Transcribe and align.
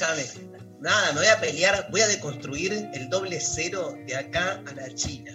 Escúchame. 0.00 0.56
Nada, 0.80 1.12
me 1.12 1.20
voy 1.20 1.28
a 1.28 1.40
pelear, 1.40 1.88
voy 1.90 2.02
a 2.02 2.06
deconstruir 2.06 2.90
el 2.92 3.08
doble 3.08 3.40
cero 3.40 3.96
de 4.06 4.14
acá 4.14 4.62
a 4.66 4.74
la 4.74 4.94
China. 4.94 5.32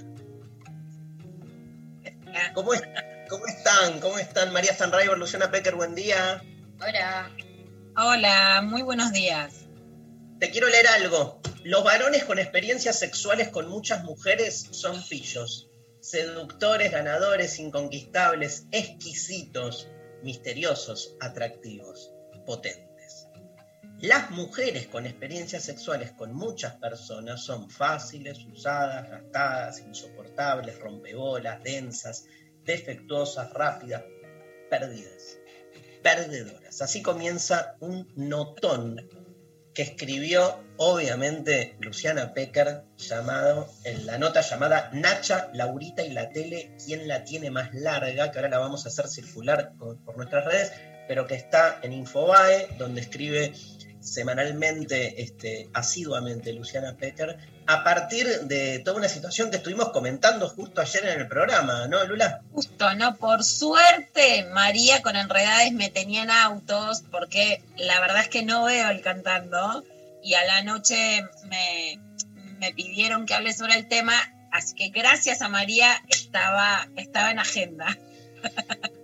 ¿Cómo, 2.53 2.73
es- 2.75 2.83
cómo 3.27 3.47
están? 3.47 3.99
¿Cómo 3.99 4.17
están? 4.19 4.53
María 4.53 4.73
Stanriver, 4.73 5.17
Luciana 5.17 5.49
Pecker, 5.49 5.75
buen 5.75 5.95
día. 5.95 6.41
Hola. 6.79 7.31
Hola, 7.97 8.61
muy 8.63 8.83
buenos 8.83 9.11
días. 9.11 9.65
Te 10.39 10.51
quiero 10.51 10.67
leer 10.69 10.87
algo. 10.87 11.41
Los 11.63 11.83
varones 11.83 12.23
con 12.23 12.37
experiencias 12.39 12.99
sexuales 12.99 13.49
con 13.49 13.67
muchas 13.67 14.03
mujeres 14.03 14.67
son 14.71 15.01
pillos. 15.09 15.69
Seductores, 16.01 16.91
ganadores, 16.91 17.57
inconquistables, 17.59 18.65
exquisitos, 18.71 19.87
misteriosos, 20.23 21.15
atractivos, 21.19 22.11
potentes. 22.45 22.90
Las 24.01 24.31
mujeres 24.31 24.87
con 24.87 25.05
experiencias 25.05 25.63
sexuales 25.63 26.11
con 26.13 26.33
muchas 26.33 26.73
personas 26.77 27.43
son 27.43 27.69
fáciles, 27.69 28.43
usadas, 28.51 29.07
gastadas, 29.07 29.79
insoportables, 29.79 30.79
rompebolas, 30.79 31.61
densas, 31.61 32.25
defectuosas, 32.65 33.53
rápidas, 33.53 34.01
perdidas, 34.71 35.37
perdedoras. 36.01 36.81
Así 36.81 37.03
comienza 37.03 37.75
un 37.79 38.11
notón 38.15 39.07
que 39.75 39.83
escribió, 39.83 40.63
obviamente, 40.77 41.77
Luciana 41.79 42.33
Pecker, 42.33 42.81
llamado, 42.97 43.71
en 43.83 44.07
la 44.07 44.17
nota 44.17 44.41
llamada 44.41 44.89
Nacha, 44.93 45.51
Laurita 45.53 46.03
y 46.03 46.11
la 46.11 46.29
tele, 46.31 46.75
¿quién 46.83 47.07
la 47.07 47.23
tiene 47.23 47.51
más 47.51 47.71
larga? 47.75 48.31
Que 48.31 48.39
ahora 48.39 48.49
la 48.49 48.57
vamos 48.57 48.83
a 48.83 48.89
hacer 48.89 49.07
circular 49.07 49.73
por, 49.77 50.03
por 50.03 50.17
nuestras 50.17 50.43
redes, 50.43 50.71
pero 51.07 51.27
que 51.27 51.35
está 51.35 51.79
en 51.83 51.93
Infobae, 51.93 52.67
donde 52.77 53.01
escribe 53.01 53.53
semanalmente, 54.01 55.21
este, 55.21 55.69
asiduamente 55.73 56.53
Luciana 56.53 56.95
Pecker, 56.97 57.37
a 57.67 57.83
partir 57.83 58.27
de 58.41 58.79
toda 58.79 58.97
una 58.97 59.07
situación 59.07 59.51
que 59.51 59.57
estuvimos 59.57 59.89
comentando 59.89 60.49
justo 60.49 60.81
ayer 60.81 61.05
en 61.05 61.21
el 61.21 61.27
programa, 61.27 61.87
¿no, 61.87 62.03
Lula? 62.05 62.41
Justo, 62.51 62.93
¿no? 62.95 63.15
Por 63.15 63.43
suerte, 63.43 64.47
María 64.51 65.01
con 65.01 65.15
Enredades 65.15 65.71
me 65.71 65.89
tenía 65.89 66.23
en 66.23 66.31
autos, 66.31 67.03
porque 67.11 67.63
la 67.77 67.99
verdad 68.01 68.21
es 68.21 68.27
que 68.27 68.43
no 68.43 68.65
veo 68.65 68.89
el 68.89 69.01
cantando, 69.01 69.83
y 70.23 70.33
a 70.33 70.43
la 70.45 70.63
noche 70.63 71.23
me, 71.45 71.99
me 72.59 72.73
pidieron 72.73 73.25
que 73.25 73.35
hable 73.35 73.53
sobre 73.53 73.75
el 73.75 73.87
tema, 73.87 74.13
así 74.51 74.75
que 74.75 74.89
gracias 74.89 75.41
a 75.41 75.49
María 75.49 76.03
estaba, 76.09 76.87
estaba 76.95 77.31
en 77.31 77.39
agenda. 77.39 77.97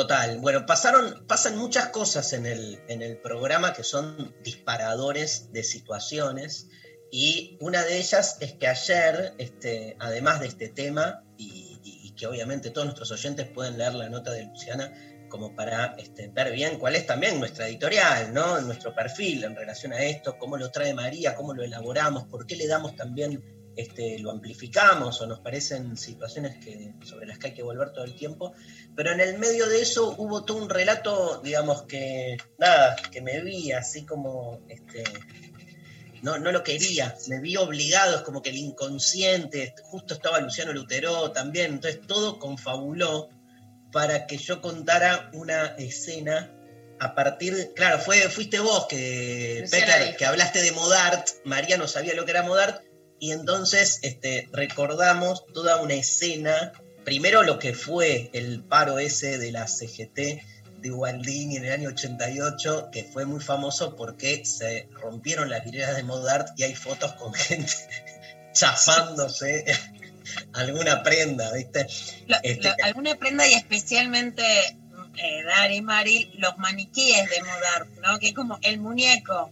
Total. 0.00 0.38
Bueno, 0.38 0.64
pasaron, 0.64 1.26
pasan 1.26 1.58
muchas 1.58 1.88
cosas 1.88 2.32
en 2.32 2.46
el, 2.46 2.80
en 2.88 3.02
el 3.02 3.18
programa 3.18 3.74
que 3.74 3.84
son 3.84 4.34
disparadores 4.42 5.52
de 5.52 5.62
situaciones. 5.62 6.68
Y 7.12 7.58
una 7.60 7.84
de 7.84 7.98
ellas 7.98 8.38
es 8.40 8.54
que 8.54 8.66
ayer, 8.66 9.34
este, 9.36 9.98
además 10.00 10.40
de 10.40 10.46
este 10.46 10.70
tema, 10.70 11.22
y, 11.36 12.14
que 12.16 12.26
obviamente 12.26 12.70
todos 12.70 12.86
nuestros 12.86 13.10
oyentes 13.12 13.46
pueden 13.48 13.76
leer 13.76 13.92
la 13.92 14.08
nota 14.08 14.30
de 14.30 14.44
Luciana 14.44 14.90
como 15.28 15.54
para 15.54 15.94
este, 15.98 16.28
ver 16.28 16.50
bien 16.52 16.78
cuál 16.78 16.96
es 16.96 17.06
también 17.06 17.38
nuestra 17.38 17.68
editorial, 17.68 18.32
¿no? 18.32 18.58
nuestro 18.62 18.94
perfil 18.94 19.44
en 19.44 19.54
relación 19.54 19.92
a 19.92 20.02
esto, 20.02 20.38
cómo 20.38 20.56
lo 20.56 20.70
trae 20.70 20.94
María, 20.94 21.34
cómo 21.34 21.52
lo 21.52 21.62
elaboramos, 21.62 22.24
por 22.24 22.46
qué 22.46 22.56
le 22.56 22.66
damos 22.66 22.96
también, 22.96 23.42
este, 23.76 24.18
lo 24.18 24.30
amplificamos 24.30 25.20
o 25.20 25.26
nos 25.26 25.40
parecen 25.40 25.96
situaciones 25.96 26.56
que, 26.64 26.94
sobre 27.04 27.26
las 27.26 27.38
que 27.38 27.48
hay 27.48 27.54
que 27.54 27.62
volver 27.62 27.92
todo 27.92 28.04
el 28.04 28.14
tiempo 28.14 28.54
pero 28.94 29.12
en 29.12 29.20
el 29.20 29.38
medio 29.38 29.68
de 29.68 29.80
eso 29.80 30.14
hubo 30.18 30.44
todo 30.44 30.58
un 30.58 30.68
relato, 30.68 31.40
digamos 31.42 31.82
que, 31.82 32.36
nada, 32.58 32.96
que 33.10 33.22
me 33.22 33.40
vi 33.40 33.72
así 33.72 34.04
como, 34.04 34.60
este, 34.68 35.04
no, 36.22 36.38
no 36.38 36.52
lo 36.52 36.62
quería, 36.62 37.16
me 37.28 37.40
vi 37.40 37.56
obligado, 37.56 38.16
es 38.16 38.22
como 38.22 38.42
que 38.42 38.50
el 38.50 38.56
inconsciente, 38.56 39.74
justo 39.84 40.14
estaba 40.14 40.40
Luciano 40.40 40.72
Lutero 40.72 41.30
también, 41.32 41.72
entonces 41.74 42.00
todo 42.06 42.38
confabuló 42.38 43.30
para 43.92 44.26
que 44.26 44.36
yo 44.36 44.60
contara 44.60 45.30
una 45.32 45.66
escena 45.78 46.52
a 46.98 47.14
partir, 47.14 47.72
claro, 47.74 47.98
fue, 47.98 48.28
fuiste 48.28 48.60
vos 48.60 48.86
que, 48.86 49.64
dijo. 49.70 50.16
que 50.18 50.26
hablaste 50.26 50.60
de 50.62 50.72
Modart, 50.72 51.26
María 51.44 51.78
no 51.78 51.88
sabía 51.88 52.14
lo 52.14 52.26
que 52.26 52.32
era 52.32 52.42
Modart, 52.42 52.82
y 53.20 53.30
entonces 53.32 54.00
este, 54.02 54.48
recordamos 54.52 55.44
toda 55.52 55.80
una 55.82 55.94
escena 55.94 56.72
primero 57.04 57.42
lo 57.42 57.58
que 57.58 57.74
fue 57.74 58.30
el 58.32 58.62
paro 58.64 58.98
ese 58.98 59.38
de 59.38 59.52
la 59.52 59.66
CGT 59.66 60.18
de 60.80 60.90
Waldini 60.90 61.56
en 61.56 61.64
el 61.66 61.72
año 61.72 61.88
88, 61.90 62.88
que 62.90 63.04
fue 63.04 63.26
muy 63.26 63.40
famoso 63.40 63.96
porque 63.96 64.44
se 64.46 64.88
rompieron 64.92 65.50
las 65.50 65.62
vidrieras 65.64 65.96
de 65.96 66.02
Modart 66.02 66.58
y 66.58 66.62
hay 66.64 66.74
fotos 66.74 67.12
con 67.12 67.32
gente 67.46 67.72
chafándose 68.52 69.64
alguna 70.52 71.02
prenda, 71.02 71.52
¿viste? 71.52 71.86
Lo- 72.26 72.36
Este- 72.42 72.68
lo- 72.68 72.74
alguna 72.84 73.14
prenda 73.16 73.46
y 73.46 73.54
especialmente 73.54 74.42
eh, 75.16 75.42
Dari 75.44 75.76
y 75.76 75.82
Mari, 75.82 76.30
los 76.38 76.56
maniquíes 76.58 77.28
de 77.30 77.40
Modart, 77.42 77.88
¿no? 78.02 78.18
Que 78.18 78.28
es 78.28 78.34
como 78.34 78.58
el 78.62 78.78
muñeco. 78.78 79.50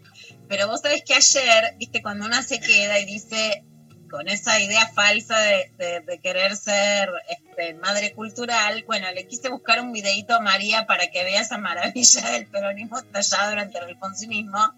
Pero 0.49 0.67
vos 0.67 0.81
sabés 0.81 1.03
que 1.05 1.15
ayer, 1.15 1.75
viste, 1.79 2.03
cuando 2.03 2.27
una 2.27 2.43
se 2.43 2.59
queda 2.61 2.99
y 2.99 3.05
dice, 3.05 3.65
con 4.11 4.29
esa 4.29 4.59
idea 4.61 4.87
falsa 4.89 5.39
de, 5.41 5.71
de- 5.77 6.01
de 6.01 6.19
querer 6.21 6.57
ser 6.57 7.11
este, 7.29 7.75
madre 7.75 8.13
cultural, 8.15 8.83
bueno, 8.87 9.11
le 9.13 9.27
quise 9.27 9.51
buscar 9.51 9.81
un 9.81 9.93
videito 9.93 10.35
a 10.35 10.41
María 10.41 10.87
para 10.87 11.09
que 11.11 11.25
vea 11.25 11.43
esa 11.43 11.59
maravilla 11.59 12.31
del 12.31 12.47
peronismo 12.47 13.03
tallado 13.05 13.51
durante 13.51 13.79
el 13.79 13.85
alfonsinismo. 13.85 14.73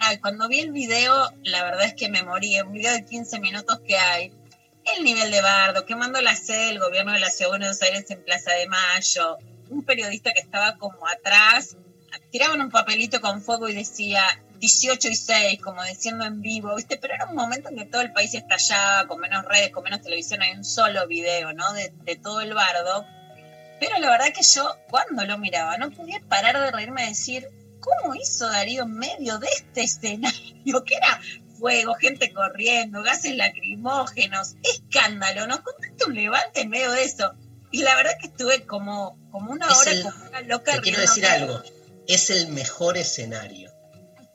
Ay, 0.00 0.18
cuando 0.18 0.48
vi 0.48 0.58
el 0.58 0.72
video, 0.72 1.32
la 1.44 1.62
verdad 1.62 1.84
es 1.84 1.94
que 1.94 2.08
me 2.08 2.24
morí. 2.24 2.60
Un 2.60 2.72
video 2.72 2.92
de 2.92 3.04
15 3.04 3.38
minutos 3.38 3.80
que 3.86 3.96
hay. 3.96 4.32
El 4.96 5.04
nivel 5.04 5.30
de 5.30 5.40
bardo, 5.40 5.86
quemando 5.86 6.20
la 6.20 6.34
sede 6.34 6.66
del 6.66 6.80
gobierno 6.80 7.12
de 7.12 7.20
la 7.20 7.30
Ciudad 7.30 7.52
de 7.52 7.58
Buenos 7.58 7.80
Aires 7.82 8.10
en 8.10 8.24
Plaza 8.24 8.52
de 8.54 8.66
Mayo. 8.66 9.38
Un 9.70 9.84
periodista 9.84 10.32
que 10.32 10.40
estaba 10.40 10.76
como 10.76 11.06
atrás, 11.06 11.76
tiraban 12.32 12.60
un 12.60 12.70
papelito 12.70 13.20
con 13.20 13.40
fuego 13.42 13.68
y 13.68 13.74
decía 13.74 14.24
18 14.62 15.08
y 15.08 15.16
6, 15.16 15.60
como 15.60 15.82
diciendo 15.82 16.24
en 16.24 16.40
vivo, 16.40 16.74
¿viste? 16.76 16.96
Pero 16.96 17.14
era 17.14 17.26
un 17.26 17.34
momento 17.34 17.68
en 17.68 17.76
que 17.76 17.84
todo 17.84 18.00
el 18.00 18.12
país 18.12 18.32
estallaba, 18.32 19.08
con 19.08 19.18
menos 19.20 19.44
redes, 19.44 19.72
con 19.72 19.82
menos 19.82 20.02
televisión, 20.02 20.40
hay 20.40 20.52
un 20.52 20.64
solo 20.64 21.06
video, 21.08 21.52
¿no? 21.52 21.72
De, 21.72 21.92
de 22.04 22.14
todo 22.16 22.40
el 22.40 22.54
bardo. 22.54 23.04
Pero 23.80 23.98
la 23.98 24.08
verdad 24.08 24.26
que 24.32 24.42
yo, 24.42 24.76
cuando 24.88 25.24
lo 25.24 25.36
miraba, 25.36 25.76
no 25.78 25.90
podía 25.90 26.20
parar 26.28 26.60
de 26.60 26.70
reírme 26.70 27.04
y 27.04 27.08
decir, 27.08 27.48
¿cómo 27.80 28.14
hizo 28.14 28.46
Darío 28.48 28.84
en 28.84 28.94
medio 28.94 29.38
de 29.38 29.48
este 29.48 29.82
escenario? 29.82 30.84
Que 30.86 30.94
era 30.94 31.20
fuego, 31.58 31.94
gente 31.94 32.32
corriendo, 32.32 33.02
gases 33.02 33.34
lacrimógenos, 33.36 34.54
escándalo. 34.62 35.48
Nos 35.48 35.60
contaste 35.62 36.04
un 36.06 36.14
levante 36.14 36.60
en 36.60 36.68
medio 36.70 36.92
de 36.92 37.02
eso. 37.02 37.34
Y 37.72 37.82
la 37.82 37.96
verdad 37.96 38.12
que 38.20 38.28
estuve 38.28 38.64
como, 38.64 39.18
como 39.32 39.50
una 39.50 39.66
hora 39.76 39.90
el- 39.90 40.02
como 40.04 40.24
una 40.28 40.40
loca 40.42 40.74
Te 40.74 40.80
quiero 40.82 41.00
decir 41.00 41.26
algo, 41.26 41.60
es 42.06 42.30
el 42.30 42.46
mejor 42.48 42.96
escenario. 42.96 43.71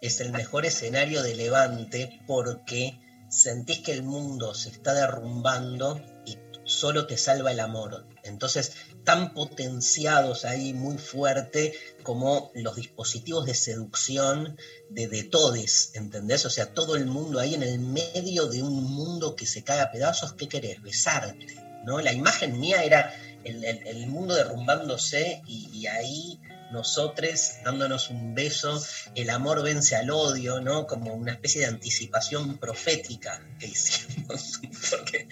Es 0.01 0.19
el 0.21 0.31
mejor 0.31 0.65
escenario 0.65 1.23
de 1.23 1.35
levante 1.35 2.19
porque 2.27 2.99
sentís 3.29 3.79
que 3.79 3.91
el 3.93 4.03
mundo 4.03 4.53
se 4.53 4.69
está 4.69 4.93
derrumbando 4.93 6.01
y 6.25 6.37
solo 6.63 7.07
te 7.07 7.17
salva 7.17 7.51
el 7.51 7.59
amor. 7.59 8.05
Entonces, 8.23 8.73
tan 9.03 9.33
potenciados 9.33 10.43
ahí 10.45 10.73
muy 10.73 10.97
fuerte 10.97 11.73
como 12.03 12.51
los 12.55 12.75
dispositivos 12.75 13.45
de 13.45 13.53
seducción 13.53 14.57
de, 14.89 15.07
de 15.07 15.23
todes, 15.23 15.91
¿entendés? 15.93 16.45
O 16.45 16.49
sea, 16.49 16.73
todo 16.73 16.95
el 16.95 17.05
mundo 17.05 17.39
ahí 17.39 17.53
en 17.55 17.63
el 17.63 17.79
medio 17.79 18.47
de 18.47 18.63
un 18.63 18.83
mundo 18.83 19.35
que 19.35 19.45
se 19.45 19.63
cae 19.63 19.79
a 19.79 19.91
pedazos, 19.91 20.33
¿qué 20.33 20.47
querés? 20.49 20.81
Besarte, 20.81 21.55
¿no? 21.85 22.01
La 22.01 22.11
imagen 22.11 22.59
mía 22.59 22.83
era 22.83 23.13
el, 23.45 23.63
el- 23.63 24.07
mundo 24.07 24.35
derrumbándose 24.35 25.41
y 25.47 25.85
ahí 25.87 26.37
nosotros 26.71 27.53
dándonos 27.63 28.09
un 28.09 28.35
beso, 28.35 28.83
el 29.15 29.29
amor 29.29 29.63
vence 29.63 29.95
al 29.95 30.09
odio, 30.09 30.59
¿no? 30.59 30.87
Como 30.87 31.13
una 31.13 31.33
especie 31.33 31.61
de 31.61 31.67
anticipación 31.67 32.57
profética 32.57 33.41
que 33.59 33.67
hicimos, 33.67 34.59
porque 34.89 35.27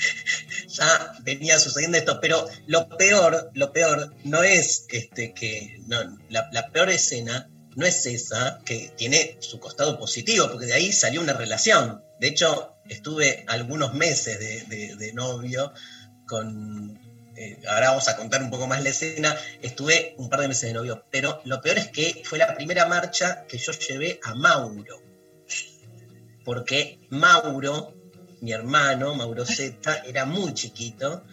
ya 0.67 1.13
venía 1.21 1.59
sucediendo 1.59 1.97
esto, 1.97 2.19
pero 2.21 2.47
lo 2.67 2.89
peor, 2.89 3.51
lo 3.53 3.71
peor 3.73 4.13
no 4.23 4.43
es 4.43 4.85
este 4.89 5.33
que, 5.33 5.81
no, 5.87 6.17
la, 6.29 6.71
peor 6.71 6.89
escena 6.89 7.49
no 7.75 7.85
es 7.85 8.05
esa, 8.05 8.61
que 8.65 8.93
tiene 8.95 9.37
su 9.39 9.59
costado 9.59 9.99
positivo, 9.99 10.49
porque 10.49 10.67
de 10.67 10.73
ahí 10.73 10.91
salió 10.91 11.21
una 11.21 11.33
relación. 11.33 12.01
De 12.19 12.29
hecho, 12.29 12.77
estuve 12.87 13.43
algunos 13.47 13.93
meses 13.93 14.67
de 14.69 15.13
novio 15.13 15.73
con... 16.25 17.04
eh, 17.35 17.59
ahora 17.67 17.89
vamos 17.89 18.07
a 18.07 18.15
contar 18.15 18.41
un 18.41 18.49
poco 18.49 18.67
más 18.67 18.81
la 18.81 18.89
escena. 18.89 19.35
Estuve 19.61 20.15
un 20.17 20.29
par 20.29 20.41
de 20.41 20.47
meses 20.47 20.69
de 20.69 20.73
novio, 20.73 21.03
pero 21.11 21.41
lo 21.45 21.61
peor 21.61 21.77
es 21.77 21.87
que 21.89 22.21
fue 22.25 22.37
la 22.37 22.55
primera 22.55 22.85
marcha 22.85 23.45
que 23.47 23.57
yo 23.57 23.71
llevé 23.73 24.19
a 24.23 24.35
Mauro. 24.35 25.01
Porque 26.43 26.99
Mauro, 27.09 27.93
mi 28.41 28.51
hermano, 28.51 29.15
Mauro 29.15 29.45
Z, 29.45 30.03
era 30.05 30.25
muy 30.25 30.53
chiquito, 30.53 31.23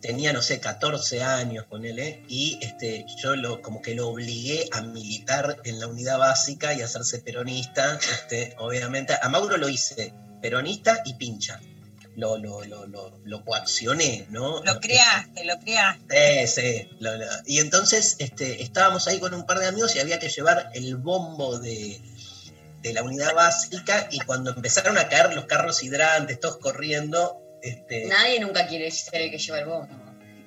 tenía, 0.00 0.32
no 0.32 0.40
sé, 0.40 0.60
14 0.60 1.22
años, 1.22 1.66
ponele, 1.66 2.24
y 2.28 2.58
este, 2.62 3.04
yo 3.20 3.34
lo, 3.36 3.60
como 3.60 3.82
que 3.82 3.94
lo 3.94 4.08
obligué 4.08 4.68
a 4.72 4.82
militar 4.82 5.60
en 5.64 5.80
la 5.80 5.88
unidad 5.88 6.18
básica 6.18 6.74
y 6.74 6.80
a 6.80 6.84
hacerse 6.84 7.18
peronista, 7.18 7.98
este, 7.98 8.54
obviamente. 8.58 9.14
A 9.20 9.28
Mauro 9.28 9.56
lo 9.56 9.68
hice 9.68 10.14
peronista 10.40 11.02
y 11.04 11.14
pincha. 11.14 11.60
Lo, 12.14 12.36
lo, 12.36 12.62
lo, 12.64 12.86
lo, 12.86 13.18
lo 13.24 13.44
coaccioné, 13.44 14.26
¿no? 14.28 14.62
Lo 14.62 14.80
creaste, 14.80 15.44
lo 15.44 15.58
creaste. 15.58 16.46
Sí, 16.46 16.60
sí. 16.60 16.90
lo- 17.00 17.16
lo- 17.16 17.24
Y 17.46 17.58
entonces 17.58 18.16
este, 18.18 18.62
estábamos 18.62 19.08
ahí 19.08 19.18
con 19.18 19.32
un 19.32 19.46
par 19.46 19.58
de 19.60 19.66
amigos 19.66 19.96
y 19.96 20.00
había 20.00 20.18
que 20.18 20.28
llevar 20.28 20.70
el 20.74 20.96
bombo 20.96 21.58
de, 21.58 21.98
de 22.82 22.92
la 22.92 23.02
unidad 23.02 23.34
básica 23.34 24.08
y 24.10 24.20
cuando 24.20 24.50
empezaron 24.54 24.98
a 24.98 25.08
caer 25.08 25.34
los 25.34 25.46
carros 25.46 25.82
hidrantes, 25.82 26.38
todos 26.38 26.58
corriendo, 26.58 27.38
este, 27.62 28.04
Nadie 28.06 28.40
nunca 28.40 28.66
quiere 28.66 28.90
ser 28.90 29.22
el 29.22 29.30
que 29.30 29.38
lleva 29.38 29.60
el 29.60 29.66
bombo. 29.66 29.88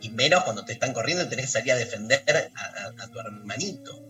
y 0.02 0.10
menos 0.10 0.44
cuando 0.44 0.64
te 0.66 0.74
están 0.74 0.94
corriendo 0.94 1.24
y 1.24 1.30
tenés 1.30 1.48
que 1.48 1.52
salir 1.54 1.72
a 1.72 1.78
defender 1.78 2.52
a, 2.56 2.62
a- 2.62 3.04
a 3.04 3.08
tu 3.10 3.20
hermanito. 3.20 4.04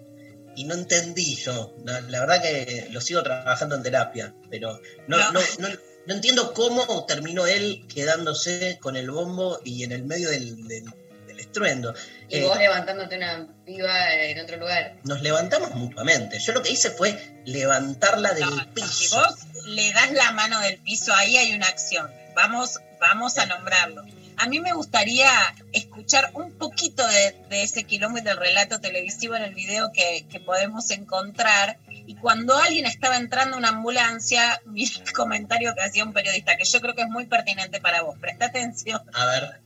Y 0.58 0.66
no 0.66 0.74
entendí 0.74 1.36
yo, 1.36 1.74
la, 1.86 2.02
la 2.02 2.20
verdad 2.22 2.42
que 2.42 2.88
lo 2.92 3.00
sigo 3.00 3.24
trabajando 3.24 3.76
en 3.76 3.84
terapia, 3.84 4.34
pero 4.50 4.80
no, 5.08 5.18
No. 5.18 5.32
no. 5.32 5.40
no, 5.60 5.68
no 6.08 6.14
entiendo 6.14 6.54
cómo 6.54 7.06
terminó 7.06 7.46
él 7.48 7.86
quedándose 7.94 8.78
con 8.82 8.96
el 8.96 9.10
bombo 9.12 9.60
y 9.64 9.84
en 9.84 9.92
el 9.92 10.04
medio 10.04 10.30
del, 10.30 10.68
del- 10.68 10.86
del 11.28 11.40
estruendo. 11.40 11.94
Y 12.30 12.38
Eh, 12.38 12.44
vos 12.44 12.58
levantándote 12.58 13.18
una 13.18 13.48
piba 13.66 14.14
en 14.14 14.40
otro 14.40 14.58
lugar. 14.58 14.96
nos 15.04 15.22
levantamos 15.22 15.72
mutuamente. 15.72 16.40
Yo 16.40 16.54
lo 16.54 16.62
que 16.62 16.72
hice 16.72 16.92
fue 16.92 17.42
levantarla 17.46 18.34
del 18.34 18.46
No, 18.46 18.58
Si 18.60 18.66
piso. 18.74 19.18
vos 19.18 19.66
le 19.66 19.92
das 19.94 20.12
la 20.12 20.32
mano 20.32 20.60
del 20.62 20.78
piso, 20.78 21.14
ahí 21.14 21.38
hay 21.38 21.54
una 21.54 21.68
acción. 21.68 22.10
Vamos, 22.36 22.80
vamos 23.00 23.38
a 23.38 23.46
nombrarlo. 23.46 24.04
A 24.38 24.48
mí 24.48 24.60
me 24.60 24.74
gustaría 24.74 25.30
escuchar 25.72 26.30
un 26.34 26.52
poquito 26.54 27.08
de, 27.08 27.36
de 27.50 27.64
ese 27.64 27.86
kilómetro 27.86 28.32
del 28.32 28.40
relato 28.40 28.82
televisivo 28.82 29.36
en 29.36 29.44
el 29.44 29.54
video 29.56 29.92
que, 29.94 30.26
que 30.30 30.40
podemos 30.42 30.92
encontrar. 30.92 31.78
Y 32.08 32.16
cuando 32.16 32.56
alguien 32.58 32.86
estaba 32.86 33.18
entrando 33.18 33.56
a 33.56 33.60
una 33.60 33.70
ambulancia, 33.70 34.62
mira 34.66 34.92
el 35.06 35.14
comentario 35.14 35.74
que 35.76 35.82
hacía 35.82 36.04
un 36.04 36.14
periodista, 36.14 36.58
que 36.58 36.66
yo 36.66 36.82
creo 36.82 36.96
que 36.96 37.02
es 37.02 37.10
muy 37.10 37.26
pertinente 37.26 37.80
para 37.82 38.02
vos. 38.02 38.18
Presta 38.20 38.46
atención. 38.46 39.02
A 39.14 39.26
ver, 39.26 39.62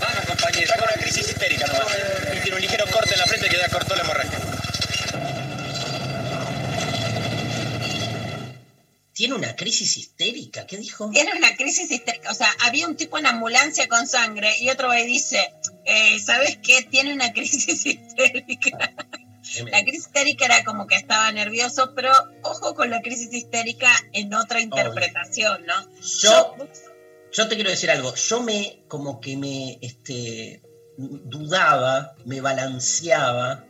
Vamos, 0.00 0.26
compañero, 0.26 0.72
con 0.78 0.88
una 0.88 1.02
crisis 1.02 1.28
histérica 1.28 1.66
nomás. 1.66 1.86
Y 2.36 2.40
tiene 2.40 2.56
un 2.56 2.62
ligero 2.62 2.84
corte 2.90 3.14
en 3.14 3.20
la 3.20 3.26
frente 3.26 3.48
que 3.48 3.56
ya 3.56 3.68
cortó 3.68 3.94
la 3.94 4.02
hemorragia. 4.02 4.38
tiene 9.18 9.34
una 9.34 9.56
crisis 9.56 9.96
histérica. 9.96 10.64
¿Qué 10.64 10.76
dijo? 10.76 11.10
Tiene 11.10 11.32
una 11.36 11.56
crisis 11.56 11.90
histérica. 11.90 12.30
O 12.30 12.34
sea, 12.34 12.54
había 12.60 12.86
un 12.86 12.94
tipo 12.94 13.18
en 13.18 13.26
ambulancia 13.26 13.88
con 13.88 14.06
sangre 14.06 14.54
y 14.60 14.70
otro 14.70 14.86
va 14.86 15.00
y 15.00 15.08
dice, 15.08 15.52
eh, 15.84 16.20
¿sabes 16.20 16.58
qué? 16.62 16.82
Tiene 16.82 17.12
una 17.14 17.32
crisis 17.32 17.84
histérica. 17.84 18.92
La 19.70 19.82
crisis 19.82 20.06
histérica 20.06 20.44
era 20.46 20.64
como 20.64 20.86
que 20.86 20.96
estaba 20.96 21.30
nervioso, 21.32 21.94
pero 21.94 22.12
ojo 22.42 22.74
con 22.74 22.90
la 22.90 23.00
crisis 23.00 23.32
histérica 23.32 23.90
en 24.12 24.32
otra 24.34 24.60
interpretación, 24.60 25.64
¿no? 25.66 25.74
Yo, 26.00 26.56
yo 27.32 27.48
te 27.48 27.54
quiero 27.54 27.70
decir 27.70 27.90
algo. 27.90 28.14
Yo 28.14 28.42
me, 28.42 28.82
como 28.88 29.20
que 29.20 29.36
me, 29.36 29.78
este, 29.80 30.62
dudaba, 30.96 32.14
me 32.24 32.40
balanceaba, 32.40 33.64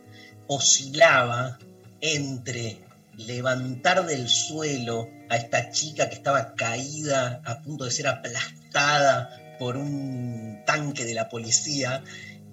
oscilaba 0.47 1.59
entre 2.01 2.79
levantar 3.17 4.05
del 4.05 4.29
suelo 4.29 5.09
a 5.29 5.35
esta 5.35 5.71
chica 5.71 6.09
que 6.09 6.15
estaba 6.15 6.55
caída, 6.55 7.41
a 7.45 7.61
punto 7.61 7.85
de 7.85 7.91
ser 7.91 8.07
aplastada 8.07 9.57
por 9.59 9.77
un 9.77 10.63
tanque 10.65 11.05
de 11.05 11.13
la 11.13 11.29
policía. 11.29 12.03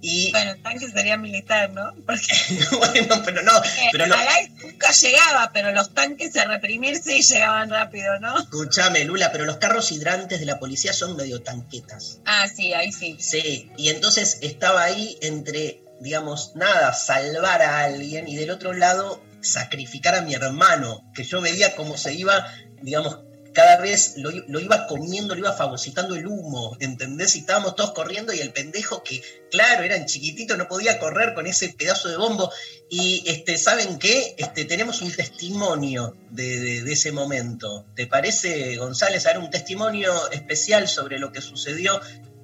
Y 0.00 0.31
Bueno, 0.31 0.52
el 0.52 0.62
tanque 0.62 0.88
sería 0.90 1.16
militar, 1.16 1.70
¿no? 1.70 1.94
Porque 2.04 2.26
bueno, 2.78 3.22
pero 3.25 3.43
no, 3.43 3.52
pero 3.93 4.06
no. 4.06 4.16
nunca 4.62 4.90
llegaba, 4.93 5.50
pero 5.52 5.72
los 5.72 5.94
tanques 5.94 6.37
a 6.37 6.44
reprimirse 6.44 7.16
y 7.16 7.22
llegaban 7.22 7.70
rápido, 7.70 8.19
¿no? 8.20 8.38
Escúchame, 8.38 9.04
Lula, 9.04 9.32
pero 9.32 9.44
los 9.44 9.56
carros 9.56 9.90
hidrantes 9.93 10.40
de 10.40 10.46
la 10.46 10.58
policía 10.58 10.93
son 10.93 11.16
medio 11.16 11.43
tanquetas. 11.43 12.19
Ah, 12.26 12.46
sí, 12.48 12.72
ahí 12.75 12.93
sí. 12.93 13.16
Sí, 13.19 13.70
y 13.76 13.88
entonces 13.88 14.38
estaba 14.43 14.82
ahí 14.84 15.19
entre, 15.22 15.81
digamos, 16.00 16.52
nada, 16.54 16.92
salvar 16.92 17.62
a 17.62 17.81
alguien 17.81 18.28
y 18.28 18.37
del 18.37 18.50
otro 18.50 18.72
lado 18.72 19.22
sacrificar 19.40 20.14
a 20.14 20.22
mi 20.22 20.34
hermano, 20.34 21.10
que 21.14 21.25
yo 21.25 21.40
veía 21.40 21.76
cómo 21.76 21.96
se 21.96 22.12
iba, 22.14 22.46
digamos, 22.82 23.20
cada 23.56 23.78
vez 23.80 24.18
lo, 24.18 24.60
iba 24.60 24.86
comiendo, 24.86 25.34
lo 25.34 25.40
iba 25.40 25.52
fagocitando 25.54 26.14
el 26.14 26.26
humo, 26.26 26.76
¿entendés? 26.78 27.36
Y 27.36 27.38
estábamos 27.38 27.75
todos 27.75 27.92
corriendo 27.92 28.34
y 28.34 28.40
el 28.40 28.52
pendejo 28.52 29.02
que, 29.02 29.22
claro, 29.50 29.82
eran 29.82 30.04
chiquitito, 30.04 30.58
no 30.58 30.68
podía 30.68 30.98
correr 30.98 31.32
con 31.32 31.46
ese 31.46 31.70
pedazo 31.70 32.10
de 32.10 32.18
bombo. 32.18 32.52
Y, 32.90 33.25
este, 33.26 33.56
¿saben 33.56 33.98
qué? 33.98 34.34
Este, 34.36 34.66
tenemos 34.66 35.00
un 35.00 35.10
testimonio 35.10 36.14
de, 36.28 36.60
de- 36.60 36.82
de 36.82 36.92
ese 36.92 37.12
momento. 37.12 37.86
¿Te 37.94 38.06
parece, 38.06 38.76
González, 38.76 39.25
dar 39.25 39.38
un 39.38 39.48
testimonio 39.48 40.30
especial 40.32 40.86
sobre 40.86 41.18
lo 41.18 41.32
que 41.32 41.40
sucedió 41.40 41.98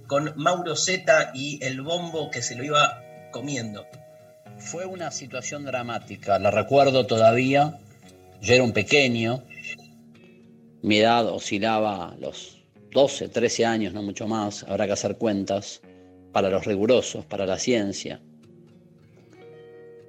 con 0.06 0.32
Mauro 0.36 0.76
Zeta 0.76 1.30
y 1.34 1.62
el 1.62 1.82
bombo 1.82 2.30
que 2.30 2.40
se 2.40 2.54
lo 2.54 2.64
iba 2.64 3.02
comiendo? 3.32 3.86
Fue 4.58 4.86
una 4.86 5.10
situación 5.10 5.66
dramática, 5.66 6.38
la 6.38 6.50
recuerdo 6.50 7.04
todavía. 7.04 7.78
Yo 8.40 8.54
era 8.54 8.62
un 8.64 8.72
pequeño, 8.72 9.44
mi 10.82 10.98
edad 10.98 11.28
oscilaba 11.28 12.10
a 12.10 12.16
los 12.16 12.62
12, 12.90 13.28
13 13.28 13.64
años, 13.64 13.94
no 13.94 14.02
mucho 14.02 14.26
más, 14.26 14.64
habrá 14.64 14.86
que 14.86 14.92
hacer 14.92 15.16
cuentas 15.16 15.80
para 16.32 16.50
los 16.50 16.64
rigurosos, 16.64 17.24
para 17.24 17.46
la 17.46 17.58
ciencia. 17.58 18.20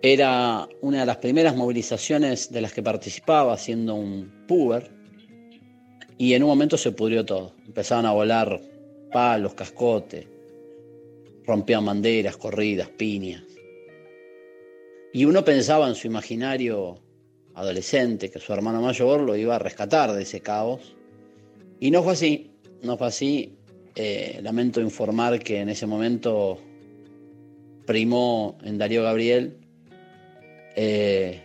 Era 0.02 0.68
una 0.82 1.02
de 1.02 1.06
las 1.06 1.18
primeras 1.18 1.56
movilizaciones 1.56 2.52
de 2.52 2.62
las 2.62 2.74
que 2.74 2.84
participaba 2.84 3.58
siendo 3.58 3.96
un 3.96 4.46
puber 4.48 4.92
y 6.18 6.34
en 6.34 6.44
un 6.44 6.50
momento 6.50 6.78
se 6.78 6.92
pudrió 6.92 7.24
todo. 7.24 7.54
Empezaban 7.66 8.06
a 8.06 8.12
volar 8.12 8.60
palos, 9.12 9.54
cascotes, 9.54 10.28
rompían 11.46 11.86
banderas, 11.86 12.36
corridas, 12.36 12.90
piñas. 12.90 13.44
Y 15.14 15.26
uno 15.26 15.46
pensaba 15.46 15.88
en 15.88 15.96
su 15.96 16.08
imaginario 16.08 17.03
adolescente 17.56 18.30
que 18.32 18.40
su 18.40 18.54
hermano 18.54 18.82
mayor 18.82 19.22
lo 19.22 19.36
iba 19.36 19.56
a 19.56 19.60
rescatar 19.60 20.14
de 20.14 20.24
ese 20.24 20.42
caos. 20.42 20.96
Y 21.80 21.92
no 21.92 22.04
fue 22.04 22.14
así, 22.14 22.52
no 22.82 22.98
fue 22.98 23.08
así. 23.08 23.58
Eh, 23.96 24.40
lamento 24.42 24.82
informar 24.82 25.40
que 25.40 25.60
en 25.60 25.70
ese 25.70 25.86
momento 25.86 26.60
primó 27.86 28.58
en 28.64 28.78
Darío 28.78 29.04
Gabriel 29.04 29.58
eh, 30.76 31.42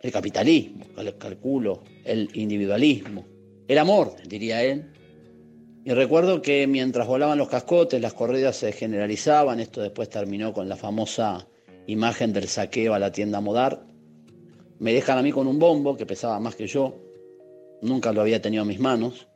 el 0.00 0.12
capitalismo, 0.12 0.86
cal- 0.94 1.18
calculo, 1.18 1.82
el 2.04 2.30
individualismo, 2.34 3.26
el 3.68 3.78
amor, 3.78 4.14
diría 4.26 4.62
él. 4.62 4.90
Y 5.84 5.90
recuerdo 5.92 6.40
que 6.42 6.66
mientras 6.66 7.06
volaban 7.06 7.38
los 7.38 7.48
cascotes, 7.48 8.00
las 8.00 8.14
corridas 8.14 8.56
se 8.56 8.72
generalizaban, 8.72 9.60
esto 9.60 9.82
después 9.82 10.08
terminó 10.08 10.52
con 10.52 10.68
la 10.68 10.76
famosa 10.76 11.46
imagen 11.86 12.32
del 12.32 12.48
saqueo 12.48 12.94
a 12.94 12.98
la 12.98 13.12
tienda 13.12 13.40
Modar. 13.40 13.86
Me 14.78 14.92
dejan 14.92 15.18
a 15.18 15.22
mí 15.22 15.32
con 15.32 15.46
un 15.46 15.58
bombo 15.58 15.96
que 15.96 16.06
pesaba 16.06 16.38
más 16.40 16.54
que 16.54 16.66
yo, 16.66 16.94
nunca 17.82 18.12
lo 18.12 18.20
había 18.20 18.42
tenido 18.42 18.62
en 18.62 18.68
mis 18.68 18.80
manos, 18.80 19.26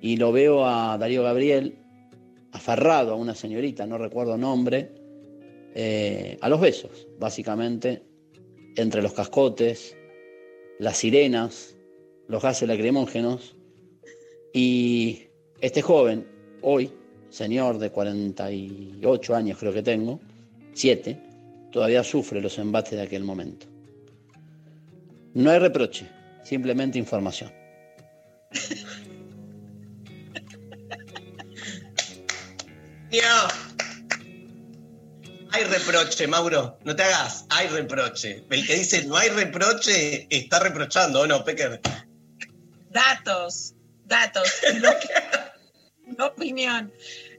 y 0.00 0.16
lo 0.16 0.32
veo 0.32 0.66
a 0.66 0.98
Darío 0.98 1.22
Gabriel 1.22 1.78
aferrado 2.52 3.12
a 3.12 3.16
una 3.16 3.34
señorita, 3.34 3.86
no 3.86 3.98
recuerdo 3.98 4.36
nombre, 4.36 4.92
eh, 5.74 6.38
a 6.40 6.48
los 6.48 6.60
besos, 6.60 7.08
básicamente, 7.18 8.02
entre 8.76 9.02
los 9.02 9.12
cascotes, 9.12 9.96
las 10.78 10.98
sirenas, 10.98 11.76
los 12.28 12.42
gases 12.42 12.68
lacrimógenos, 12.68 13.56
y 14.52 15.22
este 15.60 15.82
joven, 15.82 16.28
hoy, 16.62 16.90
señor 17.28 17.78
de 17.78 17.90
48 17.90 19.34
años 19.34 19.58
creo 19.58 19.72
que 19.72 19.82
tengo, 19.82 20.20
7, 20.74 21.18
todavía 21.72 22.04
sufre 22.04 22.40
los 22.40 22.58
embates 22.58 22.92
de 22.92 23.02
aquel 23.02 23.24
momento. 23.24 23.73
No 25.34 25.50
hay 25.50 25.58
reproche, 25.58 26.08
simplemente 26.44 26.96
información. 26.96 27.52
Tío. 33.10 33.22
Hay 35.50 35.64
reproche, 35.64 36.26
Mauro. 36.28 36.78
No 36.84 36.94
te 36.94 37.02
hagas. 37.02 37.46
Hay 37.50 37.66
reproche. 37.68 38.44
El 38.48 38.64
que 38.66 38.76
dice 38.76 39.04
no 39.06 39.16
hay 39.16 39.28
reproche 39.30 40.28
está 40.30 40.60
reprochando, 40.60 41.20
¿o 41.20 41.26
no, 41.26 41.44
Pecker? 41.44 41.80
Datos, 42.90 43.74
datos, 44.04 44.48
no, 44.80 44.90
no 46.16 46.26
opinión. 46.26 46.92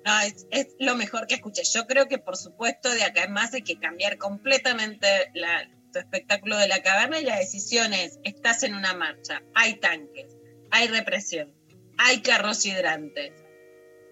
No, 0.06 0.20
es, 0.20 0.48
es 0.52 0.68
lo 0.80 0.96
mejor 0.96 1.28
que 1.28 1.36
escuché. 1.36 1.64
Yo 1.64 1.88
creo 1.88 2.08
que, 2.10 2.18
por 2.18 2.36
supuesto, 2.36 2.90
de 2.90 3.04
acá 3.04 3.24
en 3.24 3.32
más 3.32 3.54
hay 3.54 3.62
que 3.64 3.80
cambiar 3.80 4.18
completamente 4.18 5.08
la, 5.34 5.70
espectáculo 6.00 6.58
de 6.58 6.68
la 6.68 6.82
caverna 6.82 7.20
y 7.20 7.24
la 7.24 7.38
decisión 7.38 7.94
es, 7.94 8.20
estás 8.24 8.64
en 8.64 8.76
una 8.76 8.94
marcha, 8.94 9.42
hay 9.54 9.76
tanques, 9.76 10.36
hay 10.72 10.88
represión, 10.88 11.54
hay 11.98 12.22
carros 12.22 12.66
hidrantes. 12.66 13.34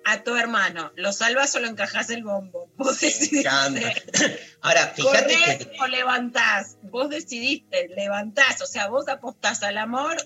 A 0.05 0.21
tu 0.23 0.35
hermano, 0.35 0.91
¿lo 0.97 1.13
salvas 1.13 1.55
o 1.55 1.61
lo 1.61 1.67
encajas 1.67 2.09
el 2.09 2.23
bombo? 2.23 2.69
Vos 2.77 2.99
decidiste. 2.99 3.47
Ahora, 4.61 4.87
fíjate 4.87 5.33
¿Corrés 5.33 5.65
que. 5.65 5.77
o 5.79 5.87
levantás? 5.87 6.77
Vos 6.81 7.09
decidiste, 7.09 7.87
levantás, 7.95 8.61
o 8.61 8.65
sea, 8.65 8.89
vos 8.89 9.07
apostás 9.07 9.63
al 9.63 9.77
amor 9.77 10.17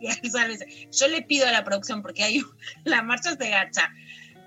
y 0.00 0.08
al 0.08 0.30
salvarse. 0.30 0.88
Yo 0.90 1.08
le 1.08 1.22
pido 1.22 1.46
a 1.46 1.52
la 1.52 1.64
producción, 1.64 2.02
porque 2.02 2.22
hay 2.22 2.42
la 2.84 3.02
marcha 3.02 3.36
se 3.36 3.50
gacha. 3.50 3.90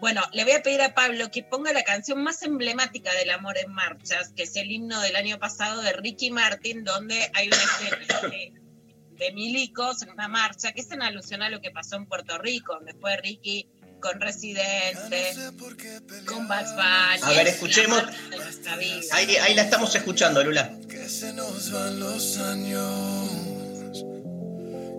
Bueno, 0.03 0.22
le 0.33 0.43
voy 0.43 0.51
a 0.51 0.62
pedir 0.62 0.81
a 0.81 0.93
Pablo 0.93 1.31
que 1.31 1.43
ponga 1.43 1.72
la 1.72 1.83
canción 1.83 2.22
más 2.22 2.41
emblemática 2.41 3.13
del 3.13 3.29
amor 3.29 3.57
en 3.57 3.72
marchas, 3.72 4.33
que 4.36 4.43
es 4.43 4.53
el 4.57 4.69
himno 4.69 5.00
del 5.00 5.15
año 5.15 5.39
pasado 5.39 5.81
de 5.81 5.93
Ricky 5.93 6.29
Martin, 6.29 6.83
donde 6.83 7.31
hay 7.33 7.48
una 7.48 7.55
escena 7.55 8.22
de, 8.29 8.51
de 9.12 9.31
milicos 9.31 10.01
en 10.01 10.10
una 10.10 10.27
marcha, 10.27 10.74
que 10.74 10.81
es 10.81 10.91
en 10.91 11.03
alusión 11.03 11.41
a 11.41 11.50
lo 11.50 11.62
que 11.62 11.72
pasó 11.72 11.95
en 11.95 12.05
Puerto 12.05 12.38
Rico, 12.38 12.74
donde 12.74 12.93
fue 12.95 13.15
Ricky 13.15 13.69
con 14.01 14.19
Residente, 14.19 15.33
con 16.25 16.50
Bunny. 16.50 17.22
A 17.22 17.29
ver, 17.29 17.48
es 17.48 17.53
escuchemos. 17.53 18.03
la. 18.03 19.15
Ahí, 19.15 19.38
ahí 19.38 19.53
la 19.53 19.62
estamos 19.62 19.95
escuchando, 19.95 20.43
Lula. 20.43 20.69
Que 20.89 21.07
se 21.07 21.31
nos 21.31 21.72
van 21.72 22.01
los 22.01 22.39
años. 22.39 23.52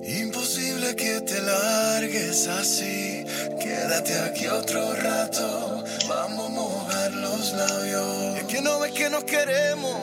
Imposible 0.07 0.95
que 0.97 1.23
te 1.23 1.41
largues 1.41 2.47
así. 2.47 3.25
Quédate 3.59 4.19
aquí 4.21 4.47
otro 4.47 4.95
rato. 4.97 5.83
Vamos 6.07 6.47
a 6.47 6.51
mojar 6.51 7.13
los 7.13 7.53
labios. 7.53 8.37
Es 8.37 8.45
que 8.45 8.61
no 8.61 8.81
ves 8.81 8.93
que 8.93 9.09
nos 9.09 9.25
queremos. 9.25 9.99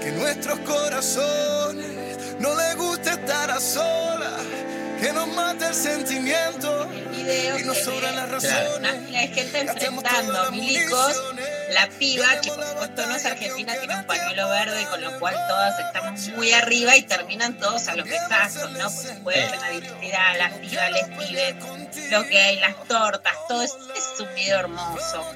Que 0.00 0.12
nuestros 0.12 0.60
corazones 0.60 2.36
no 2.38 2.54
les 2.54 2.76
gusta 2.76 3.14
estar 3.14 3.50
a 3.50 3.58
solas. 3.58 4.40
Que 5.00 5.12
nos 5.12 5.26
mata 5.34 5.68
el 5.68 5.74
sentimiento. 5.74 6.88
Y 7.58 7.64
nos 7.64 7.78
sobran 7.78 8.14
las 8.14 8.30
razones. 8.30 8.92
fila 9.06 9.20
de 9.20 9.28
gente 9.28 9.58
enfrentando 9.58 10.52
milicos, 10.52 11.16
la 11.70 11.88
piba, 11.98 12.26
que 12.40 12.50
por 12.50 12.64
supuesto 12.64 13.06
no 13.06 13.14
es 13.16 13.24
argentina, 13.24 13.74
tiene 13.78 13.94
un 13.96 14.04
pañuelo 14.04 14.48
verde, 14.48 14.86
con 14.90 15.00
lo 15.02 15.18
cual 15.18 15.34
todas 15.48 15.78
estamos 15.80 16.28
muy 16.36 16.52
arriba 16.52 16.96
y 16.96 17.02
terminan 17.02 17.54
todos 17.58 17.88
a 17.88 17.94
los 17.96 18.06
besazos, 18.08 18.70
¿no? 18.72 18.90
Por 18.90 19.04
supuesto, 19.04 19.54
en 19.54 19.60
la 19.60 19.70
diversidad, 19.70 20.38
las 20.38 20.52
pibas, 20.54 20.90
les 20.92 21.04
pibes, 21.08 21.54
lo 22.10 22.26
que 22.26 22.38
hay, 22.40 22.58
las 22.60 22.76
tortas, 22.88 23.34
todo 23.48 23.62
es, 23.62 23.72
es 23.96 24.20
un 24.20 24.34
video 24.34 24.60
hermoso. 24.60 25.26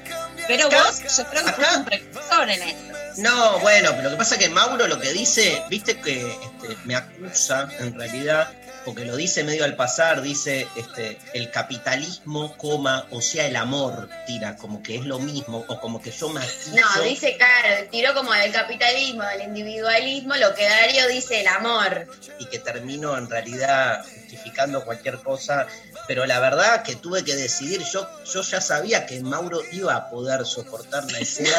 Pero 0.47 0.67
Acá- 0.67 0.83
vos, 0.83 1.17
yo 1.17 1.25
creo 1.29 1.43
que 1.43 1.49
acá- 1.49 1.77
un 1.77 1.85
precursor 1.85 2.49
en 2.49 2.63
esto. 2.63 2.93
No, 3.17 3.59
bueno, 3.59 3.91
pero 3.91 4.03
lo 4.03 4.09
que 4.11 4.15
pasa 4.17 4.35
es 4.35 4.41
que 4.41 4.49
Mauro 4.49 4.87
lo 4.87 4.99
que 4.99 5.13
dice, 5.13 5.61
viste 5.69 5.99
que 6.01 6.19
este, 6.31 6.77
me 6.83 6.95
acusa 6.95 7.67
en 7.79 7.97
realidad, 7.97 8.49
porque 8.85 9.03
lo 9.05 9.15
dice 9.15 9.43
medio 9.43 9.65
al 9.65 9.75
pasar, 9.75 10.21
dice 10.21 10.67
este, 10.75 11.17
el 11.33 11.49
capitalismo, 11.51 12.55
coma, 12.57 13.07
o 13.11 13.19
sea, 13.21 13.47
el 13.47 13.55
amor, 13.55 14.07
tira, 14.27 14.55
como 14.57 14.81
que 14.83 14.95
es 14.97 15.05
lo 15.05 15.19
mismo, 15.19 15.65
o 15.67 15.79
como 15.81 16.01
que 16.01 16.11
yo 16.11 16.29
matizo. 16.29 16.75
No, 16.75 17.01
dice, 17.03 17.35
claro, 17.37 17.87
tiró 17.91 18.13
como 18.13 18.31
del 18.33 18.51
capitalismo, 18.51 19.23
del 19.23 19.41
individualismo, 19.43 20.35
lo 20.35 20.53
que 20.53 20.65
Darío 20.65 21.07
dice 21.07 21.41
el 21.41 21.47
amor. 21.47 22.07
y 22.39 22.45
que 22.45 22.59
termino 22.59 23.17
en 23.17 23.29
realidad 23.29 24.03
justificando 24.03 24.83
cualquier 24.85 25.17
cosa, 25.19 25.67
pero 26.07 26.25
la 26.25 26.39
verdad 26.39 26.83
que 26.83 26.95
tuve 26.95 27.23
que 27.23 27.35
decidir, 27.35 27.81
yo, 27.91 28.07
yo 28.31 28.41
ya 28.41 28.61
sabía 28.61 29.05
que 29.05 29.19
Mauro 29.21 29.61
iba 29.71 29.95
a 29.95 30.09
poder 30.09 30.45
soportar 30.45 31.09
la 31.11 31.19
escena 31.25 31.57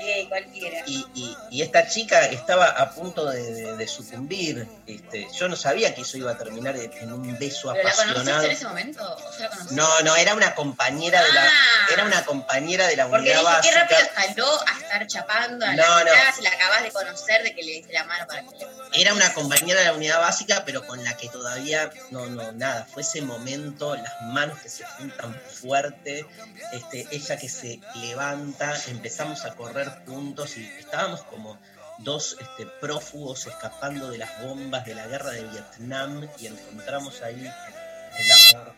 que 0.00 0.26
cualquiera. 0.28 0.82
y, 0.86 1.04
y- 1.14 1.36
y 1.50 1.62
esta 1.62 1.86
chica 1.88 2.26
estaba 2.26 2.66
a 2.66 2.90
punto 2.94 3.26
de, 3.30 3.42
de- 3.52 3.76
de 3.76 3.88
sucumbir, 3.88 4.66
este, 4.86 5.26
yo 5.38 5.48
no 5.48 5.56
sabía 5.56 5.94
que 5.94 6.02
eso 6.02 6.16
iba 6.22 6.32
a 6.32 6.38
terminar 6.38 6.74
en 6.76 7.12
un 7.12 7.38
beso 7.38 7.72
¿Pero 7.72 7.88
la 7.88 7.94
conociste 7.94 8.10
apasionado. 8.12 8.42
en 8.44 8.50
ese 8.52 8.64
momento? 8.66 9.16
¿O 9.16 9.38
ya 9.38 9.48
la? 9.48 9.56
No, 9.70 10.00
no, 10.02 10.16
era 10.16 10.34
una 10.34 10.54
compañera 10.54 11.22
de 11.22 11.32
la, 11.32 11.42
Ah. 11.44 11.86
era 11.92 12.04
una 12.04 12.24
compañera 12.24 12.86
de 12.86 12.96
la 12.96 13.06
Porque 13.08 13.30
unidad 13.36 13.60
dije, 13.62 13.70
qué 13.74 13.78
rápido 13.78 13.98
básica. 14.00 14.22
escaló 14.22 14.60
a 14.66 14.80
estar 14.80 15.06
chapando 15.06 15.66
a 15.66 15.70
No, 15.74 15.82
la 15.82 16.04
no. 16.04 16.36
si 16.36 16.42
la 16.42 16.50
acabas 16.50 16.82
de 16.82 16.90
conocer, 16.92 17.42
de 17.42 17.54
que 17.54 17.62
le 17.62 17.72
dice 17.72 17.92
la 17.92 18.04
mano 18.04 18.26
para 18.26 18.42
que 18.42 18.48
le... 18.58 19.00
Era 19.00 19.14
una 19.14 19.32
compañera 19.34 19.80
de 19.80 19.86
la 19.86 19.92
unidad 19.94 20.20
básica, 20.20 20.64
pero 20.64 20.86
con 20.86 21.02
la 21.04 21.16
que 21.16 21.28
todavía 21.28 21.90
no, 22.10 22.26
no, 22.26 22.52
nada. 22.52 22.86
Fue 22.92 23.02
ese 23.02 23.22
momento, 23.22 23.94
las 23.96 24.20
manos 24.22 24.58
que 24.60 24.68
se 24.68 24.84
juntan 24.84 25.38
fuerte, 25.60 26.26
este, 26.72 27.06
ella 27.10 27.36
que 27.36 27.48
se 27.48 27.80
levanta, 27.96 28.74
empezamos 28.88 29.44
a 29.44 29.54
correr 29.54 29.88
juntos 30.06 30.56
y 30.56 30.64
estábamos 30.78 31.22
como 31.24 31.58
dos 32.02 32.36
este, 32.40 32.66
prófugos 32.80 33.46
escapando 33.46 34.10
de 34.10 34.18
las 34.18 34.42
bombas 34.42 34.84
de 34.84 34.94
la 34.94 35.06
guerra 35.06 35.30
de 35.30 35.42
Vietnam 35.44 36.28
y 36.38 36.46
encontramos 36.46 37.22
ahí 37.22 37.40
el 37.40 38.56
amor. 38.56 38.74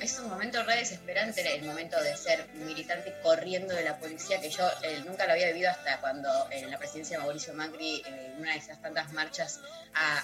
Es, 0.00 0.18
un 0.18 0.28
momento 0.28 0.62
re 0.64 0.76
desesperante 0.76 1.56
el 1.56 1.64
momento 1.64 2.00
de 2.02 2.16
ser 2.16 2.48
militante 2.54 3.14
corriendo 3.22 3.74
de 3.74 3.84
la 3.84 3.98
policía, 3.98 4.40
que 4.40 4.50
yo 4.50 4.68
eh, 4.82 5.02
nunca 5.06 5.26
lo 5.26 5.32
había 5.32 5.48
vivido 5.48 5.70
hasta 5.70 6.00
cuando 6.00 6.28
en 6.50 6.70
la 6.70 6.78
presidencia 6.78 7.18
de 7.18 7.24
Mauricio 7.24 7.54
Macri, 7.54 8.02
eh, 8.06 8.34
una 8.38 8.52
de 8.52 8.58
esas 8.58 8.80
tantas 8.80 9.12
marchas 9.12 9.60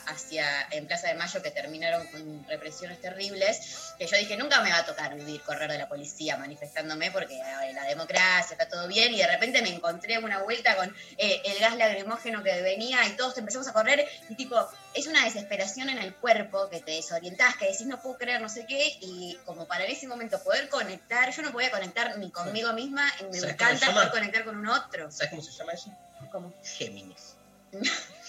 hacia 0.07 0.47
en 0.71 0.87
Plaza 0.87 1.09
de 1.09 1.15
Mayo 1.15 1.43
que 1.43 1.51
terminaron 1.51 2.07
con 2.09 2.47
represiones 2.47 3.01
terribles, 3.01 3.95
que 3.99 4.07
yo 4.07 4.17
dije, 4.17 4.37
nunca 4.37 4.61
me 4.61 4.71
va 4.71 4.79
a 4.79 4.87
tocar 4.87 5.15
vivir 5.17 5.43
correr 5.43 5.71
de 5.71 5.79
la 5.79 5.89
policía 5.89 6.37
manifestándome 6.37 7.11
porque 7.11 7.37
la 7.75 7.85
democracia 7.85 8.53
está 8.55 8.69
todo 8.69 8.87
bien 8.89 9.13
y 9.13 9.19
de 9.19 9.27
repente 9.27 9.63
me 9.63 9.71
encontré 9.71 10.19
una 10.19 10.43
vuelta 10.43 10.77
con 10.77 10.95
eh, 11.19 11.43
el 11.45 11.59
gas 11.59 11.77
lacrimógeno 11.77 12.43
que 12.43 12.63
venía 12.63 13.05
y 13.07 13.17
todos 13.17 13.37
empezamos 13.39 13.67
a 13.69 13.73
correr 13.73 14.07
y 14.29 14.35
tipo, 14.35 14.57
es 14.97 15.07
una 15.07 15.25
desesperación 15.25 15.91
en 15.91 15.99
el 15.99 16.15
cuerpo 16.15 16.71
que 16.71 16.81
te 16.81 16.93
desorientás, 16.93 17.57
que 17.57 17.67
decís 17.67 17.87
no 17.87 18.01
puedo 18.01 18.17
creer 18.17 18.41
no 18.41 18.49
sé 18.49 18.65
qué, 18.67 18.97
y 19.03 19.39
como 19.45 19.67
para 19.67 19.85
en 19.85 19.91
ese 19.91 20.09
momento 20.09 20.43
poder 20.43 20.69
conectar, 20.71 21.31
yo 21.35 21.43
no 21.43 21.53
podía 21.53 21.71
conectar 21.71 22.19
ni 22.19 22.31
conmigo 22.31 22.73
misma, 22.73 23.07
y 23.21 23.25
me 23.25 23.39
¿Sabes 23.39 23.57
cómo 23.57 23.71
encanta 23.71 23.93
poder 23.93 24.11
conectar 24.11 24.45
con 24.45 24.57
un 24.57 24.69
otro. 24.69 25.11
¿Sabes 25.11 25.31
cómo 25.31 25.43
se 25.43 25.53
llama 25.53 25.73
eso? 25.73 25.93
Como, 26.33 26.55
Géminis. 26.63 27.37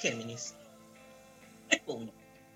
Géminis. 0.01 0.53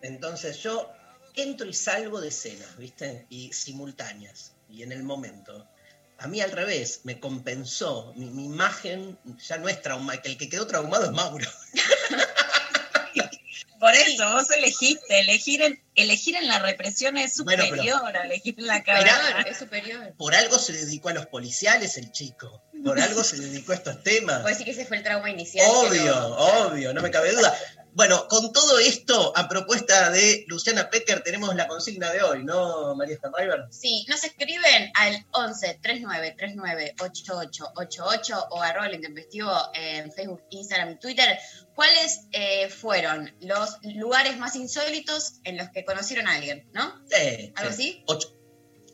Entonces 0.01 0.57
yo 0.57 0.91
entro 1.35 1.67
y 1.67 1.73
salgo 1.73 2.19
de 2.19 2.27
escenas, 2.27 2.77
¿viste? 2.77 3.25
Y 3.29 3.53
simultáneas. 3.53 4.53
Y 4.69 4.83
en 4.83 4.91
el 4.91 5.03
momento. 5.03 5.67
A 6.17 6.27
mí 6.27 6.39
al 6.41 6.51
revés, 6.51 7.01
me 7.03 7.19
compensó. 7.19 8.13
Mi, 8.15 8.29
mi 8.29 8.45
imagen 8.45 9.17
ya 9.47 9.57
no 9.57 9.69
es 9.69 9.81
traumada. 9.81 10.21
El 10.23 10.37
que 10.37 10.49
quedó 10.49 10.67
traumado 10.67 11.05
es 11.05 11.11
Mauro. 11.11 11.49
Por 13.81 13.95
eso, 13.95 14.31
vos 14.31 14.50
elegiste, 14.51 15.19
elegir 15.21 15.63
en, 15.63 15.81
elegir 15.95 16.35
en 16.35 16.47
la 16.47 16.59
represión 16.59 17.17
es 17.17 17.35
Bueno, 17.43 17.63
superior 17.65 18.00
pero- 18.05 18.19
a 18.19 18.25
elegir 18.25 18.53
en 18.59 18.67
la 18.67 18.83
caverna. 18.83 19.41
es 19.50 19.57
superior. 19.57 20.13
Por 20.19 20.35
algo 20.35 20.59
se 20.59 20.71
dedicó 20.73 21.09
a 21.09 21.13
los 21.13 21.25
policiales 21.25 21.97
el 21.97 22.11
chico. 22.11 22.61
Por 22.85 23.00
algo 23.01 23.23
se 23.23 23.38
dedicó 23.38 23.71
a 23.71 23.75
estos 23.75 24.03
temas. 24.03 24.41
Puedo 24.41 24.50
decir 24.50 24.65
que 24.65 24.71
ese 24.71 24.85
fue 24.85 24.97
el 24.97 25.03
trauma 25.03 25.31
inicial. 25.31 25.65
Obvio, 25.67 26.15
obvio, 26.27 26.93
no 26.93 27.01
me 27.01 27.09
cabe 27.09 27.31
duda. 27.31 27.57
Bueno, 27.93 28.25
con 28.29 28.53
todo 28.53 28.79
esto, 28.79 29.33
a 29.36 29.50
propuesta 29.50 30.10
de 30.12 30.45
Luciana 30.48 30.89
Pecker, 30.89 31.24
tenemos 31.24 31.53
la 31.55 31.67
consigna 31.67 32.10
de 32.12 32.24
hoy, 32.24 32.43
¿no, 32.43 32.95
María 32.95 33.17
Stanriver? 33.17 33.65
Sí, 33.69 34.05
nos 34.07 34.24
escriben 34.24 34.91
al 34.95 35.25
11 35.31 35.79
39 35.81 36.36
39 36.38 36.95
8888 37.01 38.48
o 38.51 38.62
arroba 38.62 38.88
el 38.88 38.95
intempestivo 38.95 39.51
en 39.74 40.10
Facebook, 40.13 40.41
Instagram 40.51 40.91
y 40.91 41.00
Twitter. 41.00 41.38
¿Cuáles 41.75 42.21
eh, 42.31 42.69
fueron 42.69 43.33
los 43.41 43.77
lugares 43.83 44.38
más 44.38 44.55
insólitos 44.55 45.33
en 45.43 45.57
los 45.57 45.69
que 45.69 45.83
conocieron 45.83 46.27
a 46.27 46.36
alguien, 46.36 46.69
no? 46.74 46.93
Sí, 47.10 47.51
¿Algo 47.55 47.74
sí. 47.74 48.03
así? 48.07 48.29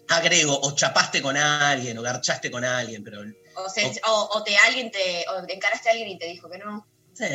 Agrego, 0.09 0.57
o 0.61 0.73
chapaste 0.73 1.21
con 1.21 1.35
alguien, 1.37 1.97
o 1.97 2.01
garchaste 2.01 2.49
con 2.49 2.63
alguien, 2.63 3.03
pero 3.03 3.21
O, 3.55 3.69
se- 3.69 4.01
o- 4.07 4.29
o 4.33 4.43
te 4.43 4.55
alguien 4.57 4.89
te 4.89 5.25
o 5.29 5.45
te 5.45 5.53
encaraste 5.53 5.89
a 5.89 5.91
alguien 5.91 6.07
y 6.09 6.17
te 6.17 6.27
dijo 6.27 6.49
que 6.49 6.57
no. 6.59 6.87
sí, 7.13 7.25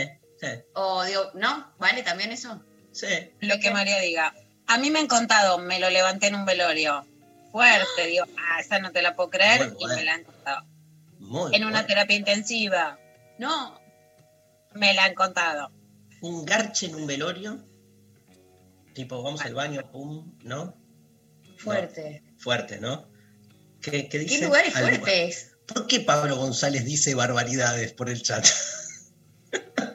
sí, 0.43 0.49
O 0.75 1.05
digo, 1.05 1.31
¿no? 1.35 1.73
¿Vale 1.79 2.03
también 2.03 2.33
eso? 2.33 2.63
sí. 2.93 3.07
Lo 3.41 3.59
que 3.61 3.71
María 3.71 3.99
diga. 4.01 4.35
A 4.67 4.77
mí 4.79 4.91
me 4.91 4.99
han 4.99 5.07
contado, 5.09 5.59
me 5.59 5.79
lo 5.81 5.89
levanté 5.91 6.27
en 6.27 6.35
un 6.35 6.45
velorio. 6.45 7.07
Fuerte, 7.51 8.07
digo, 8.07 8.25
ah, 8.39 8.61
esa 8.61 8.79
no 8.79 8.93
te 8.93 9.03
la 9.03 9.15
puedo 9.17 9.31
creer 9.31 9.75
y 9.79 9.87
me 9.87 10.05
la 10.05 10.15
han 10.15 10.25
contado. 10.25 10.67
Muy 11.19 11.55
En 11.55 11.63
una 11.65 11.73
bueno. 11.81 11.87
terapia 11.87 12.17
intensiva, 12.17 12.99
No. 13.39 13.81
me 14.75 14.93
la 14.95 15.05
han 15.05 15.15
contado. 15.15 15.71
Un 16.23 16.45
garche 16.45 16.87
en 16.87 16.95
un 16.95 17.07
velorio, 17.07 17.65
tipo, 18.95 19.23
vamos 19.23 19.41
al 19.43 19.55
baño, 19.55 19.91
pum, 19.91 20.33
¿no? 20.45 20.75
Fuerte. 21.59 22.23
Fuerte, 22.39 22.79
¿no? 22.81 23.09
¿Qué, 23.81 24.09
qué? 24.09 24.25
¿Qué 24.27 24.39
lugares 24.47 24.73
fuertes? 24.73 25.57
¿Por 25.67 25.87
qué 25.87 26.01
Pablo 26.01 26.37
González 26.37 26.85
dice 26.85 27.15
barbaridades 27.15 27.93
por 27.93 28.09
el 28.09 28.23
chat? 28.23 28.47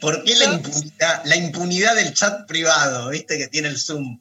¿Por 0.00 0.24
qué 0.24 0.34
la 0.36 0.44
impunidad, 0.46 1.24
la 1.24 1.36
impunidad 1.36 1.94
del 1.94 2.14
chat 2.14 2.46
privado, 2.46 3.10
viste, 3.10 3.38
que 3.38 3.48
tiene 3.48 3.68
el 3.68 3.78
Zoom? 3.78 4.20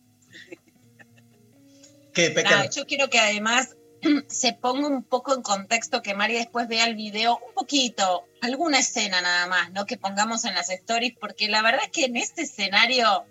¿Qué? 2.14 2.34
Nada, 2.44 2.70
yo 2.70 2.86
quiero 2.86 3.10
que 3.10 3.20
además 3.20 3.76
se 4.28 4.54
ponga 4.54 4.88
un 4.88 5.04
poco 5.04 5.34
en 5.34 5.42
contexto, 5.42 6.02
que 6.02 6.14
María 6.14 6.40
después 6.40 6.68
vea 6.68 6.86
el 6.86 6.96
video 6.96 7.40
un 7.46 7.54
poquito, 7.54 8.26
alguna 8.42 8.80
escena 8.80 9.22
nada 9.22 9.48
más, 9.48 9.72
¿no? 9.72 9.86
Que 9.86 9.98
pongamos 9.98 10.46
en 10.46 10.56
las 10.56 10.70
stories, 10.70 11.14
porque 11.20 11.48
la 11.50 11.62
verdad 11.62 11.82
es 11.84 11.92
que 11.92 12.06
en 12.06 12.16
este 12.16 12.44
escenario 12.44 13.26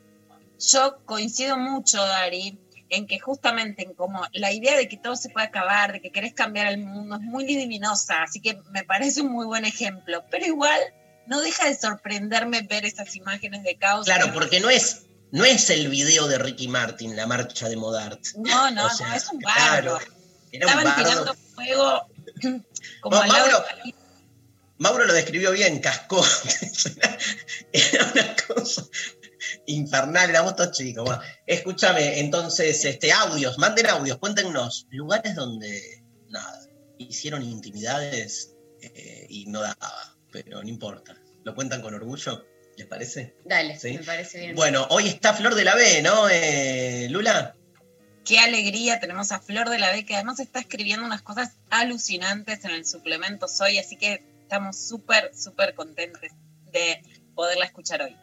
yo 0.59 0.99
coincido 1.05 1.57
mucho, 1.57 2.05
Dari, 2.05 2.59
en 2.91 3.07
que 3.07 3.19
justamente 3.19 3.83
en 3.83 3.95
como 3.95 4.23
la 4.33 4.53
idea 4.53 4.77
de 4.77 4.89
que 4.89 4.97
todo 4.97 5.17
se 5.17 5.31
puede 5.31 5.47
acabar, 5.47 5.93
de 5.93 6.01
que 6.01 6.13
querés 6.13 6.35
cambiar 6.35 6.67
el 6.67 6.79
mundo, 6.79 7.17
es 7.17 7.23
muy 7.23 7.45
divinosa, 7.45 8.23
así 8.23 8.41
que 8.41 8.61
me 8.71 8.85
parece 8.85 9.23
un 9.23 9.33
muy 9.33 9.47
buen 9.47 9.65
ejemplo, 9.65 10.25
pero 10.31 10.47
igual 10.47 10.81
no 11.27 11.41
deja 11.41 11.67
de 11.67 11.77
sorprenderme 11.77 12.63
ver 12.63 12.85
esas 12.85 13.15
imágenes 13.17 13.63
de 13.63 13.77
caos. 13.77 14.07
Claro, 14.07 14.33
porque 14.33 14.61
no 14.61 14.71
es, 14.71 15.07
no 15.31 15.45
es 15.45 15.71
el 15.71 15.89
video 15.89 16.29
de 16.29 16.39
Ricky 16.39 16.69
Martin, 16.69 17.17
la 17.17 17.27
marcha 17.27 17.69
de 17.69 17.77
Modart. 17.77 18.21
No, 18.37 18.71
no, 18.71 18.87
O 18.87 18.91
sea, 18.91 19.09
no, 19.09 19.15
es 19.15 19.29
un 19.29 19.41
claro, 19.41 19.93
bardo. 19.95 20.07
Un 20.07 20.63
Estaban 20.63 20.85
bardo. 20.85 21.03
tirando 21.03 21.35
fuego 21.35 22.07
como 23.01 23.17
al 23.17 23.29
Mauro, 23.29 23.65
Mauro 24.79 25.05
lo 25.05 25.13
describió 25.13 25.53
bien, 25.53 25.81
cascó. 25.81 26.25
Era 27.73 28.13
una 28.13 28.37
cosa 28.47 28.85
infernal, 29.67 30.33
todos 30.57 30.73
chicos. 30.73 31.05
Bueno, 31.05 31.23
escúchame, 31.47 32.21
entonces, 32.21 32.85
este, 32.85 33.13
audios, 33.13 33.59
manden 33.59 33.87
audios, 33.87 34.19
cuéntenos, 34.19 34.87
lugares 34.91 35.35
donde, 35.35 36.05
nada, 36.29 36.61
hicieron 36.99 37.43
intimidades 37.43 38.55
eh, 38.81 39.27
y 39.29 39.47
no 39.47 39.61
daba, 39.61 40.14
pero 40.35 40.61
no 40.63 40.69
importa. 40.69 41.15
¿Lo 41.45 41.55
cuentan 41.55 41.81
con 41.81 41.95
orgullo? 41.95 42.45
¿Les 42.77 42.89
parece? 42.89 43.37
Dale, 43.45 43.79
Sí. 43.79 43.93
me 43.97 44.03
parece 44.03 44.41
bien. 44.41 44.57
Bueno, 44.57 44.85
hoy 44.91 45.07
está 45.07 45.33
Flor 45.33 45.55
de 45.55 45.63
la 45.65 45.77
B, 45.77 46.03
¿no, 46.03 46.29
eh, 46.29 47.07
Lula? 47.09 47.55
Qué 48.25 48.41
alegría 48.41 48.99
tenemos 48.99 49.31
a 49.31 49.39
Flor 49.39 49.71
de 49.71 49.79
la 49.79 49.93
B, 49.93 50.05
que 50.05 50.17
además 50.17 50.41
está 50.41 50.59
escribiendo 50.59 51.07
unas 51.07 51.23
cosas 51.23 51.53
alucinantes 51.71 52.65
en 52.65 52.73
el 52.73 52.85
suplemento 52.85 53.47
Soy, 53.47 53.79
así 53.79 53.97
que 53.97 54.25
estamos 54.43 54.77
súper, 54.77 55.31
súper 55.37 55.75
contentos 55.75 56.21
de 56.73 57.01
poderla 57.37 57.67
escuchar 57.67 58.03
hoy. 58.03 58.17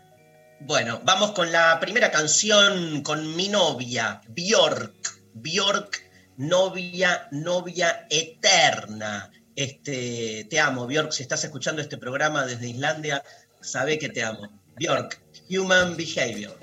Bueno, 0.59 0.99
vamos 1.05 1.31
con 1.31 1.51
la 1.51 1.79
primera 1.79 2.11
canción 2.11 3.03
con 3.03 3.37
mi 3.37 3.47
novia, 3.47 4.21
Bjork. 4.27 5.21
Bjork, 5.33 6.01
novia, 6.35 7.29
novia 7.31 8.05
eterna. 8.09 9.31
Este, 9.55 10.47
te 10.49 10.59
amo, 10.59 10.87
Bjork. 10.87 11.11
Si 11.11 11.23
estás 11.23 11.43
escuchando 11.43 11.81
este 11.81 11.97
programa 11.97 12.45
desde 12.45 12.69
Islandia, 12.69 13.23
sabe 13.61 13.99
que 13.99 14.09
te 14.09 14.23
amo. 14.23 14.49
Bjork, 14.77 15.21
Human 15.49 15.95
Behavior. 15.97 16.57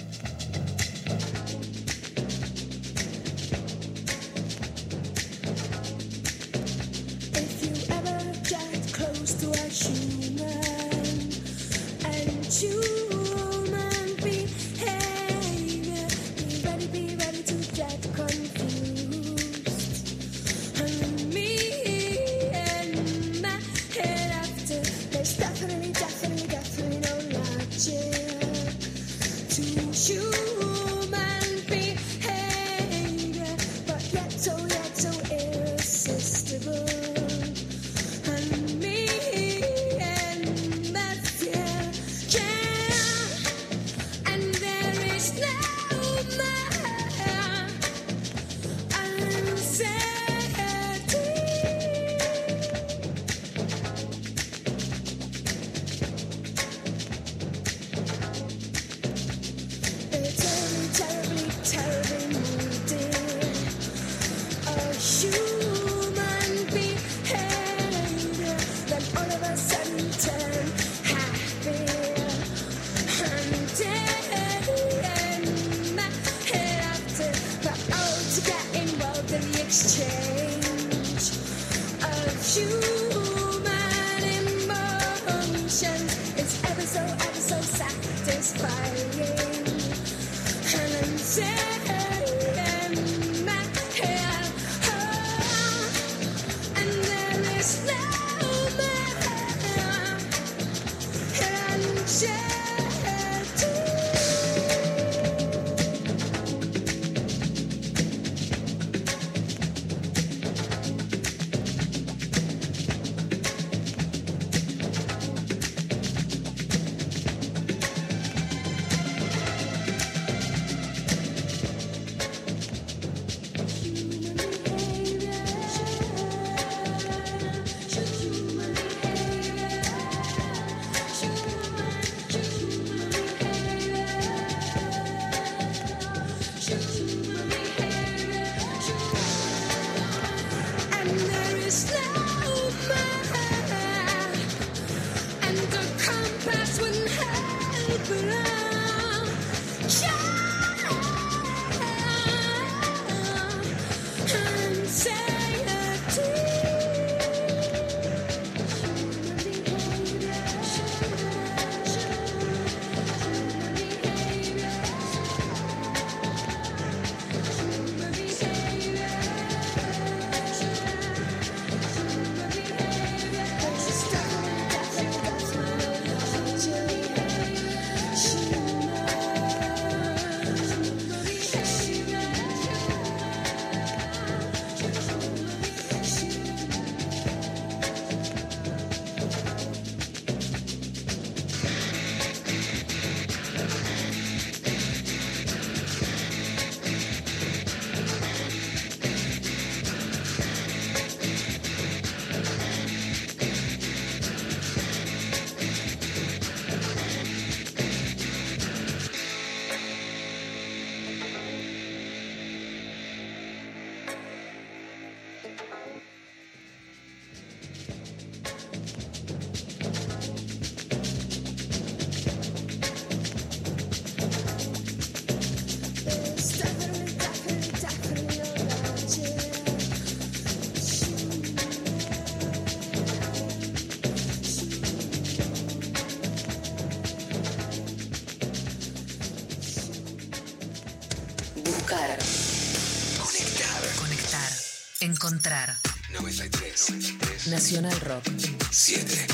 Encontrar. 245.19 245.77
93. 246.13 246.91
93. 246.91 247.49
Nacional 247.49 248.01
Rock. 248.03 248.31
7. 248.71 249.27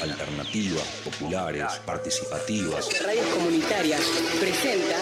Alternativas, 0.00 0.84
populares, 1.04 1.72
participativas. 1.84 2.88
Radios 3.04 3.26
Comunitarias 3.26 4.00
presenta 4.40 4.96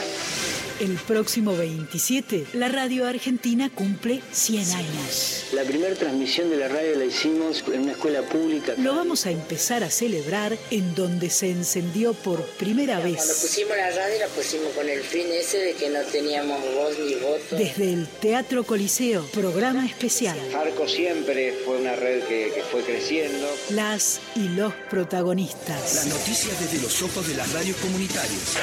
El 0.79 0.97
próximo 0.97 1.57
27, 1.57 2.49
la 2.53 2.69
radio 2.69 3.07
argentina 3.07 3.71
cumple 3.75 4.21
100 4.31 4.73
años. 4.73 5.47
La 5.55 5.63
primera 5.63 5.95
transmisión 5.95 6.51
de 6.51 6.59
la 6.59 6.69
radio 6.69 6.97
la 6.97 7.07
hicimos 7.07 7.65
en 7.73 7.81
una 7.81 7.93
escuela 7.93 8.21
pública. 8.21 8.75
Lo 8.77 8.95
vamos 8.95 9.25
a 9.25 9.31
empezar 9.31 9.83
a 9.85 9.91
celebrar 9.91 10.59
en 10.71 10.95
donde 10.95 11.31
se 11.31 11.51
encendió 11.51 12.13
por 12.13 12.45
primera 12.59 13.01
Cuando 13.01 13.17
vez. 13.17 13.39
pusimos 13.41 13.75
la 13.75 13.91
radio 13.91 14.19
la 14.19 14.27
pusimos 14.29 14.69
con 14.75 14.87
el 14.87 15.01
fin 15.01 15.27
ese 15.33 15.57
de 15.57 15.73
que 15.73 15.89
no 15.89 16.01
teníamos 16.13 16.61
voz 16.75 16.99
ni 16.99 17.15
voto. 17.15 17.57
Desde 17.57 17.95
el 17.95 18.07
Teatro 18.07 18.65
Coliseo, 18.65 19.25
programa 19.33 19.87
especial. 19.87 20.39
Arco 20.55 20.87
siempre 20.87 21.55
fue 21.65 21.79
una 21.79 21.97
red 21.97 22.23
que, 22.25 22.53
que 22.55 22.63
fue 22.71 22.83
creciendo. 22.83 23.49
Las 23.71 24.21
y 24.35 24.49
los 24.51 24.75
protagonistas. 24.91 25.95
Las 25.95 26.07
noticias 26.09 26.61
desde 26.61 26.83
los 26.83 27.01
ojos 27.01 27.27
de 27.27 27.35
las 27.35 27.51
radios 27.55 27.79
comunitarias. 27.79 28.59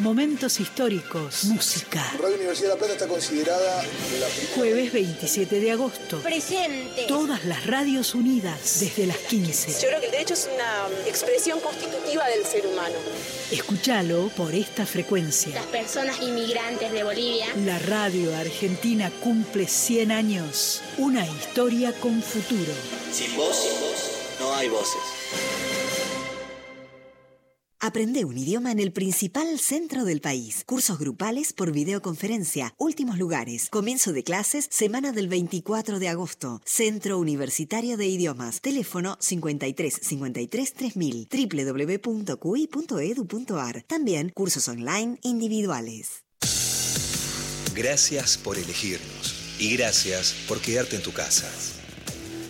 Momentos 0.00 0.58
históricos, 0.58 1.44
música. 1.44 2.04
Radio 2.20 2.34
Universidad 2.34 2.70
de 2.70 2.74
La 2.74 2.78
Plata 2.78 2.92
está 2.94 3.06
considerada 3.06 3.82
la. 4.18 4.26
Jueves 4.56 4.92
27 4.92 5.60
de 5.60 5.70
agosto. 5.70 6.18
Presente. 6.20 7.04
Todas 7.06 7.44
las 7.44 7.64
radios 7.66 8.14
unidas 8.16 8.80
desde 8.80 9.06
las 9.06 9.18
15. 9.18 9.72
Yo 9.80 9.88
creo 9.88 10.00
que 10.00 10.06
el 10.06 10.12
derecho 10.12 10.34
es 10.34 10.50
una 10.52 10.88
expresión 11.06 11.60
constitutiva 11.60 12.26
del 12.26 12.44
ser 12.44 12.66
humano. 12.66 12.96
Escúchalo 13.52 14.30
por 14.36 14.52
esta 14.52 14.84
frecuencia. 14.84 15.54
Las 15.54 15.66
personas 15.66 16.20
inmigrantes 16.20 16.90
de 16.90 17.04
Bolivia. 17.04 17.46
La 17.64 17.78
radio 17.78 18.34
argentina 18.36 19.12
cumple 19.22 19.68
100 19.68 20.10
años. 20.10 20.82
Una 20.98 21.24
historia 21.24 21.92
con 22.00 22.20
futuro. 22.20 22.72
Sin 23.12 23.36
voz, 23.36 23.56
sin 23.56 23.80
voz, 23.80 24.10
no 24.40 24.54
hay 24.56 24.68
voces. 24.68 25.02
Aprende 27.94 28.24
un 28.24 28.36
idioma 28.36 28.72
en 28.72 28.80
el 28.80 28.90
principal 28.90 29.60
centro 29.60 30.04
del 30.04 30.20
país. 30.20 30.64
Cursos 30.66 30.98
grupales 30.98 31.52
por 31.52 31.70
videoconferencia. 31.70 32.74
Últimos 32.76 33.18
lugares. 33.18 33.68
Comienzo 33.70 34.12
de 34.12 34.24
clases 34.24 34.66
semana 34.68 35.12
del 35.12 35.28
24 35.28 36.00
de 36.00 36.08
agosto. 36.08 36.60
Centro 36.64 37.20
Universitario 37.20 37.96
de 37.96 38.06
Idiomas. 38.06 38.60
Teléfono 38.60 39.16
53 39.20 39.94
53 40.02 40.74
3000 40.74 41.28
www.cui.edu.ar. 42.02 43.84
También 43.86 44.30
cursos 44.30 44.66
online 44.66 45.20
individuales. 45.22 46.24
Gracias 47.76 48.36
por 48.38 48.58
elegirnos 48.58 49.54
y 49.60 49.76
gracias 49.76 50.34
por 50.48 50.60
quedarte 50.60 50.96
en 50.96 51.02
tu 51.02 51.12
casa. 51.12 51.48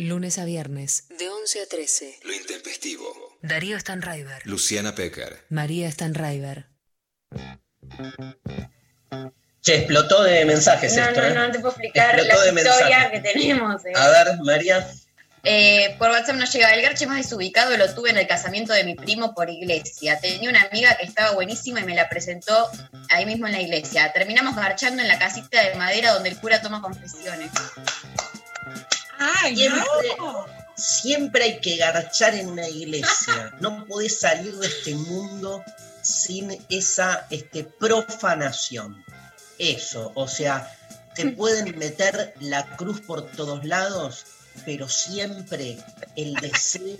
Lunes 0.00 0.38
a 0.38 0.44
viernes. 0.44 1.04
De 1.18 1.28
11 1.28 1.60
a 1.62 1.66
13. 1.66 2.20
Lo 2.24 2.32
intempestivo. 2.32 3.38
Darío 3.42 3.78
Stanraiver. 3.78 4.46
Luciana 4.46 4.94
Pecker. 4.94 5.44
María 5.50 5.90
Stanraiver. 5.90 6.66
Che, 9.62 9.76
explotó 9.76 10.22
de 10.22 10.44
mensajes 10.46 10.96
No, 10.96 11.02
esto, 11.04 11.20
no, 11.20 11.26
¿eh? 11.26 11.34
no, 11.34 11.46
no 11.46 11.52
te 11.52 11.58
puedo 11.58 11.70
explicar 11.72 12.14
la 12.16 12.22
Explotó 12.22 12.54
de 12.54 12.60
historia 12.62 13.10
que 13.10 13.20
tenemos. 13.20 13.84
eh. 13.84 13.92
A 13.94 14.08
ver, 14.08 14.38
María. 14.42 14.90
Eh, 15.42 15.96
por 15.98 16.10
WhatsApp 16.10 16.36
nos 16.36 16.52
llega 16.52 16.72
el 16.74 16.82
garche 16.82 17.06
más 17.06 17.16
desubicado, 17.18 17.74
lo 17.78 17.94
tuve 17.94 18.10
en 18.10 18.18
el 18.18 18.26
casamiento 18.26 18.72
de 18.74 18.84
mi 18.84 18.94
primo 18.94 19.34
por 19.34 19.48
iglesia. 19.48 20.18
Tenía 20.20 20.50
una 20.50 20.62
amiga 20.62 20.96
que 20.98 21.06
estaba 21.06 21.32
buenísima 21.32 21.80
y 21.80 21.84
me 21.84 21.94
la 21.94 22.08
presentó 22.10 22.70
ahí 23.10 23.24
mismo 23.26 23.46
en 23.46 23.52
la 23.52 23.60
iglesia. 23.60 24.12
Terminamos 24.12 24.54
garchando 24.56 25.00
en 25.02 25.08
la 25.08 25.18
casita 25.18 25.62
de 25.62 25.74
madera 25.76 26.12
donde 26.12 26.28
el 26.30 26.38
cura 26.38 26.60
toma 26.60 26.80
confesiones. 26.82 27.50
¡Ay, 29.20 29.54
Siempre, 29.54 29.84
no! 30.18 30.46
siempre 30.76 31.44
hay 31.44 31.60
que 31.60 31.76
garchar 31.76 32.34
en 32.34 32.48
una 32.48 32.66
iglesia. 32.66 33.54
No 33.60 33.84
podés 33.86 34.18
salir 34.20 34.56
de 34.56 34.66
este 34.66 34.94
mundo 34.94 35.62
sin 36.02 36.64
esa 36.70 37.26
este, 37.28 37.64
profanación. 37.64 39.04
Eso, 39.58 40.10
o 40.14 40.26
sea, 40.26 40.74
te 41.14 41.26
pueden 41.32 41.78
meter 41.78 42.34
la 42.40 42.64
cruz 42.76 43.02
por 43.02 43.30
todos 43.32 43.62
lados, 43.64 44.24
pero 44.64 44.88
siempre 44.88 45.76
el 46.16 46.34
deseo 46.36 46.96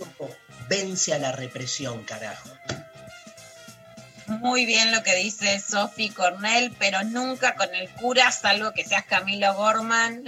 vence 0.69 1.13
a 1.15 1.17
la 1.17 1.31
represión, 1.31 2.03
carajo. 2.03 2.49
Muy 4.27 4.65
bien 4.65 4.91
lo 4.91 5.01
que 5.01 5.15
dice 5.15 5.59
Sophie 5.59 6.13
Cornell, 6.13 6.73
pero 6.77 7.03
nunca 7.03 7.55
con 7.55 7.73
el 7.73 7.89
cura, 7.89 8.31
salvo 8.31 8.71
que 8.73 8.85
seas 8.85 9.05
Camilo 9.05 9.55
Gorman. 9.55 10.23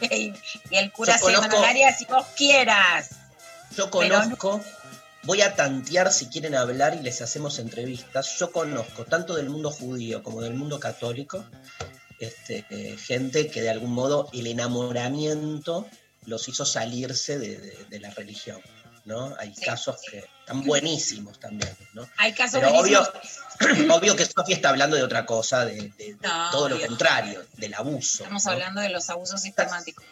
y, 0.10 0.32
el 0.70 0.92
cura 0.92 1.18
Yo 1.18 1.26
se 1.28 1.34
conozco- 1.34 1.58
haría 1.64 1.92
si 1.96 2.04
vos 2.06 2.26
quieras. 2.36 3.10
Yo 3.76 3.90
conozco, 3.90 4.60
voy 5.24 5.42
a 5.42 5.54
tantear 5.54 6.12
si 6.12 6.26
quieren 6.26 6.54
hablar 6.54 6.94
y 6.94 7.02
les 7.02 7.20
hacemos 7.22 7.58
entrevistas. 7.58 8.36
Yo 8.38 8.52
conozco 8.52 9.04
tanto 9.04 9.34
del 9.34 9.50
mundo 9.50 9.70
judío 9.70 10.22
como 10.22 10.40
del 10.42 10.54
mundo 10.54 10.78
católico, 10.80 11.44
este, 12.20 12.64
eh, 12.70 12.96
gente 12.96 13.48
que 13.48 13.60
de 13.60 13.70
algún 13.70 13.92
modo 13.92 14.28
el 14.32 14.46
enamoramiento 14.46 15.86
los 16.24 16.48
hizo 16.48 16.64
salirse 16.64 17.38
de, 17.38 17.58
de- 17.58 17.84
de 17.90 18.00
la 18.00 18.10
religión. 18.10 18.60
¿No? 19.06 19.34
Hay 19.38 19.54
casos 19.54 19.96
que 20.10 20.18
están 20.40 20.62
buenísimos 20.64 21.40
también, 21.40 21.74
¿no? 21.94 22.06
Hay 22.18 22.32
casos 22.34 22.60
Pero 22.60 22.76
obvio, 22.78 23.08
buenísimos. 23.58 23.96
obvio 23.96 24.16
que 24.16 24.26
Sofía 24.26 24.56
está 24.56 24.68
hablando 24.68 24.96
de 24.96 25.02
otra 25.02 25.24
cosa, 25.24 25.64
de, 25.64 25.74
de- 25.76 25.90
de 25.96 26.16
No, 26.22 26.50
todo 26.50 26.68
lo 26.68 26.78
contrario, 26.80 27.44
del 27.54 27.72
abuso. 27.74 28.24
Estamos 28.24 28.44
¿no? 28.44 28.50
hablando 28.50 28.80
de 28.82 28.90
los 28.90 29.08
abusos 29.08 29.40
sistemáticos. 29.40 30.04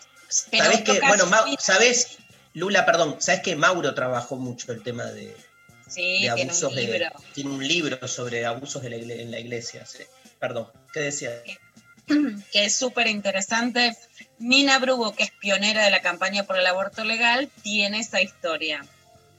Pero 0.50 0.64
¿Sabés 0.64 0.80
que, 0.82 1.00
bueno, 1.00 1.26
Mau- 1.26 1.56
¿sabés, 1.60 2.18
Lula, 2.54 2.86
perdón, 2.86 3.16
¿sabés 3.20 3.42
que 3.42 3.54
Mauro 3.56 3.94
trabajó 3.94 4.36
mucho 4.36 4.72
el 4.72 4.82
tema 4.82 5.04
de, 5.04 5.36
Sí, 5.88 6.22
de 6.26 6.32
tiene 6.34 6.50
abusos 6.50 6.70
un 6.70 6.76
de- 6.76 6.82
libro. 6.86 7.10
tiene 7.34 7.50
un 7.50 7.68
libro 7.68 8.08
sobre 8.08 8.46
abusos 8.46 8.80
de 8.82 8.90
la 8.90 8.96
en 8.96 9.30
la 9.30 9.38
iglesia. 9.38 9.84
sí. 9.86 10.04
Perdón, 10.38 10.68
¿qué 10.92 11.00
decía? 11.00 11.30
que 12.52 12.64
es 12.64 12.74
súper 12.76 13.06
interesante. 13.06 13.96
Nina 14.44 14.78
Brugo, 14.78 15.14
que 15.14 15.22
es 15.22 15.30
pionera 15.30 15.84
de 15.84 15.90
la 15.90 16.02
campaña 16.02 16.42
por 16.42 16.58
el 16.58 16.66
aborto 16.66 17.02
legal, 17.02 17.48
tiene 17.62 18.00
esa 18.00 18.20
historia. 18.20 18.84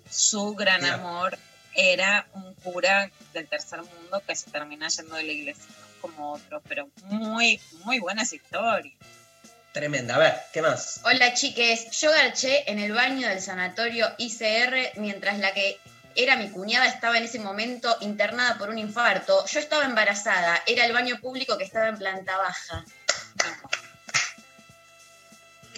Su 0.09 0.55
gran 0.55 0.81
Mira. 0.81 0.95
amor 0.95 1.37
era 1.75 2.25
un 2.33 2.55
cura 2.55 3.11
del 3.31 3.47
tercer 3.47 3.83
mundo 3.83 4.23
que 4.27 4.35
se 4.35 4.49
termina 4.49 4.87
yendo 4.87 5.15
de 5.15 5.23
la 5.23 5.31
iglesia, 5.31 5.63
no 5.79 6.01
como 6.01 6.31
otros, 6.33 6.63
pero 6.67 6.89
muy, 7.03 7.61
muy 7.83 7.99
buenas 7.99 8.33
historias. 8.33 8.95
Tremenda. 9.73 10.15
A 10.15 10.17
ver, 10.17 10.41
¿qué 10.51 10.63
más? 10.63 11.01
Hola 11.03 11.35
chiques, 11.35 11.91
yo 11.99 12.09
garché 12.09 12.67
en 12.71 12.79
el 12.79 12.91
baño 12.91 13.27
del 13.27 13.41
sanatorio 13.41 14.07
ICR 14.17 14.93
mientras 14.95 15.37
la 15.37 15.53
que 15.53 15.77
era 16.15 16.35
mi 16.35 16.49
cuñada 16.49 16.87
estaba 16.87 17.19
en 17.19 17.25
ese 17.25 17.37
momento 17.37 17.95
internada 18.01 18.57
por 18.57 18.69
un 18.69 18.79
infarto. 18.79 19.45
Yo 19.45 19.59
estaba 19.59 19.85
embarazada, 19.85 20.63
era 20.65 20.83
el 20.83 20.93
baño 20.93 21.19
público 21.19 21.59
que 21.59 21.65
estaba 21.65 21.89
en 21.89 21.99
planta 21.99 22.35
baja. 22.37 22.83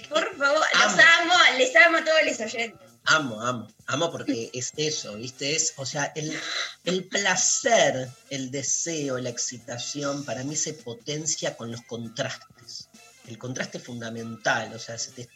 Por 0.10 0.38
favor, 0.38 0.65
los 0.74 0.93
Amo. 0.93 1.02
amo, 1.22 1.34
les 1.58 1.76
amo 1.76 1.98
a 1.98 2.06
todos 2.06 2.20
los 2.26 2.39
oyentes. 2.39 2.88
Amo, 3.06 3.41
amo, 3.41 3.67
amo 3.86 4.12
porque 4.12 4.50
es 4.54 4.74
eso, 4.76 5.15
¿viste? 5.15 5.56
Es, 5.56 5.74
o 5.78 5.86
sea, 5.86 6.12
el, 6.15 6.38
el 6.84 7.06
placer, 7.06 8.10
el 8.30 8.52
deseo, 8.52 9.17
la 9.17 9.30
excitación, 9.30 10.26
para 10.26 10.43
mí 10.43 10.56
se 10.56 10.74
potencia 10.74 11.56
con 11.56 11.72
los 11.72 11.82
contrastes. 11.84 12.89
El 13.28 13.38
contraste 13.38 13.80
fundamental, 13.80 14.74
o 14.74 14.80
sea, 14.80 14.98
se 14.98 15.12
te 15.12 15.30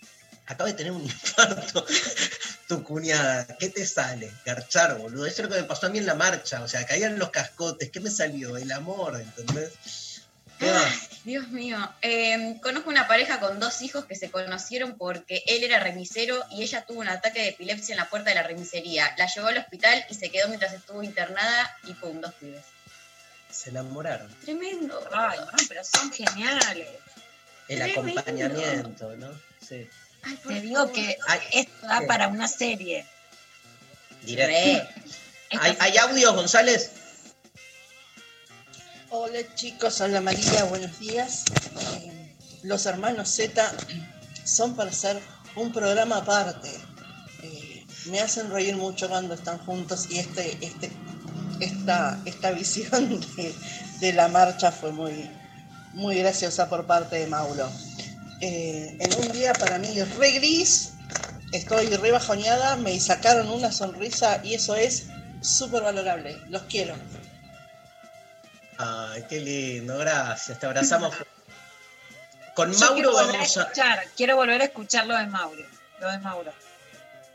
acaba 0.48 0.70
de 0.70 0.76
tener 0.76 0.92
un 0.92 1.02
infarto 1.04 1.86
tu 2.68 2.84
cuñada, 2.84 3.48
¿qué 3.58 3.70
te 3.70 3.86
sale? 3.86 4.32
Garchar, 4.46 4.98
boludo. 4.98 5.26
Eso 5.26 5.42
es 5.42 5.50
lo 5.50 5.56
que 5.56 5.62
me 5.62 5.68
pasó 5.68 5.88
a 5.88 5.90
mí 5.90 5.98
en 5.98 6.06
la 6.06 6.16
marcha, 6.16 6.62
o 6.62 6.68
sea, 6.68 6.86
caían 6.86 7.20
los 7.20 7.30
cascotes, 7.30 7.90
¿qué 7.90 8.00
me 8.00 8.10
salió? 8.10 8.56
El 8.56 8.72
amor, 8.72 9.20
¿entendés? 9.20 9.72
Ay, 10.62 10.92
Dios 11.24 11.48
mío. 11.50 11.78
Eh, 12.02 12.58
conozco 12.62 12.90
una 12.90 13.08
pareja 13.08 13.40
con 13.40 13.60
dos 13.60 13.82
hijos 13.82 14.06
que 14.06 14.16
se 14.16 14.32
conocieron 14.32 14.98
porque 14.98 15.44
él 15.48 15.64
era 15.64 15.80
remisero 15.80 16.44
y 16.52 16.64
ella 16.64 16.86
tuvo 16.86 17.00
un 17.02 17.10
ataque 17.10 17.42
de 17.42 17.50
epilepsia 17.50 17.94
en 17.94 18.00
la 18.00 18.10
puerta 18.10 18.30
de 18.30 18.36
la 18.36 18.44
remisería. 18.44 19.14
La 19.18 19.28
llevó 19.28 19.48
al 19.48 19.58
hospital 19.58 20.06
y 20.10 20.16
se 20.16 20.30
quedó 20.30 20.48
mientras 20.48 20.74
estuvo 20.74 21.04
internada 21.04 21.78
y 21.84 21.94
pum, 21.94 22.22
dos 22.22 22.34
pibes. 22.36 22.64
se 23.50 23.70
enamoraron. 23.70 24.34
Tremendo. 24.44 25.00
Ay, 25.12 25.40
no, 25.40 25.58
pero 25.68 25.84
son 25.84 26.12
geniales. 26.12 26.88
El 27.68 27.80
Tremendo. 27.80 28.20
acompañamiento, 28.20 29.16
¿no? 29.16 29.32
Sí. 29.68 29.88
Te 30.48 30.62
digo 30.62 30.92
que 30.92 31.18
esto 31.52 31.88
da 31.88 32.00
¿qué? 32.00 32.06
para 32.06 32.28
una 32.28 32.48
serie. 32.48 33.06
Directo. 34.24 34.88
Re. 35.52 35.60
¿Hay, 35.60 35.78
hay 35.80 35.98
audios, 35.98 36.34
González? 36.36 36.92
Hola 39.14 39.40
chicos, 39.56 40.00
hola 40.00 40.22
María, 40.22 40.64
buenos 40.70 40.98
días. 40.98 41.44
Eh, 41.98 42.34
los 42.64 42.86
hermanos 42.86 43.28
Z 43.28 43.70
son 44.46 44.74
para 44.78 44.90
hacer 44.90 45.20
un 45.58 45.74
programa 45.74 46.20
aparte. 46.20 46.70
Eh, 47.44 47.86
me 48.06 48.22
hacen 48.22 48.50
reír 48.50 48.78
mucho 48.78 49.10
cuando 49.10 49.34
están 49.34 49.58
juntos 49.66 50.08
y 50.10 50.20
este, 50.20 50.58
este, 50.62 50.94
esta, 51.60 52.22
esta 52.24 52.52
visión 52.54 53.20
de, 54.00 54.14
la 54.14 54.30
marcha 54.30 54.72
fue 54.72 54.94
muy, 54.94 55.30
muy 55.92 56.16
graciosa 56.20 56.70
por 56.70 56.88
parte 56.88 57.18
de 57.18 57.28
Mauro. 57.28 57.70
Eh, 58.40 58.96
en 58.98 59.14
un 59.26 59.30
día 59.34 59.52
para 59.52 59.78
mí 59.78 59.90
re 60.18 60.32
gris, 60.32 60.94
estoy 61.52 61.88
re 61.88 62.12
bajoneada, 62.12 62.78
me 62.78 62.98
sacaron 62.98 63.50
una 63.50 63.74
sonrisa 63.74 64.40
y 64.42 64.54
eso 64.54 64.74
es 64.78 65.08
súper 65.42 65.84
valorable. 65.84 66.38
Los 66.48 66.62
quiero. 66.62 66.96
Ay, 68.84 69.26
qué 69.30 69.40
lindo, 69.40 69.96
gracias. 69.98 70.60
Te 70.60 70.66
abrazamos. 70.66 71.16
Con 72.56 72.72
Yo 72.74 72.80
Mauro 72.80 72.94
quiero 72.96 73.14
vamos 73.14 73.36
a 73.58 73.62
escuchar, 73.62 74.06
quiero 74.18 74.36
volver 74.36 74.62
a 74.62 74.66
escuchar 74.66 75.06
lo 75.06 75.16
de 75.16 75.28
Mauro. 75.28 75.64
Lo 76.00 76.12
de 76.12 76.18
Mauro. 76.20 76.52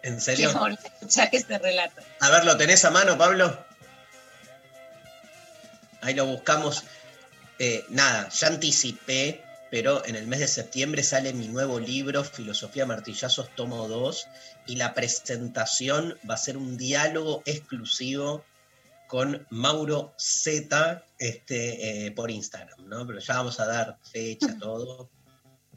¿En 0.02 0.18
Quiero 0.18 0.20
serio? 0.20 0.52
volver 0.58 0.78
a 0.78 0.88
escuchar 0.88 1.28
este 1.32 1.58
relato. 1.58 2.02
A 2.20 2.30
ver, 2.30 2.44
¿lo 2.44 2.56
tenés 2.56 2.84
a 2.84 2.90
mano, 2.90 3.16
Pablo? 3.16 3.64
Ahí 6.02 6.14
lo 6.14 6.26
buscamos. 6.26 6.84
Eh, 7.58 7.84
nada, 7.88 8.28
ya 8.28 8.48
anticipé, 8.48 9.42
pero 9.70 10.04
en 10.04 10.16
el 10.16 10.26
mes 10.26 10.40
de 10.40 10.48
septiembre 10.48 11.02
sale 11.02 11.32
mi 11.32 11.48
nuevo 11.48 11.80
libro, 11.80 12.24
Filosofía 12.24 12.86
Martillazos, 12.86 13.54
tomo 13.54 13.88
2, 13.88 14.26
y 14.66 14.76
la 14.76 14.94
presentación 14.94 16.18
va 16.28 16.34
a 16.34 16.38
ser 16.38 16.56
un 16.56 16.76
diálogo 16.76 17.42
exclusivo 17.46 18.44
con 19.06 19.46
Mauro 19.50 20.14
Z 20.18 21.04
este, 21.18 22.06
eh, 22.06 22.10
por 22.12 22.30
Instagram, 22.30 22.88
¿no? 22.88 23.06
Pero 23.06 23.20
ya 23.20 23.36
vamos 23.36 23.60
a 23.60 23.66
dar 23.66 23.98
fecha, 24.10 24.56
todo, 24.58 25.10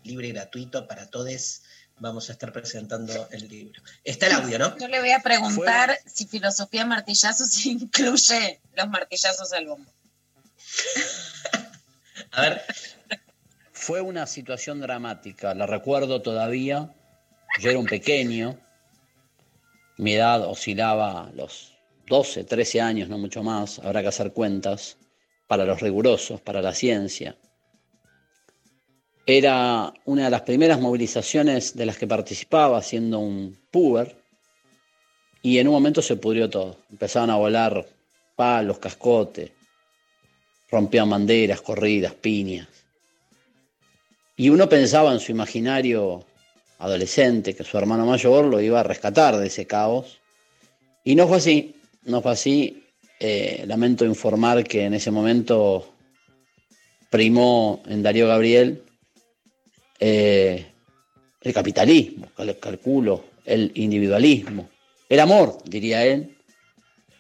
libre 0.04 0.28
y 0.28 0.32
gratuito 0.32 0.88
para 0.88 1.10
todos. 1.10 1.64
Vamos 1.98 2.30
a 2.30 2.34
estar 2.34 2.54
presentando 2.54 3.28
el 3.32 3.48
libro. 3.50 3.82
Está 4.04 4.28
el 4.28 4.34
audio, 4.34 4.58
¿no? 4.58 4.78
Yo 4.78 4.88
le 4.88 5.02
voy 5.02 5.12
a 5.12 5.20
preguntar 5.20 6.00
si 6.06 6.26
filosofía 6.26 6.86
martillazos 6.86 7.66
incluye 7.66 8.62
los 8.76 8.90
martillazos 8.90 9.52
al 9.54 9.68
bombo. 9.68 9.92
A 12.32 12.42
ver. 12.42 12.62
Fue 13.72 14.02
una 14.02 14.28
situación 14.28 14.82
dramática, 14.82 15.56
la 15.56 15.66
recuerdo 15.66 16.22
todavía. 16.22 16.94
Yo 17.60 17.70
era 17.70 17.80
un 17.80 17.86
pequeño, 17.86 18.60
mi 19.98 20.14
edad 20.14 20.42
oscilaba 20.42 21.24
a 21.24 21.32
los 21.32 21.79
12, 22.10 22.44
13 22.44 22.82
años, 22.82 23.08
no 23.08 23.18
mucho 23.18 23.44
más, 23.44 23.80
habrá 23.80 24.02
que 24.02 24.10
hacer 24.10 24.34
cuentas, 24.34 24.98
para 25.50 25.66
los 25.66 25.82
rigurosos, 25.82 26.42
para 26.42 26.62
la 26.62 26.76
ciencia. 26.76 27.36
Era 29.26 29.92
una 30.06 30.26
de 30.26 30.30
las 30.30 30.42
primeras 30.42 30.80
movilizaciones 30.80 31.76
de 31.76 31.88
las 31.88 31.98
que 31.98 32.06
participaba 32.06 32.82
siendo 32.84 33.18
un 33.18 33.58
puber 33.72 34.16
y 35.42 35.58
en 35.58 35.68
un 35.68 35.74
momento 35.74 36.04
se 36.04 36.18
pudrió 36.18 36.50
todo. 36.50 36.78
Empezaban 36.92 37.32
a 37.32 37.36
volar 37.36 37.84
palos, 38.36 38.78
cascotes, 38.78 39.52
rompían 40.70 41.10
banderas, 41.10 41.62
corridas, 41.62 42.14
piñas. 42.14 42.68
Y 44.36 44.50
uno 44.50 44.70
pensaba 44.70 45.12
en 45.14 45.20
su 45.20 45.32
imaginario 45.32 46.26
adolescente 46.78 47.56
que 47.56 47.64
su 47.64 47.76
hermano 47.78 48.06
mayor 48.06 48.46
lo 48.46 48.62
iba 48.62 48.80
a 48.80 48.84
rescatar 48.84 49.36
de 49.38 49.48
ese 49.48 49.66
caos. 49.66 50.20
Y 51.04 51.16
no 51.16 51.28
fue 51.28 51.38
así, 51.38 51.76
no 52.04 52.22
fue 52.22 52.32
así. 52.32 52.84
Eh, 53.20 53.64
lamento 53.68 54.06
informar 54.06 54.64
que 54.64 54.86
en 54.86 54.94
ese 54.94 55.12
momento 55.12 55.94
primó 57.10 57.82
en 57.88 58.02
Darío 58.02 58.28
Gabriel 58.28 58.84
eh, 60.00 60.66
el 61.42 61.54
capitalismo, 61.54 62.28
cal- 62.36 62.58
calculo, 62.60 63.26
el 63.46 63.72
individualismo, 63.76 64.70
el 65.10 65.20
amor, 65.20 65.58
diría 65.66 66.06
él. 66.06 66.38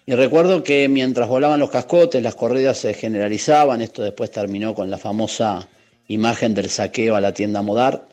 Y 0.05 0.13
recuerdo 0.13 0.63
que 0.63 0.87
mientras 0.87 1.27
volaban 1.27 1.59
los 1.59 1.69
cascotes, 1.69 2.23
las 2.23 2.35
corridas 2.35 2.77
se 2.77 2.93
generalizaban, 2.93 3.81
esto 3.81 4.01
después 4.01 4.31
terminó 4.31 4.73
con 4.73 4.89
la 4.89 4.97
famosa 4.97 5.67
imagen 6.07 6.53
del 6.53 6.69
saqueo 6.69 7.15
a 7.15 7.21
la 7.21 7.33
tienda 7.33 7.61
Modar. 7.61 8.07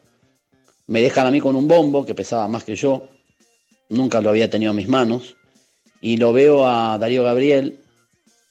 Me 0.89 1.01
dejan 1.01 1.27
a 1.27 1.31
mí 1.31 1.41
con 1.41 1.57
un 1.57 1.69
bombo 1.69 2.05
que 2.05 2.15
pesaba 2.15 2.49
más 2.49 2.65
que 2.65 2.77
yo, 2.77 3.09
nunca 3.89 4.21
lo 4.21 4.29
había 4.31 4.51
tenido 4.51 4.71
en 4.73 4.77
mis 4.77 4.89
manos, 4.89 5.37
y 6.07 6.19
lo 6.19 6.33
veo 6.33 6.65
a 6.65 6.99
Darío 6.99 7.25
Gabriel 7.25 7.81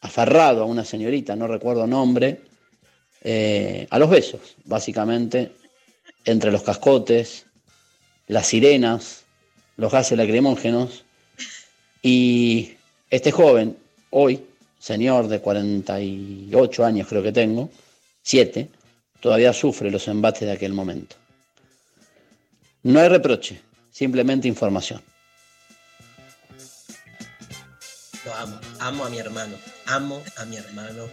aferrado 0.02 0.64
a 0.64 0.66
una 0.66 0.84
señorita, 0.84 1.38
no 1.38 1.48
recuerdo 1.48 1.88
nombre, 1.88 2.42
eh, 3.24 3.88
a 3.90 3.98
los 3.98 4.10
besos, 4.10 4.42
básicamente, 4.66 5.54
entre 6.26 6.52
los 6.52 6.64
cascotes, 6.64 7.46
las 8.28 8.48
sirenas, 8.48 9.24
los 9.78 9.90
gases 9.90 10.18
lacrimógenos, 10.18 11.06
y 12.02 12.74
este 13.10 13.32
joven, 13.32 13.78
hoy, 14.10 14.46
señor 14.78 15.30
de 15.30 15.40
48 15.40 16.84
años 16.84 17.08
creo 17.08 17.24
que 17.24 17.32
tengo, 17.32 17.70
7, 18.22 18.68
todavía 19.22 19.54
sufre 19.54 19.90
los 19.90 20.10
embates 20.10 20.42
de 20.42 20.52
aquel 20.52 20.74
momento. 20.74 21.16
No 22.84 23.00
hay 23.00 23.08
reproche, 23.08 23.62
simplemente 23.94 24.50
información. 24.50 25.02
Lo 28.26 28.34
amo, 28.34 28.60
amo 28.80 29.06
a 29.06 29.10
mi 29.10 29.20
hermano, 29.20 29.56
amo 29.86 30.24
a 30.38 30.46
mi 30.46 30.58
hermano. 30.58 31.08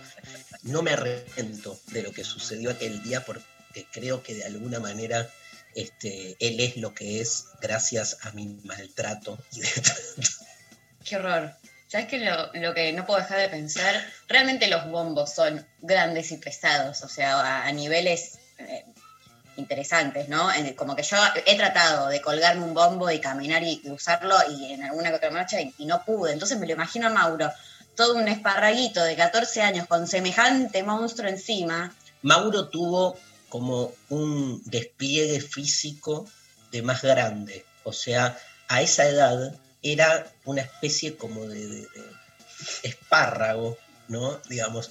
No 0.62 0.82
me 0.82 0.92
arrepiento 0.92 1.78
de 1.88 2.02
lo 2.02 2.12
que 2.12 2.24
sucedió 2.24 2.70
aquel 2.70 3.02
día 3.02 3.24
porque 3.24 3.86
creo 3.92 4.22
que 4.22 4.34
de 4.34 4.44
alguna 4.44 4.80
manera 4.80 5.28
este, 5.74 6.36
él 6.40 6.60
es 6.60 6.76
lo 6.76 6.94
que 6.94 7.20
es 7.20 7.46
gracias 7.60 8.18
a 8.22 8.32
mi 8.32 8.46
maltrato 8.64 9.38
Qué 11.04 11.16
horror. 11.16 11.54
¿Sabes 11.86 12.06
que 12.06 12.18
lo, 12.18 12.50
lo 12.54 12.72
que 12.72 12.92
no 12.92 13.04
puedo 13.04 13.20
dejar 13.20 13.40
de 13.40 13.48
pensar? 13.50 13.94
Realmente 14.26 14.68
los 14.68 14.88
bombos 14.88 15.34
son 15.34 15.66
grandes 15.80 16.32
y 16.32 16.38
pesados, 16.38 17.02
o 17.02 17.08
sea, 17.08 17.38
a, 17.40 17.66
a 17.66 17.72
niveles 17.72 18.38
eh, 18.58 18.86
interesantes, 19.56 20.28
¿no? 20.28 20.48
Como 20.76 20.96
que 20.96 21.02
yo 21.02 21.16
he 21.46 21.56
tratado 21.56 22.08
de 22.08 22.20
colgarme 22.20 22.64
un 22.64 22.74
bombo 22.74 23.10
y 23.10 23.20
caminar 23.20 23.62
y, 23.62 23.80
y 23.84 23.90
usarlo 23.90 24.36
y 24.50 24.72
en 24.72 24.82
alguna 24.84 25.10
que 25.10 25.16
otra 25.16 25.30
marcha 25.30 25.60
y, 25.60 25.74
no 25.86 26.04
pude. 26.04 26.32
Entonces 26.32 26.58
me 26.58 26.66
lo 26.66 26.72
imagino 26.72 27.06
a 27.06 27.10
Mauro, 27.10 27.50
todo 27.94 28.14
un 28.14 28.28
esparraguito 28.28 29.02
de 29.04 29.14
14 29.16 29.62
años 29.62 29.86
con 29.86 30.06
semejante 30.06 30.82
monstruo 30.82 31.28
encima. 31.28 31.94
Mauro 32.22 32.68
tuvo 32.68 33.18
como 33.48 33.92
un 34.08 34.62
despliegue 34.64 35.40
físico 35.40 36.26
de 36.70 36.82
más 36.82 37.02
grande. 37.02 37.64
O 37.84 37.92
sea, 37.92 38.38
a 38.68 38.80
esa 38.80 39.04
edad 39.06 39.54
era 39.82 40.26
una 40.44 40.62
especie 40.62 41.16
como 41.16 41.46
de, 41.46 41.66
de- 41.66 41.88
de 42.82 42.88
espárrago, 42.88 43.76
¿no? 44.08 44.38
Digamos, 44.48 44.90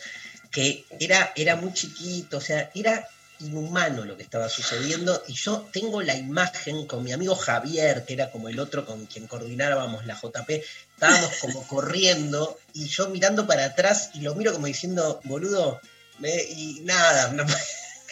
que 0.51 0.85
era, 0.99 1.31
era 1.35 1.55
muy 1.55 1.73
chiquito, 1.73 2.37
o 2.37 2.41
sea, 2.41 2.69
era 2.75 3.07
inhumano 3.41 4.05
lo 4.05 4.15
que 4.17 4.23
estaba 4.23 4.47
sucediendo. 4.49 5.23
Y 5.27 5.33
yo 5.33 5.67
tengo 5.73 6.01
la 6.01 6.15
imagen 6.15 6.87
con 6.87 7.03
mi 7.03 7.11
amigo 7.11 7.35
Javier, 7.35 8.05
que 8.05 8.13
era 8.13 8.31
como 8.31 8.49
el 8.49 8.59
otro 8.59 8.85
con 8.85 9.05
quien 9.05 9.27
coordinábamos 9.27 10.05
la 10.05 10.15
JP, 10.15 10.49
estábamos 10.93 11.31
como 11.41 11.63
corriendo 11.67 12.57
y 12.73 12.87
yo 12.87 13.09
mirando 13.09 13.45
para 13.47 13.65
atrás 13.65 14.11
y 14.13 14.21
lo 14.21 14.35
miro 14.35 14.53
como 14.53 14.67
diciendo, 14.67 15.19
boludo, 15.25 15.79
y 16.23 16.81
nada, 16.83 17.29
no, 17.33 17.45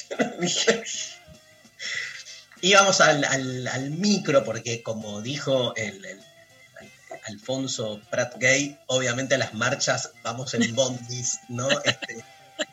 íbamos 2.62 3.02
al, 3.02 3.24
al- 3.24 3.68
al 3.68 3.90
micro 3.92 4.44
porque 4.44 4.82
como 4.84 5.22
dijo 5.22 5.74
el, 5.76 6.04
el- 6.06 6.20
Alfonso 7.26 8.02
Prat 8.10 8.36
Gay, 8.40 8.78
obviamente 8.88 9.36
a 9.36 9.38
las 9.38 9.54
marchas 9.54 10.12
vamos 10.24 10.54
en 10.56 10.74
bondis, 10.74 11.40
¿no? 11.50 11.68
Este, 11.84 12.24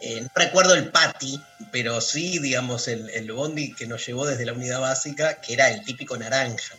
eh, 0.00 0.20
no 0.22 0.28
recuerdo 0.34 0.74
el 0.74 0.90
pati, 0.90 1.40
pero 1.70 2.00
sí, 2.00 2.38
digamos, 2.38 2.88
el, 2.88 3.10
el 3.10 3.30
bondi 3.32 3.72
que 3.72 3.86
nos 3.86 4.06
llevó 4.06 4.26
desde 4.26 4.46
la 4.46 4.52
unidad 4.52 4.80
básica, 4.80 5.40
que 5.40 5.54
era 5.54 5.70
el 5.70 5.84
típico 5.84 6.16
naranja. 6.16 6.74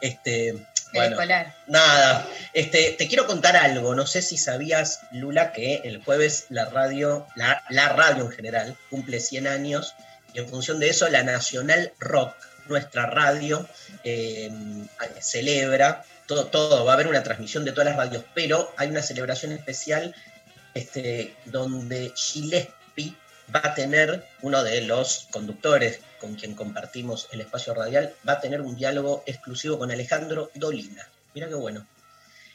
Este, 0.00 0.48
El 0.48 0.66
bueno, 0.92 1.10
escolar. 1.16 1.54
Nada, 1.66 2.28
este, 2.52 2.92
te 2.92 3.08
quiero 3.08 3.26
contar 3.26 3.56
algo. 3.56 3.94
No 3.94 4.06
sé 4.06 4.22
si 4.22 4.36
sabías, 4.36 5.00
Lula, 5.12 5.52
que 5.52 5.82
el 5.84 6.02
jueves 6.02 6.46
la 6.48 6.66
radio, 6.66 7.26
la, 7.34 7.64
la 7.70 7.90
radio 7.90 8.24
en 8.24 8.30
general, 8.30 8.76
cumple 8.90 9.20
100 9.20 9.46
años 9.46 9.94
y 10.32 10.38
en 10.38 10.48
función 10.48 10.78
de 10.80 10.90
eso 10.90 11.08
la 11.08 11.22
Nacional 11.22 11.92
Rock, 11.98 12.34
nuestra 12.66 13.06
radio, 13.06 13.66
eh, 14.04 14.50
celebra 15.20 16.04
todo, 16.26 16.46
todo. 16.46 16.84
Va 16.84 16.92
a 16.92 16.94
haber 16.94 17.08
una 17.08 17.22
transmisión 17.22 17.64
de 17.64 17.72
todas 17.72 17.86
las 17.86 17.96
radios, 17.96 18.24
pero 18.34 18.72
hay 18.76 18.88
una 18.88 19.02
celebración 19.02 19.52
especial 19.52 20.14
este, 20.76 21.34
donde 21.46 22.12
Gillespie 22.14 23.16
va 23.54 23.62
a 23.64 23.74
tener, 23.74 24.26
uno 24.42 24.62
de 24.62 24.82
los 24.82 25.26
conductores 25.30 26.00
con 26.20 26.34
quien 26.34 26.54
compartimos 26.54 27.28
el 27.32 27.40
espacio 27.40 27.72
radial, 27.72 28.14
va 28.28 28.34
a 28.34 28.40
tener 28.40 28.60
un 28.60 28.76
diálogo 28.76 29.22
exclusivo 29.24 29.78
con 29.78 29.90
Alejandro 29.90 30.50
Dolina. 30.54 31.08
Mira 31.34 31.48
qué 31.48 31.54
bueno. 31.54 31.86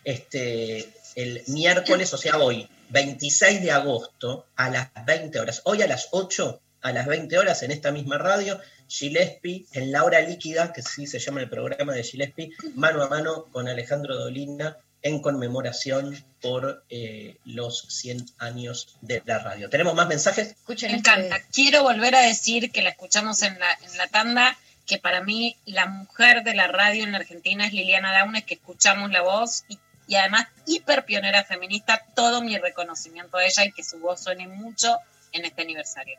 Este, 0.03 0.93
el 1.15 1.41
miércoles, 1.47 2.13
o 2.13 2.17
sea, 2.17 2.37
hoy, 2.37 2.69
26 2.89 3.63
de 3.63 3.71
agosto, 3.71 4.45
a 4.55 4.69
las 4.69 4.89
20 5.03 5.39
horas. 5.39 5.61
Hoy 5.65 5.81
a 5.81 5.87
las 5.87 6.09
8, 6.11 6.61
a 6.81 6.91
las 6.91 7.07
20 7.07 7.39
horas, 7.39 7.63
en 7.63 7.71
esta 7.71 7.91
misma 7.91 8.19
radio, 8.19 8.59
Gillespie, 8.87 9.65
en 9.73 9.91
la 9.91 10.03
hora 10.03 10.21
líquida, 10.21 10.73
que 10.73 10.83
sí 10.83 11.07
se 11.07 11.17
llama 11.17 11.41
el 11.41 11.49
programa 11.49 11.93
de 11.93 12.03
Gillespie, 12.03 12.51
mano 12.75 13.01
a 13.01 13.09
mano 13.09 13.45
con 13.51 13.67
Alejandro 13.67 14.15
Dolina 14.15 14.77
en 15.03 15.21
conmemoración 15.21 16.23
por 16.41 16.83
eh, 16.89 17.37
los 17.45 17.85
100 17.89 18.25
años 18.37 18.97
de 19.01 19.21
la 19.25 19.39
radio. 19.39 19.69
¿Tenemos 19.69 19.95
más 19.95 20.07
mensajes? 20.07 20.49
Escuchen 20.49 20.91
Me 20.91 20.97
este- 20.97 21.09
encanta. 21.09 21.39
Quiero 21.51 21.83
volver 21.83 22.15
a 22.15 22.21
decir 22.21 22.71
que 22.71 22.81
la 22.81 22.89
escuchamos 22.89 23.41
en 23.41 23.57
la, 23.59 23.71
en 23.83 23.97
la 23.97 24.07
tanda, 24.07 24.57
que 24.85 24.97
para 24.97 25.21
mí 25.21 25.57
la 25.65 25.85
mujer 25.87 26.43
de 26.43 26.53
la 26.53 26.67
radio 26.67 27.03
en 27.03 27.11
la 27.13 27.19
Argentina 27.19 27.65
es 27.65 27.73
Liliana 27.73 28.11
Daunes, 28.11 28.43
que 28.45 28.55
escuchamos 28.55 29.11
la 29.11 29.21
voz 29.21 29.63
y, 29.67 29.79
y 30.07 30.15
además 30.15 30.47
hiper 30.65 31.05
pionera 31.05 31.43
feminista, 31.43 32.03
todo 32.15 32.41
mi 32.41 32.57
reconocimiento 32.57 33.37
a 33.37 33.45
ella 33.45 33.65
y 33.65 33.71
que 33.71 33.83
su 33.83 33.99
voz 33.99 34.21
suene 34.23 34.47
mucho 34.47 34.97
en 35.31 35.45
este 35.45 35.61
aniversario. 35.61 36.17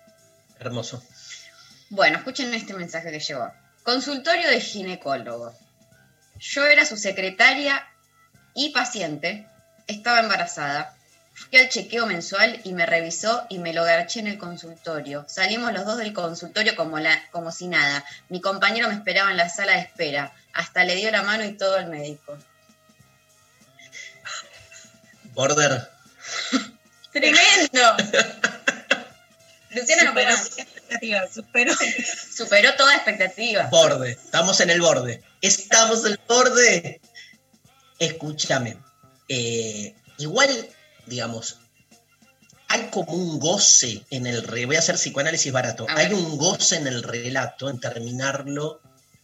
Hermoso. 0.59 1.03
Bueno, 1.91 2.19
escuchen 2.19 2.53
este 2.55 2.75
mensaje 2.75 3.11
que 3.11 3.21
llegó. 3.21 3.53
Consultorio 3.83 4.49
de 4.49 4.61
ginecólogo. 4.61 5.53
Yo 6.39 6.65
era 6.65 6.85
su 6.87 6.97
secretaria 6.97 7.87
y 8.55 8.71
paciente. 8.71 9.47
Estaba 9.87 10.21
embarazada. 10.21 10.95
Fui 11.35 11.59
al 11.59 11.69
chequeo 11.69 12.07
mensual 12.07 12.61
y 12.65 12.73
me 12.73 12.87
revisó 12.87 13.47
y 13.49 13.59
me 13.59 13.73
lo 13.73 13.85
garché 13.85 14.21
en 14.21 14.27
el 14.27 14.39
consultorio. 14.39 15.25
Salimos 15.29 15.73
los 15.73 15.87
dos 15.87 15.97
del 15.99 16.13
consultorio 16.13 16.77
como, 16.77 16.99
la, 16.99 17.23
como 17.31 17.51
si 17.51 17.69
nada. 17.69 18.05
Mi 18.29 18.41
compañero 18.41 18.89
me 18.89 18.95
esperaba 18.95 19.31
en 19.31 19.39
la 19.39 19.49
sala 19.49 19.73
de 19.73 19.81
espera. 19.81 20.33
Hasta 20.53 20.85
le 20.85 20.95
dio 20.95 21.11
la 21.11 21.23
mano 21.23 21.45
y 21.45 21.57
todo 21.57 21.77
al 21.77 21.87
médico. 21.89 22.37
Border. 25.33 25.89
¡Tremendo! 27.13 27.97
Luciana 29.71 30.05
no 30.05 30.11
Superó 30.11 30.31
expectativas, 30.31 31.35
superó. 31.35 31.75
superó 32.37 32.75
toda 32.75 32.95
expectativa. 32.95 33.65
Borde. 33.71 34.13
Estamos 34.13 34.61
en 34.61 34.71
el 34.71 34.81
borde. 34.81 35.23
Estamos 35.41 36.05
en 36.05 36.13
el 36.13 36.21
borde. 36.29 37.01
Escúchame. 38.03 38.77
eh, 39.29 39.95
igual, 40.19 40.69
digamos, 41.07 41.59
hay 42.69 42.89
como 42.91 43.13
un 43.13 43.39
goce 43.39 44.05
en 44.11 44.27
el 44.27 44.43
re. 44.43 44.67
Voy 44.67 44.77
a 44.77 44.81
hacer 44.81 44.97
psicoanálisis 44.97 45.53
barato. 45.53 45.87
Hay 45.89 46.13
un 46.13 46.37
goce 46.37 46.77
en 46.77 46.87
el 46.87 47.03
relato 47.03 47.69
en 47.71 47.79
terminarlo 47.79 48.81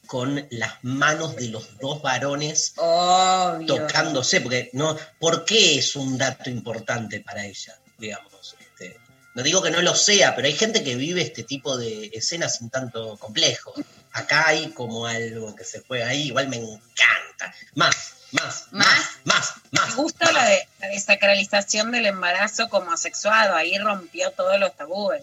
con 0.06 0.46
las 0.50 0.72
manos 0.82 1.36
de 1.36 1.48
los 1.48 1.78
dos 1.78 2.00
varones 2.02 2.72
Obvio. 2.76 3.66
tocándose, 3.66 4.40
porque 4.40 4.70
no, 4.72 4.96
¿por 5.18 5.44
qué 5.44 5.78
es 5.78 5.96
un 5.96 6.16
dato 6.16 6.48
importante 6.50 7.20
para 7.20 7.44
ella? 7.44 7.78
Digamos, 7.98 8.54
este, 8.60 8.98
no 9.34 9.42
digo 9.42 9.62
que 9.62 9.70
no 9.70 9.82
lo 9.82 9.94
sea, 9.94 10.34
pero 10.36 10.46
hay 10.46 10.54
gente 10.54 10.84
que 10.84 10.96
vive 10.96 11.22
este 11.22 11.42
tipo 11.42 11.76
de 11.76 12.10
escenas 12.14 12.56
sin 12.56 12.70
tanto 12.70 13.16
complejo. 13.18 13.74
Acá 14.12 14.48
hay 14.48 14.70
como 14.70 15.06
algo 15.06 15.54
que 15.54 15.64
se 15.64 15.80
juega 15.80 16.08
ahí, 16.08 16.28
igual 16.28 16.48
me 16.48 16.56
encanta. 16.56 17.54
Más, 17.74 18.14
más, 18.32 18.66
más, 18.72 19.10
más, 19.24 19.54
más. 19.70 19.88
Me 19.90 19.94
gusta 20.02 20.32
la, 20.32 20.44
de, 20.44 20.68
la 20.80 20.88
desacralización 20.88 21.90
del 21.92 22.06
embarazo 22.06 22.68
como 22.68 22.92
asexuado, 22.92 23.54
ahí 23.54 23.76
rompió 23.78 24.30
todos 24.32 24.58
los 24.60 24.74
tabúes. 24.76 25.22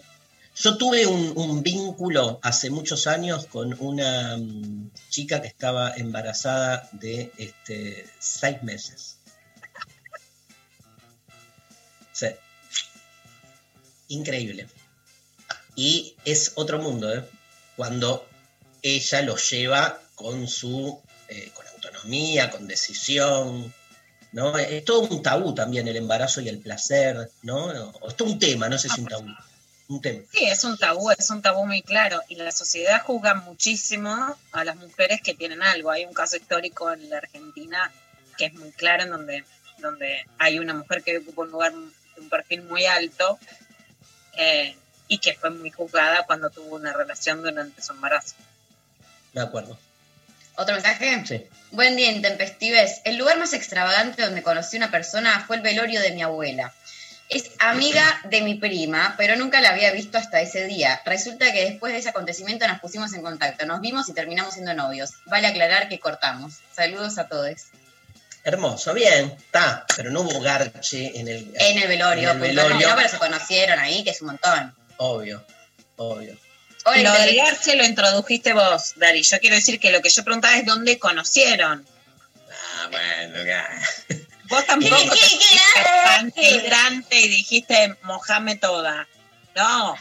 Yo 0.56 0.78
tuve 0.78 1.06
un, 1.06 1.32
un 1.36 1.62
vínculo 1.62 2.40
hace 2.42 2.70
muchos 2.70 3.06
años 3.06 3.46
con 3.46 3.76
una 3.78 4.38
mm, 4.38 4.90
chica 5.10 5.42
que 5.42 5.48
estaba 5.48 5.94
embarazada 5.94 6.88
de 6.92 7.30
este, 7.36 8.08
seis 8.18 8.62
meses. 8.62 9.18
Sí. 12.12 12.28
Increíble. 14.08 14.66
Y 15.74 16.16
es 16.24 16.52
otro 16.54 16.78
mundo, 16.78 17.14
¿eh? 17.14 17.22
Cuando 17.76 18.26
ella 18.80 19.20
lo 19.20 19.36
lleva 19.36 20.00
con 20.14 20.48
su, 20.48 20.98
eh, 21.28 21.52
con 21.54 21.65
autonomía, 21.86 22.50
con 22.50 22.66
decisión, 22.66 23.72
¿no? 24.32 24.56
Es 24.58 24.84
todo 24.84 25.00
un 25.02 25.22
tabú 25.22 25.54
también 25.54 25.88
el 25.88 25.96
embarazo 25.96 26.40
y 26.40 26.48
el 26.48 26.58
placer, 26.58 27.30
¿no? 27.42 27.66
O 28.00 28.08
es 28.08 28.16
todo 28.16 28.28
un 28.28 28.38
tema, 28.38 28.68
no 28.68 28.78
sé 28.78 28.88
si 28.88 29.00
un 29.00 29.08
tabú. 29.08 29.28
Un 29.88 30.00
tema. 30.00 30.24
Sí, 30.32 30.44
es 30.44 30.64
un 30.64 30.76
tabú, 30.76 31.10
es 31.12 31.30
un 31.30 31.42
tabú 31.42 31.64
muy 31.64 31.82
claro. 31.82 32.20
Y 32.28 32.34
la 32.34 32.50
sociedad 32.50 33.02
juzga 33.02 33.34
muchísimo 33.34 34.36
a 34.52 34.64
las 34.64 34.76
mujeres 34.76 35.20
que 35.22 35.34
tienen 35.34 35.62
algo. 35.62 35.90
Hay 35.90 36.04
un 36.04 36.12
caso 36.12 36.36
histórico 36.36 36.92
en 36.92 37.08
la 37.08 37.18
Argentina 37.18 37.92
que 38.36 38.46
es 38.46 38.54
muy 38.54 38.72
claro, 38.72 39.04
en 39.04 39.10
donde, 39.10 39.44
donde 39.78 40.26
hay 40.38 40.58
una 40.58 40.74
mujer 40.74 41.02
que 41.02 41.18
ocupa 41.18 41.42
un 41.42 41.50
lugar, 41.52 41.72
un 41.72 42.28
perfil 42.28 42.62
muy 42.62 42.84
alto 42.84 43.38
eh, 44.36 44.76
y 45.08 45.18
que 45.18 45.34
fue 45.34 45.50
muy 45.50 45.70
juzgada 45.70 46.26
cuando 46.26 46.50
tuvo 46.50 46.76
una 46.76 46.92
relación 46.92 47.42
durante 47.42 47.80
su 47.80 47.92
embarazo. 47.92 48.34
De 49.32 49.40
acuerdo. 49.40 49.78
¿Otro 50.56 50.74
mensaje? 50.74 51.22
Sí. 51.26 51.46
Buen 51.70 51.96
día, 51.96 52.10
intempestives. 52.10 53.00
El 53.04 53.16
lugar 53.16 53.38
más 53.38 53.52
extravagante 53.52 54.22
donde 54.22 54.42
conocí 54.42 54.76
a 54.76 54.80
una 54.80 54.90
persona 54.90 55.44
fue 55.46 55.56
el 55.56 55.62
velorio 55.62 56.00
de 56.00 56.12
mi 56.12 56.22
abuela. 56.22 56.72
Es 57.28 57.50
amiga 57.58 58.20
de 58.24 58.40
mi 58.40 58.54
prima, 58.54 59.14
pero 59.18 59.34
nunca 59.36 59.60
la 59.60 59.70
había 59.70 59.90
visto 59.92 60.16
hasta 60.16 60.40
ese 60.40 60.66
día. 60.66 61.02
Resulta 61.04 61.52
que 61.52 61.64
después 61.70 61.92
de 61.92 61.98
ese 61.98 62.08
acontecimiento 62.10 62.66
nos 62.68 62.78
pusimos 62.80 63.12
en 63.14 63.22
contacto, 63.22 63.66
nos 63.66 63.80
vimos 63.80 64.08
y 64.08 64.14
terminamos 64.14 64.54
siendo 64.54 64.74
novios. 64.74 65.10
Vale 65.26 65.48
aclarar 65.48 65.88
que 65.88 65.98
cortamos. 65.98 66.54
Saludos 66.74 67.18
a 67.18 67.26
todos. 67.28 67.64
Hermoso, 68.44 68.94
bien, 68.94 69.34
está, 69.36 69.84
pero 69.96 70.10
no 70.12 70.20
hubo 70.20 70.40
garche 70.40 71.18
en 71.18 71.26
el, 71.26 71.52
En 71.58 71.78
el 71.78 71.88
velorio, 71.88 72.30
En 72.30 72.44
el 72.44 72.54
no, 72.54 72.62
velorio. 72.62 72.88
no, 72.90 72.96
pero 72.96 73.08
se 73.08 73.18
conocieron 73.18 73.80
ahí, 73.80 74.04
que 74.04 74.10
es 74.10 74.20
un 74.20 74.28
montón. 74.28 74.72
obvio, 74.98 75.44
obvio. 75.96 76.38
Lo 76.94 77.12
del 77.12 77.36
garche 77.36 77.76
lo 77.76 77.84
introdujiste 77.84 78.52
vos, 78.52 78.94
Dari. 78.96 79.22
Yo 79.22 79.38
quiero 79.40 79.56
decir 79.56 79.80
que 79.80 79.90
lo 79.90 80.00
que 80.00 80.08
yo 80.08 80.22
preguntaba 80.22 80.56
es 80.56 80.64
dónde 80.64 80.98
conocieron. 80.98 81.84
Ah, 82.50 82.88
bueno, 82.90 83.44
ya. 83.44 83.68
Vos 84.48 84.64
tampoco 84.66 84.96
¿Qué, 84.96 86.30
te 86.30 87.10
qué, 87.10 87.20
y 87.20 87.28
dijiste 87.28 87.96
mojame 88.02 88.56
toda. 88.56 89.08
No, 89.56 89.96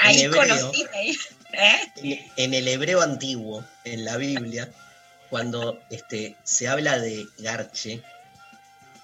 ahí 0.00 0.20
En 0.20 0.24
hebreo. 0.34 0.42
conociste. 0.42 1.10
¿eh? 1.52 1.92
En, 1.96 2.32
en 2.36 2.54
el 2.54 2.68
hebreo 2.68 3.02
antiguo, 3.02 3.64
en 3.84 4.04
la 4.04 4.16
Biblia, 4.16 4.70
cuando 5.28 5.78
este, 5.90 6.36
se 6.44 6.68
habla 6.68 6.98
de 6.98 7.26
garche, 7.38 8.02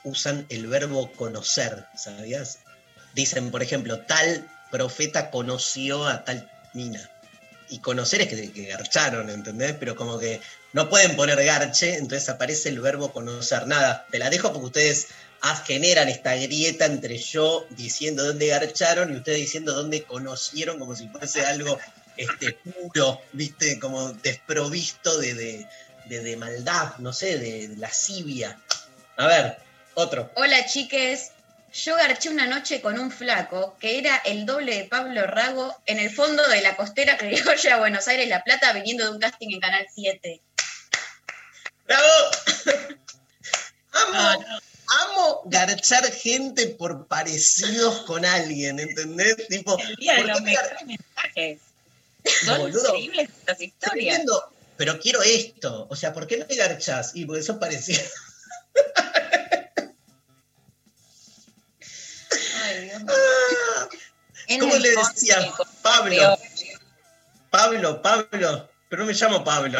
usan 0.04 0.46
el 0.48 0.66
verbo 0.66 1.12
conocer, 1.12 1.86
¿sabías? 1.94 2.60
Dicen, 3.14 3.50
por 3.50 3.62
ejemplo, 3.62 4.00
tal 4.00 4.48
profeta 4.70 5.30
conoció 5.30 6.06
a 6.06 6.24
tal 6.24 6.50
mina. 6.72 7.08
Y 7.68 7.78
conocer 7.78 8.20
es 8.22 8.28
que, 8.28 8.52
que 8.52 8.66
garcharon, 8.66 9.30
¿entendés? 9.30 9.74
Pero 9.80 9.96
como 9.96 10.18
que 10.18 10.40
no 10.72 10.88
pueden 10.90 11.16
poner 11.16 11.42
garche, 11.44 11.94
entonces 11.96 12.28
aparece 12.28 12.68
el 12.68 12.80
verbo 12.80 13.12
conocer. 13.12 13.66
Nada, 13.66 14.06
te 14.10 14.18
la 14.18 14.28
dejo 14.30 14.52
porque 14.52 14.66
ustedes 14.66 15.06
ah, 15.40 15.56
generan 15.66 16.08
esta 16.08 16.34
grieta 16.34 16.84
entre 16.84 17.16
yo 17.16 17.66
diciendo 17.70 18.24
dónde 18.24 18.48
garcharon 18.48 19.12
y 19.12 19.16
ustedes 19.16 19.38
diciendo 19.38 19.72
dónde 19.72 20.02
conocieron, 20.02 20.78
como 20.78 20.94
si 20.94 21.08
fuese 21.08 21.46
algo 21.46 21.78
este, 22.18 22.52
puro, 22.52 23.22
¿viste? 23.32 23.78
Como 23.78 24.12
desprovisto 24.12 25.16
de, 25.18 25.34
de, 25.34 25.66
de- 26.06 26.20
de 26.22 26.36
maldad, 26.36 26.96
no 26.98 27.12
sé, 27.14 27.38
de, 27.38 27.68
de 27.68 27.76
lascivia. 27.76 28.60
A 29.16 29.26
ver, 29.26 29.56
otro. 29.94 30.30
Hola 30.36 30.66
chiques, 30.66 31.30
yo 31.72 31.96
garché 31.96 32.28
una 32.28 32.46
noche 32.46 32.80
con 32.80 32.98
un 32.98 33.10
flaco 33.10 33.76
que 33.80 33.98
era 33.98 34.16
el 34.24 34.44
doble 34.44 34.76
de 34.76 34.84
Pablo 34.84 35.26
Rago 35.26 35.74
en 35.86 35.98
el 35.98 36.10
fondo 36.10 36.46
de 36.48 36.60
la 36.60 36.76
costera 36.76 37.16
criolla 37.16 37.76
Buenos 37.78 38.06
Aires 38.08 38.28
La 38.28 38.44
Plata 38.44 38.72
viniendo 38.72 39.04
de 39.04 39.10
un 39.10 39.18
casting 39.18 39.54
en 39.54 39.60
Canal 39.60 39.86
7. 39.94 40.40
¡Bravo! 41.86 42.06
amo, 43.92 44.44
amo 44.86 45.42
garchar 45.46 46.04
gente 46.12 46.68
por 46.68 47.06
parecidos 47.06 48.02
con 48.02 48.24
alguien, 48.24 48.78
¿entendés? 48.78 49.48
Tipo, 49.48 49.78
El 49.78 49.96
día 49.96 50.14
de 50.14 50.18
¿por 50.20 50.28
los 50.28 50.42
mejores 50.42 50.86
mensajes. 50.86 51.58
Son 52.44 52.58
Boludo. 52.58 52.88
increíbles 52.96 53.28
estas 53.30 53.60
historias. 53.60 54.22
Pero 54.76 54.98
quiero 55.00 55.22
esto. 55.22 55.86
O 55.90 55.96
sea, 55.96 56.12
¿por 56.12 56.26
qué 56.26 56.36
no 56.36 56.46
me 56.48 56.54
garchas? 56.54 57.12
Y 57.14 57.24
porque 57.24 57.42
son 57.42 57.58
parecidos. 57.58 58.10
Dios 62.80 63.02
Ah, 63.08 63.88
¿Cómo 64.60 64.76
le 64.76 64.90
decía? 64.90 65.52
Pablo. 65.82 66.38
Pablo, 67.50 68.02
Pablo. 68.02 68.70
Pero 68.88 69.02
no 69.02 69.06
me 69.06 69.12
llamo 69.14 69.44
Pablo. 69.44 69.78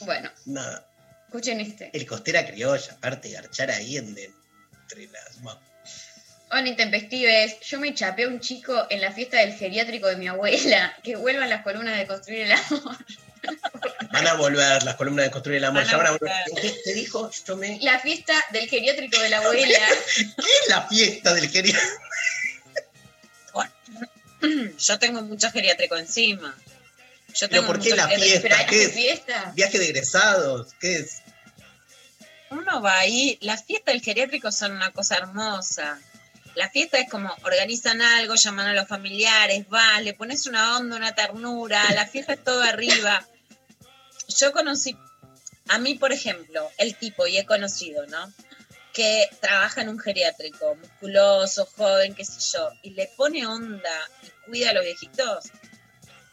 Bueno, 0.00 0.30
Nada. 0.46 0.86
Escuchen 1.26 1.60
este. 1.60 1.90
El 1.92 2.06
costera 2.06 2.46
criolla, 2.46 2.92
aparte 2.94 3.28
de 3.28 3.34
garchar 3.34 3.70
ahí 3.70 3.96
en, 3.96 4.14
de- 4.14 4.32
entre 4.82 5.06
las. 5.08 5.40
bueno, 5.42 5.60
Hola 6.50 6.68
intempestives, 6.68 7.58
yo 7.60 7.80
me 7.80 7.92
chapé 7.92 8.24
a 8.24 8.28
un 8.28 8.38
chico 8.38 8.86
en 8.88 9.00
la 9.00 9.10
fiesta 9.10 9.38
del 9.38 9.52
geriátrico 9.54 10.06
de 10.06 10.16
mi 10.16 10.28
abuela. 10.28 10.96
Que 11.02 11.16
vuelvan 11.16 11.48
las 11.48 11.62
columnas 11.64 11.98
de 11.98 12.06
construir 12.06 12.42
el 12.42 12.52
amor. 12.52 12.96
Van 14.12 14.26
a 14.26 14.34
volver 14.34 14.82
las 14.82 14.96
columnas 14.96 15.26
de 15.26 15.30
construir 15.30 15.58
el 15.58 15.64
amor. 15.66 15.82
Van 15.82 15.88
a 15.88 15.90
ya 15.92 15.96
van 15.98 16.06
a 16.06 16.10
volver. 16.12 16.32
volver. 16.50 16.62
¿Qué 16.62 16.80
te 16.84 16.94
dijo? 16.94 17.30
Yo 17.46 17.56
me. 17.56 17.78
La 17.80 17.98
fiesta 18.00 18.34
del 18.52 18.68
geriátrico 18.68 19.20
de 19.20 19.28
la 19.28 19.38
abuela. 19.38 19.78
¿Qué 20.16 20.22
es 20.62 20.68
la 20.68 20.82
fiesta 20.88 21.34
del 21.34 21.50
querido? 21.50 21.80
Yo 24.78 24.98
tengo 24.98 25.22
mucho 25.22 25.50
geriátrico 25.50 25.96
encima. 25.96 26.54
Yo 27.34 27.48
¿Pero 27.48 27.62
tengo 27.62 27.66
por 27.66 27.80
qué 27.80 27.94
la 27.96 28.06
geriátrico. 28.08 28.40
fiesta? 28.40 28.56
¿Pero 28.58 28.70
¿Qué 28.70 28.84
es? 28.84 28.92
fiesta? 28.92 29.52
¿Viaje 29.54 29.78
de 29.78 29.84
egresados? 29.86 30.68
¿Qué 30.80 30.96
es? 30.96 31.22
Uno 32.50 32.80
va 32.80 32.98
ahí, 32.98 33.38
las 33.40 33.64
fiestas 33.64 33.92
del 33.94 34.02
geriátrico 34.02 34.52
son 34.52 34.72
una 34.72 34.92
cosa 34.92 35.16
hermosa. 35.16 35.98
La 36.56 36.68
fiesta 36.70 36.98
es 36.98 37.08
como 37.08 37.32
organizan 37.44 38.00
algo, 38.02 38.34
llaman 38.34 38.66
a 38.66 38.72
los 38.72 38.88
familiares, 38.88 39.68
vas, 39.68 40.02
le 40.02 40.14
pones 40.14 40.46
una 40.46 40.76
onda, 40.78 40.96
una 40.96 41.14
ternura, 41.14 41.84
la 41.94 42.06
fiesta 42.06 42.32
es 42.32 42.42
todo 42.42 42.62
arriba. 42.62 43.24
Yo 44.28 44.52
conocí, 44.52 44.96
a 45.68 45.78
mí 45.78 45.94
por 45.94 46.12
ejemplo, 46.12 46.68
el 46.78 46.96
tipo, 46.96 47.26
y 47.26 47.36
he 47.38 47.46
conocido, 47.46 48.06
¿no? 48.06 48.32
Que 48.94 49.28
trabaja 49.40 49.82
en 49.82 49.90
un 49.90 49.98
geriátrico, 49.98 50.74
musculoso, 50.76 51.66
joven, 51.76 52.14
qué 52.14 52.24
sé 52.24 52.40
yo, 52.56 52.70
y 52.82 52.90
le 52.90 53.06
pone 53.16 53.46
onda 53.46 53.92
y 54.22 54.30
cuida 54.50 54.70
a 54.70 54.72
los 54.72 54.84
viejitos, 54.84 55.44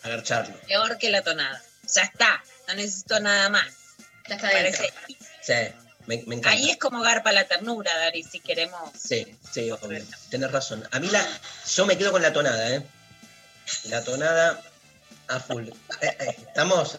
Agarcharlo. 0.04 0.56
peor 0.62 0.98
que 0.98 1.10
la 1.12 1.22
tonada. 1.22 1.62
Ya 1.94 2.02
está, 2.04 2.42
no 2.70 2.76
necesito 2.76 3.20
nada 3.20 3.50
más. 3.50 3.68
Ya 4.30 4.36
está 4.36 4.50
Parece- 4.52 4.84
dentro. 4.84 5.28
Sí, 5.42 5.54
me, 6.08 6.24
me 6.28 6.36
encanta. 6.36 6.50
Ahí 6.50 6.70
es 6.70 6.78
como 6.78 7.02
garpa 7.02 7.32
la 7.32 7.48
ternura, 7.48 7.96
Dari, 7.98 8.24
si 8.24 8.40
queremos. 8.40 8.92
Sí, 9.00 9.38
sí, 9.52 9.72
obvio. 9.72 10.04
Tenés 10.30 10.52
razón. 10.52 10.88
A 10.92 11.00
mí 11.00 11.08
la. 11.10 11.26
Yo 11.76 11.86
me 11.86 11.98
quedo 11.98 12.12
con 12.12 12.22
la 12.22 12.34
tonada, 12.34 12.76
¿eh? 12.76 12.84
La 13.86 14.04
tonada 14.04 14.62
a 15.28 15.40
full. 15.40 15.68
Eh, 15.68 15.74
eh, 16.02 16.36
estamos. 16.48 16.98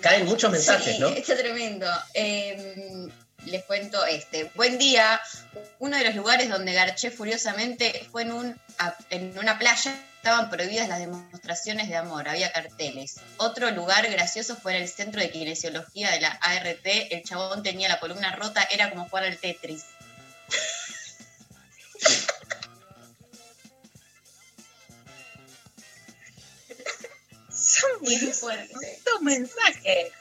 caen 0.00 0.26
muchos 0.26 0.50
mensajes, 0.50 0.96
Sí, 0.96 1.00
¿no? 1.00 1.08
Está 1.08 1.36
tremendo. 1.36 1.86
Eh, 2.14 3.08
les 3.46 3.64
cuento 3.64 4.04
este. 4.04 4.50
Buen 4.54 4.78
día. 4.78 5.20
Uno 5.78 5.96
de 5.96 6.04
los 6.04 6.14
lugares 6.14 6.48
donde 6.48 6.72
garché 6.72 7.10
furiosamente 7.10 8.06
fue 8.10 8.22
en, 8.22 8.32
un, 8.32 8.60
en 9.10 9.38
una 9.38 9.58
playa. 9.58 9.94
Estaban 10.16 10.50
prohibidas 10.50 10.88
las 10.88 10.98
demostraciones 10.98 11.88
de 11.88 11.96
amor, 11.96 12.28
había 12.28 12.52
carteles. 12.52 13.16
Otro 13.38 13.70
lugar 13.70 14.06
gracioso 14.10 14.54
fue 14.54 14.76
en 14.76 14.82
el 14.82 14.88
centro 14.88 15.20
de 15.20 15.30
kinesiología 15.30 16.10
de 16.10 16.20
la 16.20 16.28
ART. 16.28 16.84
El 16.84 17.22
chabón 17.22 17.62
tenía 17.62 17.88
la 17.88 18.00
columna 18.00 18.36
rota, 18.36 18.62
era 18.70 18.90
como 18.90 19.08
jugar 19.08 19.24
al 19.24 19.38
Tetris. 19.38 19.84
Son 27.50 27.90
muy 28.02 28.16
fuertes 28.16 28.76
mensajes. 29.20 30.12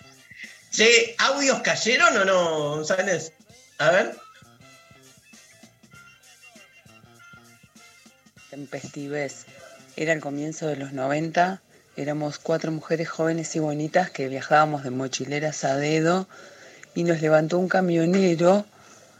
Che, 0.71 1.15
¿audios 1.17 1.61
cayeron 1.61 2.15
o 2.17 2.25
no, 2.25 2.69
González? 2.75 3.33
A 3.79 3.89
ver. 3.91 4.15
Tempestives. 8.49 9.45
Era 9.95 10.13
el 10.13 10.21
comienzo 10.21 10.67
de 10.67 10.75
los 10.75 10.93
90. 10.93 11.61
Éramos 11.97 12.39
cuatro 12.39 12.71
mujeres 12.71 13.09
jóvenes 13.09 13.55
y 13.55 13.59
bonitas 13.59 14.11
que 14.11 14.29
viajábamos 14.29 14.83
de 14.83 14.91
mochileras 14.91 15.63
a 15.63 15.75
dedo 15.75 16.27
y 16.93 17.03
nos 17.03 17.21
levantó 17.21 17.57
un 17.57 17.67
camionero 17.67 18.65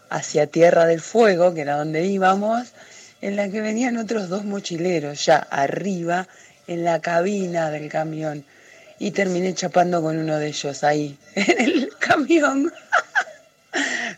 hacia 0.09 0.47
Tierra 0.47 0.85
del 0.85 1.01
Fuego, 1.01 1.53
que 1.53 1.61
era 1.61 1.77
donde 1.77 2.05
íbamos, 2.05 2.73
en 3.21 3.35
la 3.35 3.49
que 3.49 3.61
venían 3.61 3.97
otros 3.97 4.29
dos 4.29 4.45
mochileros 4.45 5.25
ya 5.25 5.37
arriba 5.37 6.27
en 6.67 6.83
la 6.83 7.01
cabina 7.01 7.69
del 7.71 7.89
camión. 7.89 8.45
Y 8.99 9.11
terminé 9.11 9.53
chapando 9.53 10.01
con 10.01 10.17
uno 10.17 10.37
de 10.37 10.47
ellos 10.47 10.83
ahí, 10.83 11.17
en 11.35 11.61
el 11.61 11.89
camión. 11.99 12.71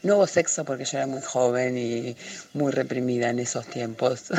No 0.04 0.16
hubo 0.16 0.26
sexo 0.26 0.64
porque 0.66 0.86
yo 0.86 0.98
era 0.98 1.06
muy 1.06 1.22
joven 1.22 1.78
y 1.78 2.16
muy 2.54 2.72
reprimida 2.72 3.30
en 3.30 3.38
esos 3.38 3.68
tiempos. 3.68 4.32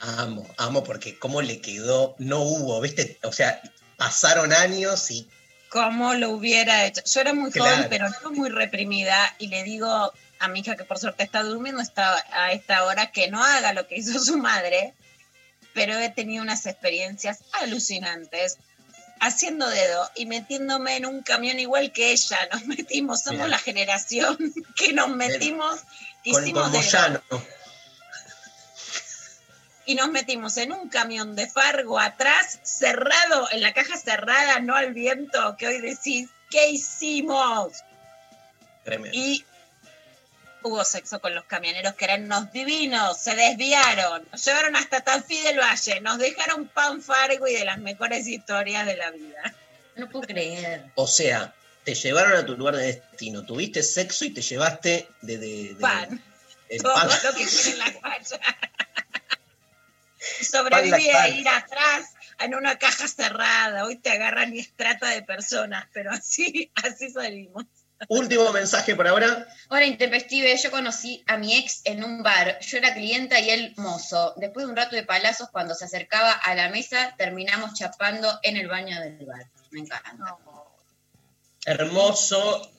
Amo, 0.00 0.46
amo, 0.58 0.82
porque 0.84 1.18
cómo 1.18 1.40
le 1.40 1.60
quedó, 1.60 2.16
no 2.18 2.42
hubo, 2.42 2.80
¿viste? 2.80 3.18
O 3.22 3.32
sea, 3.32 3.62
pasaron 3.96 4.52
años 4.52 5.10
y 5.10 5.28
¿Cómo 5.70 6.14
lo 6.14 6.30
hubiera 6.30 6.84
hecho? 6.84 7.00
Yo 7.04 7.20
era 7.20 7.32
muy 7.32 7.50
Claro. 7.52 7.76
joven, 7.76 7.86
pero 7.88 8.08
no 8.24 8.32
muy 8.32 8.50
reprimida, 8.50 9.36
y 9.38 9.46
le 9.46 9.62
digo 9.62 10.12
a 10.40 10.48
mi 10.48 10.60
hija 10.60 10.76
que 10.76 10.84
por 10.84 10.98
suerte 10.98 11.22
está 11.22 11.42
durmiendo 11.44 11.80
está 11.80 12.16
a 12.32 12.52
esta 12.52 12.84
hora 12.84 13.12
que 13.12 13.30
no 13.30 13.42
haga 13.42 13.72
lo 13.72 13.86
que 13.86 13.96
hizo 13.98 14.18
su 14.18 14.36
madre, 14.36 14.94
pero 15.74 15.98
he 15.98 16.10
tenido 16.10 16.42
unas 16.42 16.66
experiencias 16.66 17.40
alucinantes 17.52 18.58
haciendo 19.20 19.68
dedo 19.68 20.10
y 20.16 20.26
metiéndome 20.26 20.96
en 20.96 21.06
un 21.06 21.22
camión 21.22 21.60
igual 21.60 21.92
que 21.92 22.12
ella. 22.12 22.38
Nos 22.52 22.66
metimos, 22.66 23.22
somos 23.22 23.40
Mirá. 23.40 23.48
la 23.48 23.58
generación 23.58 24.36
que 24.76 24.92
nos 24.92 25.08
metimos, 25.08 25.80
con, 25.80 26.42
hicimos 26.42 26.72
dedo. 26.72 27.22
Y 29.86 29.94
nos 29.96 30.08
metimos 30.10 30.56
en 30.56 30.72
un 30.72 30.88
camión 30.88 31.34
de 31.34 31.48
Fargo 31.48 31.98
atrás, 31.98 32.60
cerrado, 32.62 33.48
en 33.50 33.60
la 33.60 33.72
caja 33.72 33.96
cerrada, 33.96 34.60
no 34.60 34.76
al 34.76 34.92
viento, 34.94 35.56
que 35.56 35.66
hoy 35.66 35.80
decís, 35.80 36.30
¿qué 36.48 36.68
hicimos? 36.70 37.72
Tremendo. 38.84 39.16
Y 39.18 39.44
hubo 40.62 40.84
sexo 40.84 41.20
con 41.20 41.34
los 41.34 41.44
camioneros 41.44 41.94
que 41.94 42.04
eran 42.04 42.24
unos 42.24 42.52
divinos, 42.52 43.18
se 43.18 43.34
desviaron, 43.34 44.26
nos 44.30 44.44
llevaron 44.44 44.76
hasta 44.76 45.00
Tafí 45.02 45.40
del 45.42 45.58
Valle, 45.58 46.00
nos 46.00 46.18
dejaron 46.18 46.68
pan 46.68 47.00
Fargo 47.02 47.46
y 47.48 47.54
de 47.54 47.64
las 47.64 47.78
mejores 47.78 48.26
historias 48.26 48.86
de 48.86 48.96
la 48.96 49.10
vida. 49.10 49.54
No 49.96 50.08
puedo 50.08 50.26
creer. 50.26 50.84
O 50.94 51.06
sea, 51.06 51.54
te 51.84 51.94
llevaron 51.94 52.34
a 52.34 52.44
tu 52.46 52.56
lugar 52.56 52.76
de 52.76 52.86
destino, 52.86 53.44
tuviste 53.44 53.82
sexo 53.82 54.24
y 54.24 54.30
te 54.30 54.42
llevaste 54.42 55.08
de, 55.22 55.38
de- 55.38 55.74
de- 55.74 55.80
Pan, 55.80 56.22
el 56.68 56.82
todo 56.82 56.94
pan. 56.94 57.08
lo 57.08 57.32
que 57.34 57.46
tiene 57.46 57.70
en 57.70 57.78
la 57.78 58.00
calle. 58.00 58.40
Sobreviví 60.42 61.10
a 61.10 61.28
ir 61.28 61.48
atrás 61.48 62.10
en 62.38 62.54
una 62.54 62.78
caja 62.78 63.08
cerrada. 63.08 63.84
Hoy 63.84 63.96
te 63.96 64.10
agarran 64.10 64.54
y 64.54 64.60
es 64.60 64.72
trata 64.76 65.08
de 65.08 65.22
personas, 65.22 65.86
pero 65.92 66.10
así, 66.10 66.70
así 66.82 67.10
salimos. 67.10 67.64
Último 68.08 68.50
mensaje 68.52 68.96
por 68.96 69.06
ahora. 69.06 69.46
Hola, 69.68 69.84
Intempestive. 69.86 70.56
Yo 70.56 70.70
conocí 70.70 71.22
a 71.26 71.36
mi 71.36 71.56
ex 71.56 71.82
en 71.84 72.02
un 72.02 72.22
bar. 72.22 72.58
Yo 72.60 72.78
era 72.78 72.94
clienta 72.94 73.38
y 73.40 73.50
él 73.50 73.74
mozo. 73.76 74.34
Después 74.36 74.66
de 74.66 74.70
un 74.70 74.76
rato 74.76 74.96
de 74.96 75.04
palazos, 75.04 75.50
cuando 75.50 75.74
se 75.74 75.84
acercaba 75.84 76.32
a 76.32 76.54
la 76.54 76.70
mesa, 76.70 77.14
terminamos 77.18 77.74
chapando 77.74 78.38
en 78.42 78.56
el 78.56 78.68
baño 78.68 78.98
del 79.00 79.26
bar. 79.26 79.46
Me 79.70 79.80
encanta. 79.80 80.36
Hermoso, 81.66 82.70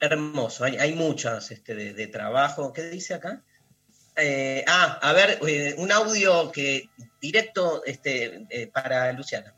hermoso. 0.00 0.64
Hay, 0.64 0.76
hay 0.78 0.94
muchas 0.94 1.50
este, 1.50 1.74
de, 1.74 1.92
de 1.94 2.06
trabajo. 2.08 2.72
¿Qué 2.72 2.90
dice 2.90 3.14
acá? 3.14 3.42
Eh, 4.16 4.64
ah, 4.66 4.98
a 5.00 5.12
ver, 5.12 5.38
eh, 5.48 5.74
un 5.78 5.90
audio 5.92 6.50
que 6.50 6.90
directo 7.20 7.82
este, 7.84 8.46
eh, 8.50 8.66
para 8.66 9.12
Luciana. 9.12 9.54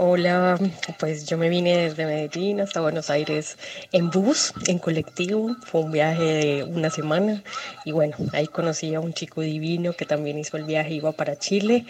Hola, 0.00 0.56
pues 1.00 1.26
yo 1.26 1.36
me 1.36 1.48
vine 1.48 1.76
desde 1.76 2.06
Medellín 2.06 2.60
hasta 2.60 2.80
Buenos 2.80 3.10
Aires 3.10 3.58
en 3.90 4.10
bus, 4.10 4.52
en 4.68 4.78
colectivo. 4.78 5.56
Fue 5.66 5.80
un 5.80 5.90
viaje 5.90 6.22
de 6.22 6.62
una 6.62 6.88
semana 6.88 7.42
y 7.84 7.90
bueno, 7.90 8.16
ahí 8.32 8.46
conocí 8.46 8.94
a 8.94 9.00
un 9.00 9.12
chico 9.12 9.40
divino 9.40 9.94
que 9.94 10.06
también 10.06 10.38
hizo 10.38 10.56
el 10.56 10.62
viaje, 10.62 10.94
iba 10.94 11.10
para 11.10 11.36
Chile 11.36 11.84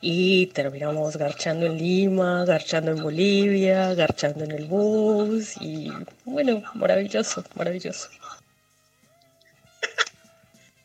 y 0.00 0.46
terminamos 0.46 1.18
garchando 1.18 1.66
en 1.66 1.76
Lima, 1.76 2.46
garchando 2.46 2.90
en 2.92 3.02
Bolivia, 3.02 3.92
garchando 3.92 4.44
en 4.44 4.52
el 4.52 4.64
bus 4.64 5.52
y 5.60 5.92
bueno, 6.24 6.62
maravilloso, 6.72 7.44
maravilloso. 7.54 8.08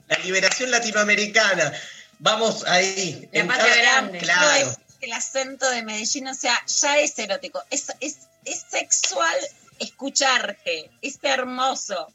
La 0.10 0.18
liberación 0.18 0.70
latinoamericana. 0.70 1.72
Vamos 2.20 2.66
ahí. 2.68 3.30
La 3.32 3.40
En 3.40 3.48
patria 3.48 3.76
grande. 3.78 4.18
Claro. 4.18 4.87
El 5.02 5.14
acento 5.14 5.70
de 5.70 5.84
Medellín, 5.84 6.28
o 6.28 6.34
sea, 6.34 6.60
ya 6.66 7.00
es 7.00 7.18
erótico. 7.20 7.62
Es, 7.70 7.88
es, 8.00 8.28
es 8.46 8.66
sexual 8.70 9.36
escucharte. 9.80 10.90
Es 11.02 11.20
hermoso. 11.22 12.08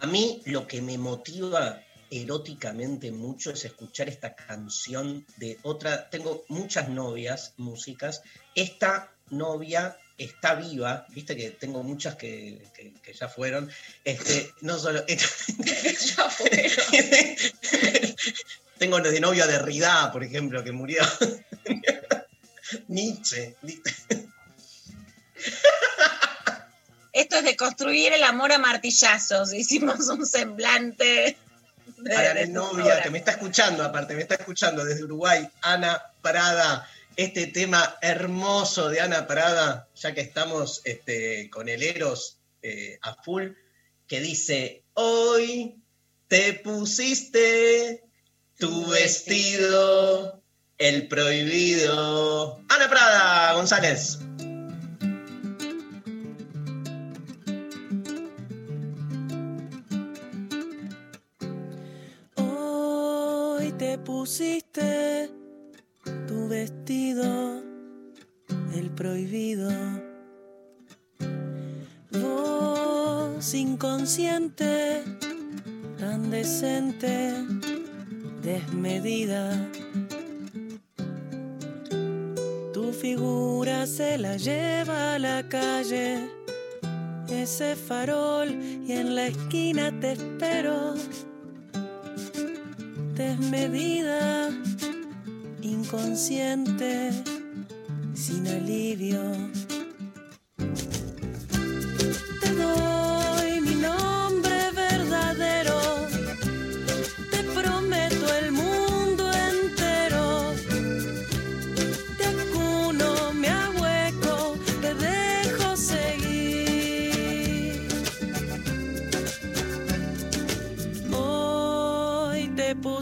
A 0.00 0.06
mí 0.06 0.42
lo 0.46 0.66
que 0.66 0.80
me 0.82 0.96
motiva 0.98 1.82
eróticamente 2.10 3.10
mucho 3.10 3.50
es 3.50 3.64
escuchar 3.64 4.08
esta 4.08 4.34
canción 4.34 5.26
de 5.36 5.58
otra. 5.62 6.08
Tengo 6.08 6.44
muchas 6.48 6.88
novias, 6.88 7.52
músicas. 7.56 8.22
Esta 8.54 9.12
novia 9.30 9.96
está 10.18 10.54
viva, 10.54 11.04
viste 11.10 11.36
que 11.36 11.50
tengo 11.50 11.82
muchas 11.82 12.14
que, 12.16 12.62
que- 12.74 12.94
que 13.02 13.12
ya 13.12 13.28
fueron. 13.28 13.70
Este, 14.04 14.52
no 14.62 14.78
solo. 14.78 15.04
ya 15.06 16.30
fueron. 16.30 16.86
tengo 18.78 19.00
de 19.00 19.20
novio 19.20 19.44
a 19.44 19.46
Derrida, 19.46 20.10
por 20.12 20.22
ejemplo, 20.24 20.62
que 20.62 20.72
murió. 20.72 21.02
Nietzsche. 22.88 23.54
esto 27.12 27.36
es 27.36 27.44
de 27.44 27.56
construir 27.56 28.12
el 28.12 28.22
amor 28.24 28.52
a 28.52 28.58
martillazos. 28.58 29.52
Hicimos 29.52 30.08
un 30.08 30.26
semblante. 30.26 31.36
de- 31.96 32.14
Para 32.14 32.34
de 32.34 32.46
la 32.46 32.52
novia, 32.52 33.02
que 33.02 33.10
me 33.10 33.18
está 33.18 33.32
escuchando, 33.32 33.82
aparte, 33.82 34.14
me 34.14 34.22
está 34.22 34.34
escuchando 34.34 34.84
desde 34.84 35.04
Uruguay, 35.04 35.48
Ana 35.62 36.02
Prada. 36.22 36.88
Este 37.16 37.46
tema 37.46 37.96
hermoso 38.02 38.90
de 38.90 39.00
Ana 39.00 39.26
Prada, 39.26 39.88
ya 39.96 40.12
que 40.12 40.20
estamos 40.20 40.82
este, 40.84 41.48
con 41.48 41.68
el 41.70 41.82
Eros 41.82 42.36
eh, 42.62 42.98
a 43.00 43.14
full, 43.22 43.52
que 44.06 44.20
dice: 44.20 44.82
Hoy 44.92 45.80
te 46.28 46.52
pusiste 46.54 48.04
tu 48.58 48.86
vestido, 48.86 50.42
el 50.78 51.08
prohibido. 51.08 52.58
Ana 52.68 52.88
Prada, 52.88 53.54
González. 53.54 54.18
Hoy 62.36 63.72
te 63.72 63.98
pusiste 63.98 65.30
tu 66.26 66.48
vestido, 66.48 67.62
el 68.74 68.90
prohibido. 68.90 69.70
Vos 72.10 73.54
inconsciente, 73.54 75.04
tan 75.98 76.30
decente, 76.30 77.34
desmedida. 78.46 79.68
Tu 82.72 82.92
figura 82.92 83.86
se 83.86 84.16
la 84.18 84.36
lleva 84.36 85.14
a 85.14 85.18
la 85.18 85.48
calle, 85.48 86.30
ese 87.28 87.74
farol, 87.74 88.48
y 88.86 88.92
en 88.92 89.16
la 89.16 89.26
esquina 89.26 89.92
te 90.00 90.12
espero 90.12 90.94
desmedida, 93.16 94.50
inconsciente, 95.62 97.10
sin 98.14 98.46
alivio. 98.46 99.22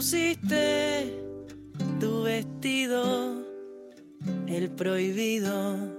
Pusiste 0.05 1.11
tu 1.99 2.21
vestido, 2.21 3.43
el 4.45 4.69
prohibido. 4.69 5.94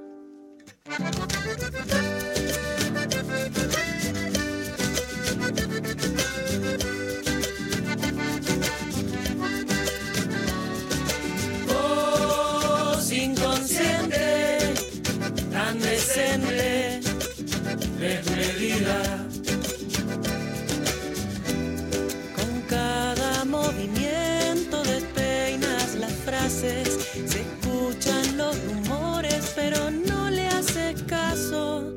Pero 29.56 29.90
no 29.90 30.30
le 30.30 30.46
haces 30.46 31.02
caso. 31.04 31.92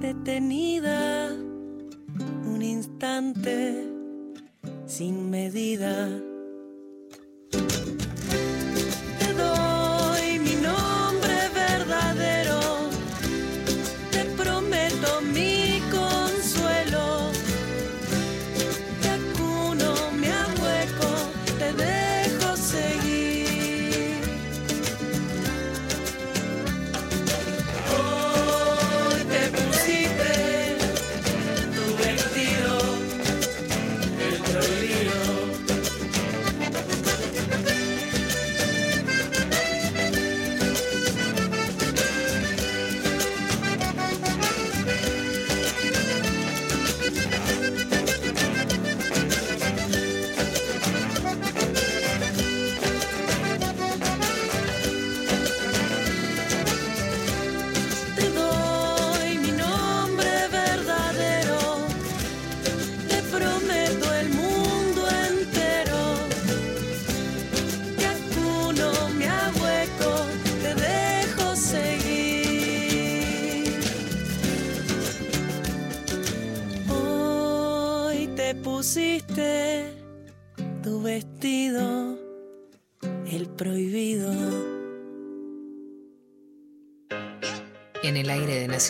Detenida, 0.00 1.32
un 2.46 2.62
instante, 2.62 3.84
sin 4.86 5.28
medida. 5.28 6.08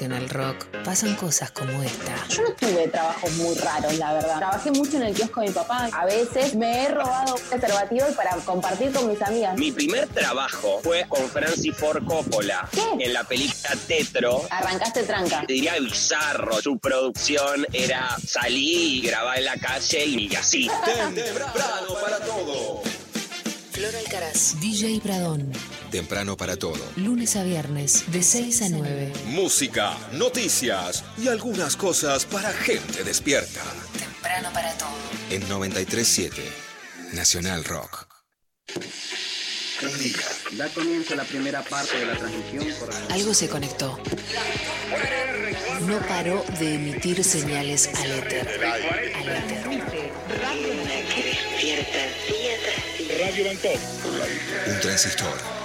De 0.09 0.21
Nacional 0.21 0.29
Rock 0.29 0.67
pasan 0.85 1.15
cosas 1.17 1.51
como 1.51 1.83
esta. 1.83 2.27
Yo 2.29 2.43
no 2.43 2.53
tuve 2.53 2.89
trabajos 2.89 3.31
muy 3.33 3.55
raros, 3.57 3.95
la 3.99 4.15
verdad. 4.15 4.39
Trabajé 4.39 4.71
mucho 4.71 4.97
en 4.97 5.03
el 5.05 5.15
kiosco 5.15 5.41
de 5.41 5.49
mi 5.49 5.53
papá. 5.53 5.89
A 5.93 6.05
veces 6.07 6.55
me 6.55 6.85
he 6.85 6.89
robado 6.89 7.37
preservativos 7.49 8.11
para 8.15 8.37
compartir 8.37 8.93
con 8.93 9.09
mis 9.09 9.21
amigas. 9.23 9.57
Mi 9.59 9.73
primer 9.73 10.09
trabajo 10.09 10.81
fue 10.83 11.07
con 11.09 11.29
Francis 11.29 11.77
Ford 11.77 12.05
Coppola 12.05 12.69
en 12.99 13.13
la 13.13 13.25
película 13.25 13.71
Tetro. 13.87 14.43
Arrancaste 14.51 15.03
tranca. 15.03 15.45
Te 15.47 15.53
diría 15.53 15.79
bizarro. 15.79 16.61
Su 16.63 16.79
producción 16.79 17.67
era 17.73 18.17
salir 18.27 19.05
y 19.05 19.07
grabar 19.07 19.39
en 19.39 19.45
la 19.45 19.57
calle 19.57 20.05
y 20.07 20.35
así. 20.35 20.71
Temprano 20.85 21.95
para 22.01 22.19
todo. 22.21 22.83
Flor 23.73 23.95
Alcaraz, 23.95 24.59
DJ 24.61 25.01
Pradón. 25.01 25.53
Temprano 25.91 26.37
para 26.37 26.57
todo. 26.57 26.81
Lunes 26.97 27.37
a 27.37 27.43
viernes, 27.45 28.05
de 28.13 28.23
6 28.23 28.63
a 28.63 28.69
9. 28.69 29.13
Música, 29.27 29.97
noticias 30.13 31.05
y 31.17 31.29
algunas 31.29 31.77
cosas 31.77 32.27
para 32.27 32.53
gente 32.53 33.05
despierta. 33.05 33.63
Temprano 33.99 34.51
para 34.53 34.73
todo. 34.75 34.91
En 35.31 35.49
937 35.49 36.43
Nacional 37.13 37.65
Rock. 37.65 38.07
Da 40.53 40.69
comienzo 40.71 41.15
la 41.15 41.25
primera 41.25 41.63
parte 41.63 41.99
de 41.99 42.07
la 42.07 42.17
transmisión 42.17 42.67
por 42.81 42.91
Algo 43.13 43.33
se 43.33 43.49
conectó. 43.49 43.99
No 45.83 46.01
paró 46.01 46.45
de 46.59 46.75
emitir 46.75 47.23
señales 47.23 47.89
al 47.95 48.11
éter. 48.11 48.65
Al 48.65 48.81
éter. 49.29 49.89
Radio 53.21 53.45
Bangkok. 53.47 53.81
Un 54.67 54.81
transistor. 54.81 55.58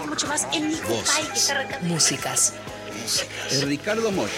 Estoy 0.00 0.14
mucho 0.14 0.26
más 0.28 0.46
en 0.54 0.68
mi 0.68 0.74
Voces. 0.76 1.26
que 1.30 1.38
está 1.38 1.52
arrancando. 1.52 1.88
Músicas. 1.88 2.54
Ricardo 3.64 4.10
Moyo. 4.10 4.32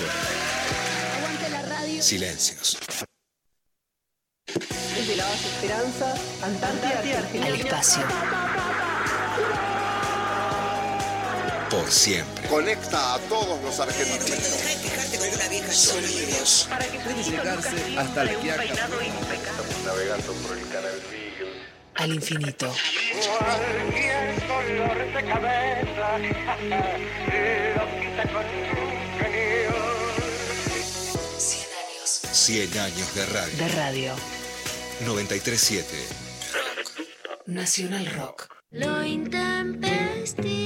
Aguante 1.19 1.49
la 1.51 1.63
radio. 1.63 2.03
Silencios. 2.03 2.79
Desde 4.97 5.17
la 5.17 5.25
base 5.25 5.49
Esperanza, 5.49 6.15
Antártida, 6.43 7.19
Argentina. 7.19 7.47
Al 7.47 7.55
espacio. 7.55 8.03
por 11.71 11.91
siempre. 11.91 12.49
Conecta 12.49 13.15
a 13.15 13.19
todos 13.21 13.63
los 13.63 13.79
argentinos. 13.79 14.41
Sonidos. 15.71 16.69
Puede 17.05 17.23
llegarse 17.23 17.99
hasta 17.99 18.23
el 18.23 18.29
navegando 19.87 20.33
por 20.33 20.59
el 20.59 20.69
canal 20.69 21.22
Al 22.03 22.15
infinito. 22.15 22.75
Cualquier 23.39 24.49
dolor 24.49 24.99
de 25.15 25.25
cabeza 25.25 26.19
lo 27.77 27.85
quita 28.01 28.25
con 28.33 28.45
un 28.45 28.95
genio. 29.21 29.75
100 32.33 32.79
años 32.79 33.15
de 33.15 33.27
radio. 33.27 33.57
De 33.57 33.69
radio. 33.69 34.15
937. 35.07 35.87
Nacional 37.47 38.07
Rock. 38.07 38.49
Lo 38.73 39.05
intempestivo 39.05 40.62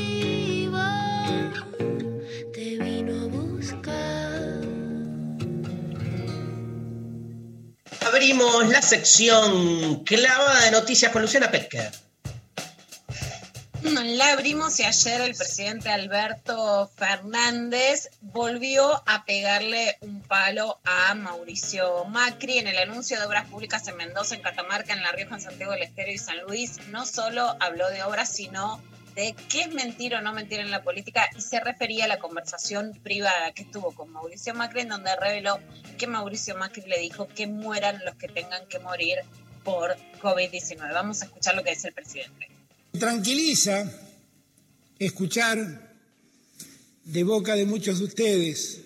Abrimos 8.07 8.68
la 8.68 8.80
sección 8.82 10.04
clavada 10.04 10.64
de 10.64 10.70
noticias 10.70 11.11
con 11.11 11.22
Luciana 11.22 11.50
Pecker. 11.50 11.90
La 13.82 14.32
abrimos 14.32 14.78
y 14.78 14.84
ayer 14.84 15.20
el 15.22 15.34
presidente 15.34 15.88
Alberto 15.88 16.90
Fernández 16.96 18.11
volvió 18.20 19.02
a 19.07 19.24
pegarle 19.24 19.96
un 20.00 20.22
palo 20.22 20.78
a 20.84 21.14
Mauricio 21.14 22.04
Macri 22.04 22.59
en 22.59 22.68
el 22.68 22.78
anuncio 22.78 23.18
de 23.18 23.26
obras 23.26 23.48
públicas 23.48 23.86
en 23.88 23.96
Mendoza, 23.96 24.36
en 24.36 24.42
Catamarca, 24.42 24.92
en 24.92 25.02
La 25.02 25.11
Rioja, 25.11 25.34
en 25.34 25.40
Santiago 25.40 25.72
del 25.72 25.82
Estero 25.82 26.12
y 26.12 26.18
San 26.18 26.40
Luis. 26.42 26.78
No 26.90 27.07
solo 27.07 27.57
habló 27.59 27.88
de 27.90 28.04
obras, 28.04 28.32
sino 28.32 28.80
qué 29.48 29.62
es 29.62 29.74
mentir 29.74 30.14
o 30.14 30.20
no 30.20 30.32
mentir 30.32 30.60
en 30.60 30.70
la 30.70 30.82
política 30.82 31.28
y 31.36 31.40
se 31.40 31.58
refería 31.60 32.04
a 32.04 32.08
la 32.08 32.18
conversación 32.18 32.92
privada 33.02 33.52
que 33.52 33.64
tuvo 33.64 33.92
con 33.92 34.10
Mauricio 34.10 34.54
Macri, 34.54 34.82
en 34.82 34.88
donde 34.88 35.16
reveló 35.16 35.58
que 35.96 36.06
Mauricio 36.06 36.56
Macri 36.56 36.82
le 36.86 36.98
dijo 37.00 37.26
que 37.28 37.46
mueran 37.46 38.04
los 38.04 38.16
que 38.16 38.28
tengan 38.28 38.66
que 38.68 38.78
morir 38.78 39.18
por 39.64 39.96
COVID-19. 40.20 40.92
Vamos 40.92 41.22
a 41.22 41.26
escuchar 41.26 41.54
lo 41.54 41.64
que 41.64 41.70
dice 41.70 41.88
el 41.88 41.94
presidente. 41.94 42.48
tranquiliza 42.98 43.90
escuchar 44.98 45.96
de 47.04 47.24
boca 47.24 47.54
de 47.54 47.66
muchos 47.66 47.98
de 47.98 48.04
ustedes 48.04 48.80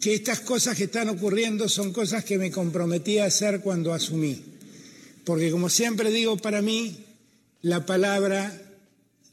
que 0.00 0.14
estas 0.14 0.40
cosas 0.40 0.76
que 0.76 0.84
están 0.84 1.08
ocurriendo 1.08 1.68
son 1.68 1.92
cosas 1.92 2.24
que 2.24 2.38
me 2.38 2.50
comprometí 2.50 3.18
a 3.18 3.26
hacer 3.26 3.60
cuando 3.60 3.92
asumí. 3.92 4.44
Porque 5.24 5.50
como 5.50 5.68
siempre 5.68 6.10
digo, 6.10 6.36
para 6.36 6.62
mí 6.62 7.04
la 7.62 7.84
palabra 7.84 8.67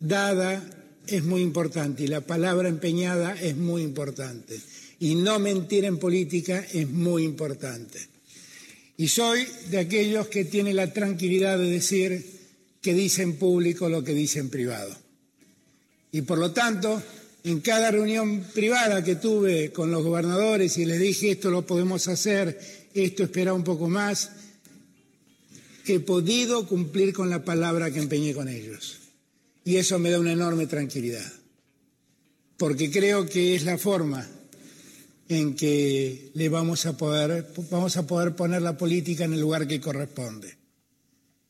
dada 0.07 0.63
es 1.07 1.23
muy 1.23 1.41
importante 1.41 2.03
y 2.03 2.07
la 2.07 2.21
palabra 2.21 2.69
empeñada 2.69 3.39
es 3.39 3.55
muy 3.55 3.81
importante. 3.81 4.59
Y 4.99 5.15
no 5.15 5.39
mentir 5.39 5.85
en 5.85 5.97
política 5.97 6.65
es 6.73 6.89
muy 6.89 7.23
importante. 7.23 7.99
Y 8.97 9.09
soy 9.09 9.45
de 9.69 9.79
aquellos 9.79 10.27
que 10.27 10.45
tienen 10.45 10.77
la 10.77 10.93
tranquilidad 10.93 11.57
de 11.57 11.69
decir 11.69 12.25
que 12.81 12.93
dice 12.93 13.23
en 13.23 13.35
público 13.35 13.89
lo 13.89 14.03
que 14.03 14.13
dice 14.13 14.39
en 14.39 14.49
privado. 14.49 14.95
Y 16.11 16.21
por 16.21 16.37
lo 16.37 16.51
tanto, 16.51 17.01
en 17.43 17.59
cada 17.59 17.91
reunión 17.91 18.45
privada 18.53 19.03
que 19.03 19.15
tuve 19.15 19.71
con 19.71 19.91
los 19.91 20.03
gobernadores 20.03 20.77
y 20.77 20.85
les 20.85 20.99
dije 20.99 21.31
esto 21.31 21.51
lo 21.51 21.65
podemos 21.65 22.07
hacer, 22.07 22.57
esto 22.93 23.23
espera 23.23 23.53
un 23.53 23.63
poco 23.63 23.89
más, 23.89 24.31
he 25.85 25.99
podido 25.99 26.67
cumplir 26.67 27.13
con 27.13 27.29
la 27.29 27.43
palabra 27.43 27.91
que 27.91 27.99
empeñé 27.99 28.33
con 28.33 28.47
ellos. 28.47 29.04
Y 29.65 29.75
eso 29.75 29.99
me 29.99 30.11
da 30.11 30.19
una 30.19 30.31
enorme 30.31 30.67
tranquilidad, 30.67 31.29
porque 32.57 32.89
creo 32.89 33.25
que 33.25 33.55
es 33.55 33.65
la 33.65 33.77
forma 33.77 34.25
en 35.27 35.55
que 35.55 36.31
le 36.35 36.49
vamos 36.49 36.85
a 36.85 36.95
poder, 36.95 37.51
vamos 37.69 37.97
a 37.97 38.05
poder 38.07 38.35
poner 38.35 38.61
la 38.61 38.77
política 38.77 39.25
en 39.25 39.33
el 39.33 39.41
lugar 39.41 39.67
que 39.67 39.81
corresponde 39.81 40.55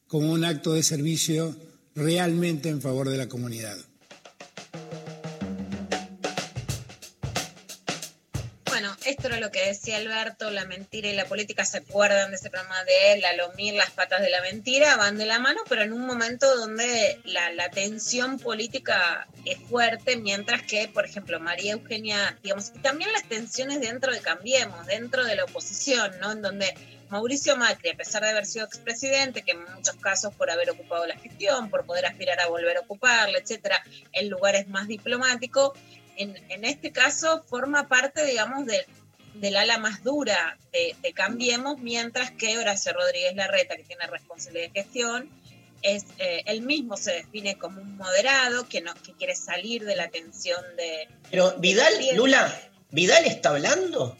como 0.07 0.31
un 0.31 0.45
acto 0.45 0.73
de 0.73 0.81
servicio 0.81 1.55
realmente 1.93 2.69
en 2.69 2.81
favor 2.81 3.09
de 3.09 3.17
la 3.17 3.27
comunidad. 3.27 3.77
Esto 9.05 9.27
era 9.27 9.39
lo 9.39 9.51
que 9.51 9.65
decía 9.65 9.97
Alberto, 9.97 10.49
la 10.51 10.65
mentira 10.65 11.07
y 11.07 11.13
la 11.13 11.25
política 11.25 11.63
se 11.65 11.77
acuerdan 11.77 12.31
de 12.31 12.37
ese 12.37 12.49
programa 12.49 12.83
de 12.83 13.13
él, 13.13 13.23
Lomir, 13.37 13.75
las 13.75 13.91
patas 13.91 14.21
de 14.21 14.29
la 14.29 14.41
mentira, 14.41 14.97
van 14.97 15.17
de 15.17 15.25
la 15.25 15.39
mano, 15.39 15.61
pero 15.69 15.83
en 15.83 15.93
un 15.93 16.05
momento 16.05 16.55
donde 16.55 17.19
la, 17.23 17.51
la 17.51 17.69
tensión 17.69 18.39
política 18.39 19.27
es 19.45 19.59
fuerte, 19.59 20.17
mientras 20.17 20.63
que, 20.63 20.87
por 20.87 21.05
ejemplo, 21.05 21.39
María 21.39 21.73
Eugenia, 21.73 22.37
digamos, 22.41 22.71
y 22.75 22.79
también 22.79 23.11
las 23.13 23.27
tensiones 23.27 23.79
dentro 23.79 24.11
de 24.11 24.19
Cambiemos, 24.21 24.85
dentro 24.87 25.23
de 25.23 25.35
la 25.35 25.43
oposición, 25.43 26.11
¿no? 26.19 26.31
En 26.31 26.41
donde 26.41 26.73
Mauricio 27.09 27.55
Macri, 27.55 27.91
a 27.91 27.95
pesar 27.95 28.23
de 28.23 28.29
haber 28.29 28.45
sido 28.45 28.65
expresidente, 28.65 29.43
que 29.43 29.51
en 29.51 29.63
muchos 29.75 29.95
casos 29.95 30.33
por 30.33 30.49
haber 30.49 30.71
ocupado 30.71 31.05
la 31.05 31.17
gestión, 31.17 31.69
por 31.69 31.85
poder 31.85 32.05
aspirar 32.05 32.39
a 32.39 32.47
volver 32.47 32.77
a 32.77 32.81
ocuparla, 32.81 33.37
etcétera, 33.37 33.83
en 34.11 34.29
lugares 34.29 34.67
más 34.67 34.87
diplomáticos, 34.87 35.73
en, 36.17 36.35
en 36.49 36.65
este 36.65 36.91
caso 36.91 37.43
forma 37.43 37.87
parte, 37.87 38.25
digamos, 38.25 38.65
de, 38.65 38.85
del 39.35 39.57
ala 39.57 39.77
más 39.77 40.03
dura 40.03 40.57
de, 40.71 40.95
de 41.01 41.13
Cambiemos, 41.13 41.79
mientras 41.79 42.31
que 42.31 42.57
Horacio 42.57 42.93
Rodríguez 42.93 43.35
Larreta, 43.35 43.75
que 43.75 43.83
tiene 43.83 44.07
responsabilidad 44.07 44.71
de 44.71 44.81
gestión, 44.83 45.29
es, 45.81 46.05
eh, 46.17 46.41
él 46.45 46.61
mismo 46.61 46.97
se 46.97 47.11
define 47.11 47.57
como 47.57 47.81
un 47.81 47.97
moderado 47.97 48.67
que 48.67 48.81
no 48.81 48.93
que 48.95 49.13
quiere 49.13 49.35
salir 49.35 49.85
de 49.85 49.95
la 49.95 50.09
tensión 50.09 50.63
de. 50.77 51.07
Pero 51.29 51.53
Vidal. 51.59 51.93
Lula, 52.15 52.53
¿Vidal 52.91 53.25
está 53.25 53.49
hablando? 53.49 54.17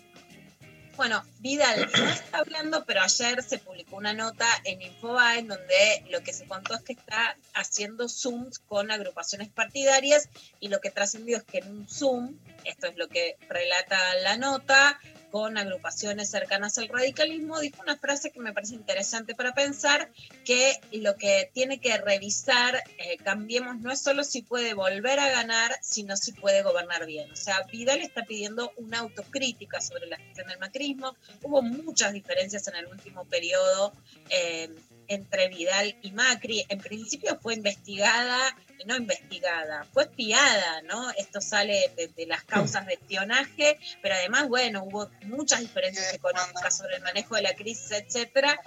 Bueno, 0.98 1.26
Vidal 1.40 1.90
no 1.98 2.10
está 2.10 2.40
hablando, 2.40 2.86
pero 2.86 3.02
ayer 3.02 3.44
se 3.44 3.60
publicó 3.60 3.98
una 3.98 4.14
nota 4.14 4.48
en 4.64 4.82
Infobae 4.82 5.40
en 5.40 5.48
donde 5.48 6.06
lo 6.10 6.22
que 6.24 6.32
se 6.32 6.46
contó 6.46 6.74
es 6.74 6.82
que 6.84 6.94
está 6.94 7.38
haciendo 7.54 8.08
Zooms 8.08 8.60
con 8.60 8.92
agrupaciones 8.92 9.50
partidarias 9.50 10.30
y 10.62 10.70
lo 10.70 10.80
que 10.80 10.92
trascendió 10.92 11.38
es 11.38 11.44
que 11.44 11.58
en 11.58 11.70
un 11.70 11.90
Zoom, 11.90 12.38
esto 12.64 12.88
es 12.88 12.96
lo 12.96 13.10
que 13.10 13.36
relata 13.50 13.98
la 14.24 14.38
nota, 14.38 15.00
con 15.36 15.58
agrupaciones 15.58 16.30
cercanas 16.30 16.78
al 16.78 16.88
radicalismo, 16.88 17.60
dijo 17.60 17.82
una 17.82 17.98
frase 17.98 18.32
que 18.32 18.40
me 18.40 18.54
parece 18.54 18.76
interesante 18.76 19.36
para 19.36 19.54
pensar, 19.54 20.10
que 20.46 20.80
lo 20.94 21.18
que 21.18 21.52
tiene 21.54 21.82
que 21.82 21.98
revisar, 21.98 22.82
eh, 22.98 23.18
cambiemos, 23.18 23.82
no 23.82 23.92
es 23.92 24.00
solo 24.00 24.24
si 24.24 24.44
puede 24.44 24.74
volver 24.74 25.20
a 25.20 25.30
ganar, 25.30 25.76
sino 25.82 26.16
si 26.16 26.32
puede 26.32 26.64
gobernar 26.64 27.06
bien. 27.06 27.30
O 27.30 27.36
sea, 27.36 27.64
Vidal 27.70 28.00
está 28.00 28.24
pidiendo 28.24 28.72
una 28.78 29.00
autocrítica 29.00 29.82
sobre 29.82 30.08
la 30.08 30.16
gestión 30.16 30.48
del 30.48 30.58
macrismo. 30.58 31.18
Hubo 31.44 31.62
muchas 31.62 32.14
diferencias 32.14 32.70
en 32.70 32.78
el 32.78 32.88
último 32.88 33.26
periodo. 33.26 33.92
eh, 34.30 34.70
entre 35.08 35.50
Vidal 35.50 35.96
y 36.02 36.12
Macri. 36.12 36.66
En 36.70 36.80
principio 36.80 37.38
fue 37.42 37.56
investigada, 37.56 38.40
no 38.86 38.96
investigada, 38.96 39.86
fue 39.94 40.04
espiada, 40.04 40.82
¿no? 40.84 41.12
Esto 41.12 41.42
sale 41.42 41.92
de, 41.96 42.08
de 42.10 42.26
las 42.26 42.44
causas 42.44 42.86
de 42.86 42.94
espionaje, 42.94 43.78
pero 44.02 44.16
además, 44.16 44.48
bueno, 44.48 44.84
hubo 44.84 45.10
muchas 45.24 45.62
diferencias 45.62 46.14
económicas 46.14 46.78
sobre 46.78 46.98
el 46.98 47.02
manejo 47.04 47.36
de 47.36 47.42
la 47.42 47.54
crisis, 47.54 47.92
etcétera. 47.92 48.60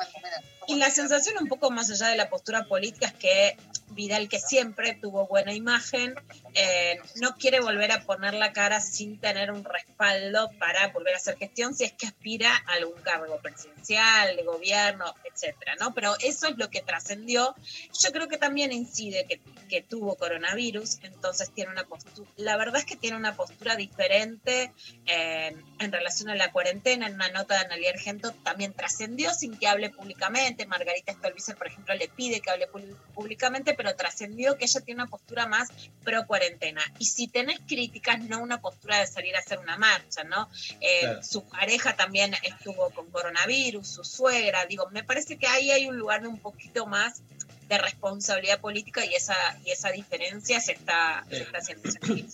Y 0.66 0.76
la 0.76 0.90
sensación 0.90 1.36
un 1.40 1.48
poco 1.48 1.70
más 1.70 1.90
allá 1.90 2.08
de 2.08 2.16
la 2.16 2.28
postura 2.28 2.64
política 2.64 3.06
es 3.06 3.14
que 3.14 3.56
Vidal, 3.90 4.28
que 4.28 4.38
siempre 4.38 4.94
tuvo 4.94 5.26
buena 5.26 5.52
imagen, 5.54 6.14
eh, 6.54 7.00
no 7.20 7.34
quiere 7.36 7.60
volver 7.60 7.90
a 7.90 8.02
poner 8.02 8.34
la 8.34 8.52
cara 8.52 8.80
sin 8.80 9.18
tener 9.18 9.50
un 9.50 9.64
respaldo 9.64 10.50
para 10.58 10.88
volver 10.88 11.14
a 11.14 11.16
hacer 11.16 11.36
gestión 11.36 11.74
si 11.74 11.84
es 11.84 11.92
que 11.92 12.06
aspira 12.06 12.54
a 12.66 12.74
algún 12.74 13.00
cargo 13.00 13.38
presidencial, 13.38 14.36
de 14.36 14.42
gobierno, 14.44 15.14
etcétera, 15.24 15.74
¿no? 15.80 15.94
Pero 15.94 16.14
eso 16.20 16.48
es 16.48 16.58
lo 16.58 16.70
que 16.70 16.82
trascendió. 16.82 17.54
Yo 17.98 18.12
creo 18.12 18.28
que 18.28 18.36
también 18.36 18.72
incide 18.72 19.24
que, 19.24 19.40
que 19.68 19.82
tuvo 19.98 20.14
coronavirus, 20.16 20.98
entonces 21.02 21.50
tiene 21.52 21.72
una 21.72 21.84
postura, 21.84 22.30
la 22.36 22.56
verdad 22.56 22.76
es 22.76 22.84
que 22.84 22.96
tiene 22.96 23.16
una 23.16 23.34
postura 23.34 23.74
diferente 23.76 24.72
eh, 25.06 25.56
en 25.80 25.92
relación 25.92 26.30
a 26.30 26.34
la 26.36 26.52
cuarentena. 26.52 27.06
En 27.08 27.14
una 27.14 27.30
nota 27.30 27.54
de 27.54 27.60
Analia 27.66 27.90
Argento 27.90 28.32
también 28.44 28.72
trascendió 28.72 29.34
sin 29.34 29.58
que 29.58 29.66
hable 29.66 29.90
públicamente. 29.90 30.66
Margarita 30.66 31.12
Stolbizer, 31.12 31.56
por 31.56 31.66
ejemplo, 31.66 31.94
le 31.94 32.08
pide 32.08 32.40
que 32.40 32.50
hable 32.50 32.68
pú- 32.70 32.96
públicamente, 33.14 33.74
pero 33.74 33.94
trascendió 33.96 34.56
que 34.56 34.66
ella 34.66 34.80
tiene 34.82 35.02
una 35.02 35.10
postura 35.10 35.46
más 35.46 35.68
pro 36.04 36.26
cuarentena. 36.26 36.82
Y 36.98 37.06
si 37.06 37.26
tenés 37.28 37.58
críticas, 37.66 38.20
no 38.20 38.40
una 38.40 38.60
postura 38.60 38.98
de 39.00 39.06
salir 39.06 39.34
a 39.36 39.40
hacer 39.40 39.58
una 39.58 39.76
marcha, 39.76 40.24
¿no? 40.24 40.48
Eh, 40.80 40.98
Claro. 41.00 41.22
Su 41.22 41.44
pareja 41.48 41.96
también 41.96 42.34
estuvo 42.42 42.90
con 42.90 43.10
coronavirus, 43.10 43.86
su 43.86 44.04
suegra. 44.04 44.66
Digo, 44.66 44.88
me 44.90 45.02
parece 45.04 45.38
que 45.38 45.46
ahí 45.46 45.70
hay 45.70 45.86
un 45.86 45.96
lugar 45.96 46.22
de 46.22 46.28
un 46.28 46.38
poquito 46.38 46.86
más 46.86 47.22
de 47.68 47.78
responsabilidad 47.78 48.60
política 48.60 49.04
y 49.04 49.14
esa, 49.14 49.36
y 49.64 49.70
esa 49.70 49.90
diferencia 49.90 50.60
se 50.60 50.72
está, 50.72 51.24
se 51.28 51.42
está 51.42 51.58
haciendo 51.58 51.90
sentir. 51.90 52.26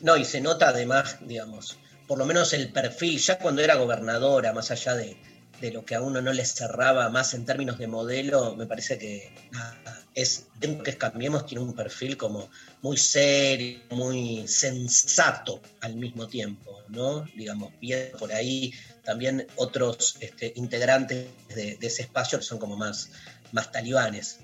No, 0.00 0.16
y 0.16 0.24
se 0.24 0.40
nota 0.40 0.68
además, 0.68 1.18
digamos, 1.22 1.78
por 2.06 2.18
lo 2.18 2.26
menos 2.26 2.52
el 2.52 2.70
perfil, 2.70 3.18
ya 3.18 3.38
cuando 3.38 3.62
era 3.62 3.76
gobernadora, 3.76 4.52
más 4.52 4.70
allá 4.70 4.94
de, 4.94 5.16
de 5.60 5.72
lo 5.72 5.84
que 5.84 5.94
a 5.94 6.02
uno 6.02 6.20
no 6.20 6.32
le 6.32 6.44
cerraba 6.44 7.08
más 7.08 7.32
en 7.32 7.46
términos 7.46 7.78
de 7.78 7.86
modelo, 7.86 8.54
me 8.56 8.66
parece 8.66 8.98
que 8.98 9.32
nada, 9.50 10.02
es, 10.14 10.46
dentro 10.56 10.84
que 10.84 10.96
Cambiemos 10.96 11.46
tiene 11.46 11.64
un 11.64 11.74
perfil 11.74 12.16
como 12.16 12.50
muy 12.82 12.96
serio, 12.96 13.80
muy 13.90 14.46
sensato 14.46 15.60
al 15.80 15.96
mismo 15.96 16.28
tiempo, 16.28 16.82
¿no? 16.88 17.24
Digamos, 17.34 17.72
bien 17.80 18.10
por 18.18 18.32
ahí 18.32 18.72
también 19.04 19.46
otros 19.56 20.16
este, 20.20 20.52
integrantes 20.56 21.28
de, 21.54 21.76
de 21.76 21.86
ese 21.86 22.02
espacio 22.02 22.38
que 22.38 22.44
son 22.44 22.58
como 22.58 22.76
más, 22.76 23.10
más 23.52 23.72
talibanes. 23.72 24.40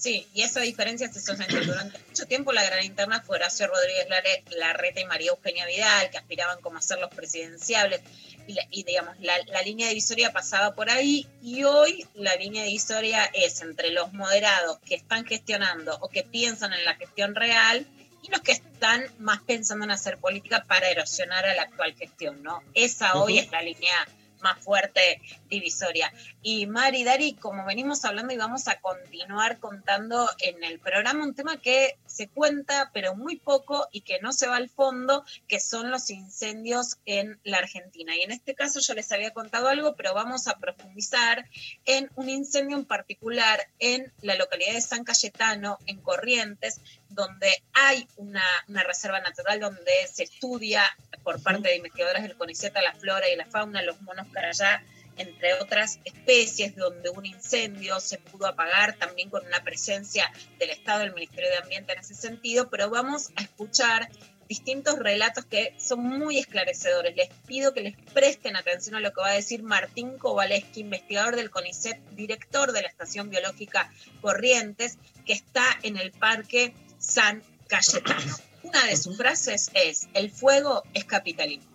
Sí, 0.00 0.26
y 0.32 0.40
esa 0.42 0.60
diferencia 0.60 1.12
se 1.12 1.20
sostiene. 1.20 1.60
Durante 1.66 1.98
mucho 1.98 2.24
tiempo 2.26 2.52
la 2.52 2.64
gran 2.64 2.82
interna 2.82 3.20
fue 3.20 3.36
Horacio 3.36 3.66
Rodríguez 3.66 4.08
Larre- 4.08 4.42
Larreta 4.56 4.98
y 5.00 5.04
María 5.04 5.30
Eugenia 5.30 5.66
Vidal, 5.66 6.08
que 6.10 6.16
aspiraban 6.16 6.58
como 6.62 6.78
a 6.78 6.80
ser 6.80 6.98
los 7.00 7.10
presidenciables. 7.10 8.00
Y, 8.46 8.54
la- 8.54 8.66
y, 8.70 8.84
digamos, 8.84 9.14
la, 9.20 9.34
la 9.48 9.60
línea 9.60 9.88
divisoria 9.90 10.32
pasaba 10.32 10.74
por 10.74 10.88
ahí. 10.88 11.26
Y 11.42 11.64
hoy 11.64 12.06
la 12.14 12.34
línea 12.36 12.64
divisoria 12.64 13.26
es 13.34 13.60
entre 13.60 13.90
los 13.90 14.10
moderados 14.14 14.78
que 14.86 14.94
están 14.94 15.26
gestionando 15.26 15.98
o 16.00 16.08
que 16.08 16.22
piensan 16.22 16.72
en 16.72 16.82
la 16.86 16.94
gestión 16.96 17.34
real 17.34 17.86
y 18.22 18.30
los 18.30 18.40
que 18.40 18.52
están 18.52 19.04
más 19.18 19.42
pensando 19.42 19.84
en 19.84 19.90
hacer 19.90 20.16
política 20.16 20.64
para 20.64 20.88
erosionar 20.88 21.44
a 21.44 21.54
la 21.54 21.62
actual 21.62 21.94
gestión, 21.94 22.42
¿no? 22.42 22.62
Esa 22.72 23.16
hoy 23.16 23.38
es 23.38 23.50
la 23.50 23.60
línea 23.60 23.94
más 24.42 24.62
fuerte 24.62 25.20
divisoria. 25.48 26.12
Y 26.42 26.66
Mari, 26.66 27.04
Dari, 27.04 27.34
como 27.34 27.64
venimos 27.64 28.04
hablando 28.04 28.32
y 28.32 28.36
vamos 28.36 28.68
a 28.68 28.80
continuar 28.80 29.58
contando 29.58 30.28
en 30.38 30.64
el 30.64 30.78
programa, 30.78 31.24
un 31.24 31.34
tema 31.34 31.58
que 31.58 31.96
se 32.06 32.28
cuenta, 32.28 32.90
pero 32.92 33.14
muy 33.14 33.36
poco 33.36 33.88
y 33.92 34.00
que 34.02 34.20
no 34.20 34.32
se 34.32 34.46
va 34.46 34.56
al 34.56 34.68
fondo, 34.68 35.24
que 35.48 35.60
son 35.60 35.90
los 35.90 36.10
incendios 36.10 36.98
en 37.04 37.38
la 37.44 37.58
Argentina. 37.58 38.16
Y 38.16 38.22
en 38.22 38.32
este 38.32 38.54
caso 38.54 38.80
yo 38.80 38.94
les 38.94 39.12
había 39.12 39.32
contado 39.32 39.68
algo, 39.68 39.94
pero 39.94 40.14
vamos 40.14 40.48
a 40.48 40.56
profundizar 40.58 41.46
en 41.84 42.10
un 42.16 42.28
incendio 42.28 42.76
en 42.76 42.84
particular 42.84 43.60
en 43.78 44.12
la 44.22 44.36
localidad 44.36 44.72
de 44.72 44.80
San 44.80 45.04
Cayetano, 45.04 45.78
en 45.86 46.00
Corrientes, 46.00 46.80
donde 47.08 47.62
hay 47.72 48.08
una, 48.16 48.44
una 48.68 48.82
reserva 48.84 49.20
natural 49.20 49.60
donde 49.60 49.92
se 50.10 50.24
estudia 50.24 50.84
por 51.22 51.42
parte 51.42 51.68
de 51.68 51.76
investigadores 51.76 52.22
del 52.22 52.36
CONICET 52.36 52.74
la 52.80 52.94
flora 52.94 53.28
y 53.28 53.36
la 53.36 53.46
fauna, 53.46 53.82
los 53.82 54.00
monos 54.02 54.26
carayá, 54.30 54.82
entre 55.16 55.54
otras 55.54 56.00
especies, 56.04 56.76
donde 56.76 57.10
un 57.10 57.26
incendio 57.26 58.00
se 58.00 58.18
pudo 58.18 58.46
apagar 58.46 58.96
también 58.96 59.28
con 59.28 59.44
una 59.46 59.62
presencia 59.62 60.32
del 60.58 60.70
Estado, 60.70 61.00
del 61.00 61.14
Ministerio 61.14 61.50
de 61.50 61.58
Ambiente 61.58 61.92
en 61.92 61.98
ese 61.98 62.14
sentido, 62.14 62.70
pero 62.70 62.88
vamos 62.88 63.30
a 63.36 63.42
escuchar 63.42 64.08
distintos 64.50 64.98
relatos 64.98 65.44
que 65.44 65.76
son 65.78 66.02
muy 66.02 66.38
esclarecedores. 66.38 67.14
Les 67.14 67.28
pido 67.46 67.72
que 67.72 67.82
les 67.82 67.96
presten 68.12 68.56
atención 68.56 68.96
a 68.96 69.00
lo 69.00 69.12
que 69.12 69.20
va 69.20 69.28
a 69.28 69.34
decir 69.34 69.62
Martín 69.62 70.18
Kowaleski, 70.18 70.80
investigador 70.80 71.36
del 71.36 71.50
CONICET, 71.50 72.00
director 72.10 72.72
de 72.72 72.82
la 72.82 72.88
Estación 72.88 73.30
Biológica 73.30 73.92
Corrientes, 74.20 74.98
que 75.24 75.34
está 75.34 75.64
en 75.84 75.96
el 75.96 76.10
Parque 76.10 76.74
San 76.98 77.44
Cayetano. 77.68 78.36
Una 78.64 78.84
de 78.86 78.96
sus 78.96 79.16
frases 79.16 79.70
es, 79.74 80.08
el 80.14 80.30
fuego 80.30 80.82
es 80.94 81.04
capitalismo. 81.04 81.69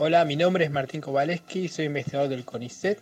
Hola, 0.00 0.24
mi 0.24 0.36
nombre 0.36 0.64
es 0.64 0.70
Martín 0.70 1.00
Kowaleski, 1.00 1.66
soy 1.66 1.86
investigador 1.86 2.28
del 2.28 2.44
CONICET 2.44 3.00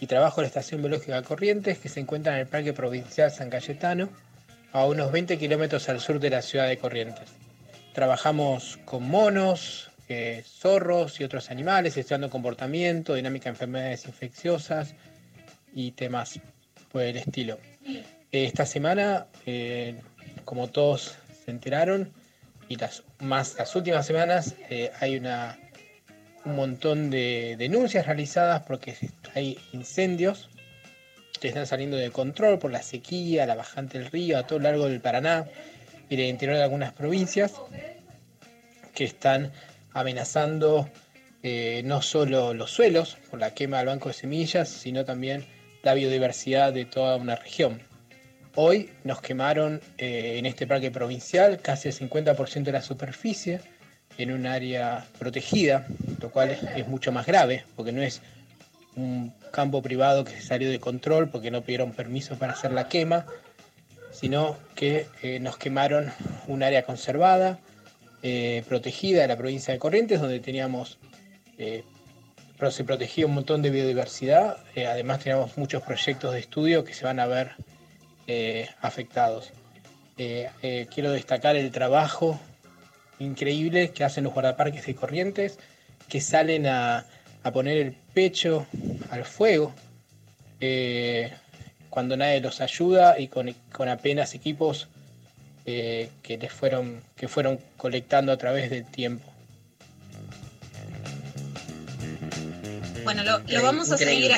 y 0.00 0.08
trabajo 0.08 0.40
en 0.40 0.42
la 0.42 0.48
Estación 0.48 0.82
Biológica 0.82 1.22
Corrientes, 1.22 1.78
que 1.78 1.88
se 1.88 2.00
encuentra 2.00 2.32
en 2.32 2.40
el 2.40 2.46
Parque 2.48 2.72
Provincial 2.72 3.30
San 3.30 3.48
Cayetano, 3.48 4.08
a 4.72 4.84
unos 4.84 5.12
20 5.12 5.38
kilómetros 5.38 5.88
al 5.88 6.00
sur 6.00 6.18
de 6.18 6.30
la 6.30 6.42
ciudad 6.42 6.66
de 6.66 6.78
Corrientes. 6.78 7.28
Trabajamos 7.92 8.80
con 8.84 9.04
monos, 9.08 9.92
eh, 10.08 10.42
zorros 10.44 11.20
y 11.20 11.24
otros 11.24 11.48
animales, 11.52 11.96
estudiando 11.96 12.28
comportamiento, 12.28 13.14
dinámica 13.14 13.44
de 13.44 13.50
enfermedades 13.50 14.06
infecciosas 14.06 14.96
y 15.72 15.92
temas 15.92 16.40
por 16.90 17.02
el 17.02 17.18
estilo. 17.18 17.60
Eh, 17.86 18.02
Esta 18.32 18.66
semana, 18.66 19.28
eh, 19.46 19.94
como 20.44 20.66
todos 20.66 21.14
se 21.44 21.52
enteraron, 21.52 22.12
y 22.68 22.74
las, 22.74 23.04
más 23.20 23.54
las 23.56 23.76
últimas 23.76 24.04
semanas, 24.04 24.56
hay 24.98 25.16
una 25.16 25.56
un 26.44 26.56
montón 26.56 27.10
de 27.10 27.56
denuncias 27.58 28.06
realizadas 28.06 28.62
porque 28.62 28.96
hay 29.34 29.58
incendios 29.72 30.48
que 31.40 31.48
están 31.48 31.66
saliendo 31.66 31.96
de 31.96 32.10
control 32.10 32.58
por 32.58 32.70
la 32.70 32.82
sequía, 32.82 33.46
la 33.46 33.54
bajante 33.54 33.98
del 33.98 34.10
río, 34.10 34.38
a 34.38 34.46
todo 34.46 34.58
lo 34.58 34.64
largo 34.64 34.88
del 34.88 35.00
Paraná 35.00 35.46
y 36.08 36.16
del 36.16 36.26
interior 36.26 36.56
de 36.56 36.64
algunas 36.64 36.92
provincias 36.92 37.54
que 38.94 39.04
están 39.04 39.52
amenazando 39.92 40.88
eh, 41.42 41.82
no 41.84 42.02
solo 42.02 42.54
los 42.54 42.70
suelos 42.70 43.16
por 43.30 43.40
la 43.40 43.54
quema 43.54 43.78
del 43.78 43.86
banco 43.86 44.08
de 44.08 44.14
semillas, 44.14 44.68
sino 44.68 45.04
también 45.04 45.44
la 45.82 45.94
biodiversidad 45.94 46.72
de 46.72 46.84
toda 46.84 47.16
una 47.16 47.34
región. 47.34 47.80
Hoy 48.54 48.90
nos 49.02 49.20
quemaron 49.20 49.80
eh, 49.98 50.36
en 50.38 50.46
este 50.46 50.66
parque 50.66 50.90
provincial 50.90 51.58
casi 51.60 51.88
el 51.88 51.94
50% 51.94 52.64
de 52.64 52.72
la 52.72 52.82
superficie 52.82 53.60
en 54.18 54.32
un 54.32 54.46
área 54.46 55.04
protegida, 55.18 55.86
lo 56.20 56.30
cual 56.30 56.50
es, 56.50 56.86
mucho 56.88 57.12
más 57.12 57.26
grave, 57.26 57.64
porque 57.76 57.92
no 57.92 58.02
es 58.02 58.20
un 58.96 59.32
campo 59.50 59.82
privado 59.82 60.24
que 60.24 60.32
se 60.32 60.42
salió 60.42 60.70
de 60.70 60.78
control 60.78 61.30
porque 61.30 61.50
no 61.50 61.62
pidieron 61.62 61.92
permiso 61.92 62.36
para 62.36 62.52
hacer 62.52 62.72
la 62.72 62.88
quema, 62.88 63.26
sino 64.12 64.56
que 64.74 65.06
eh, 65.22 65.40
nos 65.40 65.56
quemaron 65.56 66.12
un 66.46 66.62
área 66.62 66.84
conservada, 66.84 67.58
eh, 68.22 68.62
protegida 68.68 69.22
de 69.22 69.28
la 69.28 69.36
provincia 69.36 69.72
de 69.72 69.80
Corrientes, 69.80 70.20
donde 70.20 70.40
teníamos, 70.40 70.98
eh, 71.58 71.84
se 72.70 72.84
protegía 72.84 73.26
un 73.26 73.34
montón 73.34 73.62
de 73.62 73.70
biodiversidad, 73.70 74.58
además 74.76 75.18
teníamos 75.18 75.56
muchos 75.58 75.82
proyectos 75.82 76.32
de 76.32 76.38
estudio 76.38 76.84
que 76.84 76.94
se 76.94 77.04
van 77.04 77.18
a 77.18 77.26
ver 77.26 77.56
afectados. 78.80 79.50
Quiero 80.16 81.10
destacar 81.10 81.56
el 81.56 81.72
trabajo 81.72 82.38
increíble 83.24 83.90
que 83.90 84.04
hacen 84.04 84.24
los 84.24 84.32
guardaparques 84.32 84.86
de 84.86 84.94
Corrientes, 84.94 85.58
que 86.08 86.20
salen 86.20 86.66
a, 86.66 87.06
a 87.42 87.52
poner 87.52 87.78
el 87.78 87.92
pecho 88.14 88.66
al 89.10 89.24
fuego 89.24 89.72
eh, 90.60 91.32
cuando 91.90 92.16
nadie 92.16 92.40
los 92.40 92.60
ayuda 92.60 93.18
y 93.18 93.28
con, 93.28 93.54
con 93.72 93.88
apenas 93.88 94.34
equipos 94.34 94.88
eh, 95.66 96.08
que 96.22 96.38
les 96.38 96.52
fueron 96.52 97.02
que 97.16 97.28
fueron 97.28 97.58
colectando 97.76 98.32
a 98.32 98.36
través 98.36 98.70
del 98.70 98.84
tiempo. 98.84 99.28
Bueno, 103.04 103.22
lo, 103.24 103.30
lo 103.32 103.38
Increíble, 103.38 103.62
vamos 103.62 103.90
a 103.90 103.98
seguir 103.98 104.32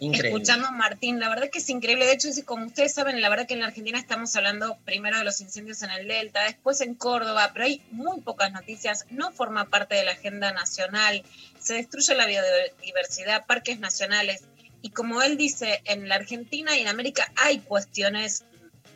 increíble. 0.00 0.28
Escuchando, 0.28 0.70
Martín. 0.72 1.20
La 1.20 1.28
verdad 1.28 1.46
es 1.46 1.50
que 1.50 1.58
es 1.58 1.68
increíble. 1.70 2.06
De 2.06 2.12
hecho, 2.12 2.28
como 2.44 2.66
ustedes 2.66 2.94
saben, 2.94 3.20
la 3.20 3.28
verdad 3.28 3.46
que 3.46 3.54
en 3.54 3.60
la 3.60 3.66
Argentina 3.66 3.98
estamos 3.98 4.34
hablando 4.36 4.78
primero 4.84 5.18
de 5.18 5.24
los 5.24 5.40
incendios 5.40 5.82
en 5.82 5.90
el 5.90 6.08
Delta, 6.08 6.44
después 6.44 6.80
en 6.80 6.94
Córdoba, 6.94 7.50
pero 7.52 7.64
hay 7.64 7.82
muy 7.90 8.20
pocas 8.20 8.52
noticias. 8.52 9.06
No 9.10 9.32
forma 9.32 9.66
parte 9.66 9.94
de 9.94 10.04
la 10.04 10.12
agenda 10.12 10.52
nacional. 10.52 11.22
Se 11.60 11.74
destruye 11.74 12.14
la 12.14 12.26
biodiversidad, 12.26 13.46
parques 13.46 13.78
nacionales. 13.78 14.44
Y 14.82 14.90
como 14.90 15.22
él 15.22 15.36
dice, 15.36 15.82
en 15.84 16.08
la 16.08 16.16
Argentina 16.16 16.76
y 16.76 16.82
en 16.82 16.88
América 16.88 17.32
hay 17.36 17.58
cuestiones 17.58 18.44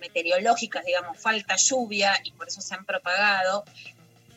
meteorológicas, 0.00 0.84
digamos, 0.84 1.18
falta 1.18 1.56
lluvia 1.56 2.12
y 2.24 2.32
por 2.32 2.48
eso 2.48 2.60
se 2.60 2.74
han 2.74 2.84
propagado 2.84 3.64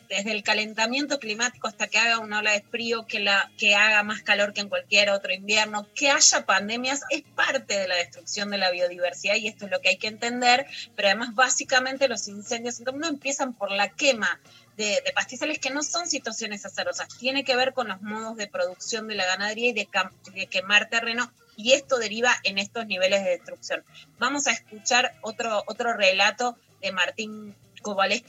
desde 0.08 0.32
el 0.32 0.42
calentamiento 0.42 1.18
climático 1.18 1.68
hasta 1.68 1.88
que 1.88 1.98
haga 1.98 2.18
una 2.18 2.40
ola 2.40 2.52
de 2.52 2.62
frío, 2.62 3.06
que, 3.06 3.20
la, 3.20 3.50
que 3.58 3.74
haga 3.74 4.02
más 4.02 4.22
calor 4.22 4.52
que 4.52 4.60
en 4.60 4.68
cualquier 4.68 5.10
otro 5.10 5.32
invierno, 5.32 5.86
que 5.94 6.10
haya 6.10 6.46
pandemias, 6.46 7.02
es 7.10 7.22
parte 7.22 7.78
de 7.78 7.88
la 7.88 7.96
destrucción 7.96 8.50
de 8.50 8.58
la 8.58 8.70
biodiversidad 8.70 9.36
y 9.36 9.48
esto 9.48 9.66
es 9.66 9.70
lo 9.70 9.80
que 9.80 9.90
hay 9.90 9.96
que 9.96 10.08
entender, 10.08 10.66
pero 10.94 11.08
además 11.08 11.34
básicamente 11.34 12.08
los 12.08 12.28
incendios 12.28 12.80
no 12.80 13.06
empiezan 13.06 13.52
por 13.54 13.70
la 13.70 13.88
quema 13.88 14.40
de, 14.76 15.02
pastizales 15.14 15.58
que 15.58 15.70
no 15.70 15.82
son 15.82 16.06
situaciones 16.06 16.64
azarosas, 16.66 17.08
tiene 17.18 17.44
que 17.44 17.56
ver 17.56 17.72
con 17.72 17.88
los 17.88 18.02
modos 18.02 18.36
de 18.36 18.46
producción 18.46 19.08
de 19.08 19.14
la 19.14 19.26
ganadería 19.26 19.70
y 19.70 19.72
de, 19.72 19.88
de 20.34 20.46
quemar 20.46 20.88
terreno 20.88 21.32
y 21.56 21.72
esto 21.72 21.98
deriva 21.98 22.30
en 22.44 22.58
estos 22.58 22.86
niveles 22.86 23.24
de 23.24 23.30
destrucción. 23.30 23.82
Vamos 24.18 24.46
a 24.46 24.52
escuchar 24.52 25.14
otro, 25.22 25.64
otro 25.66 25.94
relato 25.94 26.58
de 26.82 26.92
Martín 26.92 27.54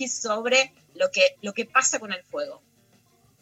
Sobre 0.07 0.71
lo 0.95 1.09
que, 1.11 1.21
lo 1.41 1.53
que 1.53 1.65
pasa 1.65 1.99
con 1.99 2.13
el 2.13 2.23
fuego. 2.23 2.61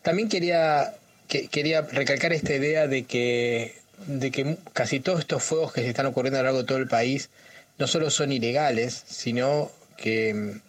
También 0.02 0.30
quería, 0.30 0.94
que- 1.28 1.48
quería 1.48 1.82
recalcar 1.82 2.32
esta 2.34 2.54
idea 2.54 2.88
de 2.88 3.04
que, 3.04 3.76
de 4.08 4.32
que 4.32 4.58
casi 4.74 5.00
todos 5.00 5.20
estos 5.22 5.44
fuegos 5.44 5.74
que 5.74 5.82
se 5.82 5.90
están 5.90 6.06
ocurriendo 6.06 6.40
a 6.40 6.44
lo 6.44 6.48
largo 6.48 6.60
de 6.62 6.68
todo 6.68 6.78
el 6.78 6.88
país 6.88 7.30
no 7.78 7.88
solo 7.88 8.10
son 8.10 8.32
ilegales, 8.32 9.04
sino 9.08 9.72
que 9.98 10.34
mm, 10.34 10.62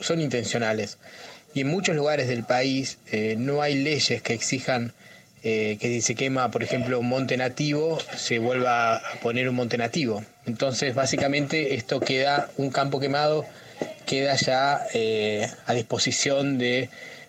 son 0.00 0.20
intencionales. 0.20 0.98
Y 1.54 1.62
en 1.62 1.68
muchos 1.68 1.96
lugares 1.96 2.28
del 2.28 2.44
país 2.44 2.98
eh, 3.10 3.36
no 3.38 3.62
hay 3.62 3.74
leyes 3.74 4.22
que 4.22 4.34
exijan 4.34 4.92
eh, 5.44 5.78
que 5.80 5.86
si 5.88 6.00
se 6.02 6.14
quema, 6.14 6.50
por 6.50 6.62
ejemplo, 6.64 6.98
un 6.98 7.08
monte 7.08 7.36
nativo, 7.36 7.98
se 8.16 8.38
vuelva 8.38 8.96
a 8.96 9.20
poner 9.22 9.48
un 9.48 9.54
monte 9.54 9.78
nativo. 9.78 10.24
Entonces, 10.46 10.94
básicamente, 10.94 11.74
esto 11.74 12.00
queda, 12.00 12.50
un 12.56 12.70
campo 12.70 12.98
quemado 13.00 13.46
queda 14.06 14.36
ya 14.36 14.86
eh, 14.94 15.48
a 15.66 15.74
disposición 15.74 16.58
de, 16.58 16.88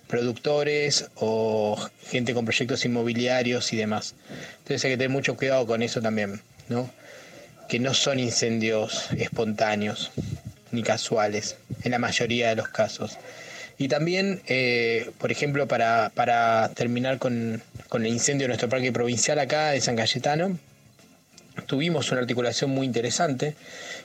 productores 0.10 1.06
o 1.16 1.78
gente 2.08 2.34
con 2.34 2.44
proyectos 2.44 2.84
inmobiliarios 2.84 3.72
y 3.72 3.78
demás. 3.78 4.16
Entonces 4.58 4.84
hay 4.84 4.92
que 4.92 4.98
tener 4.98 5.12
mucho 5.12 5.38
cuidado 5.38 5.68
con 5.68 5.84
eso 5.84 6.02
también, 6.02 6.42
¿no? 6.68 6.90
Que 7.70 7.80
no 7.80 7.94
son 7.94 8.20
incendios 8.20 9.08
espontáneos 9.16 10.12
ni 10.72 10.82
casuales, 10.82 11.58
en 11.84 11.92
la 11.92 12.00
mayoría 12.00 12.50
de 12.50 12.56
los 12.56 12.70
casos. 12.70 13.18
Y 13.78 13.88
también, 13.88 14.42
eh, 14.48 15.12
por 15.20 15.32
ejemplo, 15.32 15.68
para, 15.68 16.12
para 16.16 16.72
terminar 16.74 17.20
con, 17.20 17.62
con 17.88 18.04
el 18.04 18.12
incendio 18.12 18.46
de 18.46 18.50
nuestro 18.50 18.68
parque 18.68 18.92
provincial 18.92 19.38
acá 19.38 19.70
de 19.70 19.80
San 19.80 19.96
Cayetano, 19.96 20.58
tuvimos 21.66 22.12
una 22.12 22.22
articulación 22.22 22.70
muy 22.70 22.86
interesante 22.86 23.56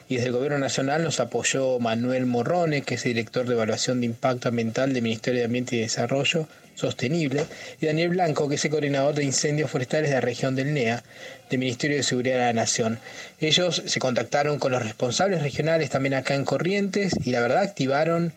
y 0.09 0.17
desde 0.17 0.29
el 0.29 0.35
Gobierno 0.35 0.59
Nacional 0.59 1.03
nos 1.03 1.21
apoyó 1.21 1.79
Manuel 1.79 2.27
Morrone, 2.27 2.83
que 2.83 2.95
es 2.95 3.05
el 3.07 3.15
director 3.15 3.47
de 3.47 3.55
evaluación 3.55 4.01
de 4.01 4.07
impacto 4.07 4.49
ambiental 4.49 4.93
del 4.93 5.03
Ministerio 5.03 5.41
de 5.41 5.47
Ambiente 5.47 5.77
y 5.77 5.81
Desarrollo 5.81 6.49
Sostenible, 6.75 7.47
y 7.81 7.87
Daniel 7.87 8.11
Blanco, 8.11 8.49
que 8.49 8.57
es 8.57 8.65
el 8.65 8.73
coordinador 8.73 9.15
de 9.15 9.25
incendios 9.25 9.71
forestales 9.71 10.11
de 10.11 10.17
la 10.17 10.21
región 10.21 10.57
del 10.57 10.75
NEA, 10.75 11.05
del 11.49 11.61
Ministerio 11.61 11.97
de 11.97 12.03
Seguridad 12.03 12.37
de 12.37 12.47
la 12.47 12.53
Nación. 12.53 12.99
Ellos 13.41 13.83
se 13.87 14.01
contactaron 14.01 14.59
con 14.59 14.73
los 14.73 14.83
responsables 14.83 15.43
regionales 15.43 15.91
también 15.91 16.15
acá 16.15 16.35
en 16.35 16.45
Corrientes 16.45 17.15
y 17.25 17.31
la 17.31 17.41
verdad 17.41 17.63
activaron 17.63 18.33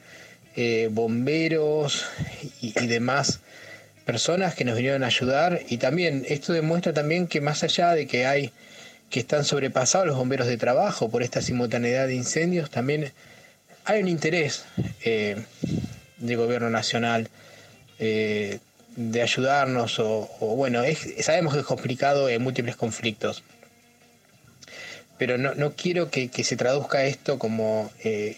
eh, 0.55 0.89
bomberos 0.91 2.05
y, 2.61 2.73
y 2.79 2.87
demás 2.87 3.39
personas 4.05 4.55
que 4.55 4.63
nos 4.63 4.75
vinieron 4.75 5.03
a 5.03 5.07
ayudar 5.07 5.61
y 5.67 5.77
también 5.77 6.25
esto 6.29 6.53
demuestra 6.53 6.93
también 6.93 7.27
que 7.27 7.41
más 7.41 7.63
allá 7.63 7.93
de 7.93 8.07
que 8.07 8.25
hay 8.25 8.51
que 9.09 9.19
están 9.19 9.45
sobrepasados 9.45 10.07
los 10.07 10.17
bomberos 10.17 10.47
de 10.47 10.57
trabajo 10.57 11.09
por 11.09 11.23
esta 11.23 11.41
simultaneidad 11.41 12.07
de 12.07 12.15
incendios, 12.15 12.69
también 12.69 13.11
hay 13.85 14.01
un 14.01 14.09
interés 14.09 14.65
eh, 15.03 15.37
del 16.17 16.37
gobierno 16.37 16.69
nacional 16.69 17.29
eh, 17.99 18.59
de 18.97 19.21
ayudarnos 19.21 19.99
o, 19.99 20.27
bueno, 20.55 20.81
sabemos 21.21 21.53
que 21.53 21.59
es 21.61 21.65
complicado 21.65 22.29
en 22.29 22.41
múltiples 22.41 22.75
conflictos, 22.75 23.43
pero 25.17 25.37
no, 25.37 25.53
no 25.55 25.73
quiero 25.73 26.09
que, 26.09 26.29
que, 26.29 26.43
se 26.43 26.57
traduzca 26.57 27.05
esto 27.05 27.39
como 27.39 27.91
eh, 28.03 28.37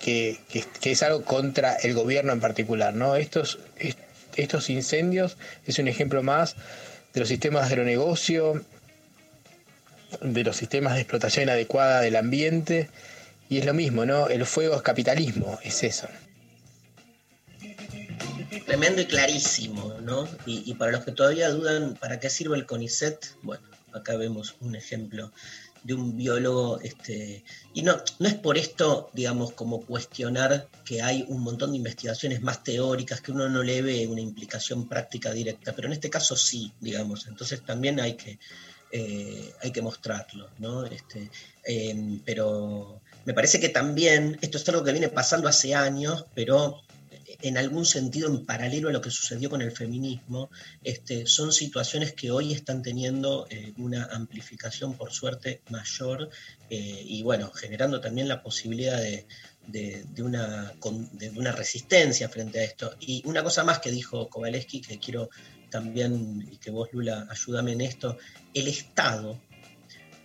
que, 0.00 0.40
que, 0.48 0.64
que, 0.80 0.92
es 0.92 1.02
algo 1.02 1.22
contra 1.24 1.76
el 1.76 1.94
gobierno 1.94 2.32
en 2.32 2.40
particular, 2.40 2.94
¿no? 2.94 3.16
Estos, 3.16 3.58
estos 4.36 4.70
incendios 4.70 5.36
es 5.66 5.78
un 5.78 5.88
ejemplo 5.88 6.22
más 6.22 6.56
de 7.14 7.20
los 7.20 7.28
sistemas 7.28 7.68
de 7.68 7.74
agronegocio, 7.74 8.64
de 10.20 10.44
los 10.44 10.56
sistemas 10.56 10.94
de 10.94 11.00
explotación 11.00 11.44
inadecuada 11.44 12.00
del 12.00 12.16
ambiente, 12.16 12.90
y 13.48 13.58
es 13.58 13.64
lo 13.64 13.74
mismo, 13.74 14.04
¿no? 14.04 14.28
El 14.28 14.44
fuego 14.46 14.76
es 14.76 14.82
capitalismo, 14.82 15.58
es 15.62 15.82
eso. 15.84 16.08
Tremendo 18.66 19.00
y 19.00 19.06
clarísimo, 19.06 19.94
¿no? 20.02 20.28
Y, 20.44 20.68
y 20.70 20.74
para 20.74 20.92
los 20.92 21.04
que 21.04 21.12
todavía 21.12 21.50
dudan 21.50 21.94
para 21.94 22.18
qué 22.18 22.30
sirve 22.30 22.56
el 22.56 22.66
CONICET, 22.66 23.36
bueno, 23.42 23.62
acá 23.92 24.16
vemos 24.16 24.56
un 24.60 24.74
ejemplo 24.74 25.32
de 25.86 25.94
un 25.94 26.16
biólogo, 26.16 26.80
este, 26.80 27.44
y 27.72 27.82
no, 27.82 27.96
no 28.18 28.26
es 28.26 28.34
por 28.34 28.58
esto, 28.58 29.08
digamos, 29.12 29.52
como 29.52 29.82
cuestionar 29.82 30.68
que 30.84 31.00
hay 31.00 31.24
un 31.28 31.42
montón 31.42 31.70
de 31.70 31.76
investigaciones 31.76 32.42
más 32.42 32.64
teóricas 32.64 33.20
que 33.20 33.30
uno 33.30 33.48
no 33.48 33.62
le 33.62 33.82
ve 33.82 34.08
una 34.08 34.20
implicación 34.20 34.88
práctica 34.88 35.32
directa, 35.32 35.74
pero 35.74 35.86
en 35.86 35.92
este 35.92 36.10
caso 36.10 36.34
sí, 36.34 36.72
digamos, 36.80 37.28
entonces 37.28 37.62
también 37.62 38.00
hay 38.00 38.14
que, 38.14 38.40
eh, 38.92 39.52
hay 39.62 39.72
que 39.72 39.82
mostrarlo, 39.82 40.48
¿no? 40.58 40.84
Este, 40.86 41.30
eh, 41.64 42.20
pero 42.24 43.00
me 43.24 43.34
parece 43.34 43.60
que 43.60 43.68
también, 43.68 44.38
esto 44.40 44.58
es 44.58 44.68
algo 44.68 44.84
que 44.84 44.92
viene 44.92 45.08
pasando 45.08 45.48
hace 45.48 45.74
años, 45.74 46.24
pero 46.34 46.82
en 47.42 47.58
algún 47.58 47.84
sentido 47.84 48.28
en 48.28 48.44
paralelo 48.44 48.88
a 48.88 48.92
lo 48.92 49.00
que 49.00 49.10
sucedió 49.10 49.50
con 49.50 49.62
el 49.62 49.72
feminismo, 49.72 50.50
este, 50.82 51.26
son 51.26 51.52
situaciones 51.52 52.12
que 52.12 52.30
hoy 52.30 52.52
están 52.52 52.82
teniendo 52.82 53.46
eh, 53.50 53.72
una 53.76 54.04
amplificación, 54.04 54.94
por 54.94 55.12
suerte, 55.12 55.60
mayor 55.70 56.30
eh, 56.70 57.02
y 57.04 57.22
bueno, 57.22 57.50
generando 57.52 58.00
también 58.00 58.28
la 58.28 58.42
posibilidad 58.42 59.00
de, 59.00 59.26
de, 59.66 60.04
de, 60.08 60.22
una, 60.22 60.72
de, 61.12 61.30
una, 61.30 61.52
resistencia 61.52 62.28
frente 62.28 62.60
a 62.60 62.64
esto. 62.64 62.94
Y 63.00 63.22
una 63.26 63.42
cosa 63.42 63.64
más 63.64 63.80
que 63.80 63.90
dijo 63.90 64.28
Kowaleski, 64.28 64.80
que 64.80 64.98
quiero 64.98 65.30
también, 65.70 66.48
y 66.50 66.56
que 66.56 66.70
vos, 66.70 66.88
Lula, 66.92 67.26
ayúdame 67.30 67.72
en 67.72 67.80
esto, 67.80 68.16
el 68.54 68.68
Estado 68.68 69.40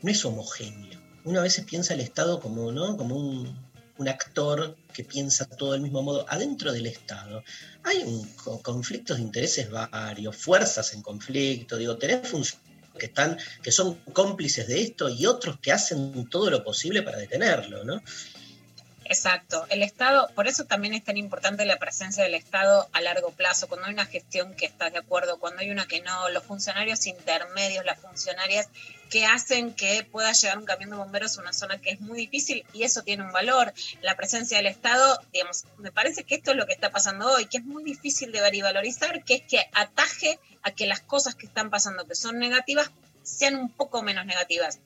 no 0.02 0.12
es 0.12 0.26
homogéneo. 0.26 1.00
Una 1.24 1.42
vez 1.42 1.62
piensa 1.70 1.94
el 1.94 2.00
Estado 2.00 2.39
como, 2.39 2.72
¿no? 2.72 2.98
como 2.98 3.16
un, 3.16 3.56
un 3.98 4.08
actor 4.10 4.76
que 4.94 5.04
piensa 5.04 5.46
todo 5.46 5.74
del 5.74 5.82
mismo 5.82 6.02
modo, 6.02 6.26
adentro 6.28 6.74
del 6.74 6.88
Estado 6.88 7.44
hay 7.84 8.00
un, 8.04 8.28
conflictos 8.62 9.18
de 9.18 9.24
intereses 9.24 9.70
varios, 9.70 10.36
fuerzas 10.36 10.94
en 10.94 11.02
conflicto, 11.02 11.78
digo, 11.78 11.98
tenés 11.98 12.58
que 12.98 13.06
están, 13.06 13.38
que 13.64 13.72
son 13.72 13.96
cómplices 14.14 14.68
de 14.68 14.82
esto 14.82 15.10
y 15.10 15.26
otros 15.26 15.60
que 15.60 15.72
hacen 15.72 16.28
todo 16.30 16.50
lo 16.50 16.64
posible 16.64 17.02
para 17.02 17.18
detenerlo, 17.18 17.84
¿no? 17.84 18.04
Exacto. 19.12 19.66
El 19.70 19.84
Estado, 19.84 20.30
por 20.36 20.47
eso 20.47 20.64
también 20.64 20.93
es 20.93 21.03
tan 21.03 21.18
importante 21.18 21.66
la 21.66 21.78
presencia 21.78 22.24
del 22.24 22.34
Estado 22.34 22.88
a 22.93 23.01
largo 23.01 23.32
plazo, 23.32 23.68
cuando 23.68 23.88
hay 23.88 23.93
una 23.93 24.05
gestión 24.05 24.55
que 24.55 24.66
estás 24.66 24.93
de 24.93 24.99
acuerdo, 24.99 25.38
cuando 25.38 25.59
hay 25.59 25.70
una 25.70 25.86
que 25.86 25.99
no, 25.99 26.30
los 26.30 26.45
funcionarios 26.45 27.05
intermedios, 27.07 27.84
las 27.84 27.99
funcionarias 27.99 28.70
que 29.09 29.26
hacen 29.26 29.74
que 29.74 30.07
pueda 30.09 30.32
llegar 30.32 30.57
un 30.57 30.64
camión 30.64 30.91
de 30.91 30.95
bomberos 30.95 31.38
a 31.38 31.41
una 31.41 31.51
zona 31.51 31.78
que 31.80 31.89
es 31.89 31.99
muy 31.99 32.20
difícil 32.20 32.66
y 32.72 32.84
eso 32.84 33.03
tiene 33.03 33.26
un 33.26 33.34
valor. 33.34 33.74
La 34.01 34.16
presencia 34.16 34.55
del 34.55 34.68
Estado, 34.68 35.20
digamos, 35.34 35.66
me 35.78 35.91
parece 35.91 36.24
que 36.24 36.36
esto 36.36 36.51
es 36.51 36.57
lo 36.57 36.66
que 36.66 36.72
está 36.72 36.89
pasando 36.89 37.34
hoy, 37.34 37.47
que 37.47 37.57
es 37.57 37.66
muy 37.66 37.84
difícil 37.84 38.32
de 38.32 38.62
valorizar, 38.62 39.26
que 39.26 39.36
es 39.36 39.41
que 39.41 39.59
ataje 39.74 40.39
a 40.64 40.72
que 40.72 40.88
las 40.88 41.01
cosas 41.01 41.36
que 41.36 41.47
están 41.47 41.70
pasando 41.70 42.07
que 42.07 42.16
son 42.16 42.39
negativas 42.39 42.91
sean 43.24 43.55
un 43.55 43.70
poco 43.70 44.03
menos 44.03 44.26
negativas. 44.26 44.80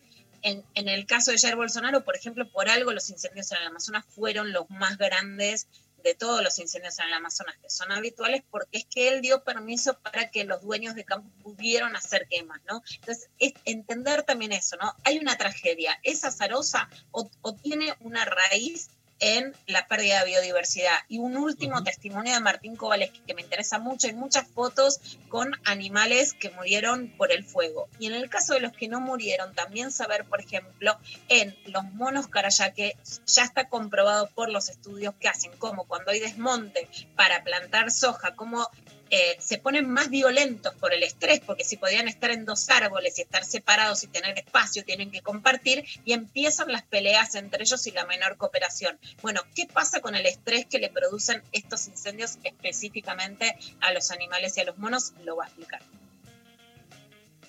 En, 0.45 0.63
en, 0.75 0.87
el 0.87 1.07
caso 1.07 1.31
de 1.31 1.39
Jair 1.39 1.55
Bolsonaro, 1.55 2.03
por 2.03 2.15
ejemplo, 2.15 2.47
por 2.51 2.69
algo 2.69 2.93
los 2.93 3.09
incendios 3.09 3.51
en 3.51 3.57
el 3.57 3.67
Amazonas 3.67 4.05
fueron 4.07 4.53
los 4.53 4.69
más 4.69 4.97
grandes 4.99 5.67
de 6.03 6.13
todos 6.13 6.43
los 6.43 6.59
incendios 6.59 6.99
en 6.99 7.07
el 7.07 7.13
Amazonas 7.13 7.55
que 7.59 7.69
son 7.69 7.91
habituales, 7.91 8.43
porque 8.51 8.77
es 8.77 8.85
que 8.85 9.07
él 9.07 9.21
dio 9.21 9.43
permiso 9.43 9.99
para 10.01 10.29
que 10.29 10.43
los 10.43 10.61
dueños 10.61 10.93
de 10.93 11.03
campo 11.03 11.31
pudieran 11.41 11.95
hacer 11.95 12.27
quemas, 12.29 12.61
¿no? 12.69 12.83
Entonces, 12.93 13.27
es 13.39 13.53
entender 13.65 14.21
también 14.21 14.51
eso, 14.51 14.77
¿no? 14.77 14.95
Hay 15.03 15.17
una 15.17 15.35
tragedia, 15.35 15.99
¿es 16.03 16.23
azarosa 16.23 16.89
o 17.11 17.55
tiene 17.55 17.95
una 18.01 18.23
raíz 18.23 18.91
en 19.19 19.55
la 19.67 19.87
pérdida 19.87 20.19
de 20.19 20.31
biodiversidad. 20.31 20.97
Y 21.07 21.19
un 21.19 21.37
último 21.37 21.77
uh 21.77 21.79
-huh. 21.79 21.85
testimonio 21.85 22.33
de 22.33 22.39
Martín 22.39 22.75
Kowaleski 22.75 23.19
que 23.21 23.33
me 23.33 23.41
interesa 23.41 23.79
mucho, 23.79 24.07
hay 24.07 24.13
muchas 24.13 24.47
fotos 24.47 24.99
con 25.29 25.51
animales 25.63 26.33
que 26.33 26.49
murieron 26.51 27.13
por 27.17 27.31
el 27.31 27.43
fuego. 27.43 27.87
Y 27.99 28.07
en 28.07 28.13
el 28.13 28.29
caso 28.29 28.53
de 28.53 28.59
los 28.59 28.73
que 28.73 28.87
no 28.87 28.99
murieron, 28.99 29.53
también 29.53 29.91
saber, 29.91 30.25
por 30.25 30.41
ejemplo, 30.41 30.97
en 31.29 31.55
los 31.65 31.83
monos 31.93 32.27
carayaque 32.27 32.97
ya 33.25 33.43
está 33.43 33.69
comprobado 33.69 34.27
por 34.35 34.49
los 34.49 34.69
estudios 34.69 35.13
que 35.19 35.27
hacen, 35.27 35.51
como 35.57 35.85
cuando 35.85 36.11
hay 36.11 36.19
desmonte 36.19 36.87
para 37.15 37.43
plantar 37.43 37.91
soja, 37.91 38.35
como 38.35 38.69
eh, 39.11 39.37
se 39.39 39.57
ponen 39.59 39.89
más 39.89 40.09
violentos 40.09 40.73
por 40.75 40.93
el 40.93 41.03
estrés, 41.03 41.39
porque 41.39 41.63
si 41.63 41.77
podían 41.77 42.07
estar 42.07 42.31
en 42.31 42.45
dos 42.45 42.69
árboles 42.69 43.17
y 43.19 43.21
estar 43.21 43.43
separados 43.43 44.03
y 44.03 44.07
tener 44.07 44.37
espacio, 44.37 44.83
tienen 44.83 45.11
que 45.11 45.21
compartir 45.21 45.85
y 46.05 46.13
empiezan 46.13 46.71
las 46.71 46.83
peleas 46.83 47.35
entre 47.35 47.63
ellos 47.63 47.85
y 47.87 47.91
la 47.91 48.05
menor 48.05 48.37
cooperación. 48.37 48.97
Bueno, 49.21 49.41
¿qué 49.55 49.67
pasa 49.67 50.01
con 50.01 50.15
el 50.15 50.25
estrés 50.25 50.65
que 50.65 50.79
le 50.79 50.89
producen 50.89 51.43
estos 51.51 51.87
incendios 51.87 52.39
específicamente 52.43 53.55
a 53.81 53.93
los 53.93 54.11
animales 54.11 54.57
y 54.57 54.61
a 54.61 54.65
los 54.65 54.77
monos? 54.77 55.13
Lo 55.23 55.35
va 55.35 55.45
a 55.45 55.47
explicar. 55.47 55.81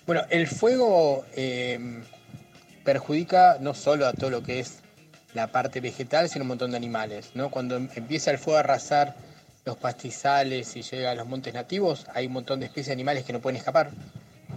Bueno, 0.05 0.23
el 0.29 0.47
fuego 0.47 1.25
eh, 1.35 2.01
perjudica 2.85 3.57
no 3.59 3.73
solo 3.73 4.07
a 4.07 4.13
todo 4.13 4.29
lo 4.29 4.43
que 4.43 4.59
es 4.59 4.79
la 5.33 5.47
parte 5.47 5.81
vegetal, 5.81 6.29
sino 6.29 6.43
un 6.43 6.49
montón 6.49 6.71
de 6.71 6.77
animales, 6.77 7.31
¿no? 7.33 7.51
Cuando 7.51 7.75
empieza 7.75 8.31
el 8.31 8.37
fuego 8.37 8.57
a 8.57 8.61
arrasar 8.61 9.15
los 9.67 9.75
pastizales 9.75 10.77
y 10.77 10.81
llega 10.81 11.11
a 11.11 11.15
los 11.15 11.27
montes 11.27 11.53
nativos, 11.53 12.07
hay 12.13 12.27
un 12.27 12.33
montón 12.33 12.61
de 12.61 12.67
especies 12.67 12.87
de 12.87 12.93
animales 12.93 13.25
que 13.25 13.33
no 13.33 13.41
pueden 13.41 13.57
escapar. 13.57 13.91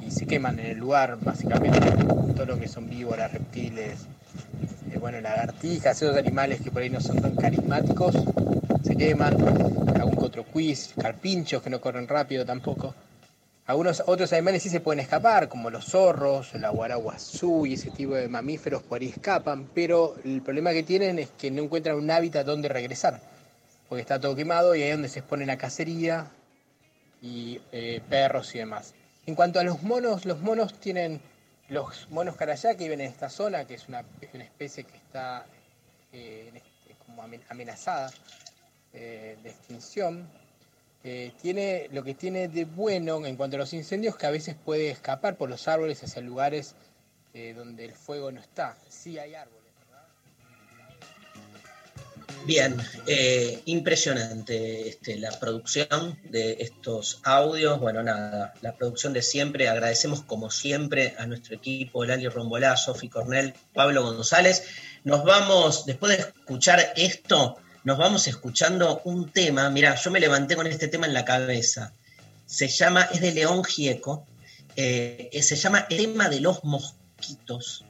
Y 0.07 0.13
se 0.13 0.25
queman 0.25 0.61
en 0.61 0.67
el 0.67 0.79
lugar, 0.79 1.19
básicamente, 1.21 1.81
todo 2.37 2.47
lo 2.47 2.59
que 2.61 2.69
son 2.69 2.89
víboras, 2.89 3.33
reptiles, 3.33 4.07
eh, 4.93 4.99
bueno, 5.01 5.21
lagartijas, 5.21 6.01
esos 6.01 6.17
animales 6.17 6.61
que 6.61 6.71
por 6.71 6.83
ahí 6.83 6.91
no 6.91 7.01
son 7.01 7.21
tan 7.21 7.35
carismáticos, 7.35 8.15
se 8.85 8.95
queman, 8.95 9.35
algún 9.97 10.17
que 10.17 10.25
otro 10.25 10.45
quiz, 10.45 10.95
carpinchos 10.97 11.61
que 11.61 11.71
no 11.71 11.81
corren 11.81 12.07
rápido 12.07 12.47
tampoco. 12.47 12.95
Algunos 13.67 14.05
otros 14.07 14.33
animales 14.33 14.63
sí 14.63 14.71
se 14.71 14.79
pueden 14.79 15.01
escapar, 15.01 15.49
como 15.49 15.71
los 15.71 15.87
zorros, 15.87 16.55
el 16.55 16.65
aguaraguazú 16.65 17.67
y 17.67 17.75
ese 17.75 17.91
tipo 17.91 18.15
de 18.15 18.29
mamíferos 18.29 18.85
por 18.85 19.01
ahí 19.01 19.09
escapan, 19.09 19.67
pero 19.75 20.15
el 20.25 20.41
problema 20.41 20.71
que 20.71 20.85
tienen 20.85 21.19
es 21.19 21.31
que 21.31 21.51
no 21.51 21.65
encuentran 21.65 21.97
un 21.97 22.13
hábitat 22.13 22.47
donde 22.47 22.69
regresar 22.69 23.21
porque 23.91 24.03
está 24.03 24.21
todo 24.21 24.37
quemado 24.37 24.77
y 24.77 24.85
ahí 24.85 24.91
es 24.91 24.95
donde 24.95 25.09
se 25.09 25.19
expone 25.19 25.45
la 25.45 25.59
cacería 25.59 26.31
y 27.21 27.61
eh, 27.73 28.01
perros 28.09 28.55
y 28.55 28.59
demás. 28.59 28.95
En 29.27 29.35
cuanto 29.35 29.59
a 29.59 29.65
los 29.65 29.83
monos, 29.83 30.27
los 30.27 30.39
monos 30.39 30.79
tienen, 30.79 31.21
los 31.69 32.09
monos 32.09 32.37
carayá 32.37 32.77
que 32.77 32.85
viven 32.85 33.01
en 33.01 33.09
esta 33.09 33.29
zona, 33.29 33.67
que 33.67 33.75
es 33.75 33.89
una, 33.89 34.05
una 34.33 34.45
especie 34.45 34.85
que 34.85 34.97
está 34.97 35.45
eh, 36.13 36.53
como 37.05 37.25
amenazada 37.49 38.13
eh, 38.93 39.37
de 39.43 39.51
extinción, 39.51 40.29
tiene 41.43 41.89
lo 41.91 42.05
que 42.05 42.15
tiene 42.15 42.47
de 42.47 42.67
bueno 42.67 43.27
en 43.27 43.35
cuanto 43.35 43.57
a 43.57 43.59
los 43.59 43.73
incendios 43.73 44.17
que 44.17 44.27
a 44.27 44.31
veces 44.31 44.55
puede 44.55 44.91
escapar 44.91 45.37
por 45.37 45.49
los 45.49 45.67
árboles 45.67 46.05
hacia 46.05 46.21
lugares 46.23 46.75
donde 47.57 47.87
el 47.87 47.93
fuego 47.93 48.31
no 48.31 48.39
está. 48.39 48.77
Sí 48.89 49.19
hay 49.19 49.35
árboles. 49.35 49.60
Bien, 52.47 52.77
eh, 53.07 53.63
impresionante 53.67 54.89
este, 54.89 55.17
la 55.17 55.31
producción 55.39 56.19
de 56.25 56.57
estos 56.61 57.21
audios. 57.23 57.79
Bueno, 57.79 58.03
nada, 58.03 58.55
la 58.63 58.75
producción 58.75 59.13
de 59.13 59.23
siempre. 59.23 59.69
Agradecemos 59.69 60.23
como 60.23 60.51
siempre 60.51 61.15
a 61.19 61.27
nuestro 61.27 61.55
equipo, 61.55 62.05
Lali 62.05 62.29
Rombolá, 62.29 62.77
Sofi 62.77 63.09
Cornell, 63.09 63.55
Pablo 63.75 64.03
González. 64.03 64.65
Nos 65.05 65.25
vamos, 65.25 65.85
después 65.85 66.17
de 66.17 66.25
escuchar 66.25 66.93
esto, 66.97 67.59
nos 67.85 67.99
vamos 67.99 68.27
escuchando 68.27 69.03
un 69.05 69.31
tema. 69.31 69.69
Mira, 69.69 69.95
yo 69.95 70.11
me 70.11 70.19
levanté 70.19 70.57
con 70.57 70.67
este 70.67 70.89
tema 70.89 71.07
en 71.07 71.15
la 71.15 71.27
cabeza. 71.27 71.93
Se 72.47 72.69
llama, 72.69 73.03
es 73.13 73.21
de 73.21 73.33
León 73.33 73.63
Gieco, 73.65 74.27
eh, 74.77 75.31
se 75.43 75.57
llama 75.57 75.87
El 75.91 75.99
tema 75.99 76.29
de 76.29 76.41
los 76.41 76.65
mosquitos 76.65 77.85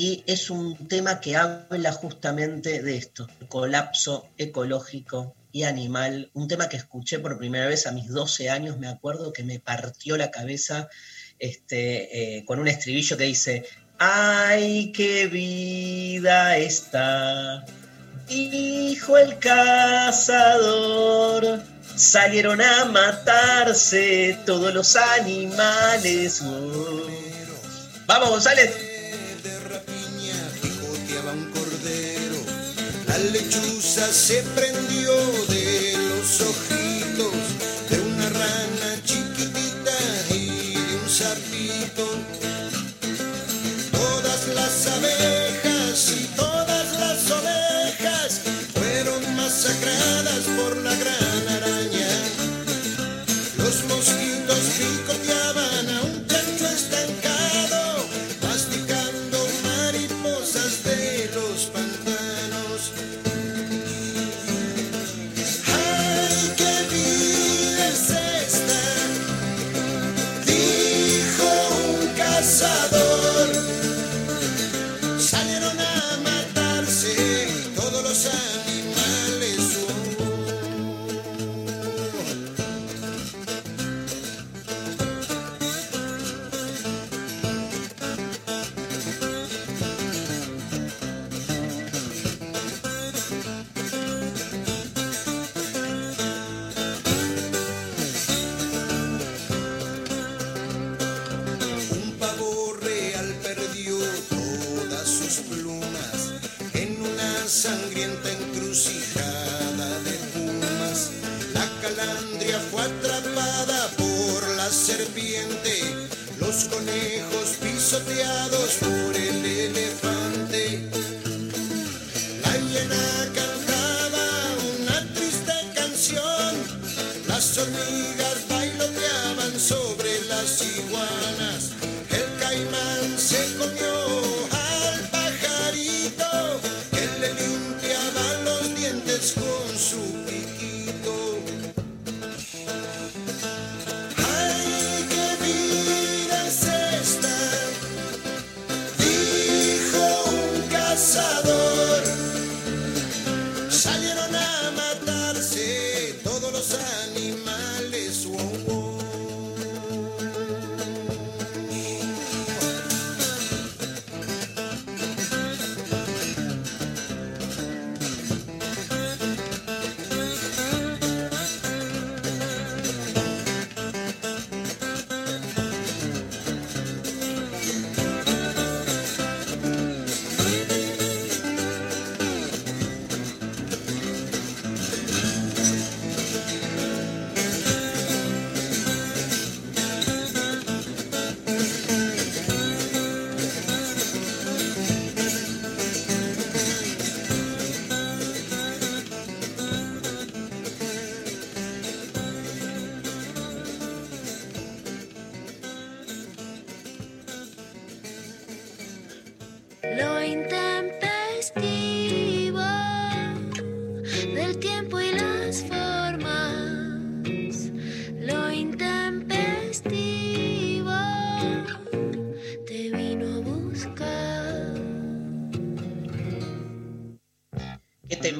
y 0.00 0.22
es 0.28 0.48
un 0.48 0.86
tema 0.86 1.18
que 1.18 1.34
habla 1.34 1.90
justamente 1.90 2.80
de 2.82 2.96
esto, 2.96 3.26
colapso 3.48 4.28
ecológico 4.38 5.34
y 5.50 5.64
animal, 5.64 6.30
un 6.34 6.46
tema 6.46 6.68
que 6.68 6.76
escuché 6.76 7.18
por 7.18 7.36
primera 7.36 7.66
vez 7.66 7.88
a 7.88 7.90
mis 7.90 8.08
12 8.08 8.48
años, 8.48 8.78
me 8.78 8.86
acuerdo 8.86 9.32
que 9.32 9.42
me 9.42 9.58
partió 9.58 10.16
la 10.16 10.30
cabeza 10.30 10.88
este, 11.40 12.36
eh, 12.36 12.44
con 12.44 12.60
un 12.60 12.68
estribillo 12.68 13.16
que 13.16 13.24
dice, 13.24 13.64
¡ay, 13.98 14.92
qué 14.92 15.26
vida 15.26 16.56
está! 16.58 17.64
Dijo 18.28 19.18
el 19.18 19.36
cazador, 19.40 20.30
salieron 21.96 22.62
a 22.62 22.84
matarse 22.84 24.38
todos 24.46 24.72
los 24.72 24.94
animales. 24.94 26.40
Vamos, 28.06 28.30
González. 28.30 28.87
Se 34.06 34.42
prendió 34.54 35.12
de 35.48 35.94
los 35.98 36.40
ojitos 36.40 36.97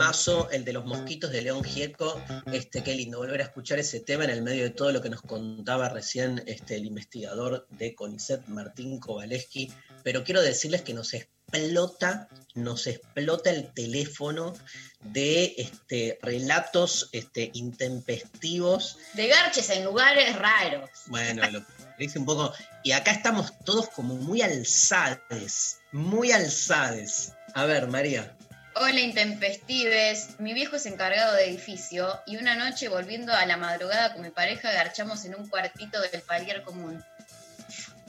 temazo 0.09 0.49
el 0.51 0.65
de 0.65 0.73
los 0.73 0.87
mosquitos 0.87 1.31
de 1.31 1.43
León 1.43 1.63
Gieco. 1.63 2.19
Este, 2.51 2.83
qué 2.83 2.95
lindo 2.95 3.19
volver 3.19 3.43
a 3.43 3.45
escuchar 3.45 3.79
ese 3.79 4.01
tema 4.01 4.25
en 4.25 4.31
el 4.31 4.41
medio 4.41 4.63
de 4.65 4.71
todo 4.71 4.91
lo 4.91 5.03
que 5.03 5.11
nos 5.11 5.21
contaba 5.21 5.91
recién 5.91 6.43
este, 6.47 6.77
el 6.77 6.87
investigador 6.87 7.67
de 7.69 7.95
CONICET, 7.95 8.47
Martín 8.47 9.01
Kowaleski. 9.01 9.71
Pero 10.03 10.25
quiero 10.25 10.41
decirles 10.41 10.81
que 10.81 10.95
nos 10.95 11.13
explota, 11.13 12.27
nos 12.55 12.87
explota 12.87 13.51
el 13.51 13.71
teléfono 13.75 14.55
de 15.01 15.55
este, 15.59 16.19
relatos 16.23 17.11
este, 17.13 17.51
intempestivos. 17.53 18.97
De 19.13 19.27
garches 19.27 19.69
en 19.69 19.85
lugares 19.85 20.35
raros. 20.37 20.89
Bueno, 21.09 21.51
lo 21.51 21.63
dice 21.99 22.19
un 22.19 22.25
poco. 22.25 22.55
Y 22.83 22.93
acá 22.93 23.11
estamos 23.11 23.53
todos 23.67 23.91
como 23.91 24.15
muy 24.15 24.41
alzades, 24.41 25.81
muy 25.93 26.33
alzades. 26.33 27.35
A 27.53 27.67
ver, 27.67 27.89
María. 27.89 28.38
Hola 28.81 29.01
intempestives, 29.01 30.39
mi 30.39 30.55
viejo 30.55 30.77
es 30.77 30.87
encargado 30.87 31.35
de 31.35 31.47
edificio 31.47 32.21
y 32.27 32.37
una 32.37 32.55
noche 32.55 32.89
volviendo 32.89 33.33
a 33.33 33.45
la 33.47 33.57
madrugada 33.57 34.13
con 34.13 34.23
mi 34.23 34.31
pareja 34.31 34.71
garchamos 34.71 35.25
en 35.25 35.35
un 35.35 35.49
cuartito 35.49 36.01
del 36.01 36.21
palier 36.23 36.63
común. 36.63 37.05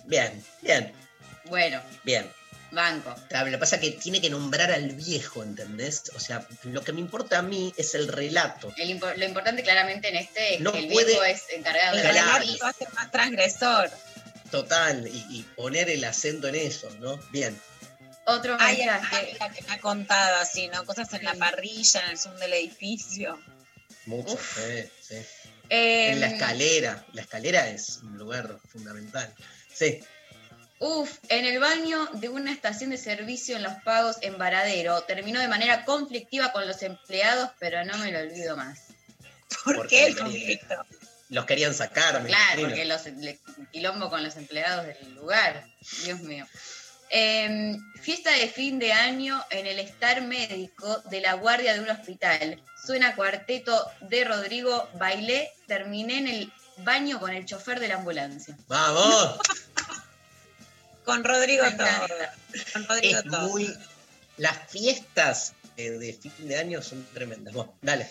Bien, 0.05 0.43
bien, 0.61 0.93
Bueno, 1.45 1.81
bien. 2.03 2.29
banco. 2.71 3.15
Claro, 3.29 3.47
lo 3.47 3.53
que 3.53 3.57
pasa 3.57 3.77
es 3.77 3.81
que 3.81 3.91
tiene 3.91 4.21
que 4.21 4.29
nombrar 4.29 4.71
al 4.71 4.91
viejo, 4.91 5.41
¿entendés? 5.41 6.03
O 6.15 6.19
sea, 6.19 6.45
lo 6.63 6.83
que 6.83 6.93
me 6.93 6.99
importa 6.99 7.39
a 7.39 7.41
mí 7.41 7.73
es 7.77 7.95
el 7.95 8.07
relato. 8.07 8.71
El 8.77 8.89
impo- 8.99 9.15
lo 9.15 9.25
importante 9.25 9.63
claramente 9.63 10.09
en 10.09 10.17
este 10.17 10.55
es 10.55 10.61
No 10.61 10.71
que 10.71 10.79
el 10.79 10.87
puede- 10.91 11.07
viejo 11.07 11.23
es 11.23 11.41
encargado 11.55 11.95
de 11.95 12.03
El 12.03 12.11
Claro. 12.11 12.27
relato 12.39 12.57
lo 12.59 12.65
hace 12.67 12.87
más 12.93 13.09
transgresor. 13.11 13.89
Total, 14.51 15.07
y, 15.07 15.25
y 15.29 15.43
poner 15.55 15.89
el 15.89 16.03
acento 16.03 16.47
en 16.47 16.55
eso, 16.55 16.89
¿no? 16.99 17.17
Bien. 17.31 17.59
Otro 18.29 18.57
Hay 18.59 18.77
mensaje. 18.77 19.37
la 19.39 19.49
que 19.51 19.61
me 19.63 19.73
ha 19.73 19.79
contado 19.79 20.37
así, 20.37 20.67
¿no? 20.67 20.85
Cosas 20.85 21.11
en 21.13 21.23
la 21.23 21.33
parrilla, 21.35 22.01
en 22.05 22.11
el 22.11 22.17
zoom 22.17 22.35
del 22.37 22.53
edificio. 22.53 23.39
Mucho, 24.05 24.37
sí, 24.37 24.89
sí. 25.01 25.15
Eh, 25.69 26.11
En 26.11 26.19
la 26.19 26.27
escalera. 26.27 27.05
La 27.13 27.21
escalera 27.21 27.67
es 27.69 27.97
un 28.03 28.17
lugar 28.17 28.57
fundamental. 28.71 29.33
Sí. 29.73 29.99
Uf, 30.79 31.17
en 31.27 31.45
el 31.45 31.59
baño 31.59 32.05
de 32.13 32.29
una 32.29 32.51
estación 32.51 32.89
de 32.91 32.97
servicio 32.97 33.57
en 33.57 33.63
Los 33.63 33.73
Pagos 33.83 34.15
en 34.21 34.37
Varadero. 34.37 35.01
Terminó 35.03 35.39
de 35.41 35.47
manera 35.47 35.83
conflictiva 35.85 36.51
con 36.51 36.65
los 36.67 36.81
empleados, 36.83 37.51
pero 37.59 37.83
no 37.85 37.97
me 37.97 38.11
lo 38.11 38.19
olvido 38.19 38.55
más. 38.55 38.79
¿Por 39.65 39.75
Porque 39.75 39.97
qué 39.97 40.07
el 40.07 40.17
conflicto? 40.17 40.85
Los 41.29 41.45
querían 41.45 41.73
sacar, 41.75 42.21
me 42.23 42.29
Claro, 42.29 42.61
imagino. 42.61 42.69
porque 42.69 42.85
los 42.85 43.05
le- 43.23 43.39
quilombo 43.71 44.09
con 44.09 44.23
los 44.23 44.35
empleados 44.37 44.87
del 44.87 45.13
lugar. 45.15 45.67
Dios 46.05 46.19
mío. 46.21 46.47
Eh, 47.11 47.77
fiesta 48.01 48.31
de 48.31 48.47
fin 48.47 48.77
de 48.79 48.93
año 48.93 49.43
en 49.49 49.65
el 49.65 49.79
estar 49.79 50.21
médico 50.21 51.01
de 51.09 51.21
la 51.21 51.33
guardia 51.33 51.73
de 51.73 51.79
un 51.79 51.89
hospital. 51.89 52.61
Suena 52.85 53.15
cuarteto 53.15 53.85
de 54.01 54.23
Rodrigo. 54.23 54.87
Bailé, 54.95 55.51
terminé 55.67 56.19
en 56.19 56.27
el 56.27 56.53
baño 56.77 57.19
con 57.19 57.31
el 57.31 57.45
chofer 57.45 57.79
de 57.79 57.87
la 57.87 57.95
ambulancia. 57.95 58.57
¡Vamos! 58.67 59.39
Con 61.05 61.23
Rodrigo 61.23 61.63
todo. 61.75 61.87
Con 62.73 62.87
Rodrigo 62.87 63.17
es 63.17 63.23
todo. 63.23 63.49
muy. 63.49 63.75
Las 64.37 64.69
fiestas 64.69 65.53
eh, 65.75 65.89
de 65.89 66.13
fin 66.13 66.31
de 66.47 66.55
año 66.55 66.83
son 66.83 67.03
tremendas. 67.13 67.53
Dale. 67.81 68.07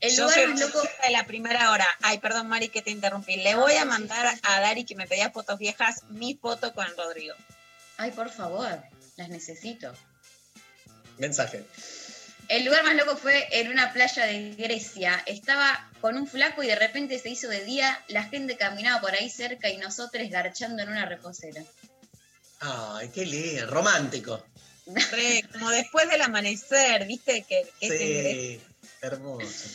El 0.00 0.16
Yo 0.16 0.22
lugar 0.22 0.34
soy 0.38 0.46
más 0.46 0.60
loco. 0.60 0.82
de 1.02 1.10
la 1.10 1.26
primera 1.26 1.70
hora. 1.72 1.86
Ay, 2.00 2.18
perdón, 2.18 2.48
Mari, 2.48 2.68
que 2.70 2.80
te 2.80 2.90
interrumpí. 2.90 3.36
Le 3.36 3.54
voy 3.54 3.74
a 3.74 3.84
mandar 3.84 4.38
a 4.42 4.60
Dari, 4.60 4.84
que 4.84 4.94
me 4.94 5.06
pedía 5.06 5.30
fotos 5.30 5.58
viejas, 5.58 6.04
mi 6.08 6.36
foto 6.36 6.72
con 6.72 6.86
Rodrigo. 6.96 7.34
Ay, 7.98 8.12
por 8.12 8.30
favor, 8.30 8.80
las 9.16 9.28
necesito. 9.28 9.92
Mensaje. 11.18 11.64
El 12.48 12.64
lugar 12.64 12.84
más 12.84 12.94
loco 12.94 13.16
fue 13.16 13.46
en 13.50 13.68
una 13.68 13.92
playa 13.92 14.24
de 14.24 14.54
Grecia. 14.54 15.22
Estaba 15.26 15.90
con 16.00 16.16
un 16.16 16.26
flaco 16.26 16.62
y 16.62 16.68
de 16.68 16.76
repente 16.76 17.18
se 17.18 17.28
hizo 17.28 17.48
de 17.48 17.64
día. 17.64 18.02
La 18.08 18.22
gente 18.22 18.56
caminaba 18.56 19.00
por 19.00 19.12
ahí 19.12 19.28
cerca 19.28 19.68
y 19.68 19.76
nosotros 19.78 20.30
garchando 20.30 20.82
en 20.82 20.88
una 20.88 21.06
reposera. 21.06 21.62
Ay, 22.60 23.10
qué 23.10 23.26
lindo. 23.26 23.66
Romántico. 23.66 24.42
Re, 24.86 25.44
como 25.52 25.68
después 25.70 26.08
del 26.08 26.22
amanecer, 26.22 27.04
¿viste? 27.04 27.44
Que, 27.46 27.68
que. 27.80 27.88
Sí. 27.88 28.60
Hermoso. 29.02 29.68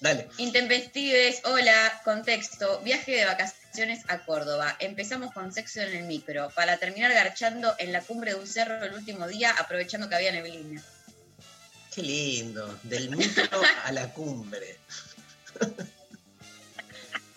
Dale. 0.00 0.30
Intempestives, 0.38 1.42
hola, 1.44 2.00
contexto. 2.04 2.80
Viaje 2.80 3.12
de 3.12 3.26
vacaciones 3.26 4.02
a 4.08 4.24
Córdoba. 4.24 4.74
Empezamos 4.80 5.32
con 5.34 5.52
sexo 5.52 5.82
en 5.82 5.94
el 5.94 6.04
micro, 6.04 6.48
para 6.54 6.78
terminar 6.78 7.12
garchando 7.12 7.74
en 7.78 7.92
la 7.92 8.00
cumbre 8.00 8.32
de 8.32 8.40
un 8.40 8.46
cerro 8.46 8.82
el 8.82 8.94
último 8.94 9.28
día, 9.28 9.54
aprovechando 9.58 10.08
que 10.08 10.14
había 10.14 10.32
neblina. 10.32 10.82
Qué 11.94 12.02
lindo. 12.02 12.78
Del 12.82 13.10
micro 13.16 13.60
a 13.84 13.92
la 13.92 14.10
cumbre. 14.14 14.78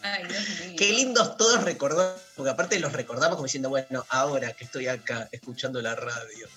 Ay, 0.02 0.26
Dios 0.26 0.44
mío. 0.62 0.76
Qué 0.78 0.94
lindos 0.94 1.36
todos 1.36 1.66
recordar, 1.66 2.18
porque 2.36 2.52
aparte 2.52 2.80
los 2.80 2.94
recordamos 2.94 3.36
como 3.36 3.46
diciendo, 3.46 3.70
bueno, 3.70 4.06
ahora 4.08 4.54
que 4.54 4.64
estoy 4.64 4.88
acá 4.88 5.28
escuchando 5.34 5.82
la 5.82 5.96
radio, 5.96 6.48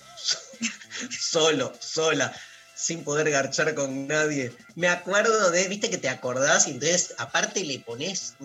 solo, 1.09 1.73
sola, 1.79 2.33
sin 2.77 3.03
poder 3.03 3.31
garchar 3.31 3.73
con 3.73 4.07
nadie. 4.07 4.53
Me 4.75 4.87
acuerdo 4.87 5.49
de, 5.49 5.67
viste 5.67 5.89
que 5.89 5.97
te 5.97 6.09
acordás 6.09 6.67
y 6.67 6.71
entonces 6.71 7.15
aparte 7.17 7.63
le 7.63 7.79
pones, 7.79 8.35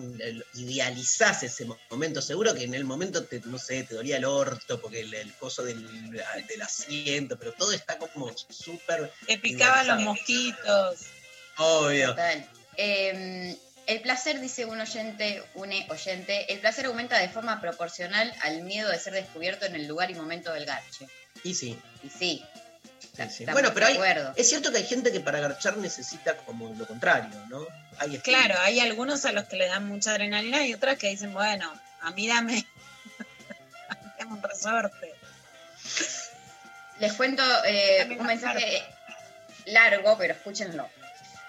idealizás 0.55 1.43
ese 1.43 1.67
momento. 1.91 2.19
Seguro 2.19 2.55
que 2.55 2.63
en 2.63 2.73
el 2.73 2.83
momento, 2.83 3.25
te, 3.25 3.41
no 3.45 3.59
sé, 3.59 3.83
te 3.83 3.93
dolía 3.93 4.17
el 4.17 4.25
orto 4.25 4.81
porque 4.81 5.01
el, 5.01 5.13
el 5.13 5.31
coso 5.35 5.63
del, 5.63 6.11
del 6.11 6.61
asiento, 6.63 7.37
pero 7.37 7.53
todo 7.53 7.73
está 7.73 7.99
como 7.99 8.33
súper 8.49 9.13
Te 9.27 9.37
picaban 9.37 9.87
los 9.87 9.99
mosquitos. 10.01 11.01
Obvio. 11.57 12.09
Total. 12.09 12.49
Eh, 12.77 13.55
el 13.85 14.01
placer, 14.01 14.39
dice 14.39 14.65
un 14.65 14.79
oyente, 14.81 15.43
un 15.53 15.71
oyente, 15.89 16.51
el 16.51 16.59
placer 16.59 16.87
aumenta 16.87 17.19
de 17.19 17.29
forma 17.29 17.61
proporcional 17.61 18.33
al 18.41 18.63
miedo 18.63 18.89
de 18.89 18.97
ser 18.97 19.13
descubierto 19.13 19.65
en 19.65 19.75
el 19.75 19.87
lugar 19.87 20.09
y 20.09 20.15
momento 20.15 20.51
del 20.53 20.65
garche. 20.65 21.07
Y 21.43 21.53
sí. 21.53 21.77
Y 22.01 22.09
sí, 22.09 22.43
Sí, 23.15 23.21
sí. 23.29 23.43
Estamos 23.43 23.61
Bueno, 23.61 23.73
pero 23.73 23.85
hay, 23.85 24.33
es 24.35 24.49
cierto 24.49 24.71
que 24.71 24.79
hay 24.79 24.85
gente 24.85 25.11
que 25.11 25.19
para 25.19 25.39
garchar 25.39 25.77
necesita 25.77 26.35
como 26.37 26.73
lo 26.73 26.87
contrario, 26.87 27.45
¿no? 27.47 27.67
Hay 27.99 28.17
Claro, 28.19 28.55
hay 28.59 28.79
algunos 28.79 29.23
a 29.25 29.31
los 29.31 29.45
que 29.45 29.55
le 29.55 29.67
dan 29.67 29.87
mucha 29.87 30.11
adrenalina 30.11 30.65
y 30.65 30.73
otras 30.73 30.97
que 30.97 31.09
dicen, 31.09 31.31
bueno, 31.31 31.71
a 32.01 32.11
mí 32.11 32.27
dame, 32.27 32.65
a 33.89 33.95
mí 34.03 34.11
dame 34.17 34.33
un 34.33 34.41
resorte. 34.41 35.13
Les 36.99 37.13
cuento 37.13 37.43
eh, 37.65 38.17
un 38.19 38.25
mensaje 38.25 38.83
largo, 39.65 40.17
pero 40.17 40.33
escúchenlo. 40.33 40.89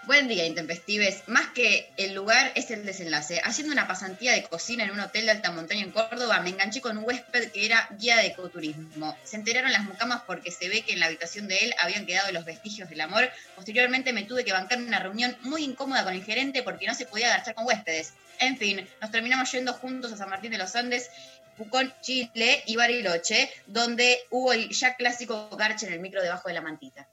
Buen 0.06 0.28
día, 0.28 0.44
intempestives. 0.44 1.22
Más 1.28 1.46
que 1.54 1.90
el 1.96 2.12
lugar 2.12 2.52
es 2.56 2.70
el 2.70 2.84
desenlace. 2.84 3.40
Haciendo 3.42 3.72
una 3.72 3.88
pasantía 3.88 4.32
de 4.32 4.42
cocina 4.42 4.84
en 4.84 4.90
un 4.90 5.00
hotel 5.00 5.24
de 5.24 5.30
alta 5.30 5.50
montaña 5.50 5.80
en 5.80 5.92
Córdoba, 5.92 6.40
me 6.40 6.50
enganché 6.50 6.82
con 6.82 6.98
un 6.98 7.04
huésped 7.04 7.50
que 7.52 7.64
era 7.64 7.88
guía 7.98 8.18
de 8.18 8.26
ecoturismo. 8.26 9.16
Se 9.24 9.36
enteraron 9.36 9.72
las 9.72 9.84
mucamas 9.84 10.20
porque 10.26 10.50
se 10.50 10.68
ve 10.68 10.82
que 10.82 10.92
en 10.92 11.00
la 11.00 11.06
habitación 11.06 11.48
de 11.48 11.56
él 11.56 11.74
habían 11.80 12.04
quedado 12.04 12.30
los 12.32 12.44
vestigios 12.44 12.90
del 12.90 13.00
amor. 13.00 13.30
Posteriormente 13.56 14.12
me 14.12 14.24
tuve 14.24 14.44
que 14.44 14.52
bancar 14.52 14.76
una 14.76 14.98
reunión 14.98 15.34
muy 15.40 15.64
incómoda 15.64 16.04
con 16.04 16.12
el 16.12 16.22
gerente 16.22 16.62
porque 16.62 16.86
no 16.86 16.94
se 16.94 17.06
podía 17.06 17.32
agachar 17.32 17.54
con 17.54 17.64
huéspedes. 17.64 18.12
En 18.40 18.58
fin, 18.58 18.86
nos 19.00 19.10
terminamos 19.10 19.50
yendo 19.52 19.72
juntos 19.72 20.12
a 20.12 20.18
San 20.18 20.28
Martín 20.28 20.50
de 20.50 20.58
los 20.58 20.76
Andes, 20.76 21.08
Pucón, 21.56 21.94
Chile 22.02 22.62
y 22.66 22.76
Bariloche, 22.76 23.50
donde 23.66 24.18
hubo 24.28 24.52
el 24.52 24.68
ya 24.68 24.96
clásico 24.96 25.48
garche 25.56 25.86
en 25.86 25.94
el 25.94 26.00
micro 26.00 26.20
debajo 26.20 26.48
de 26.48 26.54
la 26.54 26.60
mantita. 26.60 27.08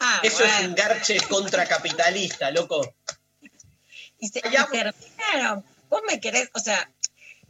Ah, 0.00 0.20
Eso 0.22 0.44
es 0.44 0.60
un 0.66 0.74
garche 0.74 1.18
contracapitalista, 1.28 2.50
loco. 2.50 2.94
Y, 4.18 4.28
se, 4.28 4.38
y 4.40 4.42
terminaron. 4.42 5.64
Vos 5.88 6.02
me 6.08 6.20
querés, 6.20 6.50
o 6.54 6.58
sea, 6.58 6.90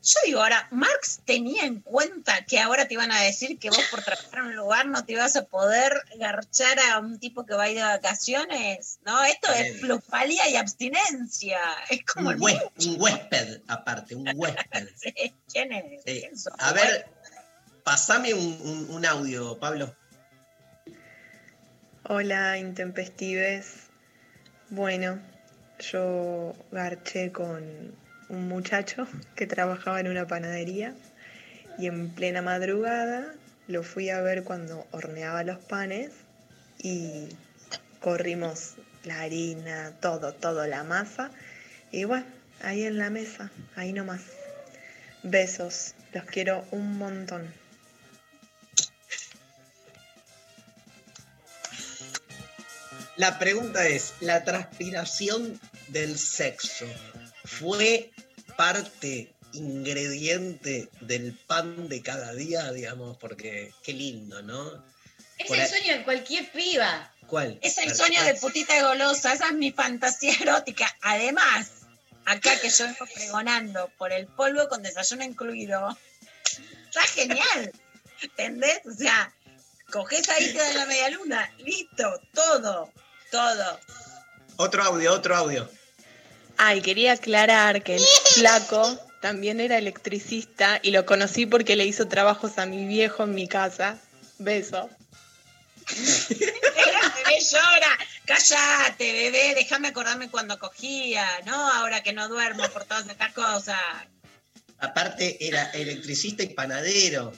yo 0.02 0.18
digo 0.26 0.40
ahora, 0.40 0.68
Marx 0.70 1.20
tenía 1.24 1.64
en 1.64 1.80
cuenta 1.80 2.44
que 2.44 2.60
ahora 2.60 2.86
te 2.86 2.94
iban 2.94 3.10
a 3.10 3.20
decir 3.22 3.58
que 3.58 3.70
vos 3.70 3.80
por 3.90 4.02
trabajar 4.04 4.38
en 4.40 4.44
un 4.46 4.56
lugar 4.56 4.86
no 4.86 5.04
te 5.04 5.12
ibas 5.14 5.34
a 5.36 5.44
poder 5.46 6.00
garchar 6.16 6.78
a 6.92 6.98
un 6.98 7.18
tipo 7.18 7.44
que 7.46 7.54
va 7.54 7.64
a 7.64 7.68
ir 7.70 7.76
de 7.78 7.82
vacaciones. 7.82 8.98
No, 9.04 9.24
esto 9.24 9.50
es 9.52 9.80
plusvalía 9.80 10.48
y 10.48 10.56
abstinencia. 10.56 11.58
Es 11.88 12.04
como 12.04 12.30
Un, 12.30 12.38
hué- 12.40 12.70
un 12.86 13.00
huésped, 13.00 13.62
aparte, 13.68 14.14
un 14.14 14.28
huésped. 14.34 14.88
Sí, 14.96 15.34
¿Quién 15.52 15.72
es? 15.72 16.02
Sí. 16.04 16.20
¿Quién 16.20 16.38
sos? 16.38 16.52
A 16.58 16.72
ver, 16.72 17.08
pasame 17.82 18.34
un, 18.34 18.60
un- 18.62 18.90
un 18.90 19.06
audio, 19.06 19.58
Pablo. 19.58 19.92
Hola, 22.08 22.56
intempestives. 22.56 23.88
Bueno, 24.70 25.18
yo 25.80 26.54
garché 26.70 27.32
con 27.32 27.64
un 28.28 28.46
muchacho 28.46 29.08
que 29.34 29.48
trabajaba 29.48 29.98
en 29.98 30.06
una 30.06 30.24
panadería 30.24 30.94
y 31.78 31.88
en 31.88 32.10
plena 32.10 32.42
madrugada 32.42 33.34
lo 33.66 33.82
fui 33.82 34.08
a 34.10 34.20
ver 34.20 34.44
cuando 34.44 34.86
horneaba 34.92 35.42
los 35.42 35.58
panes 35.58 36.12
y 36.78 37.26
corrimos 37.98 38.76
la 39.02 39.22
harina, 39.22 39.90
todo, 40.00 40.32
todo, 40.32 40.64
la 40.68 40.84
masa. 40.84 41.32
Y 41.90 42.04
bueno, 42.04 42.26
ahí 42.62 42.84
en 42.84 42.98
la 42.98 43.10
mesa, 43.10 43.50
ahí 43.74 43.92
nomás. 43.92 44.22
Besos, 45.24 45.96
los 46.12 46.24
quiero 46.26 46.64
un 46.70 46.98
montón. 46.98 47.65
La 53.16 53.38
pregunta 53.38 53.86
es, 53.86 54.14
¿la 54.20 54.44
transpiración 54.44 55.58
del 55.88 56.18
sexo 56.18 56.86
fue 57.44 58.10
parte, 58.56 59.32
ingrediente 59.52 60.88
del 61.00 61.32
pan 61.46 61.88
de 61.88 62.02
cada 62.02 62.34
día, 62.34 62.70
digamos? 62.72 63.16
Porque 63.16 63.72
qué 63.82 63.92
lindo, 63.94 64.42
¿no? 64.42 64.84
Es 65.38 65.46
Por 65.46 65.56
el 65.56 65.62
ahí- 65.62 65.68
sueño 65.68 65.98
de 65.98 66.04
cualquier 66.04 66.50
piba. 66.52 67.12
¿Cuál? 67.26 67.58
Es 67.62 67.78
el 67.78 67.94
sueño 67.94 68.22
de 68.22 68.34
putita 68.34 68.80
golosa, 68.82 69.32
esa 69.32 69.46
es 69.48 69.54
mi 69.54 69.72
fantasía 69.72 70.34
erótica. 70.40 70.94
Además, 71.02 71.70
acá 72.24 72.58
que 72.60 72.68
yo 72.70 72.84
vengo 72.84 73.06
pregonando 73.14 73.90
por 73.98 74.12
el 74.12 74.26
polvo 74.26 74.68
con 74.68 74.82
desayuno 74.82 75.24
incluido, 75.24 75.96
está 76.88 77.02
genial. 77.02 77.72
¿Entendés? 78.22 78.80
O 78.86 78.92
sea, 78.94 79.32
Cogés 79.90 80.28
ahí, 80.30 80.52
te 80.52 80.58
dan 80.58 80.76
la 80.76 80.86
media 80.86 81.10
luna. 81.10 81.52
Listo, 81.58 82.20
todo, 82.32 82.92
todo. 83.36 83.80
Otro 84.56 84.82
audio, 84.82 85.12
otro 85.12 85.36
audio. 85.36 85.70
Ay, 86.56 86.80
quería 86.80 87.12
aclarar 87.12 87.82
que 87.82 87.96
el 87.96 88.02
flaco 88.34 88.98
también 89.20 89.60
era 89.60 89.76
electricista 89.76 90.80
y 90.82 90.90
lo 90.90 91.04
conocí 91.04 91.44
porque 91.44 91.76
le 91.76 91.84
hizo 91.84 92.08
trabajos 92.08 92.58
a 92.58 92.64
mi 92.64 92.86
viejo 92.86 93.24
en 93.24 93.34
mi 93.34 93.46
casa. 93.46 93.98
Beso. 94.38 94.88
bebé 96.30 97.40
llora. 97.50 97.98
Cállate, 98.24 99.12
bebé, 99.12 99.54
déjame 99.54 99.88
acordarme 99.88 100.30
cuando 100.30 100.58
cogía, 100.58 101.24
¿no? 101.44 101.54
Ahora 101.54 102.02
que 102.02 102.12
no 102.12 102.28
duermo 102.28 102.66
por 102.70 102.84
todas 102.84 103.06
estas 103.06 103.32
cosas. 103.32 103.78
Aparte 104.78 105.36
era 105.46 105.70
electricista 105.70 106.42
y 106.42 106.48
panadero. 106.48 107.32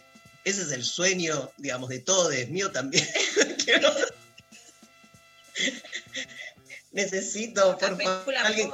Ese 0.45 0.63
es 0.63 0.73
el 0.73 0.85
sueño, 0.85 1.51
digamos, 1.59 1.89
de 1.89 1.99
todos, 1.99 2.33
mío 2.49 2.71
también. 2.71 3.07
Necesito, 6.93 7.77
por 7.79 8.03
favor, 8.03 8.35
alguien, 8.37 8.71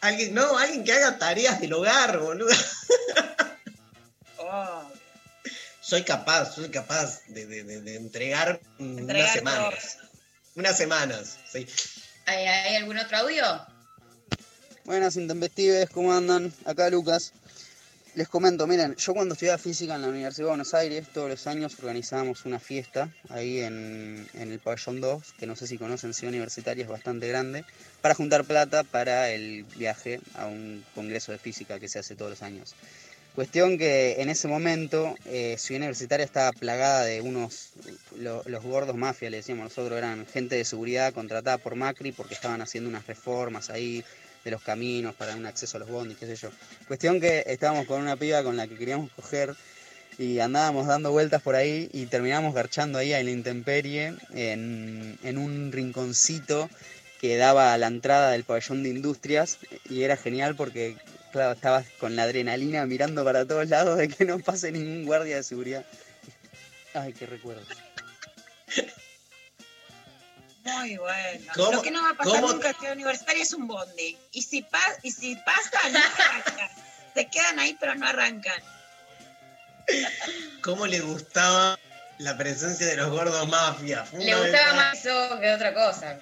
alguien, 0.00 0.34
no, 0.34 0.58
alguien 0.58 0.84
que 0.84 0.92
haga 0.92 1.18
tareas 1.18 1.60
del 1.60 1.72
hogar, 1.72 2.18
boludo. 2.18 2.54
Oh, 4.46 4.82
Soy 5.80 6.02
capaz, 6.02 6.54
soy 6.54 6.68
capaz 6.70 7.20
de, 7.28 7.46
de- 7.46 7.64
de- 7.64 7.80
de 7.80 7.96
entregar 7.96 8.60
Entregar 8.78 9.16
unas 9.16 9.32
semanas. 9.32 9.98
Unas 10.54 10.76
semanas, 10.76 11.38
sí. 11.50 11.66
¿Hay, 12.26 12.46
hay 12.46 12.76
algún 12.76 12.98
otro 12.98 13.16
audio? 13.18 13.44
Buenas 14.84 15.16
intempestives, 15.16 15.88
¿cómo 15.90 16.12
andan? 16.12 16.52
Acá 16.66 16.90
Lucas. 16.90 17.32
Les 18.14 18.28
comento, 18.28 18.68
miren, 18.68 18.94
yo 18.94 19.12
cuando 19.12 19.34
estudiaba 19.34 19.58
física 19.58 19.96
en 19.96 20.02
la 20.02 20.08
Universidad 20.08 20.44
de 20.44 20.50
Buenos 20.50 20.72
Aires, 20.74 21.08
todos 21.12 21.28
los 21.28 21.46
años 21.48 21.76
organizábamos 21.80 22.44
una 22.44 22.60
fiesta 22.60 23.08
ahí 23.28 23.58
en, 23.58 24.28
en 24.34 24.52
el 24.52 24.60
pabellón 24.60 25.00
2, 25.00 25.32
que 25.36 25.48
no 25.48 25.56
sé 25.56 25.66
si 25.66 25.78
conocen, 25.78 26.14
Ciudad 26.14 26.30
Universitaria 26.32 26.84
es 26.84 26.88
bastante 26.88 27.26
grande, 27.26 27.64
para 28.02 28.14
juntar 28.14 28.44
plata 28.44 28.84
para 28.84 29.30
el 29.30 29.64
viaje 29.76 30.20
a 30.36 30.46
un 30.46 30.84
congreso 30.94 31.32
de 31.32 31.38
física 31.38 31.80
que 31.80 31.88
se 31.88 31.98
hace 31.98 32.14
todos 32.14 32.30
los 32.30 32.42
años. 32.42 32.76
Cuestión 33.34 33.78
que 33.78 34.14
en 34.22 34.28
ese 34.28 34.46
momento 34.46 35.16
eh, 35.24 35.56
Ciudad 35.58 35.80
Universitaria 35.80 36.24
estaba 36.24 36.52
plagada 36.52 37.02
de 37.02 37.20
unos, 37.20 37.70
lo- 38.16 38.44
los 38.46 38.62
gordos 38.62 38.94
mafias, 38.96 39.32
le 39.32 39.38
decíamos 39.38 39.64
nosotros, 39.64 39.98
eran 39.98 40.24
gente 40.26 40.54
de 40.54 40.64
seguridad 40.64 41.12
contratada 41.12 41.58
por 41.58 41.74
Macri 41.74 42.12
porque 42.12 42.34
estaban 42.34 42.62
haciendo 42.62 42.88
unas 42.88 43.08
reformas 43.08 43.70
ahí 43.70 44.04
de 44.44 44.50
los 44.50 44.62
caminos 44.62 45.14
para 45.14 45.34
un 45.34 45.46
acceso 45.46 45.76
a 45.76 45.80
los 45.80 45.88
bondis, 45.88 46.18
qué 46.18 46.26
sé 46.26 46.36
yo. 46.36 46.50
Cuestión 46.86 47.20
que 47.20 47.44
estábamos 47.46 47.86
con 47.86 48.00
una 48.00 48.16
piba 48.16 48.42
con 48.42 48.56
la 48.56 48.68
que 48.68 48.76
queríamos 48.76 49.10
coger 49.12 49.54
y 50.18 50.38
andábamos 50.38 50.86
dando 50.86 51.10
vueltas 51.10 51.42
por 51.42 51.54
ahí 51.54 51.88
y 51.92 52.06
terminamos 52.06 52.54
garchando 52.54 52.98
ahí 52.98 53.12
en 53.12 53.24
la 53.24 53.32
intemperie, 53.32 54.14
en, 54.34 55.18
en 55.22 55.38
un 55.38 55.72
rinconcito 55.72 56.68
que 57.20 57.36
daba 57.36 57.72
a 57.72 57.78
la 57.78 57.86
entrada 57.86 58.30
del 58.30 58.44
pabellón 58.44 58.82
de 58.82 58.90
industrias 58.90 59.58
y 59.88 60.02
era 60.02 60.16
genial 60.16 60.54
porque, 60.56 60.96
claro, 61.32 61.52
estabas 61.52 61.86
con 61.98 62.16
la 62.16 62.24
adrenalina 62.24 62.84
mirando 62.86 63.24
para 63.24 63.46
todos 63.46 63.68
lados 63.68 63.98
de 63.98 64.08
que 64.08 64.24
no 64.24 64.38
pase 64.38 64.70
ningún 64.70 65.06
guardia 65.06 65.36
de 65.36 65.42
seguridad. 65.42 65.84
Ay, 66.92 67.12
qué 67.12 67.26
recuerdo. 67.26 67.62
Muy 70.64 70.96
bueno. 70.96 71.52
¿Cómo- 71.54 71.72
Lo 71.72 71.82
que 71.82 71.90
no 71.90 72.02
va 72.02 72.10
a 72.10 72.14
pasar 72.14 72.40
cómo- 72.40 72.52
nunca 72.52 72.70
en 72.70 72.74
Ciudad 72.76 72.92
Universitaria 72.94 73.42
es 73.42 73.52
un 73.52 73.66
bondi. 73.66 74.16
Y 74.32 74.42
si, 74.42 74.62
pa- 74.62 74.80
y 75.02 75.10
si 75.12 75.36
pasa, 75.36 75.88
no 75.90 75.98
arrancan. 75.98 76.70
Se 77.14 77.26
quedan 77.26 77.58
ahí, 77.58 77.76
pero 77.78 77.94
no 77.94 78.06
arrancan. 78.06 78.60
¿Cómo 80.62 80.86
le 80.86 81.00
gustaba 81.00 81.78
la 82.18 82.36
presencia 82.36 82.86
de 82.86 82.96
los 82.96 83.10
gordos 83.10 83.46
mafias? 83.48 84.12
Le 84.14 84.34
gustaba 84.34 84.72
más 84.74 84.94
eso 84.98 85.38
que 85.40 85.52
otra 85.52 85.74
cosa. 85.74 86.18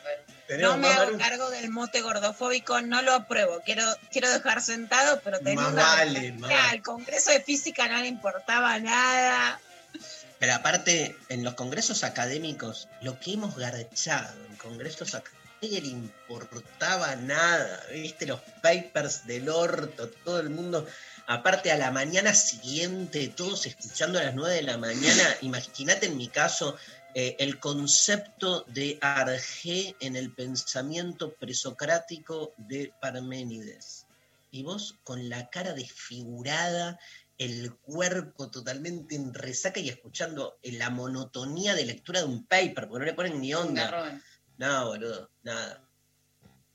Tenemos 0.49 0.77
no 0.77 0.83
me 0.83 0.89
hago 0.93 1.17
cargo 1.19 1.49
del 1.51 1.71
mote 1.71 2.01
gordofóbico, 2.03 2.81
no 2.83 3.01
lo 3.03 3.15
apruebo. 3.15 3.61
Quiero, 3.65 3.85
quiero 4.11 4.29
dejar 4.31 4.61
sentado, 4.61 5.21
pero 5.23 5.39
más 5.55 5.75
vale. 5.75 6.35
al 6.71 6.83
Congreso 6.83 7.31
de 7.31 7.41
Física 7.41 7.87
no 7.89 7.99
le 7.99 8.09
importaba 8.09 8.79
nada. 8.81 9.61
Pero 10.43 10.55
aparte, 10.55 11.17
en 11.29 11.45
los 11.45 11.55
congresos 11.55 12.03
académicos, 12.03 12.89
lo 13.01 13.21
que 13.21 13.35
hemos 13.35 13.55
garchado 13.55 14.45
en 14.51 14.57
congresos 14.57 15.15
académicos, 15.15 15.41
le 15.61 15.87
importaba 15.87 17.15
nada, 17.15 17.81
viste 17.93 18.27
los 18.27 18.41
papers 18.61 19.25
del 19.25 19.49
orto, 19.49 20.09
todo 20.25 20.41
el 20.41 20.51
mundo, 20.51 20.85
aparte 21.29 21.71
a 21.71 21.77
la 21.77 21.93
mañana 21.93 22.35
siguiente, 22.35 23.29
todos 23.29 23.67
escuchando 23.67 24.19
a 24.19 24.25
las 24.25 24.35
9 24.35 24.57
de 24.57 24.63
la 24.63 24.79
mañana, 24.79 25.23
imagínate 25.43 26.07
en 26.07 26.17
mi 26.17 26.27
caso, 26.27 26.77
eh, 27.15 27.37
el 27.39 27.61
concepto 27.61 28.65
de 28.67 28.99
Argé 29.01 29.95
en 30.01 30.17
el 30.17 30.33
pensamiento 30.35 31.35
presocrático 31.35 32.53
de 32.57 32.93
Parménides. 33.01 34.07
Y 34.51 34.65
vos 34.65 34.97
con 35.05 35.29
la 35.29 35.49
cara 35.51 35.73
desfigurada, 35.73 36.99
el 37.39 37.77
cuerpo 37.77 38.51
totalmente 38.51 39.15
en 39.15 39.35
resaca 39.35 39.81
y 39.81 39.89
escuchando 39.89 40.59
la 40.63 40.91
monotonía 40.91 41.75
de 41.75 41.87
lectura 41.87 42.21
de 42.21 42.27
un 42.27 42.47
paper, 42.47 42.89
porque 42.89 42.99
no 43.01 43.05
le 43.05 43.15
ponen 43.15 43.41
ni 43.41 43.53
onda. 43.55 44.21
No, 44.59 44.87
boludo, 44.89 45.31
nada. 45.43 45.89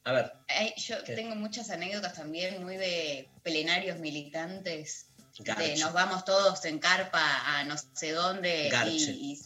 A 0.03 0.13
ver, 0.13 0.31
yo 0.77 1.03
¿Qué? 1.03 1.15
tengo 1.15 1.35
muchas 1.35 1.69
anécdotas 1.69 2.13
también 2.13 2.63
muy 2.63 2.77
de 2.77 3.29
plenarios 3.43 3.99
militantes. 3.99 5.07
De 5.39 5.75
nos 5.77 5.93
vamos 5.93 6.25
todos 6.25 6.65
en 6.65 6.79
carpa 6.79 7.21
a 7.45 7.63
no 7.65 7.75
sé 7.93 8.11
dónde 8.11 8.71
y, 8.87 9.33
y- 9.33 9.39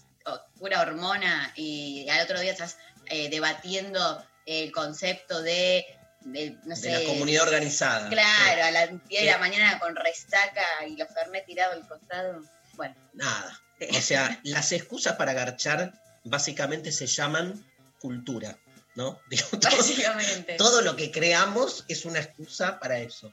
pura 0.58 0.82
hormona 0.82 1.52
y 1.58 2.08
al 2.08 2.24
otro 2.24 2.40
día 2.40 2.52
estás 2.52 2.78
eh, 3.08 3.30
debatiendo 3.30 4.24
el 4.46 4.72
concepto 4.72 5.42
de, 5.42 5.84
de, 6.26 6.58
no 6.66 6.76
sé, 6.76 6.90
de 6.90 7.00
la 7.00 7.06
comunidad 7.06 7.44
organizada. 7.44 8.10
Claro, 8.10 8.64
a 8.64 8.72
las 8.72 8.90
10 9.08 9.22
de 9.24 9.32
la 9.32 9.38
mañana 9.38 9.80
con 9.80 9.96
resaca 9.96 10.66
y 10.88 10.96
los 10.96 11.08
fernet 11.10 11.46
tirados 11.46 11.76
al 11.76 11.88
costado. 11.88 12.44
Bueno, 12.76 12.96
Nada. 13.14 13.60
O 13.90 14.02
sea, 14.02 14.40
las 14.44 14.72
excusas 14.72 15.16
para 15.16 15.34
garchar 15.34 15.94
básicamente 16.24 16.92
se 16.92 17.08
llaman 17.08 17.66
cultura, 18.00 18.58
¿no? 18.96 19.20
Digo, 19.30 19.48
todo, 19.60 19.78
básicamente. 19.78 20.56
todo 20.58 20.82
lo 20.82 20.96
que 20.96 21.12
creamos 21.12 21.86
es 21.88 22.06
una 22.06 22.20
excusa 22.20 22.80
para 22.80 23.00
eso. 23.00 23.32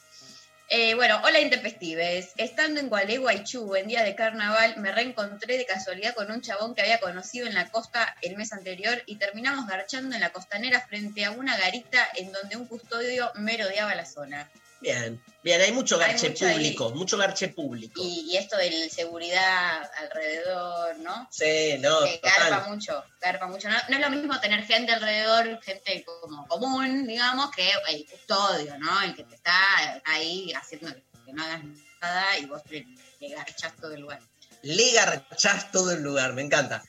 Eh, 0.71 0.95
bueno, 0.95 1.19
hola 1.25 1.41
Intempestives. 1.41 2.35
Estando 2.37 2.79
en 2.79 2.91
Gualeguaychú 2.91 3.75
en 3.75 3.89
día 3.89 4.05
de 4.05 4.15
carnaval, 4.15 4.75
me 4.77 4.93
reencontré 4.93 5.57
de 5.57 5.65
casualidad 5.65 6.15
con 6.15 6.31
un 6.31 6.43
chabón 6.43 6.75
que 6.75 6.83
había 6.83 7.01
conocido 7.01 7.47
en 7.47 7.55
la 7.55 7.71
costa 7.71 8.15
el 8.21 8.37
mes 8.37 8.53
anterior 8.53 9.03
y 9.07 9.17
terminamos 9.17 9.67
garchando 9.67 10.15
en 10.15 10.21
la 10.21 10.29
costanera 10.29 10.83
frente 10.83 11.25
a 11.25 11.31
una 11.31 11.57
garita 11.57 12.07
en 12.17 12.33
donde 12.33 12.57
un 12.57 12.67
custodio 12.67 13.33
merodeaba 13.37 13.95
la 13.95 14.05
zona. 14.05 14.47
Bien, 14.81 15.21
bien, 15.43 15.61
hay 15.61 15.73
mucho 15.73 15.97
Hay 15.97 16.13
garche 16.13 16.29
ahí. 16.47 16.55
público, 16.55 16.91
mucho 16.91 17.17
garche 17.17 17.49
público. 17.49 18.01
Y, 18.01 18.31
y 18.31 18.37
esto 18.37 18.57
de 18.57 18.89
seguridad 18.89 19.91
alrededor, 19.99 20.99
¿no? 20.99 21.29
Sí, 21.33 21.77
no, 21.81 22.05
que 22.05 22.21
garpa 22.23 22.69
mucho, 22.69 23.05
garpa 23.21 23.47
mucho. 23.49 23.69
No, 23.69 23.77
no 23.89 23.97
es 23.97 24.01
lo 24.01 24.11
mismo 24.11 24.41
tener 24.41 24.65
gente 24.65 24.93
alrededor, 24.93 25.61
gente 25.63 26.05
como 26.05 26.47
común, 26.47 27.07
digamos, 27.07 27.51
que 27.51 27.69
el 27.89 28.07
custodio, 28.07 28.79
¿no? 28.79 29.03
El 29.03 29.17
que 29.17 29.25
te 29.25 29.35
está 29.35 30.01
ahí 30.05 30.53
haciendo 30.53 30.95
que 31.27 31.33
no 31.33 31.43
hagas 31.43 31.61
nada 32.01 32.39
y 32.39 32.47
vos 32.47 32.63
le, 32.71 32.87
le 33.19 33.35
garchás 33.35 33.75
todo 33.77 33.93
el 33.93 34.01
lugar. 34.03 34.21
Le 34.63 34.93
garchás 34.93 35.73
todo 35.73 35.91
el 35.93 36.03
lugar, 36.03 36.35
me 36.35 36.43
encanta. 36.43 36.83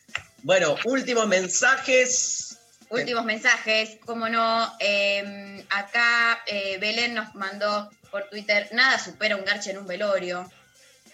Bueno, 0.43 0.75
últimos 0.85 1.27
mensajes. 1.27 2.48
Últimos 2.89 3.23
mensajes, 3.23 3.97
como 4.03 4.29
no, 4.29 4.75
eh, 4.79 5.63
acá 5.69 6.41
eh, 6.47 6.77
Belén 6.79 7.13
nos 7.13 7.35
mandó 7.35 7.89
por 8.09 8.27
Twitter, 8.29 8.67
nada 8.71 8.97
supera 8.97 9.35
un 9.35 9.45
garche 9.45 9.71
en 9.71 9.77
un 9.77 9.87
velorio. 9.87 10.49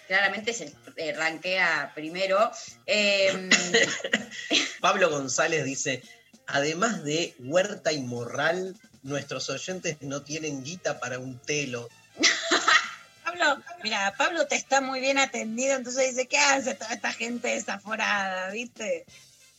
Claramente 0.08 0.54
se 0.54 0.74
eh, 0.96 1.14
rankea 1.14 1.92
primero. 1.94 2.52
Eh, 2.86 3.50
Pablo 4.80 5.10
González 5.10 5.66
dice, 5.66 6.02
además 6.48 7.04
de 7.04 7.36
huerta 7.40 7.92
y 7.92 8.00
morral, 8.00 8.76
nuestros 9.04 9.50
oyentes 9.50 9.98
no 10.02 10.22
tienen 10.22 10.64
guita 10.64 11.00
para 11.00 11.20
un 11.20 11.40
telo. 11.40 11.90
Pablo, 13.26 13.62
mira, 13.84 14.14
Pablo 14.18 14.48
te 14.48 14.56
está 14.56 14.80
muy 14.80 15.00
bien 15.00 15.18
atendido, 15.18 15.76
entonces 15.76 16.12
dice, 16.12 16.28
¿qué 16.28 16.38
hace 16.38 16.76
toda 16.76 16.94
esta 16.94 17.12
gente 17.12 17.50
desaforada, 17.50 18.50
viste? 18.52 19.06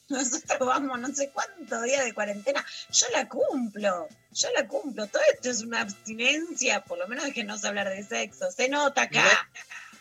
Nosotros 0.09 0.61
vamos 0.61 1.01
no 1.01 1.13
sé 1.15 1.31
cuántos 1.31 1.83
días 1.83 2.05
de 2.05 2.15
cuarentena. 2.15 2.65
Yo 2.91 3.07
la 3.13 3.29
cumplo, 3.29 4.09
yo 4.33 4.49
la 4.55 4.67
cumplo. 4.69 5.07
Todo 5.07 5.23
esto 5.33 5.51
es 5.51 5.63
una 5.63 5.81
abstinencia, 5.81 6.85
por 6.85 6.99
lo 6.99 7.09
menos 7.09 7.25
de 7.25 7.33
que 7.33 7.45
no 7.45 7.59
se 7.59 7.67
hablar 7.67 7.89
de 7.89 8.05
sexo. 8.05 8.51
Se 8.53 8.69
nota 8.69 9.03
acá. 9.03 9.49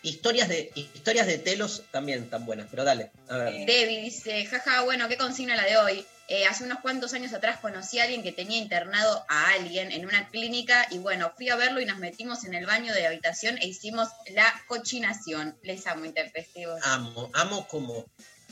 Historias 0.04 0.48
de, 0.48 0.72
historias 0.76 1.26
de 1.26 1.40
telos 1.40 1.84
también 1.90 2.24
están 2.24 2.46
buenas, 2.46 2.68
pero 2.70 2.84
dale, 2.84 3.12
a 3.28 3.38
ver. 3.38 3.66
Debbie 3.66 4.02
dice, 4.02 4.46
jaja, 4.46 4.84
bueno, 4.84 5.08
qué 5.08 5.18
consigna 5.18 5.56
la 5.56 5.64
de 5.64 5.78
hoy. 5.78 6.06
Eh, 6.28 6.46
hace 6.46 6.64
unos 6.64 6.80
cuantos 6.80 7.14
años 7.14 7.34
atrás 7.34 7.60
conocí 7.60 8.00
a 8.00 8.04
alguien 8.04 8.22
que 8.22 8.32
tenía 8.32 8.60
internado 8.60 9.26
a 9.28 9.50
alguien 9.50 9.92
en 9.92 10.06
una 10.06 10.28
clínica 10.30 10.88
y 10.92 11.00
bueno, 11.00 11.32
fui 11.36 11.50
a 11.50 11.56
verlo 11.56 11.82
y 11.82 11.86
nos 11.86 11.98
metimos 11.98 12.46
en 12.46 12.54
el 12.54 12.68
baño 12.68 12.94
de 12.94 13.02
la 13.02 13.10
habitación 13.10 13.58
e 13.60 13.68
hicimos 13.68 14.10
la 14.30 14.46
cochinación. 14.68 15.58
Les 15.64 15.86
amo 15.88 16.06
intempestivos. 16.06 16.80
Amo, 16.84 17.32
amo 17.34 17.68
como 17.68 18.06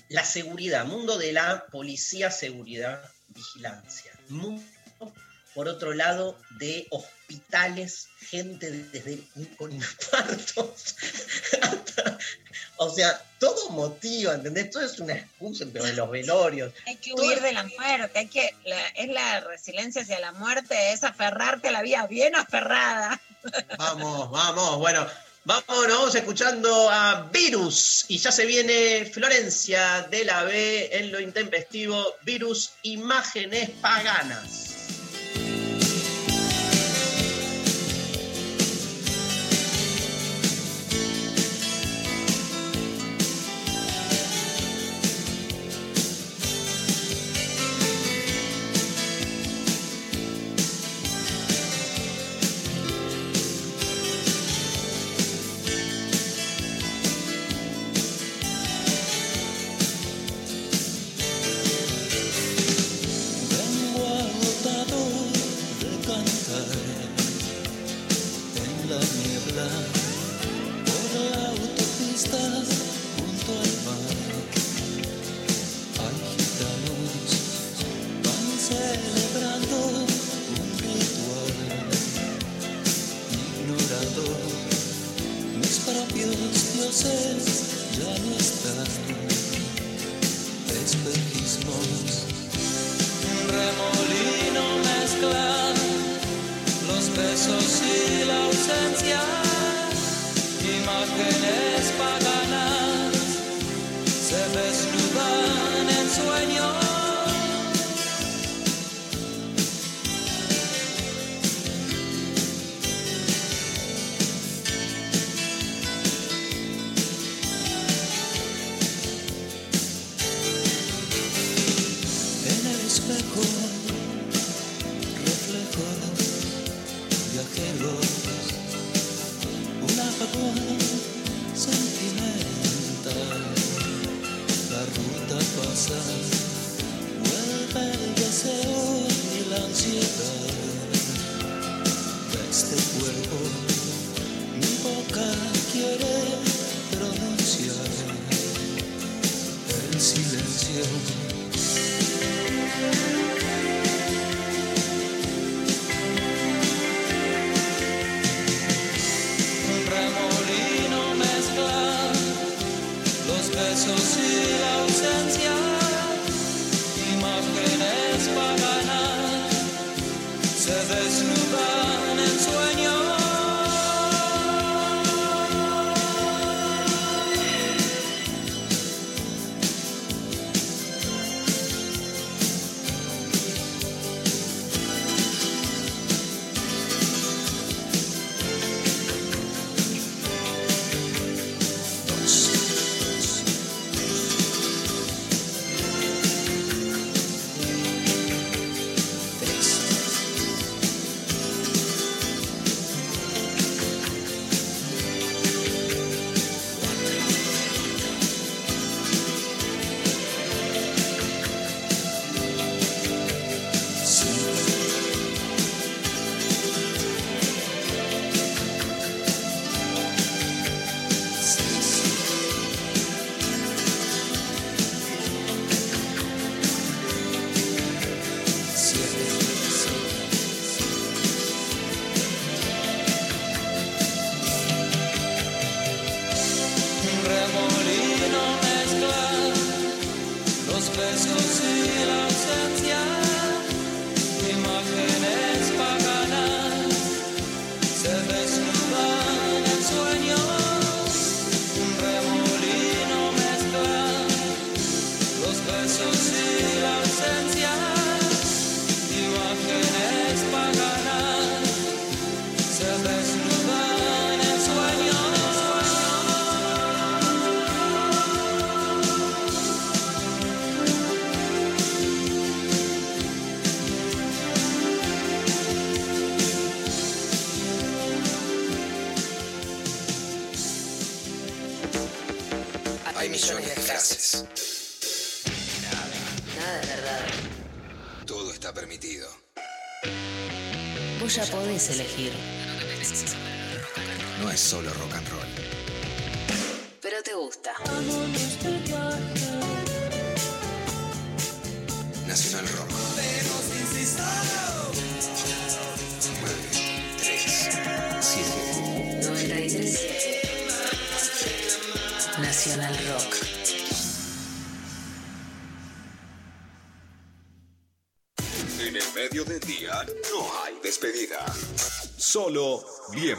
la 0.10 0.24
seguridad, 0.26 0.86
mundo 0.86 1.18
de 1.18 1.34
la 1.34 1.66
policía, 1.68 2.30
seguridad, 2.32 3.02
vigilancia. 3.30 4.12
Mundo, 4.30 4.64
por 5.54 5.68
otro 5.68 5.94
lado, 5.94 6.40
de 6.60 6.88
hospitales, 6.92 8.08
gente 8.30 8.72
desde 8.72 9.20
con 9.58 9.72
infartos 9.72 10.96
hasta- 11.62 12.18
o 12.78 12.90
sea, 12.90 13.22
todo 13.40 13.70
motiva, 13.70 14.34
¿entendés? 14.34 14.72
Todo 14.72 14.84
es 14.84 15.00
una 15.00 15.14
excusa, 15.14 15.66
pero 15.72 15.86
de 15.86 15.94
los 15.94 16.10
velorios. 16.10 16.74
Hay 16.88 16.96
que 16.98 17.14
huir 17.14 17.40
de 17.40 17.54
la 17.54 17.64
muerte, 17.64 18.20
hay 18.20 18.28
que, 18.28 18.56
la- 18.66 18.88
es 18.90 19.08
la 19.10 19.40
resiliencia 19.42 20.02
hacia 20.02 20.20
la 20.20 20.32
muerte, 20.32 20.92
es 20.92 21.04
aferrarte 21.04 21.68
a 21.68 21.72
la 21.72 21.82
vida 21.84 22.08
bien 22.08 22.36
aferrada. 22.36 23.22
Vamos, 23.78 24.32
vamos, 24.32 24.78
bueno, 24.80 25.08
vámonos, 25.46 25.98
vamos 25.98 26.16
escuchando 26.16 26.90
a 26.90 27.30
Virus. 27.32 28.06
Y 28.08 28.18
ya 28.18 28.32
se 28.32 28.46
viene 28.46 29.10
Florencia 29.12 30.08
de 30.10 30.26
la 30.26 30.44
B 30.44 30.90
en 30.92 31.12
lo 31.12 31.20
intempestivo. 31.20 32.16
Virus, 32.24 32.72
imágenes 32.84 33.70
paganas. 33.82 34.73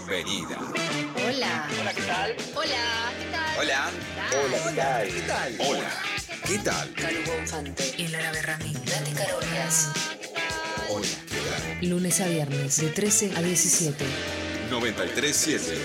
Bienvenida. 0.07 0.59
Hola. 1.27 1.69
Hola, 1.81 1.95
¿qué 1.95 2.03
tal? 2.03 2.37
Hola, 2.55 3.13
¿qué 3.19 3.31
tal? 3.33 3.59
Hola. 3.59 3.91
Hola, 4.33 5.05
¿qué 5.05 5.21
tal? 5.23 5.57
Hola. 5.61 5.91
¿Qué 6.47 6.59
tal? 6.59 6.95
Calu 6.95 7.19
Bonfante 7.27 7.95
y 7.97 8.09
Lara 8.09 8.33
Berrami. 8.33 8.73
Date 8.73 9.13
Carolias. 9.13 9.93
Hola. 10.91 11.07
¿Qué 11.29 11.37
tal? 11.81 11.89
Lunes 11.89 12.21
a 12.21 12.29
viernes 12.29 12.81
de 12.81 12.89
13 12.91 13.33
a 13.37 13.43
17. 13.43 14.05
937 14.71 15.79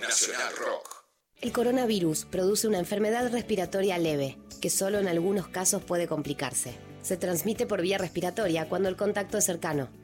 Nacional 0.00 0.56
Rock. 0.56 1.04
El 1.40 1.52
coronavirus 1.52 2.26
produce 2.26 2.68
una 2.68 2.78
enfermedad 2.78 3.30
respiratoria 3.32 3.98
leve, 3.98 4.38
que 4.60 4.70
solo 4.70 4.98
en 4.98 5.08
algunos 5.08 5.48
casos 5.48 5.82
puede 5.82 6.06
complicarse. 6.06 6.74
Se 7.02 7.16
transmite 7.16 7.66
por 7.66 7.82
vía 7.82 7.98
respiratoria 7.98 8.68
cuando 8.68 8.88
el 8.88 8.96
contacto 8.96 9.38
es 9.38 9.44
cercano. 9.44 10.03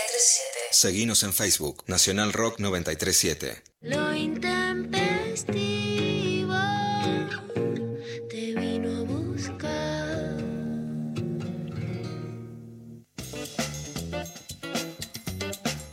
937. 0.11 0.59
Seguinos 0.71 1.23
en 1.23 1.33
Facebook, 1.33 1.83
Nacional 1.87 2.33
Rock 2.33 2.59
937. 2.59 3.63
Lo 3.81 4.13
intempestivo 4.13 6.53
te 8.29 8.53
vino 8.53 8.97
a 8.97 9.03
buscar. 9.03 10.37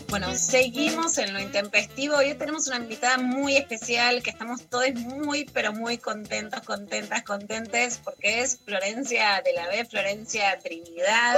Bueno, 0.09 0.35
seguimos 0.35 1.17
en 1.19 1.33
lo 1.33 1.39
intempestivo. 1.39 2.17
Hoy 2.17 2.35
tenemos 2.35 2.67
una 2.67 2.79
invitada 2.79 3.19
muy 3.19 3.57
especial 3.57 4.21
que 4.23 4.31
estamos 4.31 4.69
todos 4.69 4.93
muy, 4.95 5.45
pero 5.53 5.73
muy 5.73 5.99
contentos, 5.99 6.63
contentas, 6.63 7.23
contentes, 7.23 8.01
porque 8.03 8.41
es 8.41 8.59
Florencia 8.65 9.43
de 9.45 9.53
la 9.53 9.69
B, 9.69 9.85
Florencia 9.85 10.59
Trinidad, 10.59 11.37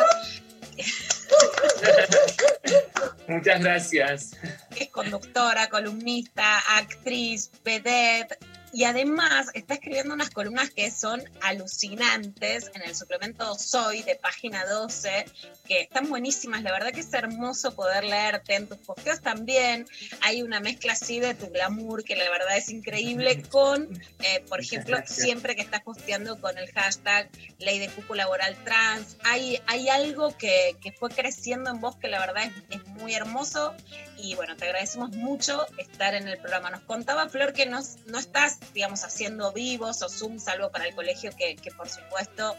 Muchas 3.30 3.62
gracias. 3.62 4.30
es 4.76 4.88
conductora, 4.88 5.68
columnista, 5.68 6.58
actriz, 6.76 7.50
vedette. 7.64 8.36
Y 8.72 8.84
además 8.84 9.48
está 9.54 9.74
escribiendo 9.74 10.14
unas 10.14 10.30
columnas 10.30 10.70
que 10.70 10.90
son 10.90 11.22
alucinantes 11.40 12.70
en 12.74 12.82
el 12.82 12.94
suplemento 12.94 13.54
Soy 13.56 14.02
de 14.02 14.14
página 14.16 14.64
12, 14.64 15.24
que 15.66 15.80
están 15.82 16.08
buenísimas. 16.08 16.62
La 16.62 16.72
verdad 16.72 16.92
que 16.92 17.00
es 17.00 17.12
hermoso 17.12 17.74
poder 17.74 18.04
leerte 18.04 18.54
en 18.54 18.68
tus 18.68 18.78
posteos 18.78 19.20
también. 19.20 19.86
Hay 20.20 20.42
una 20.42 20.60
mezcla 20.60 20.92
así 20.92 21.18
de 21.18 21.34
tu 21.34 21.48
glamour, 21.48 22.04
que 22.04 22.14
la 22.14 22.30
verdad 22.30 22.56
es 22.56 22.70
increíble, 22.70 23.42
con, 23.42 23.88
eh, 24.20 24.44
por 24.48 24.60
ejemplo, 24.60 24.98
siempre 25.04 25.56
que 25.56 25.62
estás 25.62 25.82
posteando 25.82 26.40
con 26.40 26.56
el 26.56 26.70
hashtag 26.72 27.28
Ley 27.58 27.78
de 27.78 27.88
Cupo 27.88 28.14
Laboral 28.14 28.56
Trans. 28.64 29.16
Hay, 29.24 29.60
hay 29.66 29.88
algo 29.88 30.36
que, 30.36 30.76
que 30.80 30.92
fue 30.92 31.10
creciendo 31.10 31.70
en 31.70 31.80
vos 31.80 31.96
que 31.96 32.08
la 32.08 32.20
verdad 32.20 32.44
es, 32.44 32.80
es 32.80 32.86
muy 32.86 33.14
hermoso. 33.14 33.74
Y 34.16 34.34
bueno, 34.34 34.56
te 34.56 34.66
agradecemos 34.66 35.10
mucho 35.10 35.66
estar 35.78 36.14
en 36.14 36.28
el 36.28 36.38
programa. 36.38 36.70
Nos 36.70 36.82
contaba 36.82 37.28
Flor 37.28 37.52
que 37.52 37.66
no, 37.66 37.80
no 38.06 38.18
estás, 38.18 38.59
digamos, 38.74 39.04
haciendo 39.04 39.52
vivos 39.52 40.02
o 40.02 40.08
Zoom, 40.08 40.38
salvo 40.38 40.70
para 40.70 40.86
el 40.86 40.94
colegio, 40.94 41.30
que, 41.36 41.56
que 41.56 41.70
por 41.70 41.88
supuesto 41.88 42.56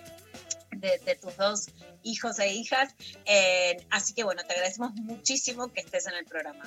de, 0.71 1.15
tus 1.15 1.35
dos 1.37 1.69
hijos 2.03 2.39
e 2.39 2.53
hijas. 2.53 2.95
Eh, 3.25 3.77
así 3.89 4.13
que 4.13 4.23
bueno, 4.23 4.43
te 4.43 4.53
agradecemos 4.53 4.93
muchísimo 4.95 5.71
que 5.71 5.81
estés 5.81 6.07
en 6.07 6.15
el 6.15 6.25
programa. 6.25 6.63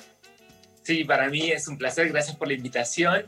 Sí, 0.83 1.03
para 1.03 1.29
mí 1.29 1.51
es 1.51 1.67
un 1.67 1.77
placer, 1.77 2.09
gracias 2.09 2.37
por 2.37 2.47
la 2.47 2.53
invitación, 2.53 3.25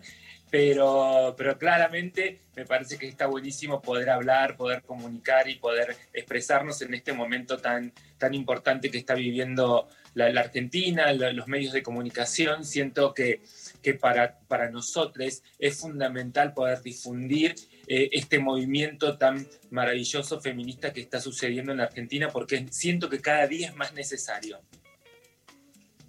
pero, 0.51 1.33
pero 1.37 1.57
claramente 1.57 2.39
me 2.55 2.65
parece 2.65 2.97
que 2.97 3.07
está 3.07 3.25
buenísimo 3.25 3.81
poder 3.81 4.09
hablar, 4.11 4.55
poder 4.55 4.83
comunicar 4.83 5.49
y 5.49 5.55
poder 5.55 5.95
expresarnos 6.13 6.81
en 6.83 6.93
este 6.93 7.13
momento 7.13 7.57
tan, 7.57 7.91
tan 8.17 8.33
importante 8.33 8.91
que 8.91 8.99
está 8.99 9.15
viviendo 9.15 9.89
la, 10.13 10.39
Argentina, 10.39 11.11
los 11.13 11.47
medios 11.47 11.73
de 11.73 11.83
comunicación. 11.83 12.63
Siento 12.63 13.13
que, 13.13 13.41
que 13.87 13.93
para, 13.93 14.37
para 14.49 14.69
nosotros 14.69 15.41
es 15.57 15.79
fundamental 15.79 16.53
poder 16.53 16.81
difundir 16.81 17.55
eh, 17.87 18.09
este 18.11 18.37
movimiento 18.37 19.17
tan 19.17 19.47
maravilloso 19.69 20.41
feminista 20.41 20.91
que 20.91 20.99
está 20.99 21.21
sucediendo 21.21 21.71
en 21.71 21.77
la 21.77 21.85
Argentina, 21.85 22.27
porque 22.27 22.67
siento 22.69 23.09
que 23.09 23.21
cada 23.21 23.47
día 23.47 23.69
es 23.69 23.75
más 23.77 23.93
necesario. 23.93 24.59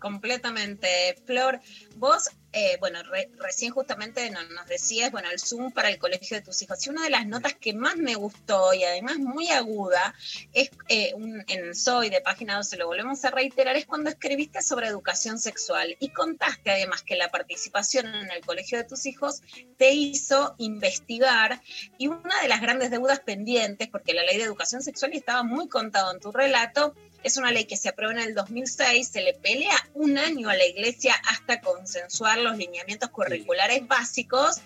Completamente. 0.00 0.88
Flor, 1.24 1.60
vos, 1.94 2.30
eh, 2.52 2.76
bueno, 2.80 3.02
re- 3.02 3.30
recién 3.38 3.72
justamente 3.72 4.30
no- 4.30 4.42
nos 4.42 4.66
decías, 4.66 5.10
bueno, 5.10 5.30
el 5.30 5.38
Zoom 5.38 5.72
para 5.72 5.90
el 5.90 5.98
colegio 5.98 6.36
de 6.36 6.42
tus 6.42 6.62
hijos. 6.62 6.84
Y 6.86 6.90
una 6.90 7.04
de 7.04 7.10
las 7.10 7.26
notas 7.26 7.54
que 7.54 7.74
más 7.74 7.96
me 7.96 8.14
gustó 8.14 8.72
y 8.74 8.84
además 8.84 9.18
muy 9.18 9.48
aguda 9.50 10.14
es 10.52 10.70
eh, 10.88 11.12
un, 11.14 11.44
en 11.48 11.72
de 12.10 12.20
página 12.22 12.56
12, 12.56 12.76
lo 12.76 12.86
volvemos 12.86 13.24
a 13.24 13.30
reiterar, 13.30 13.76
es 13.76 13.86
cuando 13.86 14.10
escribiste 14.10 14.62
sobre 14.62 14.86
educación 14.88 15.38
sexual 15.38 15.96
y 16.00 16.10
contaste 16.10 16.70
además 16.70 17.02
que 17.02 17.16
la 17.16 17.30
participación 17.30 18.06
en 18.14 18.30
el 18.30 18.44
colegio 18.44 18.78
de 18.78 18.84
tus 18.84 19.06
hijos 19.06 19.42
te 19.76 19.92
hizo 19.92 20.54
investigar 20.58 21.60
y 21.98 22.08
una 22.08 22.40
de 22.42 22.48
las 22.48 22.60
grandes 22.60 22.90
deudas 22.90 23.20
pendientes, 23.20 23.88
porque 23.88 24.14
la 24.14 24.22
ley 24.24 24.36
de 24.38 24.44
educación 24.44 24.82
sexual 24.82 25.12
estaba 25.12 25.42
muy 25.42 25.68
contado 25.68 26.12
en 26.12 26.20
tu 26.20 26.32
relato, 26.32 26.94
es 27.24 27.36
una 27.36 27.50
ley 27.50 27.64
que 27.64 27.76
se 27.76 27.88
aprueba 27.88 28.12
en 28.12 28.20
el 28.20 28.34
2006, 28.34 29.08
se 29.08 29.20
le 29.22 29.34
pelea 29.34 29.76
un 29.94 30.18
año 30.18 30.48
a 30.48 30.56
la 30.56 30.64
iglesia 30.66 31.14
hasta 31.28 31.60
consensuar 31.60 32.38
los 32.38 32.56
lineamientos 32.56 33.10
curriculares 33.10 33.86
básicos 33.86 34.56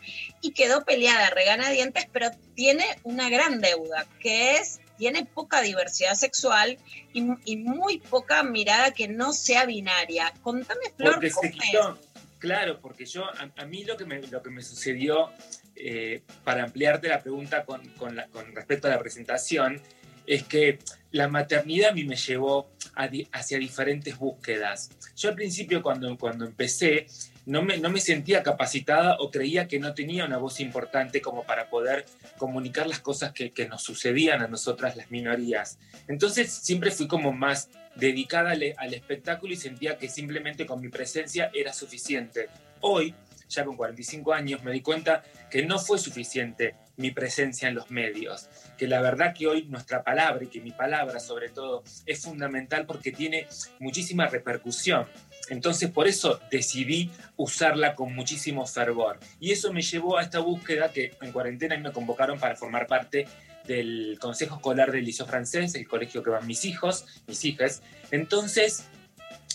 y 0.40 0.52
quedó 0.52 0.84
peleada 0.84 1.28
a 1.28 1.30
reganadientes, 1.30 2.06
pero 2.12 2.30
tiene 2.54 2.84
una 3.04 3.30
gran 3.30 3.60
deuda, 3.60 4.06
que 4.20 4.56
es, 4.56 4.80
tiene 4.98 5.24
poca 5.24 5.62
diversidad 5.62 6.14
sexual 6.14 6.78
y, 7.12 7.24
y 7.44 7.56
muy 7.56 7.98
poca 7.98 8.42
mirada 8.42 8.92
que 8.92 9.08
no 9.08 9.32
sea 9.32 9.64
binaria. 9.64 10.32
Contame, 10.42 10.80
Flor, 10.96 11.14
Porque 11.14 11.30
¿cómo 11.30 11.48
se 11.48 11.58
quitó, 11.58 11.98
claro, 12.38 12.80
porque 12.80 13.06
yo, 13.06 13.24
a, 13.24 13.50
a 13.56 13.64
mí 13.64 13.84
lo 13.84 13.96
que 13.96 14.04
me, 14.04 14.20
lo 14.28 14.42
que 14.42 14.50
me 14.50 14.62
sucedió, 14.62 15.30
eh, 15.74 16.22
para 16.44 16.64
ampliarte 16.64 17.08
la 17.08 17.20
pregunta 17.20 17.64
con, 17.64 17.88
con 17.94 18.14
la- 18.14 18.28
con 18.28 18.54
respecto 18.54 18.86
a 18.88 18.90
la 18.90 18.98
presentación, 18.98 19.80
es 20.26 20.44
que 20.44 20.78
la 21.10 21.28
maternidad 21.28 21.90
a 21.90 21.94
mí 21.94 22.04
me 22.04 22.16
llevó 22.16 22.70
a 22.94 23.08
di- 23.08 23.28
hacia 23.32 23.58
diferentes 23.58 24.16
búsquedas. 24.18 24.90
Yo 25.16 25.28
al 25.28 25.34
principio 25.34 25.82
cuando, 25.82 26.16
cuando 26.16 26.44
empecé 26.44 27.06
no 27.46 27.62
me, 27.62 27.78
no 27.78 27.90
me 27.90 28.00
sentía 28.00 28.42
capacitada 28.42 29.16
o 29.18 29.30
creía 29.30 29.66
que 29.66 29.78
no 29.78 29.94
tenía 29.94 30.24
una 30.24 30.38
voz 30.38 30.60
importante 30.60 31.20
como 31.20 31.44
para 31.44 31.68
poder 31.68 32.06
comunicar 32.38 32.86
las 32.86 33.00
cosas 33.00 33.32
que, 33.32 33.52
nos 33.68 33.82
sucedían 33.82 34.42
a 34.42 34.48
nosotras 34.48 34.96
las 34.96 35.10
minorías. 35.10 35.78
Entonces 36.08 36.52
siempre 36.52 36.90
fui 36.90 37.08
como 37.08 37.32
más 37.32 37.68
dedicada 37.96 38.52
al 38.52 38.94
espectáculo 38.94 39.52
y 39.52 39.56
sentía 39.56 39.98
que 39.98 40.08
simplemente 40.08 40.66
con 40.66 40.80
mi 40.80 40.88
presencia 40.88 41.50
era 41.54 41.72
suficiente. 41.72 42.48
Hoy, 42.80 43.14
ya 43.48 43.64
con 43.64 43.76
45 43.76 44.32
años, 44.32 44.62
me 44.62 44.72
di 44.72 44.80
cuenta 44.80 45.22
que 45.50 45.64
no 45.64 45.78
fue 45.78 45.98
suficiente 45.98 46.74
mi 46.96 47.10
presencia 47.10 47.68
en 47.68 47.74
los 47.74 47.90
medios, 47.90 48.48
que 48.82 48.88
la 48.88 49.00
verdad 49.00 49.32
que 49.32 49.46
hoy 49.46 49.62
nuestra 49.66 50.02
palabra 50.02 50.42
y 50.42 50.48
que 50.48 50.60
mi 50.60 50.72
palabra 50.72 51.20
sobre 51.20 51.50
todo 51.50 51.84
es 52.04 52.20
fundamental 52.20 52.84
porque 52.84 53.12
tiene 53.12 53.46
muchísima 53.78 54.26
repercusión. 54.26 55.06
Entonces 55.50 55.88
por 55.88 56.09
eso 56.09 56.40
decidí 56.50 57.09
usarla 57.36 57.94
con 57.94 58.12
muchísimo 58.12 58.66
fervor. 58.66 59.20
Y 59.38 59.52
eso 59.52 59.72
me 59.72 59.82
llevó 59.82 60.18
a 60.18 60.22
esta 60.22 60.40
búsqueda 60.40 60.90
que 60.92 61.12
en 61.20 61.30
cuarentena 61.30 61.76
me 61.76 61.92
convocaron 61.92 62.40
para 62.40 62.56
formar 62.56 62.88
parte 62.88 63.28
del 63.68 64.18
Consejo 64.20 64.56
Escolar 64.56 64.90
del 64.90 65.04
Liceo 65.04 65.26
Francés, 65.26 65.76
el 65.76 65.86
colegio 65.86 66.20
que 66.24 66.30
van 66.30 66.44
mis 66.44 66.64
hijos, 66.64 67.06
mis 67.28 67.44
hijas. 67.44 67.82
Entonces, 68.10 68.86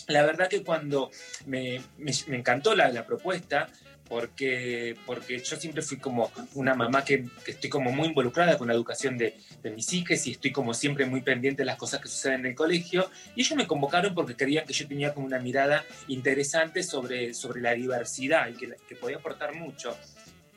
la 0.06 0.22
verdad 0.24 0.48
que 0.48 0.62
cuando 0.62 1.10
me, 1.44 1.82
me- 1.98 2.12
encantó 2.34 2.74
la, 2.74 2.88
la 2.88 3.04
propuesta, 3.04 3.68
porque, 4.08 4.96
porque 5.06 5.38
yo 5.38 5.56
siempre 5.56 5.82
fui 5.82 5.98
como 5.98 6.30
una 6.54 6.74
mamá 6.74 7.04
que, 7.04 7.26
que 7.44 7.52
estoy 7.52 7.68
como 7.68 7.92
muy 7.92 8.08
involucrada 8.08 8.56
con 8.56 8.68
la 8.68 8.74
educación 8.74 9.18
de, 9.18 9.36
de 9.62 9.70
mis 9.70 9.92
hijas 9.92 10.26
y 10.26 10.32
estoy 10.32 10.50
como 10.50 10.72
siempre 10.74 11.04
muy 11.04 11.20
pendiente 11.20 11.62
de 11.62 11.66
las 11.66 11.76
cosas 11.76 12.00
que 12.00 12.08
suceden 12.08 12.40
en 12.40 12.46
el 12.46 12.54
colegio. 12.54 13.10
Y 13.36 13.42
ellos 13.42 13.56
me 13.56 13.66
convocaron 13.66 14.14
porque 14.14 14.34
creían 14.34 14.66
que 14.66 14.72
yo 14.72 14.88
tenía 14.88 15.12
como 15.12 15.26
una 15.26 15.38
mirada 15.38 15.84
interesante 16.08 16.82
sobre, 16.82 17.34
sobre 17.34 17.60
la 17.60 17.74
diversidad 17.74 18.48
y 18.48 18.54
que, 18.54 18.74
que 18.88 18.96
podía 18.96 19.18
aportar 19.18 19.54
mucho. 19.54 19.96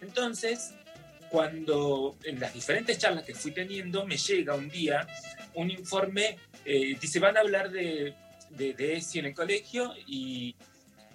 Entonces, 0.02 0.74
cuando 1.30 2.18
en 2.24 2.40
las 2.40 2.54
diferentes 2.54 2.98
charlas 2.98 3.24
que 3.24 3.36
fui 3.36 3.52
teniendo, 3.52 4.06
me 4.06 4.18
llega 4.18 4.56
un 4.56 4.70
día 4.70 5.08
un 5.54 5.70
informe, 5.70 6.38
eh, 6.66 6.96
dice, 7.00 7.20
van 7.20 7.38
a 7.38 7.42
hablar 7.42 7.72
de, 7.72 8.14
de, 8.50 8.74
de 8.74 8.96
ESI 8.96 9.20
en 9.20 9.26
el 9.26 9.34
colegio 9.34 9.94
y, 10.08 10.56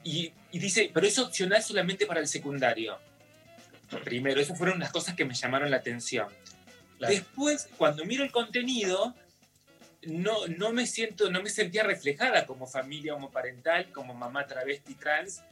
y, 0.07 0.33
y 0.53 0.59
dice, 0.59 0.91
pero 0.95 1.07
es 1.07 1.19
opcional 1.19 1.63
solamente 1.63 2.07
para 2.07 2.21
el 2.21 2.29
secundario. 2.29 2.99
Primero, 4.05 4.41
esas 4.41 4.57
fueron 4.57 4.79
las 4.79 4.93
cosas 4.93 5.15
que 5.15 5.25
me 5.25 5.35
llamaron 5.35 5.71
la 5.71 5.79
atención. 5.79 6.29
Después, 7.01 7.69
cuando 7.77 8.05
miro 8.05 8.23
el 8.25 8.31
contenido, 8.31 9.15
no, 10.03 10.47
no 10.47 10.73
me 10.73 10.87
siento, 10.87 11.31
no 11.31 11.43
me 11.43 11.51
sentía 11.51 11.83
reflejada 11.83 12.47
como 12.47 12.67
familia 12.67 13.15
homoparental, 13.15 13.91
como 13.93 14.15
mamá 14.15 14.47
travesti 14.47 14.95
trans. 14.95 15.43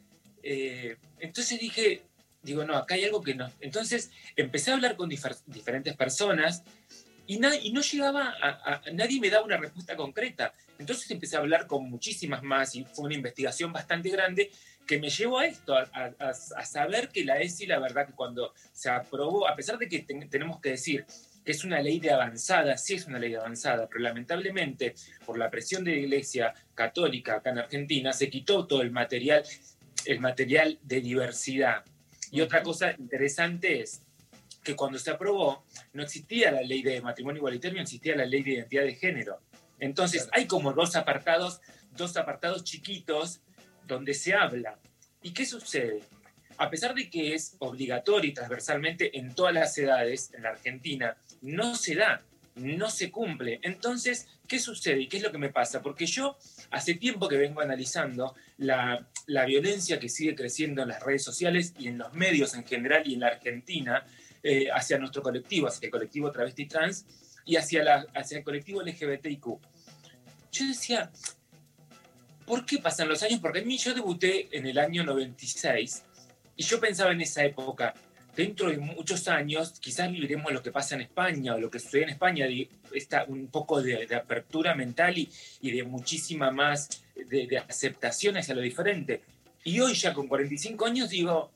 Eh, 0.43 0.97
entonces 1.19 1.59
dije, 1.59 2.03
digo, 2.43 2.65
no, 2.65 2.77
acá 2.77 2.95
hay 2.95 3.05
algo 3.05 3.23
que 3.23 3.35
no. 3.35 3.51
Entonces 3.61 4.11
empecé 4.37 4.71
a 4.71 4.75
hablar 4.75 4.97
con 4.97 5.11
difer- 5.11 5.43
diferentes 5.47 5.97
personas 5.97 6.63
y, 7.27 7.39
na- 7.39 7.57
y 7.57 7.73
no 7.73 7.81
llegaba 7.81 8.35
a, 8.41 8.49
a- 8.75 8.83
nadie 8.93 9.21
me 9.21 9.31
daba 9.31 9.45
una 9.45 9.57
respuesta 9.57 9.97
concreta. 9.97 10.53
Entonces 10.79 11.11
empecé 11.11 11.37
a 11.37 11.41
hablar 11.41 11.67
con 11.67 11.89
muchísimas 11.89 12.43
más 12.43 12.75
y 12.75 12.85
fue 12.85 13.07
una 13.07 13.15
investigación 13.15 13.73
bastante 13.73 14.11
grande 14.11 14.51
que 14.87 14.99
me 14.99 15.09
llevó 15.09 15.39
a 15.39 15.47
esto, 15.47 15.75
a, 15.75 15.89
a- 15.93 16.15
a- 16.19 16.29
a 16.31 16.65
saber 16.67 17.09
que 17.09 17.25
la 17.25 17.41
ESI, 17.41 17.67
la 17.67 17.79
verdad 17.79 18.07
que 18.07 18.13
cuando 18.13 18.53
se 18.73 18.91
aprobó, 18.91 19.49
a 19.49 19.57
pesar 19.57 19.79
de 19.79 19.89
que 19.89 20.01
ten- 20.01 20.29
tenemos 20.29 20.61
que 20.61 20.71
decir 20.71 21.07
que 21.45 21.53
es 21.53 21.63
una 21.65 21.81
ley 21.81 22.01
de 22.01 22.11
avanzada, 22.11 22.77
sí 22.79 22.95
es 22.95 23.07
una 23.07 23.19
ley 23.19 23.31
de 23.33 23.37
avanzada, 23.37 23.87
pero 23.87 24.01
lamentablemente 24.01 24.95
por 25.27 25.37
la 25.39 25.51
presión 25.51 25.85
de 25.85 25.93
la 25.93 25.97
Iglesia 25.99 26.55
Católica 26.75 27.37
acá 27.37 27.51
en 27.51 27.59
Argentina 27.59 28.13
se 28.15 28.31
quitó 28.31 28.67
todo 28.67 28.81
el 28.83 28.91
material, 28.91 29.45
el 30.07 30.21
material 30.21 30.79
de 30.83 31.01
diversidad. 31.01 31.85
Y 32.31 32.41
otra 32.41 32.63
cosa 32.63 32.93
interesante 32.99 33.81
es 33.81 34.03
que 34.65 34.75
cuando 34.75 34.99
se 34.99 35.11
aprobó 35.11 35.65
no 35.93 36.03
existía 36.03 36.51
la 36.51 36.63
ley 36.63 36.83
de 36.83 37.01
matrimonio 37.01 37.39
igualitario, 37.39 37.77
no 37.77 37.83
existía 37.83 38.17
la 38.17 38.25
ley 38.25 38.43
de 38.43 38.53
identidad 38.53 38.83
de 38.83 38.95
género. 38.95 39.41
Entonces 39.79 40.29
hay 40.33 40.47
como 40.47 40.73
dos 40.73 40.97
apartados, 40.97 41.61
dos 41.93 42.17
apartados 42.17 42.65
chiquitos 42.65 43.41
donde 43.87 44.15
se 44.15 44.35
habla. 44.35 44.79
¿Y 45.23 45.33
qué 45.33 45.45
sucede? 45.45 46.01
A 46.57 46.71
pesar 46.71 46.95
de 46.95 47.11
que 47.11 47.35
es 47.35 47.57
obligatorio 47.59 48.31
y 48.31 48.35
transversalmente 48.35 49.19
en 49.19 49.35
todas 49.35 49.53
las 49.53 49.77
edades 49.77 50.33
en 50.35 50.45
la 50.45 50.51
Argentina, 50.51 51.17
no 51.43 51.75
se 51.75 51.97
da, 51.97 52.23
no 52.55 52.89
se 52.89 53.11
cumple. 53.11 53.59
Entonces, 53.63 54.29
¿qué 54.47 54.59
sucede 54.59 55.01
y 55.01 55.09
qué 55.09 55.17
es 55.17 55.23
lo 55.23 55.33
que 55.33 55.39
me 55.39 55.49
pasa? 55.49 55.83
Porque 55.83 56.07
yo 56.07 56.37
hace 56.71 56.95
tiempo 56.95 57.29
que 57.29 57.37
vengo 57.37 57.61
analizando 57.61 58.35
la, 58.57 59.09
la 59.27 59.45
violencia 59.45 59.99
que 59.99 60.09
sigue 60.09 60.37
creciendo 60.37 60.83
en 60.83 60.89
las 60.89 61.03
redes 61.03 61.25
sociales 61.25 61.75
y 61.79 61.89
en 61.89 61.99
los 61.99 62.15
medios 62.15 62.55
en 62.55 62.65
general 62.65 63.03
y 63.07 63.15
en 63.15 63.21
la 63.21 63.29
Argentina 63.29 64.07
eh, 64.47 64.69
hacia 64.71 64.99
nuestro 64.99 65.23
colectivo, 65.23 65.69
hacia 65.69 65.87
el 65.87 65.91
colectivo 65.91 66.31
travesti 66.31 66.67
trans 66.67 67.07
y 67.47 67.57
hacia, 67.57 68.07
hacia 68.15 68.37
el 68.37 68.45
colectivo 68.45 68.83
LGBTIQ. 68.83 69.47
Yo 70.53 70.67
decía, 70.67 71.11
¿por 72.45 72.67
qué 72.67 72.77
pasan 72.77 73.09
los 73.09 73.23
años? 73.23 73.41
Porque 73.41 73.61
a 73.61 73.65
mí 73.65 73.79
yo 73.79 73.95
debuté 73.95 74.55
en 74.55 74.67
el 74.67 74.79
año 74.79 75.03
96 75.03 76.03
y 76.57 76.63
yo 76.63 76.79
pensaba 76.79 77.13
en 77.13 77.23
esa 77.23 77.43
época, 77.43 77.95
dentro 78.37 78.69
de 78.69 78.77
muchos 78.77 79.29
años, 79.29 79.81
quizás 79.81 80.13
viviremos 80.13 80.53
lo 80.53 80.63
que 80.63 80.71
pasa 80.71 80.95
en 80.95 81.01
España 81.01 81.55
o 81.55 81.59
lo 81.59 81.71
que 81.71 81.79
sucede 81.79 82.03
en 82.03 82.11
España, 82.11 82.47
de 82.47 82.69
esta, 82.93 83.25
un 83.25 83.47
poco 83.47 83.81
de, 83.81 84.15
apertura 84.15 84.75
mental 84.75 85.17
y, 85.17 85.31
y 85.63 85.71
de 85.71 85.85
muchísima 85.85 86.51
más 86.51 87.03
de 87.17 87.57
aceptación 87.67 88.37
hacia 88.37 88.55
lo 88.55 88.61
diferente. 88.61 89.23
Y 89.65 89.81
hoy 89.81 89.95
ya 89.95 90.13
con 90.13 90.29
45 90.29 90.85
años 90.85 91.09
digo, 91.09 91.51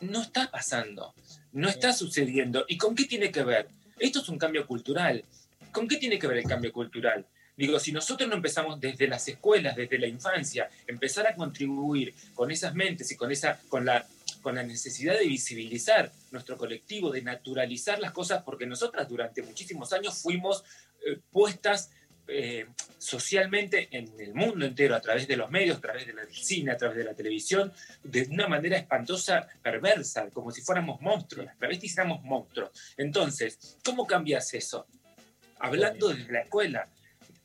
no 0.00 0.22
está 0.22 0.50
pasando, 0.50 1.14
no 1.52 1.68
está 1.68 1.92
sucediendo. 1.92 2.64
¿Y 2.68 2.76
con 2.76 2.94
qué 2.94 3.04
tiene 3.04 3.30
que 3.30 3.42
ver? 3.42 3.68
Esto 3.98 4.20
es 4.20 4.28
un 4.28 4.38
cambio 4.38 4.66
cultural. 4.66 5.24
¿Con 5.70 5.88
qué 5.88 5.96
tiene 5.96 6.18
que 6.18 6.26
ver 6.26 6.38
el 6.38 6.44
cambio 6.44 6.72
cultural? 6.72 7.24
Digo, 7.56 7.78
si 7.78 7.92
nosotros 7.92 8.28
no 8.28 8.36
empezamos 8.36 8.80
desde 8.80 9.06
las 9.06 9.28
escuelas, 9.28 9.76
desde 9.76 9.98
la 9.98 10.06
infancia, 10.06 10.68
empezar 10.86 11.26
a 11.26 11.34
contribuir 11.34 12.14
con 12.34 12.50
esas 12.50 12.74
mentes 12.74 13.10
y 13.12 13.16
con, 13.16 13.30
esa, 13.30 13.60
con, 13.68 13.84
la, 13.84 14.06
con 14.40 14.54
la 14.54 14.62
necesidad 14.62 15.18
de 15.18 15.26
visibilizar 15.26 16.10
nuestro 16.30 16.56
colectivo, 16.56 17.10
de 17.10 17.22
naturalizar 17.22 17.98
las 17.98 18.12
cosas, 18.12 18.42
porque 18.42 18.66
nosotras 18.66 19.08
durante 19.08 19.42
muchísimos 19.42 19.92
años 19.92 20.18
fuimos 20.22 20.64
eh, 21.06 21.18
puestas 21.30 21.90
eh, 22.28 22.66
socialmente 22.98 23.88
en 23.90 24.08
el 24.18 24.34
mundo 24.34 24.64
entero, 24.64 24.94
a 24.94 25.00
través 25.00 25.26
de 25.26 25.36
los 25.36 25.50
medios, 25.50 25.78
a 25.78 25.80
través 25.80 26.06
del 26.06 26.16
cine, 26.32 26.72
a 26.72 26.76
través 26.76 26.96
de 26.96 27.04
la 27.04 27.14
televisión, 27.14 27.72
de 28.02 28.28
una 28.30 28.46
manera 28.46 28.76
espantosa, 28.76 29.48
perversa, 29.60 30.30
como 30.30 30.50
si 30.50 30.62
fuéramos 30.62 31.00
monstruos, 31.00 31.46
las 31.46 31.58
travestis 31.58 31.98
éramos 31.98 32.22
monstruos. 32.22 32.70
Entonces, 32.96 33.78
¿cómo 33.84 34.06
cambias 34.06 34.54
eso? 34.54 34.86
Hablando 35.58 36.08
desde 36.08 36.32
la 36.32 36.40
escuela, 36.40 36.88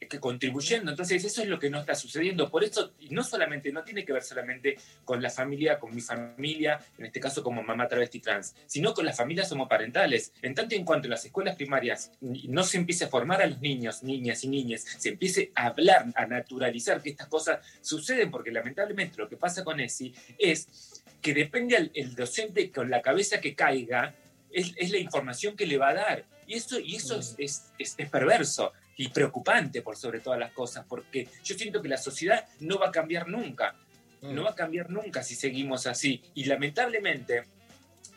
que 0.06 0.20
contribuyendo. 0.20 0.92
Entonces, 0.92 1.24
eso 1.24 1.42
es 1.42 1.48
lo 1.48 1.60
que 1.60 1.70
no 1.70 1.80
está 1.80 1.96
sucediendo. 1.96 2.50
Por 2.50 2.64
eso, 2.64 2.94
y 3.00 3.10
no 3.10 3.24
solamente, 3.24 3.72
no 3.72 3.84
tiene 3.84 4.06
que 4.06 4.14
ver 4.14 4.24
solamente 4.24 4.78
con 5.04 5.22
la 5.22 5.30
familia, 5.30 5.80
con 5.80 5.94
mi 5.94 6.02
familia, 6.02 6.80
en 6.98 7.06
este 7.06 7.20
caso 7.20 7.44
como 7.44 7.64
mamá 7.64 7.88
travesti 7.88 8.20
trans, 8.20 8.56
sino 8.68 8.94
con 8.94 9.06
las 9.06 9.18
familias 9.18 9.52
homoparentales. 9.52 10.34
En 10.42 10.54
tanto 10.54 10.76
y 10.76 10.78
en 10.78 10.86
cuanto 10.86 11.08
en 11.08 11.12
las 11.12 11.26
escuelas 11.26 11.56
primarias 11.56 12.12
no 12.22 12.64
se 12.64 12.78
empiece 12.78 13.06
a 13.06 13.08
formar 13.08 13.42
a 13.42 13.48
los 13.48 13.60
niños, 13.60 14.04
niñas 14.04 14.44
y 14.44 14.48
niñas, 14.50 14.86
se 14.98 15.10
empiece 15.10 15.52
a 15.56 15.68
hablar, 15.68 16.06
a 16.16 16.26
naturalizar 16.26 17.02
que 17.02 17.10
estas 17.10 17.28
cosas 17.28 17.60
suceden, 17.82 18.30
porque 18.30 18.52
lamentablemente 18.52 19.18
lo 19.18 19.28
que 19.28 19.38
pasa 19.38 19.64
con 19.64 19.80
ESI 19.80 20.14
es 20.38 21.04
que 21.22 21.34
depende 21.34 21.92
el 21.94 22.16
docente 22.16 22.72
con 22.72 22.90
la 22.90 23.02
cabeza 23.02 23.42
que 23.42 23.56
caiga, 23.56 24.14
es, 24.52 24.74
es, 24.78 24.92
la 24.92 24.98
información 24.98 25.56
que 25.56 25.66
le 25.66 25.78
va 25.78 25.90
a 25.90 25.94
dar. 25.94 26.26
Y 26.46 26.54
eso, 26.54 26.80
y 26.80 26.96
eso 26.96 27.20
es, 27.20 27.36
es, 27.38 27.72
es, 27.78 27.96
es 27.98 28.10
perverso 28.10 28.72
y 28.98 29.10
preocupante 29.10 29.82
por 29.82 29.96
sobre 29.96 30.20
todas 30.20 30.40
las 30.40 30.52
cosas, 30.52 30.86
porque 30.88 31.28
yo 31.44 31.56
siento 31.56 31.82
que 31.82 31.88
la 31.88 31.98
sociedad 31.98 32.46
no 32.60 32.80
va 32.80 32.88
a 32.88 32.92
cambiar 32.92 33.28
nunca, 33.28 33.76
no 34.22 34.44
va 34.44 34.52
a 34.52 34.56
cambiar 34.56 34.90
nunca 34.90 35.24
si 35.24 35.36
seguimos 35.36 35.86
así. 35.86 36.22
Y 36.34 36.46
lamentablemente, 36.46 37.44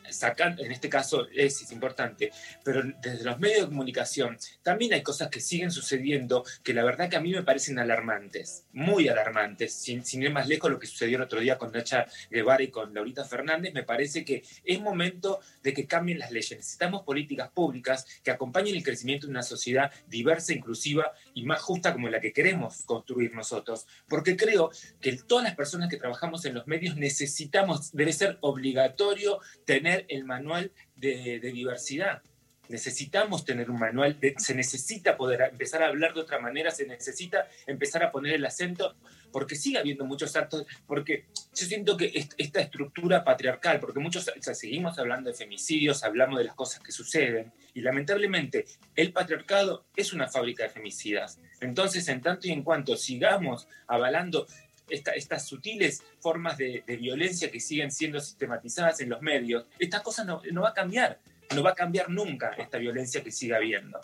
sacando, 0.09 0.63
en 0.63 0.71
este 0.71 0.89
caso 0.89 1.27
es, 1.33 1.71
importante, 1.71 2.31
pero 2.63 2.83
desde 3.01 3.23
los 3.23 3.39
medios 3.39 3.61
de 3.61 3.67
comunicación 3.67 4.37
también 4.61 4.93
hay 4.93 5.03
cosas 5.03 5.29
que 5.29 5.39
siguen 5.39 5.71
sucediendo 5.71 6.43
que 6.63 6.73
la 6.73 6.83
verdad 6.83 7.09
que 7.09 7.15
a 7.15 7.21
mí 7.21 7.31
me 7.31 7.43
parecen 7.43 7.79
alarmantes, 7.79 8.65
muy 8.73 9.07
alarmantes, 9.07 9.73
sin, 9.73 10.03
sin 10.03 10.23
ir 10.23 10.31
más 10.31 10.47
lejos 10.47 10.71
lo 10.71 10.79
que 10.79 10.87
sucedió 10.87 11.17
el 11.17 11.23
otro 11.23 11.39
día 11.39 11.57
con 11.57 11.71
Nacha 11.71 12.05
Guevara 12.29 12.63
y 12.63 12.69
con 12.69 12.93
Laurita 12.93 13.25
Fernández, 13.25 13.73
me 13.73 13.83
parece 13.83 14.25
que 14.25 14.43
es 14.63 14.81
momento 14.81 15.39
de 15.63 15.73
que 15.73 15.87
cambien 15.87 16.19
las 16.19 16.31
leyes. 16.31 16.57
Necesitamos 16.57 17.03
políticas 17.03 17.49
públicas 17.49 18.05
que 18.23 18.31
acompañen 18.31 18.75
el 18.75 18.83
crecimiento 18.83 19.27
de 19.27 19.31
una 19.31 19.43
sociedad 19.43 19.91
diversa, 20.07 20.53
inclusiva 20.53 21.11
y 21.33 21.45
más 21.45 21.61
justa 21.61 21.93
como 21.93 22.09
la 22.09 22.19
que 22.19 22.33
queremos 22.33 22.83
construir 22.85 23.33
nosotros, 23.33 23.87
porque 24.07 24.35
creo 24.35 24.71
que 24.99 25.13
todas 25.27 25.43
las 25.43 25.55
personas 25.55 25.89
que 25.89 25.97
trabajamos 25.97 26.45
en 26.45 26.55
los 26.55 26.67
medios 26.67 26.95
necesitamos, 26.97 27.91
debe 27.91 28.13
ser 28.13 28.37
obligatorio 28.41 29.39
tener 29.65 29.90
el 30.07 30.25
manual 30.25 30.71
de, 30.95 31.39
de, 31.39 31.51
diversidad. 31.51 32.21
Necesitamos 32.69 33.43
tener 33.43 33.69
un 33.69 33.79
manual, 33.79 34.19
de, 34.19 34.35
se 34.37 34.55
necesita 34.55 35.17
poder 35.17 35.41
empezar 35.51 35.83
a 35.83 35.87
hablar 35.87 36.13
de 36.13 36.21
otra 36.21 36.39
manera, 36.39 36.71
se 36.71 36.85
necesita 36.87 37.47
empezar 37.67 38.03
a 38.03 38.11
poner 38.11 38.35
el 38.35 38.45
acento, 38.45 38.95
porque 39.31 39.55
sigue 39.55 39.77
habiendo 39.77 40.05
muchos 40.05 40.35
actos, 40.35 40.65
porque 40.85 41.25
yo 41.53 41.65
siento 41.65 41.97
que 41.97 42.27
esta 42.37 42.61
estructura 42.61 43.23
patriarcal, 43.23 43.79
porque 43.79 43.99
muchos 43.99 44.27
o 44.27 44.41
sea, 44.41 44.53
seguimos 44.53 44.99
hablando 44.99 45.29
de 45.29 45.35
femicidios, 45.35 46.03
hablamos 46.03 46.37
de 46.37 46.45
las 46.45 46.55
cosas 46.55 46.81
que 46.81 46.91
suceden, 46.91 47.51
y 47.73 47.81
lamentablemente 47.81 48.65
el 48.95 49.11
patriarcado 49.11 49.85
es 49.95 50.13
una 50.13 50.27
fábrica 50.27 50.63
de 50.63 50.69
femicidas. 50.69 51.39
Entonces, 51.59 52.07
en 52.07 52.21
tanto 52.21 52.47
y 52.47 52.51
en 52.51 52.63
cuanto 52.63 52.95
sigamos 52.95 53.67
avalando 53.87 54.47
esta, 54.91 55.11
estas 55.11 55.45
sutiles 55.45 56.03
formas 56.19 56.57
de, 56.57 56.83
violencia 56.87 57.49
que 57.49 57.59
siguen 57.59 57.91
siendo 57.91 58.19
sistematizadas 58.19 58.99
en 59.01 59.09
los 59.09 59.21
medios, 59.21 59.65
esta 59.79 60.03
cosa 60.03 60.23
no, 60.23 60.41
no, 60.51 60.61
va 60.61 60.69
a 60.69 60.73
cambiar, 60.73 61.19
no 61.55 61.63
va 61.63 61.71
a 61.71 61.75
cambiar 61.75 62.09
nunca 62.09 62.51
esta 62.57 62.77
violencia 62.77 63.23
que 63.23 63.31
sigue 63.31 63.55
habiendo. 63.55 63.99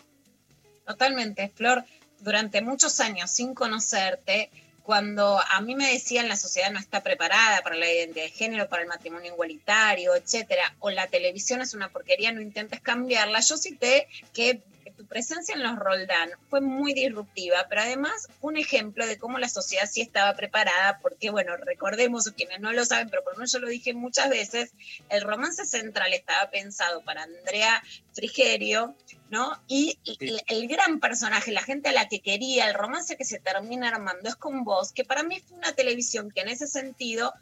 Totalmente, 0.86 1.52
Flor, 1.54 1.84
durante 2.20 2.62
muchos 2.62 2.98
años 3.00 3.30
sin 3.30 3.54
conocerte, 3.54 4.50
cuando 4.82 5.38
a 5.38 5.60
mí 5.60 5.74
me 5.74 5.92
decían 5.92 6.28
la 6.28 6.36
sociedad 6.36 6.72
no 6.72 6.78
está 6.78 7.02
preparada 7.02 7.60
para 7.60 7.76
la 7.76 7.92
identidad 7.92 8.24
de 8.24 8.30
género, 8.30 8.70
para 8.70 8.80
el 8.80 8.88
matrimonio 8.88 9.34
igualitario, 9.34 10.14
etcétera, 10.16 10.74
o 10.78 10.88
la 10.88 11.06
televisión 11.08 11.60
es 11.60 11.74
una 11.74 11.90
porquería, 11.90 12.32
no 12.32 12.40
intentes 12.40 12.80
cambiarla, 12.80 13.40
yo 13.40 13.58
cité 13.58 14.08
que 14.32 14.62
presencia 15.08 15.54
en 15.54 15.62
los 15.62 15.76
Roldán 15.76 16.30
fue 16.48 16.60
muy 16.60 16.92
disruptiva, 16.92 17.66
pero 17.68 17.82
además 17.82 18.28
un 18.40 18.56
ejemplo 18.56 19.06
de 19.06 19.18
cómo 19.18 19.38
la 19.38 19.48
sociedad 19.48 19.88
sí 19.90 20.00
estaba 20.00 20.34
preparada, 20.34 20.98
porque 21.00 21.30
bueno, 21.30 21.56
recordemos, 21.56 22.30
quienes 22.36 22.60
no 22.60 22.72
lo 22.72 22.84
saben, 22.84 23.08
pero 23.10 23.24
por 23.24 23.32
lo 23.32 23.38
menos 23.38 23.52
yo 23.52 23.58
lo 23.58 23.68
dije 23.68 23.94
muchas 23.94 24.28
veces, 24.30 24.72
el 25.08 25.22
romance 25.22 25.64
central 25.64 26.12
estaba 26.12 26.50
pensado 26.50 27.02
para 27.02 27.22
Andrea 27.22 27.82
Frigerio, 28.12 28.94
¿no? 29.30 29.60
Y 29.66 29.98
el, 30.20 30.40
el, 30.46 30.68
gran 30.68 31.00
personaje, 31.00 31.52
la 31.52 31.62
gente 31.62 31.88
a 31.88 31.92
la 31.92 32.08
que 32.08 32.20
quería, 32.20 32.68
el 32.68 32.74
romance 32.74 33.16
que 33.16 33.24
se 33.24 33.40
termina 33.40 33.88
armando 33.88 34.28
es 34.28 34.36
con 34.36 34.64
vos, 34.64 34.92
que 34.92 35.04
para 35.04 35.22
mí 35.22 35.40
fue 35.40 35.58
una 35.58 35.72
televisión 35.72 36.30
que 36.30 36.40
en 36.42 36.48
ese 36.48 36.66
sentido 36.66 37.32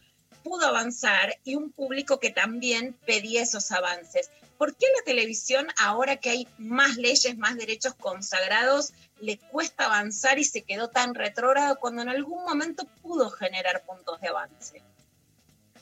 pudo 0.46 0.66
avanzar 0.66 1.36
y 1.42 1.56
un 1.56 1.72
público 1.72 2.20
que 2.20 2.30
también 2.30 2.94
pedía 3.04 3.42
esos 3.42 3.72
avances. 3.72 4.30
¿Por 4.58 4.76
qué 4.76 4.86
la 4.96 5.04
televisión, 5.04 5.66
ahora 5.78 6.16
que 6.16 6.30
hay 6.30 6.48
más 6.58 6.96
leyes, 6.96 7.36
más 7.36 7.56
derechos 7.56 7.94
consagrados, 7.94 8.92
le 9.20 9.38
cuesta 9.38 9.86
avanzar 9.86 10.38
y 10.38 10.44
se 10.44 10.62
quedó 10.62 10.88
tan 10.88 11.14
retrógrado 11.14 11.78
cuando 11.78 12.02
en 12.02 12.08
algún 12.08 12.44
momento 12.44 12.86
pudo 13.02 13.30
generar 13.30 13.84
puntos 13.84 14.20
de 14.20 14.28
avance? 14.28 14.82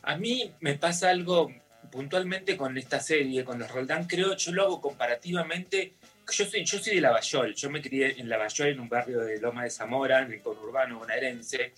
A 0.03 0.17
mí 0.17 0.53
me 0.61 0.75
pasa 0.75 1.11
algo 1.11 1.51
puntualmente 1.91 2.57
con 2.57 2.77
esta 2.77 3.01
serie, 3.01 3.45
con 3.45 3.59
los 3.59 3.71
Roldán, 3.71 4.07
creo, 4.07 4.37
yo 4.37 4.53
lo 4.53 4.65
hago 4.65 4.81
comparativamente. 4.81 5.95
Yo 6.31 6.47
soy, 6.47 6.65
yo 6.65 6.79
soy 6.79 6.97
de 6.97 7.01
Lavallol, 7.03 7.55
yo 7.55 7.71
me 7.71 7.83
crié 7.83 8.19
en 8.19 8.29
Lavallol, 8.29 8.69
en 8.69 8.81
un 8.81 8.89
barrio 8.89 9.21
de 9.21 9.39
Loma 9.39 9.65
de 9.65 9.71
Zamora, 9.71 10.23
en 10.23 10.33
el 10.33 10.43
conurbano 10.43 10.99
bonaerense, 10.99 11.75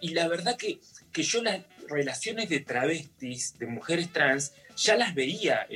y 0.00 0.10
la 0.10 0.28
verdad 0.28 0.56
que, 0.56 0.80
que 1.14 1.22
yo 1.22 1.42
las 1.42 1.62
relaciones 1.88 2.48
de 2.50 2.60
travestis, 2.60 3.56
de 3.56 3.66
mujeres 3.66 4.12
trans, 4.12 4.52
ya 4.76 4.96
las 4.96 5.14
veía, 5.14 5.66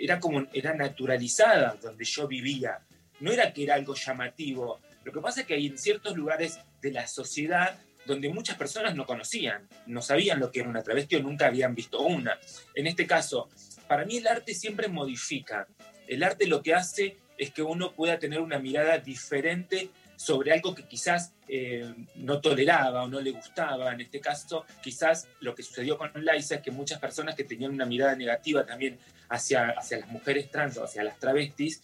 era 0.00 0.20
como, 0.20 0.46
era 0.52 0.72
naturalizada 0.72 1.76
donde 1.82 2.04
yo 2.04 2.28
vivía, 2.28 2.78
no 3.20 3.32
era 3.32 3.52
que 3.52 3.64
era 3.64 3.74
algo 3.74 3.94
llamativo. 3.94 4.80
Lo 5.02 5.12
que 5.12 5.20
pasa 5.20 5.40
es 5.40 5.46
que 5.46 5.54
hay 5.54 5.66
en 5.66 5.76
ciertos 5.76 6.16
lugares 6.16 6.60
de 6.80 6.92
la 6.92 7.06
sociedad 7.08 7.76
donde 8.06 8.28
muchas 8.28 8.56
personas 8.56 8.94
no 8.94 9.04
conocían, 9.04 9.68
no 9.86 10.00
sabían 10.00 10.38
lo 10.38 10.52
que 10.52 10.60
era 10.60 10.68
una 10.68 10.82
travesti 10.82 11.16
o 11.16 11.22
nunca 11.22 11.46
habían 11.46 11.74
visto 11.74 12.00
una. 12.00 12.38
En 12.74 12.86
este 12.86 13.06
caso, 13.06 13.48
para 13.88 14.04
mí 14.04 14.18
el 14.18 14.28
arte 14.28 14.54
siempre 14.54 14.88
modifica. 14.88 15.66
El 16.06 16.22
arte 16.22 16.46
lo 16.46 16.62
que 16.62 16.74
hace 16.74 17.16
es 17.36 17.50
que 17.50 17.62
uno 17.62 17.92
pueda 17.92 18.18
tener 18.18 18.40
una 18.40 18.60
mirada 18.60 18.98
diferente 18.98 19.88
sobre 20.16 20.52
algo 20.52 20.74
que 20.74 20.84
quizás 20.84 21.32
eh, 21.48 21.92
no 22.16 22.40
toleraba 22.40 23.02
o 23.02 23.08
no 23.08 23.20
le 23.20 23.32
gustaba. 23.32 23.92
En 23.92 24.00
este 24.00 24.20
caso, 24.20 24.64
quizás 24.82 25.28
lo 25.40 25.54
que 25.54 25.62
sucedió 25.62 25.98
con 25.98 26.10
Laisa 26.14 26.56
es 26.56 26.60
que 26.62 26.70
muchas 26.70 26.98
personas 26.98 27.34
que 27.34 27.44
tenían 27.44 27.72
una 27.72 27.86
mirada 27.86 28.14
negativa 28.14 28.64
también 28.64 28.98
hacia, 29.28 29.70
hacia 29.70 29.98
las 29.98 30.08
mujeres 30.08 30.50
trans 30.50 30.76
o 30.78 30.84
hacia 30.84 31.04
las 31.04 31.18
travestis, 31.18 31.82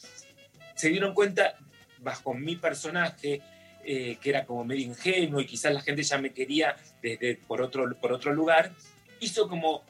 se 0.74 0.88
dieron 0.88 1.14
cuenta, 1.14 1.56
bajo 1.98 2.32
mi 2.32 2.56
personaje, 2.56 3.42
eh, 3.84 4.18
que 4.20 4.30
era 4.30 4.44
como 4.44 4.64
medio 4.64 4.84
ingenuo 4.84 5.40
y 5.40 5.46
quizás 5.46 5.72
la 5.72 5.80
gente 5.80 6.02
ya 6.02 6.18
me 6.18 6.32
quería 6.32 6.76
desde 7.02 7.36
por 7.36 7.62
otro, 7.62 7.94
por 8.00 8.12
otro 8.12 8.32
lugar, 8.32 8.72
hizo 9.20 9.48
como 9.48 9.84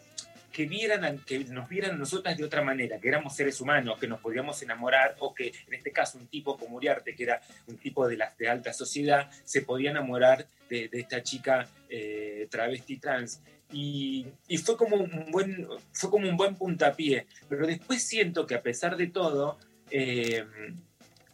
que, 0.52 0.66
vieran, 0.66 1.18
que 1.26 1.44
nos 1.44 1.68
vieran 1.68 1.92
a 1.92 1.98
nosotras 1.98 2.36
de 2.36 2.44
otra 2.44 2.62
manera, 2.62 2.98
que 2.98 3.08
éramos 3.08 3.34
seres 3.34 3.60
humanos, 3.60 3.98
que 3.98 4.06
nos 4.06 4.20
podíamos 4.20 4.60
enamorar, 4.62 5.16
o 5.20 5.34
que 5.34 5.52
en 5.66 5.74
este 5.74 5.92
caso 5.92 6.18
un 6.18 6.26
tipo 6.26 6.56
como 6.56 6.76
Uriarte, 6.76 7.14
que 7.14 7.24
era 7.24 7.40
un 7.66 7.78
tipo 7.78 8.06
de, 8.08 8.16
la, 8.16 8.34
de 8.38 8.48
alta 8.48 8.72
sociedad, 8.72 9.30
se 9.44 9.62
podía 9.62 9.90
enamorar 9.90 10.46
de, 10.68 10.88
de 10.88 11.00
esta 11.00 11.22
chica 11.22 11.66
eh, 11.88 12.46
travesti 12.50 12.98
trans. 12.98 13.42
Y, 13.72 14.26
y 14.48 14.58
fue, 14.58 14.76
como 14.76 14.96
un 14.96 15.30
buen, 15.30 15.68
fue 15.92 16.10
como 16.10 16.28
un 16.28 16.36
buen 16.36 16.56
puntapié, 16.56 17.26
pero 17.48 17.66
después 17.66 18.02
siento 18.02 18.46
que 18.46 18.56
a 18.56 18.62
pesar 18.62 18.96
de 18.96 19.06
todo, 19.06 19.58
eh, 19.90 20.44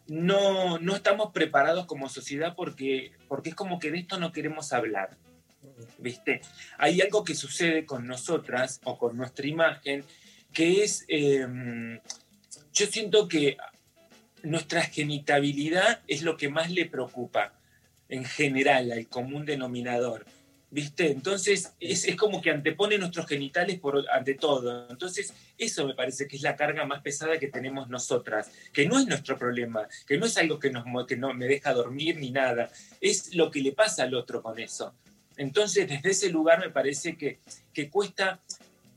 no, 0.07 0.77
no 0.79 0.95
estamos 0.95 1.31
preparados 1.31 1.85
como 1.85 2.09
sociedad 2.09 2.53
porque, 2.55 3.11
porque 3.27 3.49
es 3.49 3.55
como 3.55 3.79
que 3.79 3.91
de 3.91 3.99
esto 3.99 4.19
no 4.19 4.31
queremos 4.31 4.71
hablar. 4.71 5.17
¿Viste? 5.99 6.41
Hay 6.77 7.01
algo 7.01 7.23
que 7.23 7.35
sucede 7.35 7.85
con 7.85 8.07
nosotras 8.07 8.81
o 8.83 8.97
con 8.97 9.15
nuestra 9.17 9.47
imagen 9.47 10.03
que 10.53 10.83
es, 10.83 11.05
eh, 11.07 11.45
yo 12.73 12.85
siento 12.87 13.27
que 13.27 13.57
nuestra 14.43 14.81
genitabilidad 14.81 16.01
es 16.07 16.21
lo 16.21 16.37
que 16.37 16.49
más 16.49 16.71
le 16.71 16.85
preocupa 16.85 17.53
en 18.09 18.25
general 18.25 18.91
al 18.91 19.07
común 19.07 19.45
denominador. 19.45 20.25
¿Viste? 20.69 21.11
Entonces 21.11 21.73
es, 21.79 22.13
como 22.17 22.41
que 22.41 22.51
antepone 22.51 22.97
nuestros 22.97 23.25
genitales 23.25 23.79
por 23.79 24.03
ante 24.09 24.33
todo. 24.33 24.89
Entonces 24.89 25.33
eso 25.57 25.87
me 25.87 25.93
parece 25.93 26.27
que 26.27 26.35
es 26.35 26.41
la 26.41 26.57
carga 26.57 26.85
más 26.85 27.01
pesada 27.01 27.39
que 27.39 27.47
tenemos 27.47 27.87
nosotras, 27.87 28.51
que 28.73 28.85
no 28.85 28.99
es 28.99 29.07
nuestro 29.07 29.37
problema, 29.37 29.87
que 30.05 30.17
no 30.17 30.25
es 30.25 30.37
algo 30.37 30.59
que, 30.59 30.69
nos, 30.69 30.83
que 31.07 31.15
no 31.15 31.33
me 31.33 31.47
deja 31.47 31.71
dormir 31.73 32.17
ni 32.17 32.31
nada, 32.31 32.69
es 32.99 33.33
lo 33.33 33.49
que 33.49 33.61
le 33.61 33.71
pasa 33.71 34.03
al 34.03 34.13
otro 34.13 34.43
con 34.43 34.59
eso. 34.59 34.93
Entonces 35.37 35.87
desde 35.87 36.09
ese 36.09 36.29
lugar 36.29 36.59
me 36.59 36.69
parece 36.69 37.15
que, 37.15 37.39
que 37.73 37.89
cuesta 37.89 38.39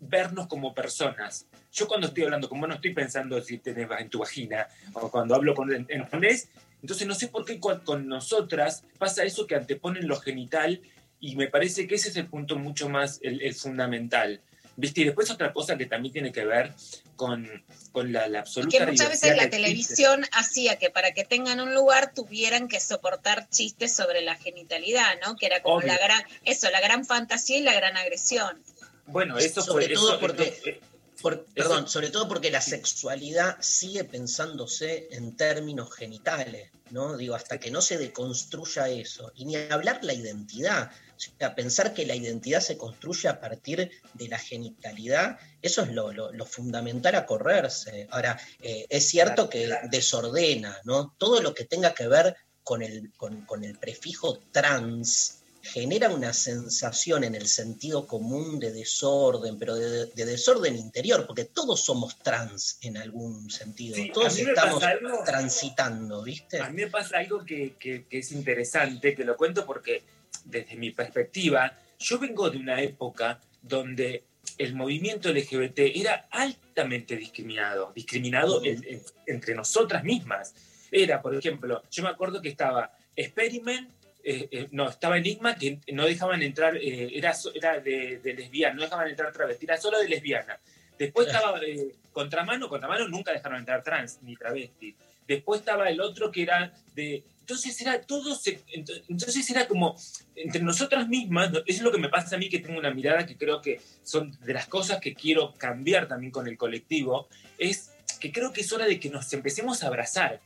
vernos 0.01 0.47
como 0.49 0.75
personas. 0.75 1.47
Yo 1.73 1.87
cuando 1.87 2.09
estoy 2.09 2.25
hablando, 2.25 2.49
como 2.49 2.67
no 2.67 2.75
estoy 2.75 2.93
pensando 2.93 3.41
si 3.43 3.59
tenés 3.59 3.89
en 3.99 4.09
tu 4.09 4.19
vagina, 4.19 4.67
o 4.95 5.11
cuando 5.11 5.35
hablo 5.35 5.55
con, 5.55 5.73
en, 5.73 5.87
entonces 5.89 7.07
no 7.07 7.15
sé 7.15 7.29
por 7.29 7.45
qué 7.45 7.61
con, 7.61 7.81
con 7.81 8.09
nosotras 8.09 8.85
pasa 8.99 9.25
eso 9.25 9.47
que 9.47 9.55
anteponen 9.55 10.09
lo 10.09 10.17
genital 10.17 10.81
y 11.21 11.37
me 11.37 11.49
parece 11.49 11.87
que 11.87 11.97
ese 11.97 12.09
es 12.09 12.17
el 12.17 12.27
punto 12.27 12.57
mucho 12.57 12.89
más, 12.89 13.21
el 13.23 13.55
fundamental. 13.55 14.41
¿Viste? 14.81 15.03
Y 15.03 15.05
después 15.05 15.31
otra 15.31 15.53
cosa 15.53 15.77
que 15.77 15.87
también 15.87 16.13
tiene 16.13 16.33
que 16.33 16.45
ver 16.45 16.73
con, 17.17 17.47
con 17.93 18.13
la, 18.13 18.29
la 18.29 18.41
absoluta 18.41 18.79
Que 18.79 18.87
muchas 18.87 19.11
veces 19.11 19.37
la 19.37 19.51
televisión 19.51 20.25
hacía 20.33 20.77
que 20.79 20.89
para 20.91 21.13
que 21.13 21.25
tengan 21.25 21.61
un 21.61 21.75
lugar 21.75 22.15
tuvieran 22.15 22.67
que 22.67 22.81
soportar 22.81 23.49
chistes 23.51 23.95
sobre 23.95 24.23
la 24.23 24.37
genitalidad, 24.37 25.21
¿no? 25.25 25.37
Que 25.37 25.47
era 25.47 25.61
como 25.63 25.77
Obvio. 25.77 25.89
la 25.89 25.99
gran, 25.99 26.23
eso, 26.45 26.71
la 26.71 26.81
gran 26.81 27.05
fantasía 27.05 27.59
y 27.59 27.63
la 27.63 27.75
gran 27.75 27.97
agresión. 27.97 28.59
Bueno, 29.07 29.37
eso 29.39 29.61
sobre 29.61 29.87
fue... 29.87 29.95
todo 29.95 30.11
eso- 30.13 30.21
porque, 30.21 30.59
eso- 30.65 30.81
por- 31.21 31.45
perdón, 31.47 31.89
sobre 31.89 32.11
todo 32.11 32.29
porque 32.29 32.51
la 32.51 32.61
sexualidad 32.61 33.57
sigue 33.61 34.05
pensándose 34.05 35.09
en 35.13 35.37
términos 35.37 35.93
genitales, 35.95 36.71
¿no? 36.91 37.17
Digo, 37.17 37.35
hasta 37.35 37.59
que 37.59 37.71
no 37.71 37.81
se 37.83 37.99
deconstruya 37.99 38.89
eso. 38.89 39.33
Y 39.35 39.45
ni 39.45 39.57
hablar 39.57 40.01
la 40.03 40.15
identidad. 40.15 40.91
O 41.17 41.21
sea, 41.39 41.55
pensar 41.55 41.93
que 41.93 42.07
la 42.07 42.15
identidad 42.15 42.61
se 42.61 42.79
construye 42.79 43.29
a 43.29 43.41
partir 43.41 43.91
de 44.15 44.29
la 44.29 44.39
genitalidad, 44.39 45.39
eso 45.61 45.83
es 45.83 45.93
lo, 45.93 46.13
lo- 46.13 46.33
lo 46.33 46.47
fundamental 46.47 47.15
a 47.15 47.27
correrse. 47.27 48.09
Ahora, 48.11 48.41
eh, 48.63 48.87
es 48.89 49.07
cierto 49.09 49.49
que 49.51 49.69
desordena, 49.91 50.79
¿no? 50.85 51.15
Todo 51.19 51.43
lo 51.43 51.55
que 51.55 51.65
tenga 51.67 51.93
que 51.95 52.09
ver 52.09 52.37
con 52.63 52.83
el, 52.83 53.13
con, 53.17 53.45
con 53.47 53.65
el 53.65 53.77
prefijo 53.79 54.39
trans 54.53 55.40
genera 55.63 56.09
una 56.11 56.33
sensación 56.33 57.23
en 57.25 57.35
el 57.35 57.47
sentido 57.47 58.07
común 58.07 58.59
de 58.59 58.73
desorden, 58.73 59.59
pero 59.59 59.75
de, 59.77 60.07
de 60.07 60.25
desorden 60.25 60.77
interior, 60.77 61.27
porque 61.27 61.45
todos 61.45 61.85
somos 61.85 62.19
trans 62.19 62.79
en 62.83 62.97
algún 62.97 63.51
sentido, 63.51 63.95
Sí, 63.97 64.11
todos 64.13 64.39
estamos 64.39 64.83
algo- 64.83 65.23
transitando, 65.25 66.23
¿viste? 66.23 66.61
A 66.61 66.71
mí 66.71 66.85
me 66.85 66.91
pasa 66.91 67.19
algo 67.19 67.45
que, 67.45 67.75
que- 67.79 68.05
que 68.05 68.19
es 68.19 68.33
interesante, 68.33 69.15
que 69.15 69.25
lo 69.25 69.37
cuento 69.37 69.67
porque 69.67 70.03
desde 70.45 70.77
mi 70.77 70.91
perspectiva, 70.91 71.77
yo 71.99 72.19
vengo 72.19 72.49
de 72.51 72.57
una 72.59 72.81
época 72.81 73.41
donde 73.63 74.25
el 74.57 74.75
movimiento 74.75 75.29
LGBT 75.31 75.81
era 75.95 76.27
altamente 76.31 77.17
discriminado, 77.17 77.93
discriminado 77.95 78.65
en- 78.65 78.83
en- 78.89 79.03
entre 79.27 79.55
nosotras 79.55 80.03
mismas. 80.05 80.55
Era, 80.91 81.21
por 81.21 81.35
ejemplo, 81.35 81.83
yo 81.91 82.03
me 82.03 82.09
acuerdo 82.09 82.41
que 82.41 82.49
estaba 82.49 82.93
Experiment, 83.15 83.91
eh, 84.25 84.49
eh, 84.51 84.69
no, 84.73 84.89
estaba 84.89 85.19
Enigma, 85.19 85.55
que 85.57 85.79
no 85.93 86.05
dejaban 86.07 86.43
entrar, 86.43 86.77
eh, 86.77 87.11
era, 87.17 87.33
era 87.55 87.81
de, 87.81 88.19
de 88.19 88.35
lesbiana, 88.35 88.75
no 88.75 88.83
dejaban 88.83 89.09
entrar 89.09 89.33
travesti, 89.33 89.65
era 89.67 89.77
solo 89.79 89.99
de 89.99 90.09
lesbiana. 90.09 90.59
Después 90.99 91.29
estaba 91.29 91.59
eh, 91.63 91.95
Contramano, 92.13 92.69
Contramano 92.69 93.09
nunca 93.09 93.33
dejaron 93.33 93.59
entrar 93.59 93.83
trans 93.83 94.19
ni 94.23 94.37
travesti. 94.37 94.95
Después 95.27 95.61
estaba 95.61 95.89
el 95.89 96.01
otro 96.01 96.31
que 96.31 96.43
era 96.43 96.75
de... 96.95 97.23
Entonces 97.41 97.81
era 97.81 98.01
todo... 98.03 98.35
se- 98.35 98.61
ent- 98.75 99.03
entonces 99.09 99.49
era 99.51 99.67
como 99.67 99.97
entre 100.37 100.63
nosotras 100.63 101.09
mismas, 101.09 101.51
es 101.67 101.81
lo 101.83 101.91
que 101.91 101.99
me 101.99 102.09
pasa 102.09 102.37
a 102.37 102.39
mí 102.39 102.49
que 102.49 102.59
tengo 102.59 102.79
una 102.79 102.93
mirada 102.93 103.27
que 103.27 103.37
creo 103.37 103.61
que 103.63 103.81
son 104.03 104.37
de 104.45 104.53
las 104.53 104.67
cosas 104.67 105.01
que 105.01 105.15
quiero 105.15 105.55
cambiar 105.55 106.07
también 106.09 106.33
con 106.33 106.47
el 106.49 106.57
colectivo, 106.59 107.29
es 107.59 107.93
que 108.21 108.31
creo 108.33 108.53
que 108.53 108.61
es 108.61 108.73
hora 108.73 108.87
de 108.87 109.01
que 109.01 109.09
nos 109.11 109.33
empecemos 109.33 109.83
a 109.83 109.87
abrazar 109.87 110.41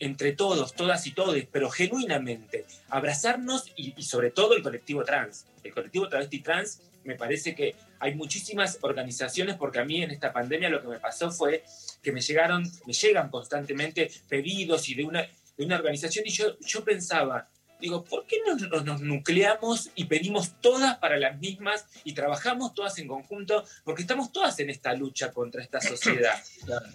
entre 0.00 0.32
todos, 0.32 0.74
todas 0.74 1.06
y 1.06 1.12
todes, 1.12 1.46
pero 1.50 1.70
genuinamente, 1.70 2.64
abrazarnos 2.88 3.70
y, 3.76 3.94
y 3.96 4.02
sobre 4.02 4.30
todo 4.30 4.56
el 4.56 4.62
colectivo 4.62 5.04
trans. 5.04 5.46
El 5.62 5.72
colectivo 5.72 6.08
travesti 6.08 6.40
trans, 6.40 6.80
me 7.04 7.14
parece 7.14 7.54
que 7.54 7.74
hay 7.98 8.14
muchísimas 8.14 8.78
organizaciones, 8.80 9.56
porque 9.56 9.78
a 9.78 9.84
mí 9.84 10.02
en 10.02 10.10
esta 10.10 10.32
pandemia 10.32 10.70
lo 10.70 10.80
que 10.82 10.88
me 10.88 10.98
pasó 10.98 11.30
fue 11.30 11.64
que 12.02 12.12
me 12.12 12.20
llegaron, 12.20 12.70
me 12.86 12.92
llegan 12.92 13.30
constantemente 13.30 14.10
pedidos 14.28 14.88
y 14.88 14.94
de 14.94 15.04
una, 15.04 15.22
de 15.56 15.64
una 15.64 15.76
organización 15.76 16.26
y 16.26 16.30
yo, 16.30 16.58
yo 16.60 16.82
pensaba, 16.82 17.48
digo, 17.80 18.04
¿por 18.04 18.26
qué 18.26 18.38
no 18.46 18.56
nos, 18.56 18.84
nos 18.84 19.00
nucleamos 19.00 19.90
y 19.94 20.04
pedimos 20.04 20.52
todas 20.60 20.98
para 20.98 21.18
las 21.18 21.38
mismas 21.38 21.86
y 22.04 22.12
trabajamos 22.12 22.74
todas 22.74 22.98
en 22.98 23.08
conjunto? 23.08 23.64
Porque 23.84 24.02
estamos 24.02 24.32
todas 24.32 24.58
en 24.60 24.70
esta 24.70 24.94
lucha 24.94 25.32
contra 25.32 25.62
esta 25.62 25.80
sociedad. 25.80 26.38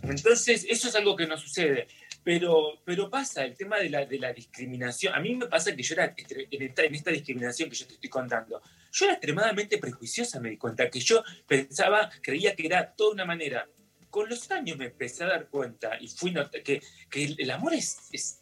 Entonces, 0.04 0.66
eso 0.70 0.88
es 0.88 0.96
algo 0.96 1.16
que 1.16 1.28
no 1.28 1.38
sucede. 1.38 1.88
Pero, 2.26 2.82
pero 2.84 3.08
pasa, 3.08 3.46
el 3.46 3.56
tema 3.56 3.78
de 3.78 3.88
la, 3.88 4.04
de 4.04 4.18
la 4.18 4.34
discriminación. 4.34 5.14
A 5.14 5.20
mí 5.20 5.36
me 5.36 5.46
pasa 5.46 5.76
que 5.76 5.84
yo 5.84 5.94
era, 5.94 6.16
en 6.18 6.62
esta, 6.64 6.84
en 6.84 6.96
esta 6.96 7.12
discriminación 7.12 7.70
que 7.70 7.76
yo 7.76 7.86
te 7.86 7.94
estoy 7.94 8.10
contando, 8.10 8.60
yo 8.92 9.06
era 9.06 9.14
extremadamente 9.14 9.78
prejuiciosa, 9.78 10.40
me 10.40 10.50
di 10.50 10.58
cuenta, 10.58 10.90
que 10.90 11.00
yo 11.00 11.24
pensaba, 11.48 12.10
creía 12.24 12.56
que 12.56 12.66
era 12.66 12.94
toda 12.96 13.14
una 13.14 13.26
manera. 13.26 13.70
Con 14.10 14.28
los 14.28 14.50
años 14.50 14.76
me 14.76 14.86
empecé 14.86 15.24
a 15.24 15.28
dar 15.28 15.50
cuenta 15.50 16.00
y 16.02 16.08
fui 16.08 16.34
que, 16.64 16.82
que 17.12 17.36
el, 17.38 17.52
amor 17.52 17.76
es, 17.76 18.00
es- 18.12 18.42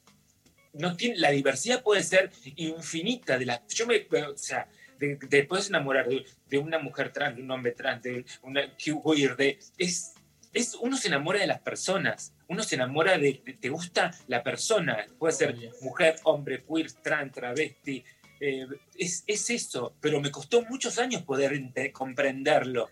no 0.72 0.96
tiene, 0.96 1.18
la 1.18 1.32
diversidad 1.32 1.84
puede 1.84 2.04
ser 2.04 2.32
infinita. 2.56 3.38
De 3.38 3.46
la, 3.46 3.68
yo 3.68 3.86
me, 3.86 4.08
o 4.18 4.38
sea, 4.38 4.70
de- 4.98 5.44
puedes 5.44 5.68
enamorar 5.68 6.08
de, 6.08 6.24
de 6.48 6.58
una 6.58 6.80
mujer 6.80 7.12
trans, 7.12 7.36
de 7.36 7.42
un 7.42 7.52
hombre 7.52 7.74
trans, 7.74 8.02
de 8.02 8.24
una 8.44 8.62
queer, 8.78 9.36
de, 9.36 9.60
es 9.78 10.14
es, 10.54 10.76
uno 10.76 10.98
se 10.98 11.08
enamora 11.08 11.40
de 11.40 11.48
las 11.48 11.60
personas, 11.62 12.34
uno 12.48 12.64
se 12.64 12.76
enamora 12.76 13.18
de, 13.18 13.42
de- 13.46 13.54
te 13.54 13.70
gusta 13.70 14.12
la 14.28 14.44
persona, 14.44 15.06
puede 15.18 15.34
ser 15.34 15.58
mujer, 15.82 16.16
hombre, 16.24 16.64
queer, 16.64 16.92
trans, 16.92 17.32
travesti, 17.34 18.04
eh, 18.40 18.68
es, 18.98 19.24
es 19.26 19.50
eso, 19.50 19.96
pero 20.02 20.20
me 20.22 20.32
costó 20.32 20.64
muchos 20.64 21.00
años 21.00 21.24
poder 21.24 21.60
comprenderlo 21.92 22.90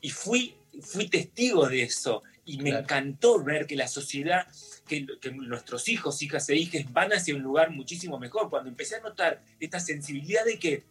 y 0.00 0.10
fui, 0.10 0.54
fui 0.80 1.08
testigo 1.08 1.68
de 1.68 1.82
eso 1.82 2.22
y 2.44 2.58
me 2.58 2.70
encantó 2.70 3.42
ver 3.42 3.66
que 3.66 3.76
la 3.76 3.86
sociedad, 3.88 4.46
que, 4.86 5.06
que 5.20 5.30
nuestros 5.30 5.88
hijos, 5.88 6.22
hijas 6.22 6.48
e 6.48 6.56
hijas 6.56 6.92
van 6.92 7.12
hacia 7.12 7.34
un 7.36 7.42
lugar 7.42 7.70
muchísimo 7.70 8.18
mejor, 8.18 8.48
cuando 8.50 8.68
empecé 8.68 8.96
a 8.96 9.00
notar 9.00 9.42
esta 9.60 9.78
sensibilidad 9.80 10.44
de 10.44 10.58
que, 10.58 10.84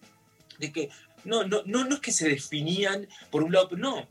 de 0.60 0.72
que 0.72 0.90
no, 1.26 1.44
no, 1.46 1.62
no, 1.66 1.84
no 1.86 1.96
es 1.96 2.02
que 2.02 2.12
se 2.12 2.30
definían 2.30 3.08
por 3.30 3.44
un 3.44 3.52
lado, 3.52 3.76
no, 3.76 4.08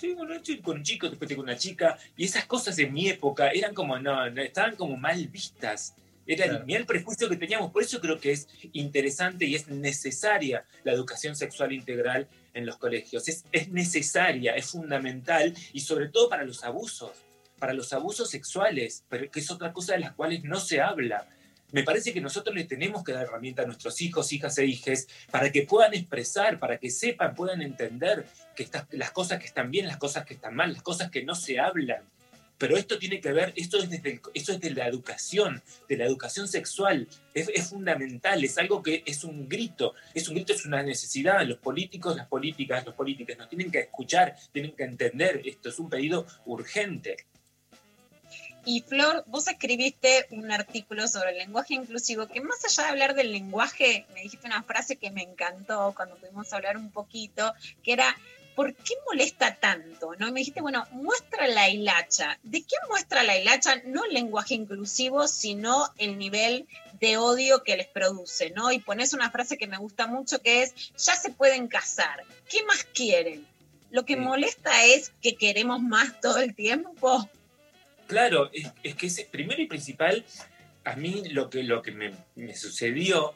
estoy 0.00 0.14
con, 0.16 0.32
estoy 0.32 0.60
con 0.60 0.76
un 0.78 0.82
chico, 0.82 1.08
después 1.08 1.30
estoy 1.30 1.36
con 1.36 1.44
una 1.44 1.58
chica, 1.58 1.98
y 2.16 2.24
esas 2.24 2.46
cosas 2.46 2.78
en 2.78 2.92
mi 2.92 3.08
época 3.08 3.50
eran 3.50 3.74
como, 3.74 3.98
no, 3.98 4.26
estaban 4.26 4.76
como 4.76 4.96
mal 4.96 5.28
vistas. 5.28 5.94
Era 6.26 6.44
el, 6.44 6.64
mirá 6.64 6.80
el 6.80 6.86
prejuicio 6.86 7.28
que 7.28 7.36
teníamos, 7.36 7.72
por 7.72 7.82
eso 7.82 8.00
creo 8.00 8.20
que 8.20 8.32
es 8.32 8.48
interesante 8.72 9.46
y 9.46 9.54
es 9.54 9.68
necesaria 9.68 10.64
la 10.84 10.92
educación 10.92 11.34
sexual 11.34 11.72
integral 11.72 12.28
en 12.54 12.66
los 12.66 12.76
colegios. 12.76 13.26
Es, 13.28 13.44
es 13.52 13.68
necesaria, 13.68 14.54
es 14.54 14.70
fundamental 14.70 15.54
y 15.72 15.80
sobre 15.80 16.08
todo 16.08 16.28
para 16.28 16.44
los 16.44 16.62
abusos, 16.62 17.12
para 17.58 17.72
los 17.72 17.92
abusos 17.92 18.30
sexuales, 18.30 19.04
pero 19.08 19.30
que 19.30 19.40
es 19.40 19.50
otra 19.50 19.72
cosa 19.72 19.94
de 19.94 20.00
las 20.00 20.12
cuales 20.12 20.44
no 20.44 20.60
se 20.60 20.80
habla. 20.80 21.26
Me 21.72 21.84
parece 21.84 22.12
que 22.12 22.20
nosotros 22.20 22.54
le 22.54 22.64
tenemos 22.64 23.04
que 23.04 23.12
dar 23.12 23.24
herramienta 23.24 23.62
a 23.62 23.66
nuestros 23.66 24.00
hijos, 24.00 24.32
hijas 24.32 24.58
e 24.58 24.66
hijes 24.66 25.08
para 25.30 25.50
que 25.52 25.62
puedan 25.62 25.94
expresar, 25.94 26.58
para 26.58 26.78
que 26.78 26.90
sepan, 26.90 27.34
puedan 27.34 27.62
entender 27.62 28.26
que 28.56 28.62
estas, 28.62 28.86
las 28.90 29.10
cosas 29.10 29.38
que 29.38 29.46
están 29.46 29.70
bien, 29.70 29.86
las 29.86 29.96
cosas 29.96 30.24
que 30.24 30.34
están 30.34 30.54
mal, 30.54 30.72
las 30.72 30.82
cosas 30.82 31.10
que 31.10 31.24
no 31.24 31.34
se 31.34 31.60
hablan. 31.60 32.02
Pero 32.60 32.76
esto 32.76 32.98
tiene 32.98 33.22
que 33.22 33.32
ver, 33.32 33.54
esto 33.56 33.78
es, 33.78 33.88
desde 33.88 34.20
esto 34.34 34.52
es 34.52 34.60
de 34.60 34.70
la 34.74 34.86
educación, 34.86 35.62
de 35.88 35.96
la 35.96 36.04
educación 36.04 36.46
sexual. 36.46 37.08
Es 37.32 37.70
fundamental, 37.70 38.44
es 38.44 38.58
algo 38.58 38.82
que 38.82 39.02
es 39.06 39.24
un 39.24 39.48
grito, 39.48 39.94
es 40.12 40.28
un 40.28 40.34
grito, 40.34 40.52
es 40.52 40.66
una 40.66 40.82
necesidad. 40.82 41.42
Los 41.46 41.56
políticos, 41.56 42.16
las 42.16 42.26
políticas, 42.26 42.84
los 42.84 42.94
políticos 42.94 43.38
nos 43.38 43.48
tienen 43.48 43.70
que 43.70 43.78
escuchar, 43.78 44.36
tienen 44.52 44.72
que 44.72 44.84
entender. 44.84 45.40
Esto 45.42 45.70
es 45.70 45.78
un 45.78 45.88
pedido 45.88 46.26
urgente. 46.44 47.16
Y 48.64 48.82
Flor, 48.82 49.24
vos 49.26 49.48
escribiste 49.48 50.26
un 50.30 50.50
artículo 50.52 51.08
sobre 51.08 51.30
el 51.30 51.38
lenguaje 51.38 51.74
inclusivo, 51.74 52.26
que 52.26 52.40
más 52.40 52.64
allá 52.64 52.84
de 52.84 52.88
hablar 52.90 53.14
del 53.14 53.32
lenguaje, 53.32 54.06
me 54.14 54.22
dijiste 54.22 54.46
una 54.46 54.62
frase 54.62 54.96
que 54.96 55.10
me 55.10 55.22
encantó 55.22 55.92
cuando 55.96 56.16
pudimos 56.16 56.52
hablar 56.52 56.76
un 56.76 56.90
poquito, 56.90 57.54
que 57.82 57.94
era, 57.94 58.14
¿por 58.54 58.74
qué 58.74 58.94
molesta 59.06 59.54
tanto? 59.54 60.14
¿No? 60.18 60.28
Y 60.28 60.32
me 60.32 60.40
dijiste, 60.40 60.60
bueno, 60.60 60.86
muestra 60.92 61.48
la 61.48 61.70
hilacha. 61.70 62.38
¿De 62.42 62.60
qué 62.60 62.76
muestra 62.88 63.22
la 63.22 63.38
hilacha? 63.38 63.76
No 63.86 64.04
el 64.04 64.12
lenguaje 64.12 64.54
inclusivo, 64.54 65.26
sino 65.26 65.88
el 65.96 66.18
nivel 66.18 66.68
de 67.00 67.16
odio 67.16 67.62
que 67.62 67.78
les 67.78 67.88
produce, 67.88 68.50
¿no? 68.50 68.70
Y 68.72 68.78
pones 68.78 69.14
una 69.14 69.30
frase 69.30 69.56
que 69.56 69.66
me 69.66 69.78
gusta 69.78 70.06
mucho 70.06 70.42
que 70.42 70.62
es, 70.62 70.74
ya 70.98 71.16
se 71.16 71.30
pueden 71.30 71.66
casar, 71.66 72.24
¿qué 72.48 72.62
más 72.64 72.84
quieren? 72.84 73.46
Lo 73.90 74.04
que 74.04 74.16
molesta 74.16 74.84
es 74.84 75.12
que 75.20 75.34
queremos 75.34 75.80
más 75.80 76.20
todo 76.20 76.38
el 76.38 76.54
tiempo. 76.54 77.28
Claro, 78.10 78.50
es, 78.52 78.94
que 78.96 79.06
ese, 79.06 79.28
primero 79.30 79.62
y 79.62 79.68
principal, 79.68 80.24
a 80.82 80.96
mí 80.96 81.28
lo 81.30 81.48
que, 81.48 81.62
lo 81.62 81.80
que 81.80 81.92
me, 81.92 82.56
sucedió, 82.56 83.34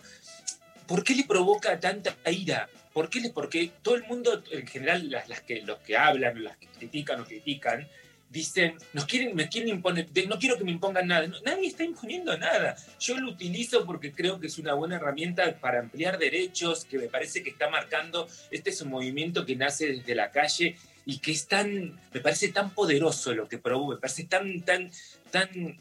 ¿por 0.88 1.04
qué 1.04 1.14
le 1.14 1.22
provoca 1.22 1.78
tanta 1.78 2.16
ira? 2.28 2.68
¿Por 2.92 3.08
qué 3.08 3.30
porque 3.32 3.70
todo 3.82 3.94
el 3.94 4.02
mundo, 4.02 4.42
en 4.50 4.66
general, 4.66 5.08
las, 5.12 5.28
las 5.28 5.42
que, 5.42 5.62
los 5.62 5.78
que 5.78 5.96
hablan, 5.96 6.42
las 6.42 6.56
que 6.56 6.66
critican 6.66 7.20
o 7.20 7.24
critican, 7.24 7.86
dicen, 8.30 8.74
nos 8.92 9.04
quieren, 9.04 9.36
me 9.36 9.48
quieren 9.48 9.68
imponer, 9.68 10.08
no 10.26 10.40
quiero 10.40 10.58
que 10.58 10.64
me 10.64 10.72
impongan 10.72 11.06
nada. 11.06 11.28
Nadie 11.46 11.68
está 11.68 11.84
imponiendo 11.84 12.36
nada. 12.36 12.74
Yo 12.98 13.16
lo 13.16 13.30
utilizo 13.30 13.86
porque 13.86 14.10
creo 14.10 14.40
que 14.40 14.48
es 14.48 14.58
una 14.58 14.74
buena 14.74 14.96
herramienta 14.96 15.54
para 15.60 15.78
ampliar 15.78 16.18
derechos, 16.18 16.84
que 16.84 16.98
me 16.98 17.06
parece 17.06 17.44
que 17.44 17.50
está 17.50 17.70
marcando, 17.70 18.26
este 18.50 18.70
es 18.70 18.80
un 18.80 18.90
movimiento 18.90 19.46
que 19.46 19.54
nace 19.54 19.86
desde 19.92 20.16
la 20.16 20.32
calle 20.32 20.76
y 21.06 21.18
que 21.18 21.32
es 21.32 21.46
tan, 21.46 21.98
me 22.12 22.20
parece 22.20 22.48
tan 22.48 22.70
poderoso 22.70 23.34
lo 23.34 23.48
que 23.48 23.58
provoca, 23.58 23.96
me 23.96 24.00
parece 24.00 24.24
tan, 24.24 24.62
tan, 24.62 24.90
tan, 25.30 25.76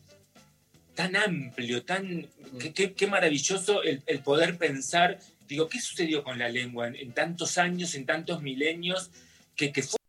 tan 0.96 1.16
amplio, 1.16 1.84
tan, 1.84 2.28
qué, 2.76 3.08
maravilloso 3.08 3.84
el, 3.84 4.04
el 4.06 4.20
poder 4.20 4.58
pensar, 4.58 5.20
digo, 5.48 5.70
¿qué 5.70 5.80
sucedió 5.80 6.24
con 6.24 6.40
la 6.40 6.50
lengua 6.50 6.88
en, 6.88 6.96
en 6.96 7.12
tantos 7.14 7.58
años, 7.58 7.96
en 7.96 8.06
tantos 8.06 8.42
milenios, 8.42 9.12
que, 9.56 9.72
que 9.72 9.84
fue 9.84 9.98
fue 9.98 10.04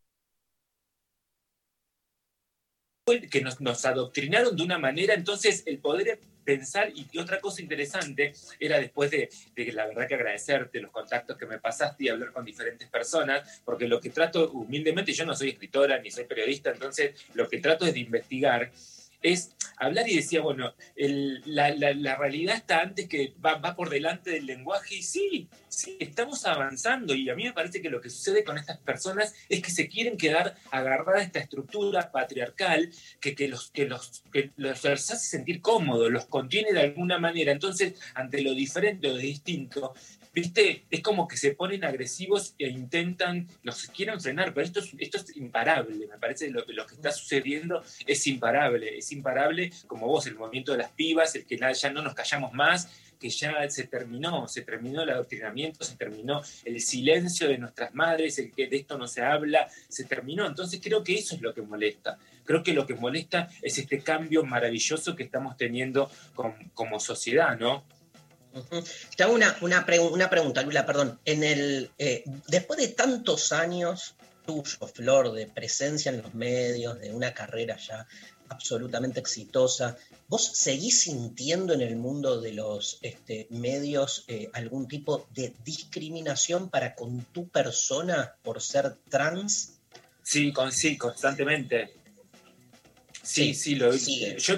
que 3.05 3.43
nos, 3.43 3.85
adoctrinaron 3.85 4.57
de 4.57 4.63
una 4.63 4.79
manera, 4.79 5.13
entonces 5.13 5.63
el 5.67 5.79
poder 5.79 6.19
pensar, 6.43 6.91
y, 6.95 7.07
y 7.13 7.19
otra 7.19 7.39
cosa 7.39 7.61
interesante 7.61 8.33
era 8.59 8.79
después 8.79 9.11
de, 9.11 9.29
de 9.55 9.73
la 9.73 9.87
verdad 9.87 10.09
que 10.09 10.15
agradecerte 10.15 10.81
los 10.81 10.91
contactos 10.91 11.37
que 11.37 11.45
me 11.45 11.59
pasaste 11.59 12.05
y 12.05 12.09
hablar 12.09 12.33
con 12.33 12.47
diferentes 12.47 12.89
personas, 12.89 13.61
porque 13.63 13.89
lo 13.89 14.01
que 14.01 14.09
trato 14.09 14.51
humildemente, 14.53 15.13
yo 15.13 15.27
no 15.27 15.37
soy 15.37 15.51
escritora 15.51 15.99
ni 15.99 16.11
soy 16.11 16.25
periodista, 16.25 16.71
entonces 16.71 17.15
lo 17.35 17.47
que 17.47 17.59
trato 17.59 17.85
es 17.85 17.93
de 17.93 18.01
investigar, 18.01 18.71
es 19.25 19.57
hablar 19.79 20.09
y 20.09 20.17
decía, 20.17 20.43
bueno, 20.43 20.75
la, 21.47 21.71
la- 21.75 22.17
realidad 22.17 22.57
está 22.57 22.81
antes 22.81 23.09
que 23.09 23.35
va, 23.45 23.57
va 23.57 23.75
por 23.75 23.89
delante 23.89 24.31
del 24.31 24.47
lenguaje 24.47 24.97
y 24.97 25.03
sí, 25.03 25.49
sí, 25.69 25.97
estamos 25.99 26.45
avanzando 26.45 27.15
y 27.15 27.29
a 27.31 27.35
mí 27.35 27.45
me 27.45 27.55
parece 27.55 27.81
que 27.81 27.89
lo 27.91 28.01
que 28.03 28.11
sucede 28.11 28.45
con 28.45 28.59
estas 28.59 28.79
personas 28.79 29.35
es 29.49 29.63
que 29.63 29.71
se 29.71 29.89
quieren 29.89 30.19
quedar 30.19 30.55
agarradas 30.71 31.23
a 31.23 31.25
esta 31.25 31.39
estructura 31.41 32.13
patriarcal 32.13 32.91
que, 33.19 33.35
que 33.35 33.49
los, 33.49 33.71
que, 33.71 33.87
los, 33.87 34.23
los 34.57 34.85
hace 34.85 35.17
sentir 35.17 35.61
cómodos, 35.63 36.13
los 36.13 36.27
contiene 36.27 36.73
de 36.73 36.81
alguna 36.81 37.19
manera. 37.19 37.51
Entonces, 37.51 37.95
ante 38.15 38.43
lo 38.43 38.53
diferente 38.55 39.09
o 39.09 39.17
distinto, 39.17 39.95
¿viste? 40.35 40.85
Es 40.91 41.01
como 41.01 41.29
que 41.29 41.37
se 41.37 41.53
ponen 41.53 41.85
agresivos 41.85 42.55
e 42.59 42.69
intentan, 42.69 43.47
los 43.63 43.87
quieren 43.87 44.21
frenar, 44.21 44.53
pero 44.53 44.67
esto 44.67 44.81
es, 44.81 45.37
imparable, 45.37 46.07
me 46.07 46.19
parece 46.19 46.51
lo, 46.51 46.65
lo 46.67 46.87
que 46.87 46.95
está 46.95 47.13
sucediendo 47.13 47.83
es 48.07 48.27
imparable, 48.27 48.99
es 48.99 49.13
imparable 49.13 49.71
como 49.87 50.07
vos, 50.07 50.27
el 50.27 50.35
movimiento 50.35 50.73
de 50.73 50.79
las 50.79 50.91
pibas, 50.91 51.35
el 51.35 51.47
que 51.47 51.57
ya 51.57 51.91
no 51.91 52.03
nos 52.03 52.15
callamos 52.15 52.53
más, 52.53 52.89
que 53.19 53.31
ya 53.31 53.69
se 53.71 53.85
terminó, 53.85 54.47
se 54.49 54.63
terminó 54.63 55.03
el 55.03 55.11
adoctrinamiento, 55.11 55.85
se 55.85 55.97
terminó 55.97 56.43
el 56.65 56.81
silencio 56.81 57.49
de 57.49 57.57
nuestras 57.59 57.95
madres, 57.95 58.39
el 58.39 58.53
que 58.53 58.67
de 58.67 58.77
esto 58.77 58.99
no 58.99 59.07
se 59.07 59.23
habla, 59.23 59.69
se 59.89 60.05
terminó. 60.05 60.47
Entonces 60.47 60.81
creo 60.83 61.03
que 61.03 61.15
eso 61.15 61.37
es 61.37 61.41
lo 61.41 61.55
que 61.55 61.63
molesta. 61.63 62.19
Creo 62.45 62.63
que 62.63 62.75
lo 62.75 62.87
que 62.87 62.95
molesta 62.95 63.49
es 63.63 63.79
este 63.79 64.01
cambio 64.01 64.45
maravilloso 64.45 65.17
que 65.17 65.23
estamos 65.23 65.57
teniendo 65.57 66.11
con- 66.35 66.71
como 66.75 67.01
sociedad, 67.01 67.59
¿no? 67.59 67.85
Ujú. 68.55 68.85
Te 69.17 69.23
hago 69.25 69.35
una, 69.35 69.57
una, 69.63 69.85
pregu- 69.87 70.11
una 70.13 70.31
pregunta, 70.31 70.63
Lula, 70.63 70.87
perdón. 70.87 71.19
En 71.25 71.43
el, 71.43 71.91
eh, 71.99 72.25
después 72.49 72.79
de 72.79 72.89
tantos 72.89 73.53
años 73.53 74.15
tuyo, 74.47 74.87
Flor, 74.93 75.33
de 75.33 75.47
presencia 75.47 76.11
en 76.11 76.23
los 76.23 76.35
medios, 76.35 77.01
de 77.01 77.13
una 77.13 77.33
carrera 77.35 77.77
ya 77.79 78.07
absolutamente 78.51 79.19
exitosa, 79.19 79.97
¿vos 80.29 80.45
seguís 80.55 81.01
sintiendo 81.03 81.73
en 81.73 81.81
el 81.81 81.97
mundo 81.97 82.41
de 82.41 82.53
los 82.53 82.99
este, 83.01 83.47
medios 83.51 84.25
eh, 84.29 84.51
algún 84.53 84.87
tipo 84.87 85.27
de 85.35 85.55
discriminación 85.65 86.69
para 86.69 86.95
con 86.95 87.25
tu 87.33 87.49
persona 87.49 88.37
por 88.43 88.61
ser 88.61 88.97
trans? 89.09 89.79
Sí, 90.23 90.53
con, 90.53 90.71
sí, 90.73 90.97
constantemente. 90.99 91.95
Sí, 93.23 93.47
Sí, 93.47 93.55
sí, 93.55 93.75
lo 93.77 93.93
sigue. 93.95 94.37
Yo, 94.39 94.57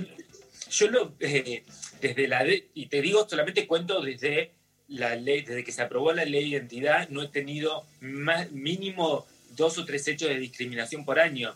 yo 0.71 0.91
lo, 0.91 1.15
eh, 1.21 1.65
desde 2.01 2.29
la 2.29 2.45
y 2.75 2.87
te 2.87 3.01
digo, 3.01 3.29
solamente 3.29 3.67
cuento 3.67 4.01
desde 4.01 4.53
la 4.89 5.17
ley, 5.17 5.43
desde 5.43 5.65
que 5.65 5.73
se 5.73 5.83
aprobó 5.83 6.13
la 6.13 6.25
ley 6.25 6.45
de 6.45 6.57
identidad, 6.57 7.09
no 7.09 7.23
he 7.23 7.29
tenido 7.29 7.85
más, 8.01 8.51
mínimo 8.53 9.27
dos 9.57 9.79
o 9.79 9.85
tres 9.85 10.07
hechos 10.07 10.29
de 10.29 10.39
discriminación 10.39 11.05
por 11.05 11.19
año, 11.19 11.55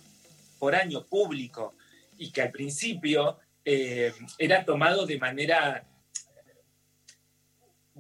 por 0.58 0.74
año 0.74 1.04
público, 1.04 1.74
y 2.18 2.30
que 2.30 2.42
al 2.42 2.50
principio 2.50 3.38
eh, 3.64 4.12
era 4.38 4.64
tomado 4.64 5.06
de 5.06 5.18
manera 5.18 5.84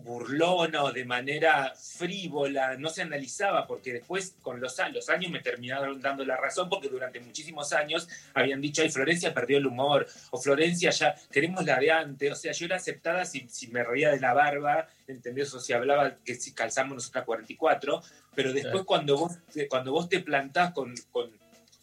burlona 0.02 0.82
o 0.84 0.92
de 0.92 1.04
manera 1.04 1.72
frívola, 1.74 2.76
no 2.76 2.88
se 2.88 3.02
analizaba, 3.02 3.66
porque 3.66 3.92
después 3.92 4.34
con 4.42 4.60
los, 4.60 4.76
los 4.92 5.08
años 5.08 5.30
me 5.30 5.40
terminaron 5.40 6.00
dando 6.00 6.24
la 6.24 6.36
razón, 6.36 6.68
porque 6.68 6.88
durante 6.88 7.20
muchísimos 7.20 7.72
años 7.72 8.08
habían 8.34 8.60
dicho, 8.60 8.82
ay, 8.82 8.90
Florencia 8.90 9.32
perdió 9.34 9.58
el 9.58 9.66
humor, 9.66 10.06
o 10.30 10.40
Florencia 10.40 10.90
ya 10.90 11.14
queremos 11.30 11.64
la 11.64 11.78
de 11.78 11.90
antes, 11.90 12.32
o 12.32 12.34
sea, 12.34 12.52
yo 12.52 12.66
era 12.66 12.76
aceptada 12.76 13.24
si, 13.24 13.46
si 13.48 13.68
me 13.68 13.84
reía 13.84 14.10
de 14.10 14.20
la 14.20 14.32
barba, 14.34 14.88
¿entendés? 15.06 15.52
O 15.54 15.60
si 15.60 15.72
hablaba 15.72 16.16
que 16.24 16.34
si 16.34 16.52
calzamos 16.52 16.94
nosotras 16.94 17.24
44, 17.24 18.02
pero 18.34 18.52
después 18.52 18.84
cuando, 18.84 19.16
vos, 19.18 19.38
te- 19.52 19.68
cuando 19.68 19.92
vos 19.92 20.08
te 20.08 20.20
plantás 20.20 20.72
con, 20.72 20.94
con, 21.10 21.30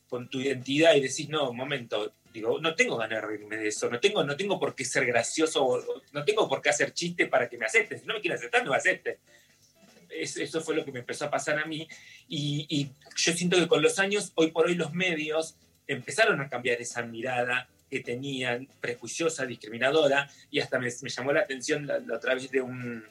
con 0.09 0.29
tu 0.29 0.39
identidad 0.39 0.95
y 0.95 1.01
decís, 1.01 1.29
no, 1.29 1.49
un 1.49 1.57
momento, 1.57 2.13
digo, 2.37 2.59
no 2.59 2.75
tengo 2.75 2.97
ganas 2.97 3.21
de 3.21 3.27
reírme 3.27 3.57
de 3.57 3.67
eso, 3.67 3.89
no 3.89 3.99
tengo, 3.99 4.23
no 4.23 4.35
tengo 4.35 4.59
por 4.59 4.75
qué 4.75 4.85
ser 4.85 5.05
gracioso, 5.05 5.83
no 6.11 6.23
tengo 6.23 6.47
por 6.47 6.61
qué 6.61 6.69
hacer 6.69 6.93
chiste 6.93 7.27
para 7.27 7.49
que 7.49 7.57
me 7.57 7.65
acepten, 7.65 7.99
si 7.99 8.05
no 8.05 8.13
me 8.13 8.21
quieren 8.21 8.37
aceptar, 8.37 8.63
no 8.63 8.71
me 8.71 8.77
acepten. 8.77 9.17
Es- 10.09 10.37
eso 10.37 10.61
fue 10.61 10.75
lo 10.75 10.85
que 10.85 10.91
me 10.91 10.99
empezó 10.99 11.25
a 11.25 11.29
pasar 11.29 11.59
a 11.59 11.65
mí 11.65 11.87
y, 12.27 12.89
yo 13.15 13.33
siento 13.33 13.57
que 13.57 13.67
con 13.67 13.81
los 13.81 13.99
años, 13.99 14.31
hoy 14.35 14.51
por 14.51 14.67
hoy 14.67 14.75
los 14.75 14.93
medios 14.93 15.55
empezaron 15.87 16.39
a 16.41 16.49
cambiar 16.49 16.79
esa 16.81 17.01
mirada 17.01 17.67
que 17.89 18.01
tenían, 18.01 18.67
prejuiciosa, 18.81 19.45
discriminadora, 19.45 20.29
y 20.51 20.59
hasta 20.59 20.77
me, 20.77 20.89
me 21.01 21.09
llamó 21.09 21.31
la 21.31 21.41
atención 21.41 21.87
la, 21.87 21.99
la 21.99 22.15
otra 22.17 22.35
vez 22.35 22.51
de 22.51 22.61
un, 22.61 23.03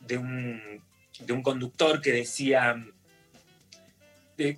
de 0.00 0.18
un, 0.18 0.82
de 1.18 1.32
un 1.32 1.42
conductor 1.42 2.00
que 2.00 2.12
decía, 2.12 2.76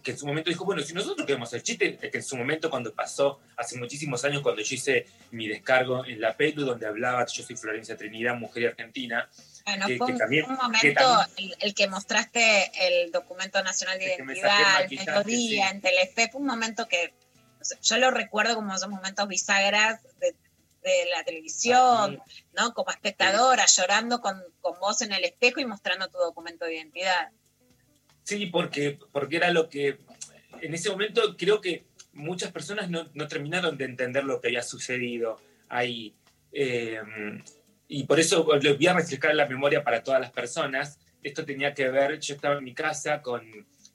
que 0.02 0.10
en 0.12 0.18
su 0.18 0.26
momento 0.26 0.50
dijo, 0.50 0.64
bueno, 0.64 0.82
si 0.82 0.92
nosotros 0.92 1.26
queremos 1.26 1.48
hacer 1.48 1.62
chiste, 1.62 1.96
que 1.98 2.10
en 2.18 2.22
su 2.22 2.36
momento 2.36 2.68
cuando 2.70 2.92
pasó, 2.94 3.40
hace 3.56 3.76
muchísimos 3.78 4.24
años, 4.24 4.42
cuando 4.42 4.62
yo 4.62 4.74
hice 4.74 5.06
mi 5.30 5.48
descargo 5.48 6.04
en 6.04 6.20
la 6.20 6.36
PELU, 6.36 6.64
donde 6.64 6.86
hablaba, 6.86 7.24
yo 7.26 7.42
soy 7.42 7.56
Florencia 7.56 7.96
Trinidad, 7.96 8.34
mujer 8.36 8.68
argentina, 8.68 9.28
Bueno, 9.64 9.86
que- 9.86 9.96
fue 9.96 10.06
que 10.08 10.12
un, 10.14 10.18
también- 10.18 10.44
un 10.46 10.56
que 10.56 10.62
momento 10.62 11.00
también- 11.00 11.50
el, 11.52 11.56
el 11.60 11.74
que 11.74 11.86
mostraste 11.88 12.70
el 12.80 13.12
documento 13.12 13.62
nacional 13.62 13.98
de 13.98 14.04
identidad, 14.14 14.82
el 14.82 14.90
mediodía, 14.98 15.24
sí. 15.68 15.74
en 15.74 15.80
Telefe, 15.80 16.28
fue 16.30 16.40
un 16.40 16.46
momento 16.46 16.86
que 16.88 17.12
o 17.60 17.64
sea, 17.64 17.78
yo 17.80 17.96
lo 17.96 18.10
recuerdo 18.10 18.54
como 18.56 18.74
esos 18.74 18.88
momentos 18.90 19.26
bisagras 19.26 20.02
de, 20.20 20.34
de 20.82 21.06
la 21.10 21.24
televisión, 21.24 22.20
¿no? 22.52 22.74
Como 22.74 22.90
espectadora, 22.90 23.64
llorando 23.64 24.20
con, 24.20 24.38
con 24.60 24.78
vos 24.80 25.00
en 25.00 25.12
el 25.12 25.24
espejo 25.24 25.60
y 25.60 25.64
mostrando 25.64 26.08
tu 26.08 26.18
documento 26.18 26.66
de 26.66 26.74
identidad. 26.76 27.30
Sí, 28.24 28.46
porque, 28.46 28.98
porque 29.12 29.36
era 29.36 29.50
lo 29.50 29.68
que 29.68 29.98
en 30.60 30.74
ese 30.74 30.90
momento 30.90 31.36
creo 31.36 31.60
que 31.60 31.84
muchas 32.12 32.50
personas 32.52 32.90
no, 32.90 33.04
no 33.14 33.28
terminaron 33.28 33.76
de 33.76 33.84
entender 33.84 34.24
lo 34.24 34.40
que 34.40 34.48
había 34.48 34.62
sucedido 34.62 35.40
ahí. 35.68 36.14
Eh, 36.52 37.00
y 37.86 38.04
por 38.04 38.18
eso 38.18 38.48
les 38.60 38.76
voy 38.76 38.86
a 38.86 38.94
refrescar 38.94 39.34
la 39.34 39.46
memoria 39.46 39.84
para 39.84 40.02
todas 40.02 40.20
las 40.20 40.30
personas. 40.30 40.98
Esto 41.22 41.44
tenía 41.44 41.74
que 41.74 41.88
ver, 41.90 42.18
yo 42.18 42.34
estaba 42.34 42.56
en 42.56 42.64
mi 42.64 42.74
casa 42.74 43.22
con, 43.22 43.42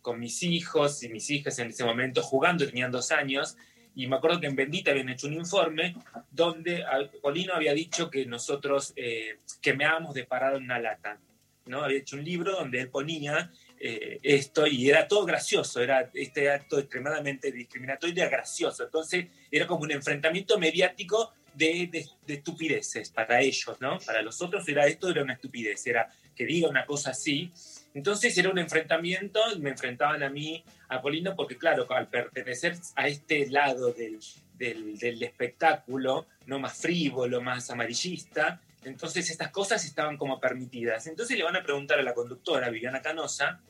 con 0.02 0.20
mis 0.20 0.44
hijos 0.44 1.04
y 1.04 1.10
mis 1.10 1.30
hijas 1.30 1.60
en 1.60 1.70
ese 1.70 1.84
momento 1.84 2.22
jugando, 2.22 2.66
tenían 2.66 2.92
dos 2.92 3.12
años, 3.12 3.58
y 3.96 4.08
me 4.08 4.16
acuerdo 4.16 4.40
que 4.40 4.48
en 4.48 4.56
Bendita 4.56 4.92
habían 4.92 5.10
hecho 5.10 5.28
un 5.28 5.34
informe 5.34 5.96
donde 6.32 6.86
Polino 7.22 7.54
había 7.54 7.74
dicho 7.74 8.10
que 8.10 8.26
nosotros 8.26 8.94
eh, 8.96 9.40
quemeábamos 9.62 10.14
de 10.14 10.24
parado 10.24 10.58
en 10.58 10.64
una 10.64 10.80
lata. 10.80 11.20
¿no? 11.66 11.82
Había 11.84 12.00
hecho 12.00 12.16
un 12.16 12.24
libro 12.24 12.54
donde 12.54 12.80
él 12.80 12.90
ponía 12.90 13.52
eh, 13.80 14.20
esto 14.24 14.68
y 14.68 14.90
era 14.90 15.08
todo 15.08 15.26
gracioso, 15.26 15.82
era 15.82 16.10
este 16.14 16.50
acto 16.50 16.80
extremadamente 16.80 17.52
discriminatorio 17.52 18.16
y 18.16 18.20
era 18.20 18.30
gracioso. 18.30 18.84
Entonces 18.84 19.28
era 19.50 19.66
como 19.68 19.84
un 19.84 19.92
enfrentamiento 19.92 20.58
mediático 20.60 21.34
de, 21.54 21.88
de- 21.92 22.08
de 22.28 22.34
estupideces 22.36 23.10
para 23.10 23.42
ellos, 23.42 23.80
¿no? 23.80 24.00
Para 24.00 24.22
los 24.22 24.42
otros 24.42 24.68
era 24.68 24.86
esto, 24.88 25.10
era 25.10 25.24
una 25.24 25.34
estupidez, 25.34 25.86
era 25.88 26.10
que 26.36 26.46
diga 26.46 26.70
una 26.70 26.86
cosa 26.86 27.12
así. 27.12 27.52
Entonces 27.94 28.38
era 28.38 28.50
un 28.50 28.60
enfrentamiento, 28.60 29.42
me 29.60 29.72
enfrentaban 29.72 30.24
a 30.24 30.30
mí, 30.30 30.64
a 30.90 31.02
Polino, 31.02 31.36
porque 31.36 31.58
claro, 31.58 31.88
al 31.92 32.08
pertenecer 32.08 32.76
a 32.96 33.08
este 33.08 33.48
lado 33.50 33.92
del, 33.94 34.20
del, 34.56 34.98
del 35.00 35.22
espectáculo, 35.24 36.28
no 36.46 36.60
más 36.60 36.78
frívolo, 36.78 37.42
más 37.42 37.70
amarillista, 37.70 38.62
entonces 38.84 39.30
estas 39.30 39.52
cosas 39.52 39.84
estaban 39.86 40.18
como 40.18 40.40
permitidas. 40.40 41.08
Entonces 41.08 41.38
le 41.38 41.44
van 41.44 41.56
a 41.56 41.64
preguntar 41.64 42.00
a 42.00 42.04
la 42.04 42.14
conductora 42.14 42.70
Viviana 42.70 43.02
Canosa, 43.02 43.62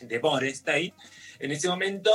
de 0.00 0.18
Borestein, 0.20 0.94
en 1.40 1.50
ese 1.50 1.66
momento 1.68 2.10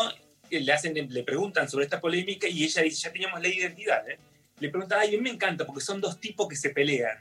eh, 0.50 0.62
le, 0.62 0.72
hacen, 0.72 0.94
le 0.96 1.24
preguntan 1.24 1.68
sobre 1.70 1.84
esta 1.86 2.00
polémica 2.00 2.48
y 2.48 2.64
ella 2.64 2.82
dice, 2.82 3.02
ya 3.08 3.12
teníamos 3.12 3.42
de 3.42 3.50
identidad. 3.54 4.10
¿eh? 4.10 4.18
Le 4.60 4.70
preguntan, 4.70 5.00
ay, 5.02 5.10
a 5.10 5.12
mí 5.12 5.18
me 5.18 5.30
encanta 5.32 5.66
porque 5.66 5.82
son 5.82 6.00
dos 6.00 6.20
tipos 6.20 6.48
que 6.48 6.56
se 6.56 6.70
pelean. 6.70 7.18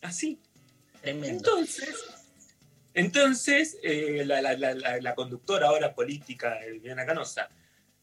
Así. 0.00 0.38
Entonces, 1.04 1.94
entonces 2.94 3.78
eh, 3.82 4.24
la, 4.26 4.40
la- 4.42 4.56
la- 4.56 4.74
la- 4.74 5.00
la 5.00 5.14
conductora 5.14 5.68
ahora 5.68 5.94
política, 5.94 6.58
Viviana 6.70 7.06
Canosa, 7.06 7.48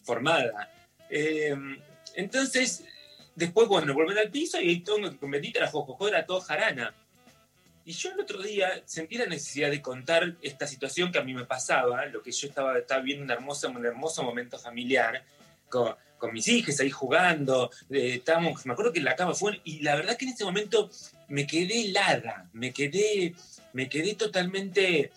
formada, 0.03 0.72
eh, 1.10 1.56
entonces, 2.16 2.84
después, 3.40 3.68
bueno, 3.68 3.94
vuelven 3.94 4.18
al 4.18 4.30
piso 4.30 4.60
y 4.61 4.70
ahí 4.70 4.80
todo 4.82 5.18
con 5.18 5.32
Bendita 5.32 5.60
la 5.61 5.72
era 6.10 6.26
todo 6.26 6.41
jarana. 6.41 6.94
Y 7.86 7.94
yo 7.94 8.11
el 8.11 8.20
otro 8.20 8.41
día 8.41 8.84
sentí 8.86 9.18
la 9.18 9.26
necesidad 9.26 9.72
de 9.72 9.82
contar 9.82 10.36
esta 10.41 10.68
situación 10.68 11.11
que 11.11 11.18
a 11.18 11.24
mí 11.24 11.34
me 11.34 11.45
pasaba, 11.45 12.06
lo 12.06 12.22
que 12.22 12.32
yo 12.32 12.48
estaba, 12.48 12.78
estaba 12.78 13.02
viendo 13.02 13.24
un 13.24 13.32
hermoso, 13.32 13.70
un 13.70 13.86
hermoso 13.86 14.22
momento 14.22 14.60
familiar 14.60 15.24
con, 15.70 15.95
mis 16.34 16.49
hijas 16.49 16.82
ahí 16.82 16.90
jugando, 16.90 17.72
eh, 17.90 18.16
estábamos, 18.16 18.66
me 18.66 18.74
acuerdo 18.74 18.91
que 18.91 18.99
en 18.99 19.06
la 19.06 19.16
cama 19.16 19.34
fue, 19.34 19.61
y 19.64 19.80
la 19.80 19.95
verdad 19.95 20.18
que 20.18 20.26
en 20.26 20.32
ese 20.34 20.44
momento 20.44 20.90
me 21.30 21.48
quedé 21.48 21.86
helada, 21.86 22.49
me 22.52 22.74
quedé, 22.74 23.34
me 23.72 23.88
quedé 23.88 24.16
totalmente 24.16 25.11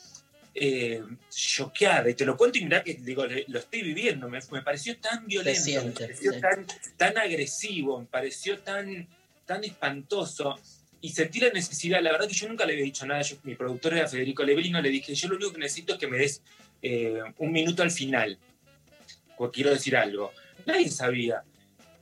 eh, 0.54 1.02
choqueada, 1.30 2.10
y 2.10 2.14
te 2.14 2.24
lo 2.24 2.36
cuento 2.36 2.58
y 2.58 2.64
mirá 2.64 2.82
que 2.82 2.94
digo, 2.94 3.24
lo 3.46 3.58
estoy 3.58 3.82
viviendo, 3.82 4.28
me, 4.28 4.38
me 4.50 4.62
pareció 4.62 4.96
tan 4.98 5.26
violento, 5.26 5.60
me 5.60 5.64
siente, 5.64 6.04
pareció 6.04 6.32
sí. 6.32 6.40
tan, 6.40 6.66
tan 6.96 7.18
agresivo, 7.18 8.00
me 8.00 8.06
pareció 8.06 8.58
tan, 8.58 9.08
tan 9.46 9.64
espantoso. 9.64 10.58
Y 11.00 11.08
sentí 11.08 11.40
la 11.40 11.50
necesidad, 11.50 12.00
la 12.00 12.12
verdad 12.12 12.28
que 12.28 12.34
yo 12.34 12.46
nunca 12.48 12.64
le 12.64 12.74
había 12.74 12.84
dicho 12.84 13.04
nada, 13.04 13.22
yo, 13.22 13.36
mi 13.42 13.56
productor 13.56 13.94
era 13.94 14.06
Federico 14.06 14.44
Lebrino, 14.44 14.80
le 14.80 14.88
dije, 14.88 15.14
yo 15.14 15.28
lo 15.28 15.34
único 15.34 15.52
que 15.52 15.58
necesito 15.58 15.94
es 15.94 15.98
que 15.98 16.06
me 16.06 16.16
des 16.16 16.42
eh, 16.80 17.20
un 17.38 17.50
minuto 17.50 17.82
al 17.82 17.90
final, 17.90 18.38
quiero 19.50 19.70
decir 19.70 19.96
algo. 19.96 20.32
Nadie 20.66 20.88
sabía. 20.90 21.42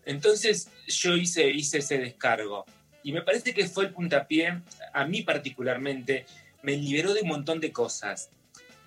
Entonces 0.05 0.69
yo 0.87 1.17
hice, 1.17 1.49
hice 1.51 1.79
ese 1.79 1.99
descargo. 1.99 2.67
Y 3.03 3.13
me 3.13 3.23
parece 3.23 3.55
que 3.55 3.67
fue 3.67 3.87
el 3.87 3.93
puntapié, 3.93 4.61
a 4.93 5.07
mí 5.07 5.23
particularmente, 5.23 6.27
me 6.63 6.77
liberó 6.77 7.15
de 7.15 7.23
un 7.23 7.29
montón 7.29 7.61
de 7.61 7.73
cosas. 7.73 8.29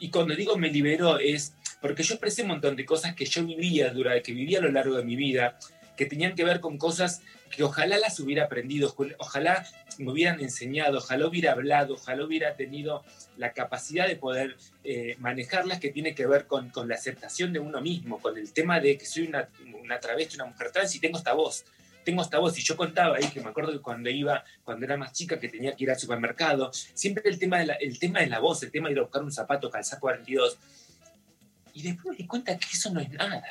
Y 0.04 0.10
cuando 0.10 0.36
digo 0.36 0.58
me 0.58 0.70
liberó 0.70 1.18
es 1.18 1.54
porque 1.80 2.04
yo 2.04 2.16
expresé 2.16 2.42
un 2.42 2.50
montón 2.50 2.76
de 2.76 2.86
cosas 2.86 3.16
que 3.16 3.24
yo 3.24 3.42
vivía 3.46 3.90
durante, 3.94 4.22
que 4.22 4.34
vivía 4.34 4.60
a 4.60 4.62
lo 4.62 4.70
largo 4.70 4.98
de 4.98 5.06
mi 5.06 5.16
vida, 5.16 5.58
que 5.96 6.06
tenían 6.06 6.36
que 6.36 6.44
ver 6.44 6.60
con 6.60 6.78
cosas 6.78 7.22
que 7.50 7.64
ojalá 7.64 7.98
las 7.98 8.20
hubiera 8.20 8.44
aprendido, 8.44 8.94
ojalá 9.18 9.66
me 10.00 10.12
hubieran 10.12 10.42
enseñado, 10.42 10.98
ojalá 10.98 11.26
hubiera 11.26 11.54
hablado, 11.54 11.94
ojalá 11.94 12.26
hubiera 12.26 12.58
tenido 12.58 13.06
la 13.38 13.54
capacidad 13.54 14.06
de 14.06 14.18
poder 14.18 14.58
eh, 14.84 15.16
manejarlas 15.20 15.80
que 15.80 15.90
tiene 15.90 16.14
que 16.14 16.28
ver 16.28 16.48
con, 16.48 16.70
con 16.70 16.90
la 16.90 16.96
aceptación 16.96 17.54
de 17.54 17.60
uno 17.60 17.80
mismo, 17.80 18.20
con 18.20 18.38
el 18.38 18.52
tema 18.52 18.82
de 18.82 18.98
que 18.98 19.06
soy 19.06 19.28
una, 19.28 19.48
una 19.82 20.02
travesti, 20.02 20.36
una 20.36 20.48
mujer 20.48 20.74
trans 20.74 20.94
y 20.96 21.00
tengo 21.00 21.18
esta 21.18 21.32
voz. 21.32 21.64
Tengo 22.04 22.22
esta 22.22 22.40
voz 22.40 22.58
y 22.58 22.62
yo 22.64 22.76
contaba 22.76 23.18
ahí 23.18 23.28
que 23.30 23.40
me 23.42 23.50
acuerdo 23.50 23.72
que 23.72 23.80
cuando 23.80 24.10
iba, 24.10 24.44
cuando 24.64 24.86
era 24.86 24.98
más 24.98 25.14
chica, 25.14 25.40
que 25.40 25.50
tenía 25.50 25.76
que 25.76 25.84
ir 25.86 25.92
al 25.92 26.00
supermercado, 26.00 26.72
siempre 26.74 27.24
el 27.30 27.40
tema 27.40 27.60
de 27.60 27.66
la, 27.68 27.74
el 27.76 27.98
tema 28.00 28.20
de 28.20 28.28
la 28.28 28.40
voz, 28.40 28.62
el 28.64 28.72
tema 28.72 28.88
de 28.88 28.94
ir 28.94 29.00
a 29.00 29.04
buscar 29.04 29.24
un 29.24 29.32
zapato 29.32 29.70
calzar 29.70 30.00
42. 30.00 30.58
Y 31.74 31.82
después 31.84 32.12
me 32.12 32.18
di 32.18 32.28
cuenta 32.28 32.58
que 32.58 32.68
eso 32.72 32.92
no 32.92 33.00
es 33.00 33.10
nada. 33.12 33.44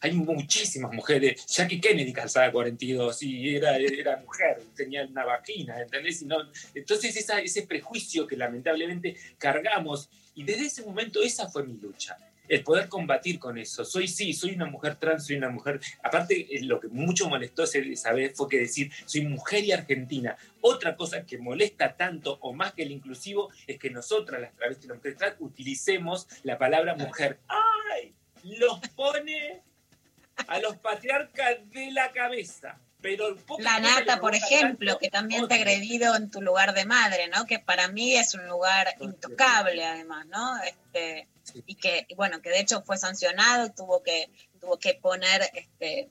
Hay 0.00 0.12
muchísimas 0.12 0.92
mujeres. 0.92 1.44
Jackie 1.46 1.80
Kennedy 1.80 2.12
calzaba 2.12 2.52
42 2.52 3.20
y 3.24 3.56
era, 3.56 3.76
era 3.78 4.16
mujer, 4.18 4.62
tenía 4.76 5.04
una 5.04 5.24
vagina, 5.24 5.80
¿entendés? 5.80 6.22
Y 6.22 6.26
no- 6.26 6.48
entonces 6.74 7.16
esa- 7.16 7.40
ese 7.40 7.62
prejuicio 7.62 8.24
que 8.24 8.36
lamentablemente 8.36 9.16
cargamos, 9.38 10.08
y 10.36 10.44
desde 10.44 10.66
ese 10.66 10.82
momento 10.82 11.20
esa 11.20 11.48
fue 11.48 11.64
mi 11.64 11.78
lucha. 11.78 12.16
El 12.48 12.62
poder 12.64 12.88
combatir 12.88 13.38
con 13.38 13.58
eso. 13.58 13.84
Soy 13.84 14.08
sí, 14.08 14.32
soy 14.32 14.52
una 14.52 14.66
mujer 14.66 14.96
trans, 14.96 15.26
soy 15.26 15.36
una 15.36 15.50
mujer. 15.50 15.80
Aparte, 16.02 16.46
eh, 16.50 16.62
lo 16.62 16.80
que 16.80 16.88
mucho 16.88 17.28
molestó 17.28 17.64
esa 17.64 18.12
vez 18.12 18.36
fue 18.36 18.48
que 18.48 18.58
decir, 18.58 18.90
soy 19.04 19.22
mujer 19.22 19.64
y 19.64 19.72
argentina. 19.72 20.36
Otra 20.60 20.96
cosa 20.96 21.24
que 21.24 21.38
molesta 21.38 21.96
tanto 21.96 22.38
o 22.40 22.52
más 22.52 22.72
que 22.72 22.82
el 22.82 22.90
inclusivo 22.90 23.50
es 23.66 23.78
que 23.78 23.90
nosotras, 23.90 24.40
las 24.40 24.54
travestis 24.56 24.86
y 24.86 24.88
las 24.88 24.96
mujeres 24.96 25.18
trans, 25.18 25.36
utilicemos 25.40 26.26
la 26.42 26.58
palabra 26.58 26.94
mujer. 26.94 27.38
¡Ay! 27.48 28.14
Los 28.44 28.80
pone 28.96 29.62
a 30.46 30.60
los 30.60 30.76
patriarcas 30.76 31.58
de 31.70 31.90
la 31.90 32.12
cabeza. 32.12 32.80
Pero 33.00 33.36
La 33.58 33.78
nata, 33.78 34.20
por 34.20 34.34
ejemplo, 34.34 34.92
tanto 34.92 34.98
que 34.98 35.10
también 35.10 35.46
te 35.46 35.54
ha 35.54 35.56
agredido 35.58 36.16
en 36.16 36.30
tu 36.30 36.42
lugar 36.42 36.74
de 36.74 36.84
madre, 36.84 37.28
¿no? 37.28 37.46
Que 37.46 37.60
para 37.60 37.88
mí 37.88 38.16
es 38.16 38.34
un 38.34 38.46
lugar 38.48 38.88
intocable, 39.00 39.84
además, 39.84 40.26
¿no? 40.26 40.60
Este, 40.62 41.28
y 41.66 41.76
que, 41.76 42.06
bueno, 42.16 42.42
que 42.42 42.50
de 42.50 42.60
hecho 42.60 42.82
fue 42.82 42.98
sancionado 42.98 43.66
y 43.66 43.70
tuvo 43.70 44.02
que, 44.02 44.30
tuvo 44.60 44.78
que 44.78 44.94
poner 44.94 45.48
este, 45.54 46.10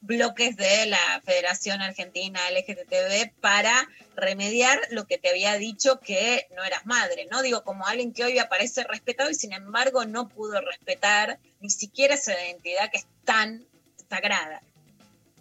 bloques 0.00 0.56
de 0.56 0.86
la 0.86 1.22
Federación 1.24 1.80
Argentina 1.80 2.40
LGTB 2.50 3.32
para 3.40 3.88
remediar 4.14 4.80
lo 4.90 5.06
que 5.06 5.18
te 5.18 5.30
había 5.30 5.54
dicho 5.54 6.00
que 6.00 6.46
no 6.54 6.64
eras 6.64 6.86
madre, 6.86 7.26
¿no? 7.30 7.42
Digo, 7.42 7.64
como 7.64 7.86
alguien 7.86 8.12
que 8.12 8.24
hoy 8.24 8.38
aparece 8.38 8.84
respetado 8.84 9.30
y 9.30 9.34
sin 9.34 9.52
embargo 9.52 10.04
no 10.04 10.28
pudo 10.28 10.60
respetar 10.60 11.38
ni 11.60 11.70
siquiera 11.70 12.14
esa 12.14 12.32
identidad 12.32 12.90
que 12.90 12.98
es 12.98 13.06
tan 13.24 13.66
sagrada. 14.08 14.62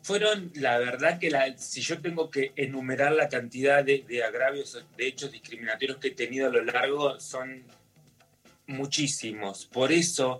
Fueron, 0.04 0.52
la 0.56 0.78
verdad 0.80 1.20
que 1.20 1.30
la- 1.30 1.58
si 1.58 1.82
yo 1.82 2.00
tengo 2.02 2.30
que 2.30 2.52
enumerar 2.56 3.12
la 3.14 3.28
cantidad 3.30 3.84
de, 3.84 4.04
de 4.08 4.24
agravios, 4.24 4.84
de 4.96 5.08
hechos 5.08 5.32
discriminatorios 5.32 5.98
que 5.98 6.10
he 6.10 6.12
tenido 6.16 6.48
a 6.48 6.52
lo 6.52 6.64
largo, 6.64 7.20
son 7.20 7.64
muchísimos. 8.68 9.66
Por 9.66 9.92
eso, 9.92 10.40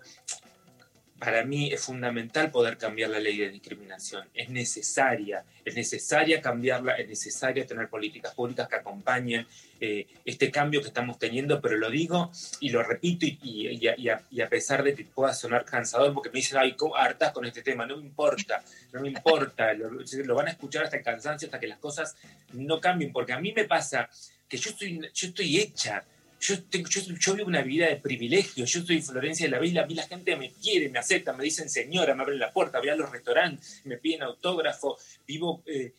para 1.20 1.44
mí 1.44 1.72
es 1.72 1.82
fundamental 1.82 2.52
poder 2.52 2.78
cambiar 2.78 3.10
la 3.10 3.20
ley 3.20 3.38
de 3.38 3.50
discriminación. 3.50 4.28
Es 4.34 4.50
necesaria, 4.50 5.44
es 5.66 5.76
necesaria 5.76 6.42
cambiarla, 6.42 6.94
es 6.94 7.08
necesaria 7.08 7.66
tener 7.66 7.90
políticas 7.90 8.36
públicas 8.36 8.68
que 8.68 8.76
acompañen 8.76 9.48
eh, 9.80 10.08
este 10.26 10.52
cambio 10.52 10.82
que 10.82 10.88
estamos 10.88 11.18
teniendo, 11.18 11.60
pero 11.60 11.78
lo 11.78 11.90
digo 11.90 12.32
y 12.60 12.70
lo 12.70 12.84
repito 12.84 13.26
y, 13.26 13.88
a, 13.88 14.50
pesar 14.50 14.84
de 14.84 14.94
que 14.94 15.06
pueda 15.06 15.34
sonar 15.34 15.66
cansador, 15.66 16.14
porque 16.14 16.30
me 16.30 16.38
dicen, 16.38 16.60
ay, 16.60 16.76
¿cómo 16.76 16.96
hartas 16.96 17.32
con 17.32 17.46
este 17.46 17.62
tema? 17.62 17.86
No 17.86 17.98
me 17.98 18.04
importa, 18.04 18.64
no 18.92 19.02
me 19.02 19.10
importa, 19.10 19.74
lo, 19.74 20.36
van 20.36 20.48
a 20.48 20.52
escuchar 20.52 20.84
hasta 20.84 20.98
el 20.98 21.04
cansancio, 21.04 21.48
hasta 21.48 21.60
que 21.60 21.68
las 21.68 21.80
cosas 21.80 22.16
no 22.54 22.80
cambien, 22.80 23.12
porque 23.12 23.34
a 23.34 23.40
mí 23.40 23.54
me 23.54 23.66
pasa 23.66 24.10
que 24.48 24.58
yo 24.58 24.70
estoy, 24.70 25.00
yo 25.14 25.28
estoy 25.28 25.58
hecha, 25.58 26.04
yo, 26.40 26.64
tengo, 26.66 26.88
yo, 26.90 27.36
vivo 27.36 27.48
una 27.48 27.62
vida 27.62 27.88
de 27.88 27.96
privilegio, 27.98 28.66
yo 28.66 28.82
soy 28.84 29.02
Florencia 29.02 29.46
de 29.46 29.52
la 29.52 29.60
Vila, 29.60 29.84
a 29.84 29.86
mí 29.88 29.94
la 29.96 30.08
gente 30.08 30.36
me 30.36 30.52
quiere, 30.52 30.90
me 30.90 31.00
acepta, 31.00 31.34
me 31.34 31.44
dicen 31.44 31.70
señora, 31.70 32.14
me 32.16 32.22
abren 32.24 32.40
la 32.40 32.52
puerta, 32.52 32.80
voy 32.80 32.90
a 32.90 32.96
los 32.96 33.12
restaurantes, 33.12 33.82
me 33.86 33.98
piden 33.98 34.24
autógrafo, 34.24 34.98
vivo, 35.28 35.64
eh, 35.66 35.94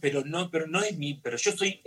pero 0.00 0.24
no, 0.24 0.50
pero 0.50 0.66
no 0.66 0.82
es 0.82 0.96
mi, 0.98 1.14
pero 1.14 1.36
yo 1.36 1.52
soy 1.52 1.80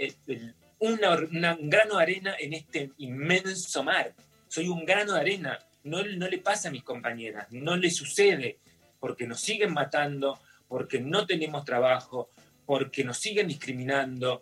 una, 0.79 1.11
una- 1.15 1.55
un 1.55 1.69
grano 1.69 1.97
de 1.97 2.03
arena 2.03 2.35
en 2.39 2.53
este 2.53 2.91
inmenso 2.97 3.83
mar, 3.83 4.13
soy 4.47 4.67
un 4.69 4.85
grano 4.85 5.13
de 5.13 5.19
arena, 5.19 5.59
no, 5.83 6.03
no 6.03 6.27
le 6.27 6.37
pasa 6.39 6.69
a 6.69 6.71
mis 6.71 6.83
compañeras, 6.83 7.47
no 7.51 7.75
le 7.75 7.89
sucede, 7.91 8.57
porque 8.99 9.27
nos 9.27 9.39
siguen 9.41 9.73
matando, 9.73 10.39
porque 10.67 10.99
no 10.99 11.25
tenemos 11.25 11.63
trabajo, 11.65 12.29
porque 12.65 13.03
nos 13.03 13.17
siguen 13.17 13.47
discriminando, 13.47 14.41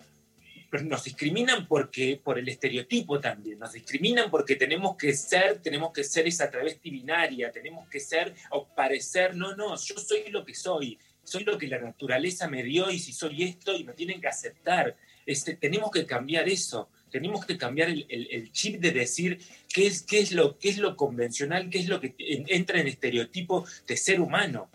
nos 0.83 1.03
discriminan 1.03 1.67
porque 1.67 2.19
por 2.23 2.37
el 2.39 2.47
estereotipo 2.49 3.19
también, 3.19 3.59
nos 3.59 3.73
discriminan 3.73 4.29
porque 4.29 4.55
tenemos 4.55 4.95
que 4.97 5.13
ser, 5.13 5.59
tenemos 5.61 5.91
que 5.93 6.03
ser 6.03 6.27
esa 6.27 6.49
travesti 6.49 6.89
binaria, 6.89 7.51
tenemos 7.51 7.87
que 7.89 7.99
ser 7.99 8.33
o 8.51 8.65
parecer, 8.67 9.35
no, 9.35 9.55
no, 9.55 9.75
yo 9.77 9.97
soy 9.97 10.29
lo 10.29 10.43
que 10.45 10.53
soy, 10.53 10.97
soy 11.23 11.43
lo 11.43 11.57
que 11.57 11.67
la 11.67 11.79
naturaleza 11.79 12.47
me 12.47 12.63
dio 12.63 12.89
y 12.89 12.99
si 12.99 13.13
soy 13.13 13.43
esto 13.43 13.75
y 13.75 13.83
me 13.83 13.93
tienen 13.93 14.21
que 14.21 14.27
aceptar. 14.27 14.95
Este, 15.25 15.55
tenemos 15.55 15.89
que 15.89 16.05
cambiar 16.05 16.47
eso, 16.47 16.89
tenemos 17.09 17.45
que 17.45 17.57
cambiar 17.57 17.89
el, 17.89 18.51
chip 18.51 18.79
de 18.79 18.91
decir 18.91 19.39
qué 19.73 19.87
es, 19.87 20.03
qué, 20.03 20.19
es 20.19 20.31
lo, 20.31 20.59
qué 20.59 20.69
es 20.69 20.77
lo 20.77 20.95
convencional, 20.95 21.69
qué 21.69 21.79
es 21.79 21.87
lo 21.87 21.99
que 21.99 22.13
en- 22.19 22.45
entra 22.47 22.79
en 22.79 22.87
estereotipo 22.87 23.65
de 23.87 23.97
ser 23.97 24.21
humano. 24.21 24.69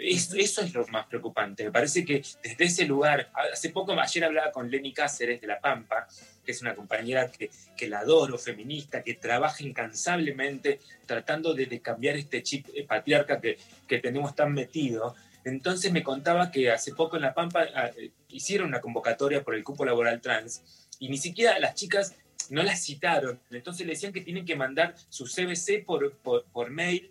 Es- 0.00 0.32
eso 0.34 0.62
es 0.62 0.72
lo 0.72 0.86
más 0.88 1.06
preocupante. 1.06 1.64
Me 1.64 1.70
parece 1.70 2.04
que 2.04 2.22
desde 2.42 2.64
ese 2.64 2.84
lugar, 2.86 3.30
hace 3.52 3.70
poco, 3.70 3.92
ayer 3.92 4.24
hablaba 4.24 4.50
con 4.50 4.70
Lenny 4.70 4.92
Cáceres 4.92 5.40
de 5.40 5.46
La 5.46 5.60
Pampa, 5.60 6.08
que 6.44 6.52
es 6.52 6.62
una 6.62 6.74
compañera 6.74 7.30
que, 7.30 7.50
que 7.76 7.88
la 7.88 8.00
adoro, 8.00 8.38
feminista, 8.38 9.02
que 9.02 9.14
trabaja 9.14 9.62
incansablemente 9.62 10.80
tratando 11.06 11.54
de, 11.54 11.80
cambiar 11.80 12.16
este 12.16 12.42
chip 12.42 12.66
eh, 12.74 12.84
patriarca 12.84 13.40
que, 13.40 13.58
que 13.86 13.98
tenemos 13.98 14.34
tan 14.34 14.52
metido. 14.52 15.14
Entonces 15.44 15.92
me 15.92 16.02
contaba 16.02 16.50
que 16.50 16.70
hace 16.70 16.94
poco 16.94 17.16
en 17.16 17.22
La 17.22 17.34
Pampa 17.34 17.66
ah, 17.74 17.90
eh, 17.96 18.10
hicieron 18.28 18.68
una 18.68 18.80
convocatoria 18.80 19.42
por 19.42 19.54
el 19.54 19.64
cupo 19.64 19.84
laboral 19.84 20.20
trans 20.20 20.62
y 20.98 21.08
ni 21.08 21.18
siquiera 21.18 21.58
las 21.58 21.74
chicas 21.74 22.14
no 22.50 22.62
las 22.62 22.82
citaron. 22.82 23.40
Entonces 23.50 23.86
le 23.86 23.92
decían 23.92 24.12
que 24.12 24.20
tienen 24.20 24.44
que 24.44 24.56
mandar 24.56 24.94
su 25.08 25.24
CBC 25.24 25.84
por, 25.84 26.12
por, 26.18 26.44
por 26.46 26.70
mail. 26.70 27.10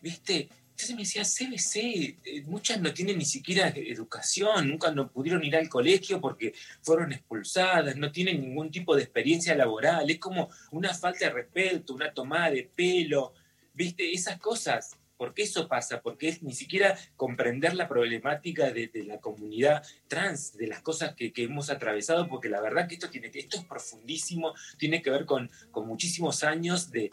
¿Viste? 0.00 0.48
Entonces 0.78 0.94
me 0.94 1.02
decía, 1.02 1.24
CBC, 1.24 1.76
eh, 2.24 2.42
muchas 2.46 2.80
no 2.80 2.94
tienen 2.94 3.18
ni 3.18 3.24
siquiera 3.24 3.66
educación, 3.66 4.68
nunca 4.68 4.92
no 4.92 5.10
pudieron 5.10 5.42
ir 5.42 5.56
al 5.56 5.68
colegio 5.68 6.20
porque 6.20 6.54
fueron 6.82 7.12
expulsadas, 7.12 7.96
no 7.96 8.12
tienen 8.12 8.40
ningún 8.40 8.70
tipo 8.70 8.94
de 8.94 9.02
experiencia 9.02 9.56
laboral, 9.56 10.08
es 10.08 10.20
como 10.20 10.50
una 10.70 10.94
falta 10.94 11.24
de 11.24 11.32
respeto, 11.32 11.94
una 11.94 12.14
tomada 12.14 12.52
de 12.52 12.70
pelo, 12.76 13.34
¿viste? 13.74 14.12
Esas 14.12 14.38
cosas. 14.38 14.96
¿Por 15.16 15.34
qué 15.34 15.42
eso 15.42 15.66
pasa? 15.66 16.00
Porque 16.00 16.28
es 16.28 16.44
ni 16.44 16.54
siquiera 16.54 16.96
comprender 17.16 17.74
la 17.74 17.88
problemática 17.88 18.70
de, 18.70 18.88
la 19.04 19.18
comunidad 19.18 19.84
trans, 20.06 20.56
de 20.56 20.68
las 20.68 20.80
cosas 20.80 21.16
que, 21.16 21.32
hemos 21.38 21.70
atravesado, 21.70 22.28
porque 22.28 22.48
la 22.48 22.60
verdad 22.60 22.86
que 22.86 22.94
esto, 22.94 23.10
tiene, 23.10 23.32
esto 23.34 23.56
es 23.56 23.64
profundísimo, 23.64 24.54
tiene 24.78 25.02
que 25.02 25.10
ver 25.10 25.26
con, 25.26 25.50
con 25.72 25.88
muchísimos 25.88 26.44
años 26.44 26.92
de, 26.92 27.10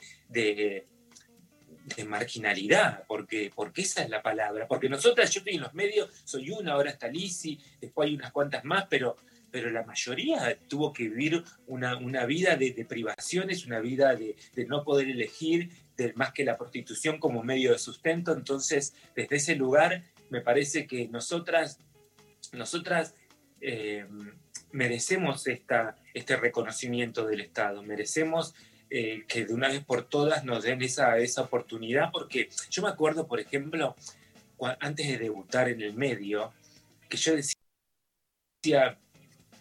de 1.95 2.03
marginalidad, 2.03 3.03
porque, 3.07 3.51
porque 3.53 3.83
esa 3.83 4.03
es 4.03 4.09
la 4.09 4.21
palabra. 4.21 4.67
Porque 4.67 4.89
nosotras, 4.89 5.29
yo 5.31 5.39
estoy 5.39 5.55
en 5.55 5.61
los 5.61 5.73
medios, 5.73 6.09
soy 6.23 6.49
una, 6.49 6.73
ahora 6.73 6.89
está 6.89 7.07
Lisi, 7.07 7.59
después 7.79 8.07
hay 8.07 8.15
unas 8.15 8.31
cuantas 8.31 8.63
más, 8.63 8.87
pero, 8.89 9.17
pero 9.51 9.69
la 9.69 9.83
mayoría 9.83 10.57
tuvo 10.67 10.91
que 10.91 11.03
vivir 11.03 11.43
una, 11.67 11.95
una 11.97 12.25
vida 12.25 12.55
de, 12.55 12.85
privaciones, 12.89 13.65
una 13.65 13.79
vida 13.79 14.15
de, 14.15 14.35
de 14.53 14.65
no 14.65 14.83
poder 14.83 15.09
elegir, 15.09 15.69
más 16.15 16.33
que 16.33 16.43
la 16.43 16.57
prostitución 16.57 17.19
como 17.19 17.43
medio 17.43 17.71
de 17.71 17.77
sustento. 17.77 18.33
Entonces, 18.33 18.95
desde 19.15 19.35
ese 19.35 19.55
lugar, 19.55 20.03
me 20.29 20.41
parece 20.41 20.87
que 20.87 21.07
nosotras, 21.07 21.79
nosotras 22.51 23.13
eh, 23.61 24.05
merecemos 24.71 25.47
esta, 25.47 25.95
este 26.13 26.35
reconocimiento 26.35 27.25
del 27.25 27.41
Estado, 27.41 27.83
merecemos 27.83 28.53
eh, 28.89 29.23
que 29.27 29.45
de 29.45 29.53
una 29.53 29.67
vez 29.69 29.83
por 29.83 30.07
todas 30.07 30.43
nos 30.45 30.63
den 30.63 30.81
esa, 30.81 31.17
esa 31.17 31.41
oportunidad, 31.41 32.11
porque 32.11 32.49
yo 32.69 32.81
me 32.83 32.89
acuerdo, 32.89 33.27
por 33.27 33.39
ejemplo, 33.39 33.95
antes 34.79 35.07
de 35.07 35.17
debutar 35.17 35.69
en 35.69 35.81
el 35.81 35.93
medio, 35.93 36.53
que 37.09 37.17
yo 37.17 37.35
decía, 37.35 38.97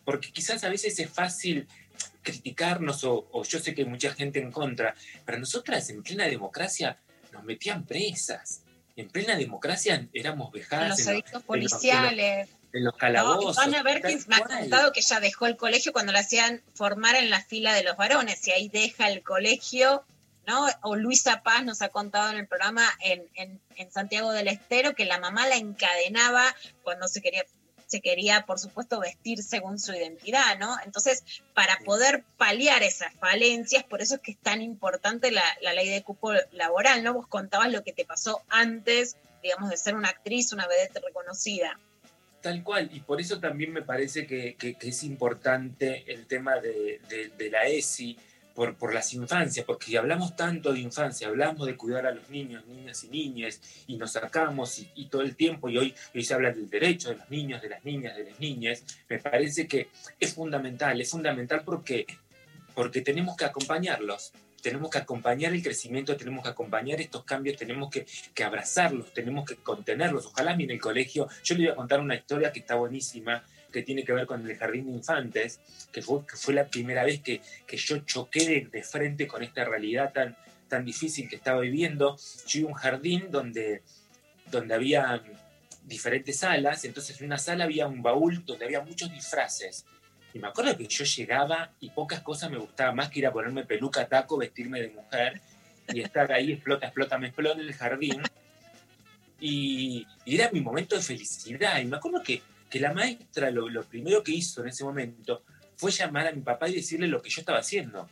porque 0.04 0.30
quizás 0.32 0.64
a 0.64 0.68
veces 0.68 0.98
es 0.98 1.10
fácil 1.10 1.66
criticarnos 2.22 3.04
o, 3.04 3.28
o 3.32 3.44
yo 3.44 3.58
sé 3.58 3.74
que 3.74 3.82
hay 3.82 3.88
mucha 3.88 4.12
gente 4.14 4.38
en 4.40 4.50
contra, 4.50 4.94
pero 5.24 5.38
nosotras 5.38 5.88
en 5.90 6.02
plena 6.02 6.24
democracia 6.26 6.98
nos 7.32 7.44
metían 7.44 7.84
presas. 7.84 8.62
En 8.96 9.08
plena 9.08 9.36
democracia 9.36 10.06
éramos 10.12 10.52
vejadas. 10.52 10.90
los 10.90 11.06
en 11.06 11.14
edictos 11.14 11.32
en 11.32 11.36
los- 11.38 11.44
policiales. 11.46 12.48
En 12.74 12.84
los 12.84 12.92
No, 12.94 12.98
calabozos. 12.98 13.56
Ivana 13.56 13.82
Berkins 13.82 14.28
me 14.28 14.36
ha 14.36 14.40
contado 14.40 14.92
que 14.92 15.00
ella 15.00 15.20
dejó 15.20 15.46
el 15.46 15.56
colegio 15.56 15.92
cuando 15.92 16.12
la 16.12 16.18
hacían 16.20 16.62
formar 16.74 17.14
en 17.16 17.30
la 17.30 17.40
fila 17.42 17.72
de 17.72 17.84
los 17.84 17.96
varones 17.96 18.46
y 18.46 18.50
ahí 18.50 18.68
deja 18.68 19.08
el 19.08 19.22
colegio, 19.22 20.04
¿no? 20.46 20.66
O 20.82 20.96
Luisa 20.96 21.42
Paz 21.42 21.64
nos 21.64 21.80
ha 21.82 21.88
contado 21.88 22.30
en 22.30 22.36
el 22.38 22.46
programa 22.46 22.86
en, 23.00 23.26
en- 23.34 23.60
en 23.76 23.90
Santiago 23.90 24.32
del 24.32 24.48
Estero 24.48 24.94
que 24.94 25.04
la 25.06 25.18
mamá 25.18 25.46
la 25.48 25.56
encadenaba 25.56 26.54
cuando 26.82 27.08
se 27.08 27.22
quería 27.22 27.44
se 27.86 28.00
quería, 28.00 28.44
por 28.46 28.58
supuesto, 28.58 28.98
vestir 28.98 29.42
según 29.42 29.78
su 29.78 29.92
identidad, 29.92 30.58
¿no? 30.58 30.74
Entonces, 30.84 31.22
para 31.52 31.78
poder 31.84 32.24
paliar 32.38 32.82
esas 32.82 33.12
falencias, 33.20 33.84
por 33.84 34.00
eso 34.00 34.16
es 34.16 34.20
que 34.22 34.32
es 34.32 34.38
tan 34.38 34.62
importante 34.62 35.30
la, 35.30 35.44
la 35.60 35.74
ley 35.74 35.88
de 35.90 36.02
cupo 36.02 36.32
laboral, 36.52 37.04
¿no? 37.04 37.12
Vos 37.12 37.28
contabas 37.28 37.70
lo 37.70 37.84
que 37.84 37.92
te 37.92 38.04
pasó 38.06 38.42
antes, 38.48 39.16
digamos, 39.42 39.68
de 39.70 39.76
ser 39.76 39.94
una 39.94 40.08
actriz, 40.08 40.52
una 40.52 40.66
vedette 40.66 40.98
reconocida. 41.06 41.78
Tal 42.44 42.62
cual, 42.62 42.90
y 42.92 43.00
por 43.00 43.22
eso 43.22 43.40
también 43.40 43.72
me 43.72 43.80
parece 43.80 44.26
que, 44.26 44.54
que- 44.56 44.74
que 44.74 44.88
es 44.88 45.02
importante 45.02 46.04
el 46.12 46.26
tema 46.26 46.56
de, 46.60 47.00
de- 47.08 47.30
de 47.38 47.50
la 47.50 47.64
ESI 47.66 48.18
por, 48.54 48.76
por 48.76 48.92
las 48.92 49.14
infancias, 49.14 49.64
porque 49.64 49.86
si 49.86 49.96
hablamos 49.96 50.36
tanto 50.36 50.72
de 50.74 50.80
infancia, 50.80 51.26
hablamos 51.28 51.66
de 51.66 51.74
cuidar 51.74 52.06
a 52.06 52.10
los 52.12 52.28
niños, 52.28 52.66
niñas 52.66 53.02
y 53.04 53.08
niñas, 53.08 53.60
y 53.86 53.96
nos 53.96 54.12
sacamos 54.12 54.78
y, 54.78 54.90
y 54.94 55.06
todo 55.06 55.22
el 55.22 55.34
tiempo, 55.36 55.70
y 55.70 55.78
hoy, 55.78 55.94
hoy 56.14 56.22
se 56.22 56.34
habla 56.34 56.52
del 56.52 56.68
derecho 56.68 57.08
de 57.08 57.16
los 57.16 57.30
niños, 57.30 57.62
de 57.62 57.70
las 57.70 57.82
niñas, 57.82 58.14
de 58.14 58.24
las 58.24 58.38
niñas, 58.38 58.84
me 59.08 59.18
parece 59.18 59.66
que 59.66 59.88
es 60.20 60.34
fundamental, 60.34 61.00
es 61.00 61.10
fundamental 61.10 61.62
porque, 61.64 62.06
porque 62.74 63.00
tenemos 63.00 63.36
que 63.38 63.46
acompañarlos, 63.46 64.32
tenemos 64.64 64.88
que 64.88 64.96
acompañar 64.96 65.52
el 65.52 65.62
crecimiento, 65.62 66.16
tenemos 66.16 66.42
que 66.42 66.48
acompañar 66.48 66.98
estos 66.98 67.22
cambios, 67.24 67.54
tenemos 67.58 67.90
que, 67.90 68.06
que 68.34 68.44
abrazarlos, 68.44 69.12
tenemos 69.12 69.44
que 69.44 69.56
contenerlos. 69.56 70.24
Ojalá 70.24 70.52
en 70.54 70.70
el 70.70 70.80
colegio, 70.80 71.28
yo 71.44 71.54
le 71.54 71.64
voy 71.64 71.72
a 71.72 71.76
contar 71.76 72.00
una 72.00 72.14
historia 72.14 72.50
que 72.50 72.60
está 72.60 72.74
buenísima, 72.74 73.44
que 73.70 73.82
tiene 73.82 74.04
que 74.04 74.14
ver 74.14 74.24
con 74.24 74.48
el 74.48 74.56
jardín 74.56 74.86
de 74.86 74.92
infantes, 74.92 75.60
que 75.92 76.00
fue, 76.00 76.26
que 76.26 76.36
fue 76.36 76.54
la 76.54 76.64
primera 76.64 77.04
vez 77.04 77.20
que, 77.20 77.42
que 77.66 77.76
yo 77.76 77.98
choqué 77.98 78.46
de, 78.46 78.68
de 78.72 78.82
frente 78.82 79.26
con 79.26 79.42
esta 79.42 79.66
realidad 79.66 80.14
tan, 80.14 80.34
tan 80.66 80.86
difícil 80.86 81.28
que 81.28 81.36
estaba 81.36 81.60
viviendo. 81.60 82.16
Yo 82.46 82.60
iba 82.60 82.70
a 82.70 82.72
un 82.72 82.78
jardín 82.78 83.26
donde, 83.30 83.82
donde 84.50 84.72
había 84.72 85.22
diferentes 85.82 86.38
salas, 86.38 86.86
entonces 86.86 87.20
en 87.20 87.26
una 87.26 87.36
sala 87.36 87.64
había 87.64 87.86
un 87.86 88.02
baúl 88.02 88.42
donde 88.46 88.64
había 88.64 88.80
muchos 88.80 89.12
disfraces. 89.12 89.84
Y 90.34 90.38
me 90.40 90.48
acuerdo 90.48 90.76
que 90.76 90.86
yo 90.86 91.04
llegaba 91.04 91.72
y 91.80 91.90
pocas 91.90 92.20
cosas 92.20 92.50
me 92.50 92.58
gustaban 92.58 92.96
más 92.96 93.08
que 93.08 93.20
ir 93.20 93.26
a 93.26 93.32
ponerme 93.32 93.64
peluca, 93.64 94.06
taco, 94.08 94.36
vestirme 94.36 94.80
de 94.82 94.88
mujer 94.90 95.40
y 95.88 96.00
estar 96.00 96.30
ahí, 96.32 96.52
explota, 96.52 96.86
explota, 96.86 97.16
me 97.18 97.28
explota 97.28 97.60
en 97.60 97.66
el 97.68 97.72
jardín. 97.74 98.20
Y, 99.40 100.06
y 100.24 100.34
era 100.34 100.50
mi 100.50 100.60
momento 100.60 100.96
de 100.96 101.02
felicidad. 101.02 101.78
Y 101.80 101.84
me 101.86 101.96
acuerdo 101.96 102.22
que, 102.22 102.42
que 102.68 102.80
la 102.80 102.92
maestra 102.92 103.50
lo, 103.50 103.68
lo 103.68 103.84
primero 103.84 104.22
que 104.22 104.32
hizo 104.32 104.62
en 104.62 104.68
ese 104.68 104.84
momento 104.84 105.44
fue 105.76 105.90
llamar 105.90 106.26
a 106.28 106.32
mi 106.32 106.40
papá 106.40 106.68
y 106.68 106.74
decirle 106.74 107.06
lo 107.08 107.22
que 107.22 107.30
yo 107.30 107.40
estaba 107.40 107.58
haciendo. 107.58 108.08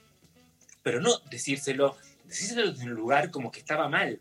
Pero 0.82 1.00
no 1.00 1.18
decírselo, 1.30 1.96
decírselo 2.24 2.70
desde 2.70 2.84
un 2.84 2.94
lugar 2.94 3.30
como 3.30 3.50
que 3.50 3.60
estaba 3.60 3.88
mal 3.88 4.20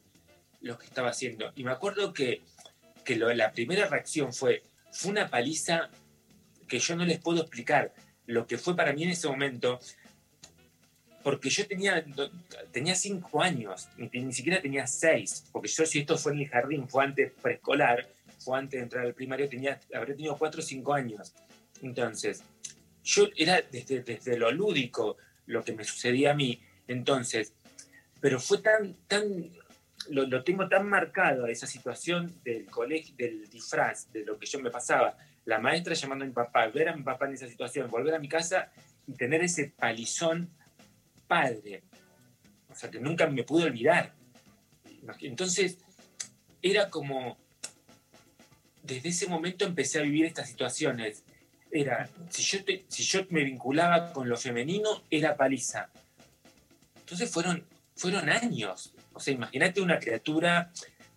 lo 0.61 0.77
que 0.77 0.85
estaba 0.85 1.09
haciendo. 1.09 1.51
Y 1.55 1.63
me 1.63 1.71
acuerdo 1.71 2.13
que, 2.13 2.41
que 3.03 3.15
lo- 3.15 3.33
la 3.33 3.51
primera 3.51 3.87
reacción 3.87 4.31
fue, 4.33 4.63
fue 4.91 5.11
una 5.11 5.27
paliza 5.29 5.89
que 6.71 6.79
yo 6.79 6.95
no 6.95 7.03
les 7.03 7.19
puedo 7.19 7.41
explicar. 7.41 7.93
Lo 8.27 8.47
que 8.47 8.57
fue 8.57 8.77
para 8.77 8.93
mí 8.93 9.03
en 9.03 9.09
ese 9.09 9.27
momento, 9.27 9.77
porque 11.21 11.49
yo 11.49 11.67
tenía, 11.67 12.05
tenía 12.71 12.95
cinco 12.95 13.43
años, 13.43 13.89
ni, 13.97 14.31
siquiera 14.31 14.61
tenía 14.61 14.87
seis, 14.87 15.43
porque 15.51 15.67
yo 15.67 15.85
si 15.85 15.99
esto 15.99 16.17
fue 16.17 16.31
en 16.31 16.39
el 16.39 16.47
jardín, 16.47 16.87
fue 16.87 17.03
antes 17.03 17.33
preescolar, 17.41 18.07
fue 18.39 18.57
antes 18.57 18.79
de 18.79 18.83
entrar 18.83 19.05
al 19.05 19.13
primario, 19.13 19.49
tenía, 19.49 19.81
habré 19.93 20.13
tenido 20.13 20.37
cuatro 20.37 20.61
o 20.61 20.63
cinco 20.63 20.93
años. 20.93 21.33
Entonces, 21.81 22.41
yo 23.03 23.27
era 23.35 23.61
desde, 23.69 24.01
desde 24.01 24.37
lo 24.37 24.49
lúdico 24.49 25.17
lo 25.47 25.65
que 25.65 25.73
me 25.73 25.83
sucedía 25.83 26.31
a 26.31 26.35
mí. 26.35 26.61
Entonces, 26.87 27.53
pero 28.21 28.39
fue 28.39 28.59
tan, 28.59 28.95
tan, 29.09 29.51
lo, 30.09 30.25
lo 30.25 30.41
tengo 30.45 30.69
tan 30.69 30.87
marcado 30.87 31.47
esa 31.47 31.67
situación 31.67 32.33
del 32.45 32.65
colegio, 32.67 33.13
del 33.17 33.49
disfraz, 33.49 34.09
de 34.13 34.23
lo 34.23 34.39
que 34.39 34.45
yo 34.45 34.59
me 34.59 34.71
pasaba, 34.71 35.17
la 35.45 35.59
maestra 35.59 35.93
llamando 35.93 36.25
a 36.25 36.27
mi 36.27 36.33
papá, 36.33 36.67
ver 36.67 36.89
a 36.89 36.95
mi 36.95 37.03
papá 37.03 37.27
en 37.27 37.33
esa 37.33 37.47
situación, 37.47 37.89
volver 37.89 38.13
a 38.13 38.19
mi 38.19 38.29
casa 38.29 38.71
y 39.07 39.13
tener 39.13 39.43
ese 39.43 39.73
palizón 39.75 40.49
padre. 41.27 41.83
O 42.69 42.75
sea, 42.75 42.89
que 42.89 42.99
nunca 42.99 43.27
me 43.27 43.43
pude 43.43 43.65
olvidar. 43.65 44.13
Entonces, 45.21 45.79
era 46.61 46.89
como, 46.89 47.37
desde 48.83 49.09
ese 49.09 49.27
momento 49.27 49.65
empecé 49.65 49.99
a 49.99 50.03
vivir 50.03 50.25
estas 50.25 50.49
situaciones. 50.49 51.23
Era, 51.71 52.09
si 52.29 52.43
yo, 52.43 52.59
si 52.87 53.03
yo 53.03 53.25
me 53.29 53.43
vinculaba 53.43 54.13
con 54.13 54.29
lo 54.29 54.37
femenino, 54.37 55.03
era 55.09 55.35
paliza. 55.35 55.89
Entonces 56.99 57.31
fueron, 57.31 57.65
fueron 57.95 58.29
años. 58.29 58.93
O 59.13 59.19
sea, 59.19 59.33
imagínate 59.33 59.81
una 59.81 59.99
criatura 59.99 60.71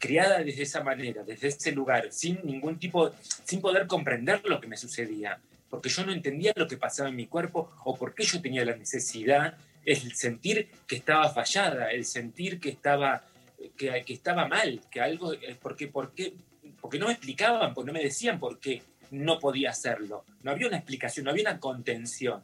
criada 0.04 0.42
desde 0.42 0.64
esa 0.64 0.82
manera, 0.82 1.22
desde 1.22 1.48
ese 1.48 1.72
lugar, 1.72 2.12
sin 2.12 2.38
ningún 2.44 2.78
tipo, 2.78 3.10
sin 3.44 3.62
poder 3.62 3.86
comprender 3.86 4.42
lo 4.44 4.60
que 4.60 4.66
me 4.66 4.76
sucedía, 4.76 5.40
porque 5.70 5.88
yo 5.88 6.04
no 6.04 6.12
entendía 6.12 6.52
lo 6.56 6.68
que 6.68 6.76
pasaba 6.76 7.08
en 7.08 7.16
mi 7.16 7.26
cuerpo 7.26 7.72
o 7.84 7.96
por 7.96 8.14
qué 8.14 8.22
yo 8.24 8.42
tenía 8.42 8.66
la 8.66 8.76
necesidad, 8.76 9.56
el 9.86 10.14
sentir 10.14 10.68
que 10.86 10.96
estaba 10.96 11.30
fallada, 11.30 11.90
el 11.90 12.04
sentir 12.04 12.60
que 12.60 12.68
estaba, 12.68 13.24
que, 13.78 14.04
que 14.04 14.12
estaba 14.12 14.46
mal, 14.46 14.82
que 14.90 15.00
algo, 15.00 15.32
eh, 15.32 15.56
porque, 15.58 15.88
porque, 15.88 16.34
porque 16.82 16.98
no 16.98 17.06
me 17.06 17.12
explicaban, 17.12 17.72
porque 17.72 17.86
no 17.86 17.94
me 17.94 18.04
decían 18.04 18.38
por 18.38 18.60
qué 18.60 18.82
no 19.10 19.38
podía 19.38 19.70
hacerlo. 19.70 20.26
No 20.42 20.50
había 20.50 20.66
una 20.68 20.76
explicación, 20.76 21.24
no 21.24 21.30
había 21.30 21.48
una 21.48 21.60
contención. 21.60 22.42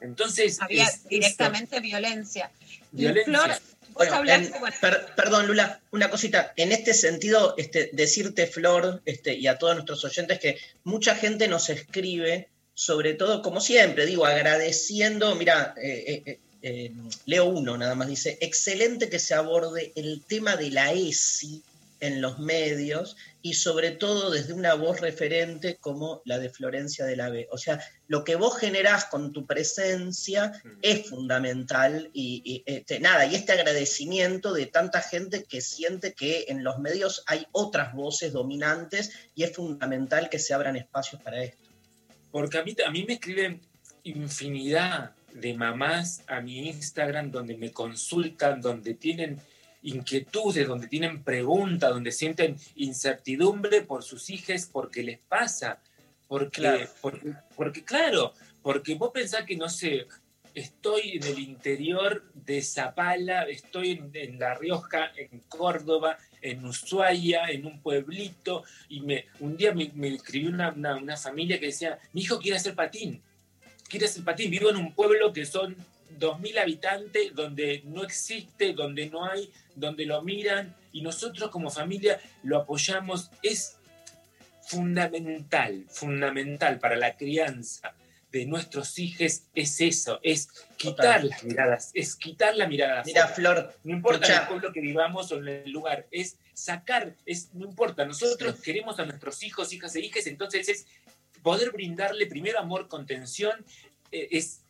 Entonces, 0.00 0.60
Había 0.60 0.84
es 0.84 0.94
esto, 0.94 1.08
directamente 1.08 1.80
violencia. 1.80 2.50
Y 2.92 2.96
Violencia. 2.98 3.24
Flor, 3.24 3.48
vos 3.50 3.60
Bueno, 3.94 4.14
hablaste, 4.16 4.54
en- 4.54 4.60
bueno, 4.60 4.76
per- 4.80 5.06
perdón, 5.16 5.46
Lula, 5.46 5.80
una 5.90 6.10
cosita. 6.10 6.52
En 6.56 6.72
este 6.72 6.92
sentido, 6.94 7.54
este, 7.56 7.90
decirte, 7.92 8.46
Flor, 8.46 9.00
este, 9.04 9.34
y 9.34 9.46
a 9.46 9.58
todos 9.58 9.74
nuestros 9.74 10.04
oyentes, 10.04 10.38
que 10.38 10.58
mucha 10.84 11.14
gente 11.14 11.48
nos 11.48 11.68
escribe, 11.70 12.48
sobre 12.74 13.14
todo, 13.14 13.40
como 13.42 13.60
siempre, 13.60 14.04
digo, 14.06 14.26
agradeciendo, 14.26 15.34
mira, 15.34 15.74
eh, 15.82 16.04
eh, 16.06 16.22
eh, 16.26 16.38
eh, 16.62 16.92
leo 17.26 17.46
uno 17.46 17.76
nada 17.78 17.94
más, 17.94 18.08
dice, 18.08 18.38
excelente 18.40 19.08
que 19.08 19.18
se 19.18 19.34
aborde 19.34 19.92
el 19.94 20.22
tema 20.26 20.56
de 20.56 20.70
la 20.70 20.92
ESI 20.92 21.62
en 22.00 22.20
los 22.20 22.38
medios 22.38 23.16
y 23.42 23.54
sobre 23.54 23.92
todo 23.92 24.30
desde 24.30 24.52
una 24.52 24.74
voz 24.74 25.00
referente 25.00 25.76
como 25.76 26.22
la 26.24 26.38
de 26.38 26.50
Florencia 26.50 27.04
de 27.04 27.16
la 27.16 27.30
B. 27.30 27.48
O 27.50 27.58
sea, 27.58 27.80
lo 28.08 28.24
que 28.24 28.36
vos 28.36 28.58
generás 28.58 29.06
con 29.06 29.32
tu 29.32 29.46
presencia 29.46 30.52
es 30.82 31.08
fundamental 31.08 32.10
y, 32.12 32.42
y, 32.44 32.62
este, 32.66 33.00
nada, 33.00 33.26
y 33.26 33.34
este 33.34 33.52
agradecimiento 33.52 34.52
de 34.52 34.66
tanta 34.66 35.00
gente 35.00 35.44
que 35.44 35.60
siente 35.60 36.12
que 36.12 36.46
en 36.48 36.64
los 36.64 36.78
medios 36.78 37.22
hay 37.26 37.46
otras 37.52 37.94
voces 37.94 38.32
dominantes 38.32 39.12
y 39.34 39.44
es 39.44 39.54
fundamental 39.54 40.28
que 40.28 40.38
se 40.38 40.54
abran 40.54 40.76
espacios 40.76 41.22
para 41.22 41.42
esto. 41.42 41.70
Porque 42.30 42.58
a 42.58 42.64
mí, 42.64 42.76
a 42.84 42.90
mí 42.90 43.04
me 43.06 43.14
escriben 43.14 43.60
infinidad 44.04 45.12
de 45.32 45.54
mamás 45.54 46.22
a 46.26 46.40
mi 46.40 46.68
Instagram 46.68 47.30
donde 47.30 47.56
me 47.56 47.72
consultan, 47.72 48.60
donde 48.60 48.94
tienen 48.94 49.40
inquietudes, 49.82 50.66
donde 50.66 50.88
tienen 50.88 51.22
preguntas, 51.22 51.90
donde 51.90 52.12
sienten 52.12 52.56
incertidumbre 52.76 53.82
por 53.82 54.02
sus 54.02 54.30
hijas, 54.30 54.68
porque 54.70 55.02
les 55.02 55.18
pasa. 55.18 55.80
Porque, 56.28 56.60
Claro. 56.60 56.88
porque, 57.00 57.32
porque, 57.54 57.84
claro, 57.84 58.32
porque 58.62 58.94
vos 58.96 59.10
pensás 59.12 59.44
que, 59.44 59.56
no 59.56 59.68
sé, 59.68 60.06
estoy 60.54 61.18
en 61.18 61.24
el 61.24 61.38
interior 61.38 62.24
de 62.34 62.62
Zapala, 62.62 63.44
estoy 63.44 63.92
en, 63.92 64.10
en 64.14 64.38
La 64.38 64.54
Rioja, 64.54 65.12
en 65.16 65.40
Córdoba, 65.48 66.18
en 66.40 66.64
Ushuaia, 66.64 67.46
en 67.50 67.66
un 67.66 67.80
pueblito, 67.80 68.64
y 68.88 69.00
me, 69.02 69.26
un 69.40 69.56
día 69.56 69.72
me, 69.72 69.90
me 69.94 70.08
escribió 70.08 70.48
una, 70.50 70.72
una, 70.72 70.96
una 70.96 71.16
familia 71.16 71.60
que 71.60 71.66
decía, 71.66 71.98
mi 72.12 72.22
hijo 72.22 72.38
quiere 72.40 72.56
hacer 72.56 72.74
patín, 72.74 73.22
quiere 73.88 74.06
hacer 74.06 74.24
patín, 74.24 74.50
vivo 74.50 74.70
en 74.70 74.76
un 74.76 74.94
pueblo 74.94 75.32
que 75.32 75.44
son 75.46 75.76
2.000 76.18 76.58
habitantes, 76.58 77.34
donde 77.34 77.82
no 77.84 78.02
existe, 78.02 78.72
donde 78.72 79.08
no 79.08 79.24
hay, 79.24 79.50
donde 79.74 80.06
lo 80.06 80.22
miran, 80.22 80.74
y 80.92 81.02
nosotros 81.02 81.50
como 81.50 81.70
familia 81.70 82.20
lo 82.42 82.58
apoyamos, 82.58 83.30
es 83.42 83.76
fundamental, 84.62 85.84
fundamental 85.88 86.78
para 86.78 86.96
la 86.96 87.16
crianza 87.16 87.94
de 88.32 88.44
nuestros 88.46 88.98
hijos 88.98 89.44
es 89.54 89.80
eso, 89.80 90.20
es 90.22 90.48
quitar 90.76 91.22
Total. 91.22 91.28
las 91.28 91.44
miradas, 91.44 91.90
es 91.94 92.16
quitar 92.16 92.56
la 92.56 92.66
mirada. 92.66 93.02
Mira. 93.04 93.28
Flor, 93.28 93.74
no 93.84 93.92
importa 93.92 94.26
en 94.26 94.32
escuchá. 94.32 94.42
el 94.42 94.48
pueblo 94.48 94.72
que 94.72 94.80
vivamos 94.80 95.32
o 95.32 95.38
en 95.38 95.48
el 95.48 95.70
lugar, 95.70 96.06
es 96.10 96.36
sacar, 96.52 97.14
es, 97.24 97.54
no 97.54 97.64
importa, 97.66 98.04
nosotros 98.04 98.60
queremos 98.60 98.98
a 98.98 99.06
nuestros 99.06 99.42
hijos, 99.42 99.72
hijas 99.72 99.94
e 99.96 100.00
hijas, 100.00 100.26
entonces 100.26 100.68
es 100.68 100.86
poder 101.42 101.70
brindarle 101.70 102.26
primero 102.26 102.58
amor, 102.58 102.88
contención, 102.88 103.64
eh, 104.10 104.28
es 104.32 104.60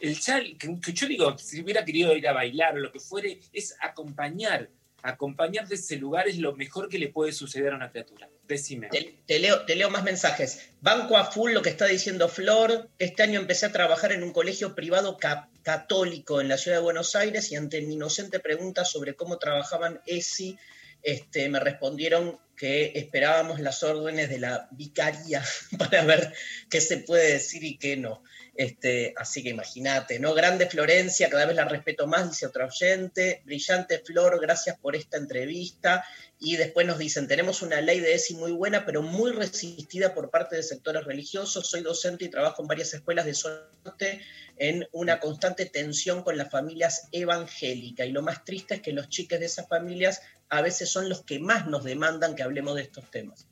el 0.00 0.18
chal, 0.20 0.56
que, 0.58 0.78
que 0.80 0.92
yo 0.92 1.06
digo, 1.06 1.36
si 1.38 1.60
hubiera 1.62 1.84
querido 1.84 2.14
ir 2.16 2.26
a 2.28 2.32
bailar 2.32 2.74
o 2.76 2.78
lo 2.80 2.92
que 2.92 3.00
fuere, 3.00 3.40
es 3.52 3.74
acompañar, 3.80 4.68
acompañar 5.02 5.68
de 5.68 5.76
ese 5.76 5.96
lugar 5.96 6.28
es 6.28 6.38
lo 6.38 6.54
mejor 6.56 6.88
que 6.88 6.98
le 6.98 7.08
puede 7.08 7.32
suceder 7.32 7.72
a 7.72 7.76
una 7.76 7.90
criatura. 7.90 8.28
Decime. 8.46 8.88
Te, 9.26 9.38
leo, 9.38 9.64
te 9.64 9.74
leo 9.76 9.90
más 9.90 10.04
mensajes. 10.04 10.68
Banco 10.80 11.16
a 11.16 11.24
full 11.30 11.52
lo 11.52 11.62
que 11.62 11.70
está 11.70 11.86
diciendo 11.86 12.28
Flor. 12.28 12.88
Este 12.98 13.22
año 13.22 13.40
empecé 13.40 13.66
a 13.66 13.72
trabajar 13.72 14.12
en 14.12 14.22
un 14.22 14.32
colegio 14.32 14.74
privado 14.74 15.16
ca- 15.16 15.48
católico 15.62 16.40
en 16.40 16.48
la 16.48 16.58
ciudad 16.58 16.78
de 16.78 16.82
Buenos 16.82 17.14
Aires 17.16 17.50
y 17.50 17.56
ante 17.56 17.80
mi 17.82 17.94
inocente 17.94 18.38
pregunta 18.40 18.84
sobre 18.84 19.14
cómo 19.14 19.38
trabajaban 19.38 20.00
ESI, 20.06 20.56
este, 21.02 21.48
me 21.48 21.60
respondieron 21.60 22.38
que 22.56 22.92
esperábamos 22.94 23.60
las 23.60 23.82
órdenes 23.82 24.28
de 24.28 24.38
la 24.38 24.68
vicaría 24.72 25.42
para 25.78 26.04
ver 26.04 26.32
qué 26.70 26.80
se 26.80 26.98
puede 26.98 27.32
decir 27.34 27.62
y 27.64 27.78
qué 27.78 27.96
no. 27.96 28.22
Este, 28.56 29.12
así 29.16 29.42
que 29.42 29.50
imagínate, 29.50 30.18
¿no? 30.18 30.32
Grande 30.32 30.68
Florencia, 30.68 31.28
cada 31.28 31.46
vez 31.46 31.56
la 31.56 31.66
respeto 31.66 32.06
más, 32.06 32.30
dice 32.30 32.46
otra 32.46 32.66
oyente. 32.66 33.42
Brillante 33.44 33.98
Flor, 33.98 34.40
gracias 34.40 34.78
por 34.78 34.96
esta 34.96 35.18
entrevista. 35.18 36.04
Y 36.38 36.56
después 36.56 36.86
nos 36.86 36.98
dicen, 36.98 37.28
tenemos 37.28 37.62
una 37.62 37.80
ley 37.80 38.00
de 38.00 38.14
ESI 38.14 38.34
muy 38.34 38.52
buena, 38.52 38.84
pero 38.84 39.02
muy 39.02 39.32
resistida 39.32 40.14
por 40.14 40.30
parte 40.30 40.56
de 40.56 40.62
sectores 40.62 41.04
religiosos. 41.04 41.66
Soy 41.68 41.82
docente 41.82 42.26
y 42.26 42.28
trabajo 42.28 42.62
en 42.62 42.68
varias 42.68 42.92
escuelas 42.94 43.24
de 43.26 43.36
norte 43.84 44.20
en 44.58 44.86
una 44.92 45.20
constante 45.20 45.66
tensión 45.66 46.22
con 46.22 46.36
las 46.36 46.50
familias 46.50 47.08
evangélicas. 47.12 48.06
Y 48.06 48.12
lo 48.12 48.22
más 48.22 48.44
triste 48.44 48.76
es 48.76 48.80
que 48.82 48.92
los 48.92 49.08
chiques 49.08 49.40
de 49.40 49.46
esas 49.46 49.68
familias 49.68 50.22
a 50.48 50.62
veces 50.62 50.90
son 50.90 51.08
los 51.08 51.24
que 51.24 51.38
más 51.38 51.66
nos 51.66 51.84
demandan 51.84 52.34
que 52.34 52.42
hablemos 52.42 52.76
de 52.76 52.82
estos 52.82 53.10
temas. 53.10 53.46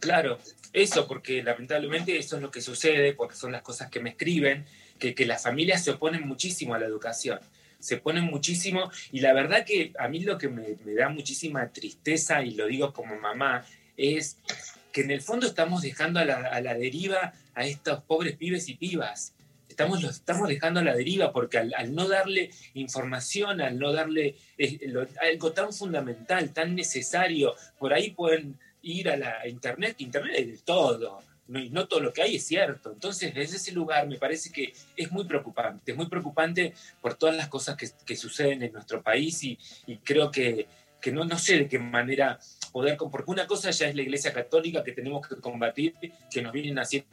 Claro, 0.00 0.38
eso, 0.72 1.06
porque 1.08 1.42
lamentablemente 1.42 2.18
eso 2.18 2.36
es 2.36 2.42
lo 2.42 2.50
que 2.50 2.60
sucede, 2.60 3.14
porque 3.14 3.34
son 3.34 3.52
las 3.52 3.62
cosas 3.62 3.90
que 3.90 4.00
me 4.00 4.10
escriben, 4.10 4.66
que, 4.98 5.14
que 5.14 5.26
las 5.26 5.42
familias 5.42 5.82
se 5.82 5.92
oponen 5.92 6.26
muchísimo 6.26 6.74
a 6.74 6.78
la 6.78 6.86
educación, 6.86 7.40
se 7.78 7.96
oponen 7.96 8.24
muchísimo, 8.24 8.90
y 9.12 9.20
la 9.20 9.32
verdad 9.32 9.64
que 9.64 9.92
a 9.98 10.08
mí 10.08 10.20
lo 10.20 10.38
que 10.38 10.48
me, 10.48 10.76
da 10.94 11.08
muchísima 11.08 11.68
tristeza, 11.68 12.42
y 12.42 12.52
lo 12.52 12.66
digo 12.66 12.92
como 12.92 13.16
mamá, 13.16 13.64
es 13.96 14.38
que 14.92 15.02
en 15.02 15.10
el 15.10 15.22
fondo 15.22 15.46
estamos 15.46 15.82
dejando 15.82 16.20
a 16.20 16.24
la, 16.24 16.74
deriva 16.74 17.32
a 17.54 17.64
estos 17.64 18.02
pobres 18.02 18.36
pibes 18.36 18.68
y 18.68 18.74
pibas. 18.74 19.32
Estamos, 19.68 20.02
los 20.02 20.16
estamos 20.16 20.48
dejando 20.48 20.80
a 20.80 20.84
la 20.84 20.94
deriva 20.94 21.32
porque 21.32 21.58
al, 21.58 21.94
no 21.94 22.08
darle 22.08 22.50
información, 22.72 23.60
al 23.60 23.78
no 23.78 23.92
darle 23.92 24.36
eh, 24.56 24.78
algo 25.20 25.52
tan 25.52 25.72
fundamental, 25.72 26.52
tan 26.54 26.74
necesario, 26.74 27.54
por 27.78 27.92
ahí 27.92 28.10
pueden 28.10 28.58
ir 28.86 29.08
a 29.10 29.16
la 29.16 29.46
internet, 29.48 29.96
internet 29.98 30.34
es 30.38 30.46
de 30.46 30.58
todo, 30.58 31.20
no, 31.48 31.60
no 31.70 31.86
todo 31.86 32.00
lo 32.00 32.12
que 32.12 32.22
hay 32.22 32.36
es 32.36 32.46
cierto. 32.46 32.92
Entonces, 32.92 33.34
desde 33.34 33.56
ese 33.56 33.72
lugar 33.72 34.06
me 34.06 34.16
parece 34.18 34.50
que 34.50 34.72
es 34.96 35.10
muy 35.12 35.24
preocupante, 35.24 35.92
es 35.92 35.96
muy 35.96 36.06
preocupante 36.08 36.72
por 37.00 37.14
todas 37.14 37.36
las 37.36 37.48
cosas 37.48 37.76
que, 37.76 37.88
que 38.04 38.16
suceden 38.16 38.62
en 38.62 38.72
nuestro 38.72 39.02
país 39.02 39.42
y, 39.44 39.58
creo 40.04 40.30
que, 40.30 40.66
que 41.00 41.12
no, 41.12 41.24
no 41.24 41.38
sé 41.38 41.58
de 41.58 41.68
qué 41.68 41.78
manera 41.78 42.38
poder, 42.72 42.96
porque 42.96 43.30
una 43.30 43.46
cosa 43.46 43.70
ya 43.70 43.88
es 43.88 43.94
la 43.94 44.02
Iglesia 44.02 44.32
Católica 44.32 44.82
que 44.84 44.92
tenemos 44.92 45.26
que 45.26 45.36
combatir, 45.36 45.94
que 46.30 46.42
nos 46.42 46.52
vienen 46.52 46.78
haciendo 46.78 47.06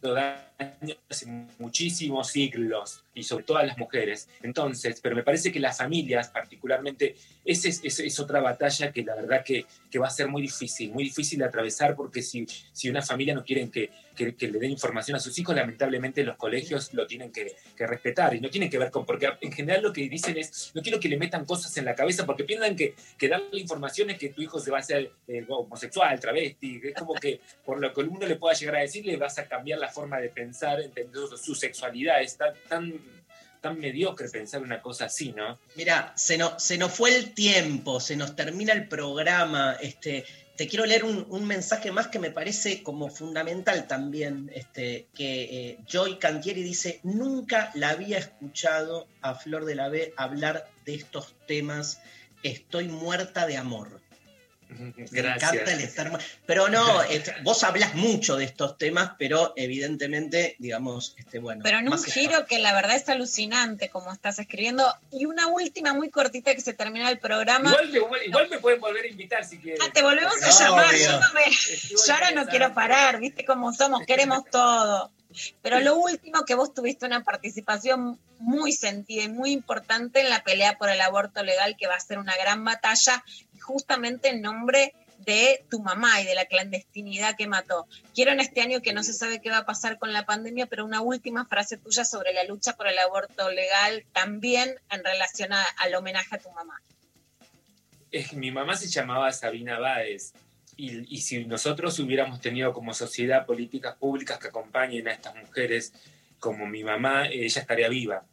daño 0.00 0.96
hace 1.08 1.26
muchísimos 1.60 2.28
siglos 2.28 3.04
y 3.14 3.22
sobre 3.22 3.44
todo 3.44 3.58
a 3.58 3.62
las 3.64 3.78
mujeres. 3.78 4.28
Entonces, 4.42 5.00
pero 5.00 5.14
me 5.14 5.22
parece 5.22 5.52
que 5.52 5.60
las 5.60 5.78
familias, 5.78 6.28
particularmente, 6.28 7.14
esa 7.44 7.68
es, 7.68 7.80
es- 7.84 8.00
es 8.00 8.18
otra 8.20 8.40
batalla 8.40 8.90
que 8.92 9.04
la 9.04 9.14
verdad 9.14 9.44
que, 9.44 9.64
que 9.92 9.98
va 9.98 10.06
a 10.06 10.10
ser 10.10 10.26
muy 10.26 10.40
difícil, 10.40 10.90
muy 10.90 11.04
difícil 11.04 11.38
de 11.38 11.44
atravesar 11.44 11.94
porque 11.94 12.22
si, 12.22 12.46
si 12.72 12.88
una 12.88 13.02
familia 13.02 13.34
no 13.34 13.44
quieren 13.44 13.70
que, 13.70 13.90
que, 14.16 14.48
le 14.48 14.58
den 14.58 14.70
información 14.70 15.16
a 15.16 15.20
sus 15.20 15.38
hijos, 15.38 15.54
lamentablemente 15.54 16.24
los 16.24 16.36
colegios 16.36 16.94
lo 16.94 17.06
tienen 17.06 17.30
que, 17.30 17.54
que 17.76 17.86
respetar 17.86 18.34
y 18.34 18.40
no 18.40 18.48
tienen 18.48 18.70
que 18.70 18.78
ver 18.78 18.90
con, 18.90 19.04
porque 19.04 19.28
en 19.42 19.52
general 19.52 19.82
lo 19.82 19.92
que 19.92 20.08
dicen 20.08 20.38
es, 20.38 20.72
no 20.74 20.80
quiero 20.80 20.98
que 20.98 21.10
le 21.10 21.18
metan 21.18 21.44
cosas 21.44 21.76
en 21.76 21.84
la 21.84 21.94
cabeza 21.94 22.24
porque 22.24 22.44
piensan 22.44 22.74
que, 22.74 22.94
que 23.18 23.28
darle 23.28 23.60
información 23.60 24.08
es 24.08 24.18
que 24.18 24.30
tu 24.30 24.40
hijo 24.40 24.58
se 24.58 24.70
va 24.70 24.78
a 24.78 24.80
hacer 24.80 25.12
eh, 25.28 25.44
homosexual, 25.46 26.18
travesti, 26.18 26.80
es 26.84 26.94
como 26.94 27.12
que 27.12 27.40
por 27.62 27.78
lo 27.78 27.92
que 27.92 28.00
uno 28.00 28.26
le 28.26 28.36
pueda 28.36 28.54
llegar 28.54 28.76
a 28.76 28.80
decir 28.80 29.04
le 29.04 29.18
vas 29.18 29.38
a 29.38 29.46
cambiar 29.46 29.78
la 29.78 29.88
forma 29.88 30.18
de 30.20 30.30
pensar, 30.30 30.80
entender 30.80 31.20
su 31.36 31.54
sexualidad, 31.54 32.22
es 32.22 32.38
tan, 32.38 32.94
tan, 33.62 33.78
mediocre 33.78 34.28
pensar 34.28 34.60
una 34.60 34.82
cosa 34.82 35.06
así, 35.06 35.32
¿no? 35.32 35.58
Mira, 35.76 36.12
se, 36.16 36.36
no- 36.36 36.58
se 36.60 36.76
nos 36.76 36.92
fue 36.92 37.16
el 37.16 37.32
tiempo, 37.32 37.98
se 38.00 38.16
nos 38.16 38.36
termina 38.36 38.74
el 38.74 38.88
programa. 38.88 39.76
Este, 39.80 40.26
te 40.56 40.68
quiero 40.68 40.84
leer 40.84 41.04
un, 41.04 41.24
un 41.30 41.46
mensaje 41.46 41.90
más 41.90 42.08
que 42.08 42.18
me 42.18 42.30
parece 42.30 42.82
como 42.82 43.08
fundamental 43.08 43.86
también, 43.86 44.50
este, 44.54 45.06
que 45.14 45.44
eh, 45.70 45.78
Joy 45.88 46.18
Cantieri 46.18 46.62
dice, 46.62 47.00
nunca 47.04 47.70
la 47.74 47.88
había 47.88 48.18
escuchado 48.18 49.06
a 49.22 49.34
Flor 49.34 49.64
de 49.64 49.76
la 49.76 49.88
B 49.88 50.12
hablar 50.18 50.68
de 50.84 50.96
estos 50.96 51.34
temas, 51.46 52.00
estoy 52.42 52.88
muerta 52.88 53.46
de 53.46 53.56
amor. 53.56 54.01
Me 54.78 54.92
Gracias. 55.10 55.52
encanta 55.52 55.72
el 55.72 55.80
estar 55.80 56.18
Pero 56.46 56.68
no, 56.68 57.02
este, 57.02 57.34
vos 57.42 57.62
hablas 57.64 57.94
mucho 57.94 58.36
de 58.36 58.44
estos 58.44 58.78
temas, 58.78 59.12
pero 59.18 59.52
evidentemente, 59.56 60.56
digamos, 60.58 61.14
este, 61.18 61.38
bueno. 61.38 61.60
Pero 61.62 61.78
en 61.78 61.88
un 61.88 62.02
giro 62.02 62.46
que 62.46 62.58
la 62.58 62.72
verdad 62.72 62.96
es 62.96 63.08
alucinante 63.08 63.88
como 63.88 64.12
estás 64.12 64.38
escribiendo. 64.38 64.84
Y 65.10 65.26
una 65.26 65.48
última 65.48 65.92
muy 65.92 66.10
cortita 66.10 66.54
que 66.54 66.60
se 66.60 66.72
termina 66.72 67.10
el 67.10 67.18
programa. 67.18 67.70
Igual, 67.70 68.10
me- 68.10 68.24
igual 68.26 68.48
me 68.50 68.58
pueden 68.58 68.80
volver 68.80 69.04
a 69.04 69.08
invitar 69.08 69.44
si 69.44 69.58
quieren. 69.58 69.80
Ah, 69.82 69.90
te 69.92 70.02
volvemos 70.02 70.42
a 70.42 70.50
llamar. 70.50 70.94
Yo, 70.94 71.20
no 71.20 71.32
me- 71.32 71.50
yo 72.06 72.12
ahora 72.14 72.30
no 72.32 72.46
quiero 72.46 72.74
parar, 72.74 73.20
viste 73.20 73.44
cómo 73.44 73.72
somos, 73.72 74.04
queremos 74.06 74.44
todo. 74.50 75.10
Pero 75.62 75.80
lo 75.80 75.96
último 75.96 76.44
que 76.44 76.54
vos 76.54 76.74
tuviste 76.74 77.06
una 77.06 77.24
participación 77.24 78.18
muy 78.38 78.72
sentida 78.72 79.22
y 79.22 79.28
muy 79.28 79.52
importante 79.52 80.20
en 80.20 80.28
la 80.28 80.42
pelea 80.44 80.76
por 80.76 80.90
el 80.90 81.00
aborto 81.00 81.42
legal, 81.42 81.74
que 81.78 81.86
va 81.86 81.94
a 81.94 82.00
ser 82.00 82.18
una 82.18 82.36
gran 82.36 82.64
batalla, 82.64 83.24
justamente 83.62 84.28
en 84.28 84.42
nombre 84.42 84.94
de 85.18 85.64
tu 85.70 85.80
mamá 85.80 86.20
y 86.20 86.24
de 86.26 86.34
la 86.34 86.46
clandestinidad 86.46 87.36
que 87.36 87.46
mató. 87.46 87.86
Quiero 88.12 88.32
en 88.32 88.40
este 88.40 88.60
año 88.60 88.82
que 88.82 88.92
no 88.92 89.04
se 89.04 89.12
sabe 89.12 89.40
qué 89.40 89.50
va 89.50 89.58
a 89.58 89.64
pasar 89.66 89.98
con 89.98 90.12
la 90.12 90.26
pandemia, 90.26 90.66
pero 90.66 90.84
una 90.84 91.00
última 91.00 91.46
frase 91.46 91.76
tuya 91.76 92.04
sobre 92.04 92.32
la 92.32 92.42
lucha 92.42 92.72
por 92.76 92.88
el 92.88 92.98
aborto 92.98 93.48
legal, 93.50 94.04
también 94.12 94.74
en 94.90 95.04
relación 95.04 95.52
a- 95.52 95.62
al 95.78 95.94
homenaje 95.94 96.34
a 96.34 96.38
tu 96.38 96.50
mamá. 96.50 96.80
es- 98.10 98.32
mi 98.34 98.50
mamá 98.50 98.76
se 98.76 98.88
llamaba 98.88 99.32
Sabina 99.32 99.78
Báez 99.78 100.34
y, 100.76 101.14
y 101.14 101.20
si 101.22 101.44
nosotros 101.46 101.98
hubiéramos 101.98 102.40
tenido 102.40 102.72
como 102.74 102.92
sociedad 102.92 103.46
políticas 103.46 103.96
públicas 103.96 104.38
que 104.38 104.48
acompañen 104.48 105.08
a 105.08 105.12
estas 105.12 105.34
mujeres 105.36 105.92
como 106.38 106.66
mi 106.66 106.82
mamá, 106.84 107.28
ella 107.28 107.60
estaría 107.60 107.88
viva 107.88 108.24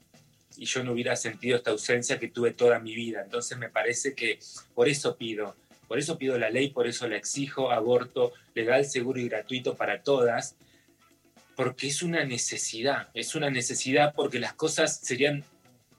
y 0.60 0.66
yo 0.66 0.84
no 0.84 0.92
hubiera 0.92 1.16
sentido 1.16 1.56
esta 1.56 1.72
ausencia 1.72 2.20
que 2.20 2.28
tuve 2.28 2.52
toda 2.52 2.80
mi 2.80 2.94
vida. 2.94 3.22
Entonces 3.24 3.58
me 3.58 3.70
parece 3.70 4.14
que 4.14 4.40
por 4.76 4.90
eso 4.90 5.16
pido, 5.16 5.56
por 5.88 5.98
eso 5.98 6.18
pido 6.18 6.38
la 6.38 6.50
ley, 6.50 6.70
por 6.70 6.86
eso 6.86 7.08
la 7.08 7.16
exijo, 7.16 7.72
aborto 7.72 8.34
legal, 8.54 8.86
seguro 8.86 9.22
y 9.22 9.30
gratuito 9.30 9.76
para 9.78 10.04
todas, 10.04 10.58
porque 11.56 11.88
es 11.88 12.04
una 12.04 12.26
necesidad, 12.26 13.08
es 13.14 13.36
una 13.36 13.50
necesidad 13.50 14.14
porque 14.14 14.40
las 14.40 14.54
cosas 14.54 15.00
serían 15.00 15.46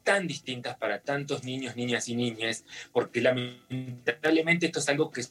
tan 0.05 0.27
distintas 0.27 0.77
para 0.77 1.01
tantos 1.01 1.43
niños, 1.43 1.75
niñas 1.75 2.09
y 2.09 2.15
niñas, 2.15 2.65
porque 2.93 3.23
lamentablemente 3.23 4.67
esto 4.67 4.81
es 4.81 4.89
algo 4.91 5.11
que 5.11 5.25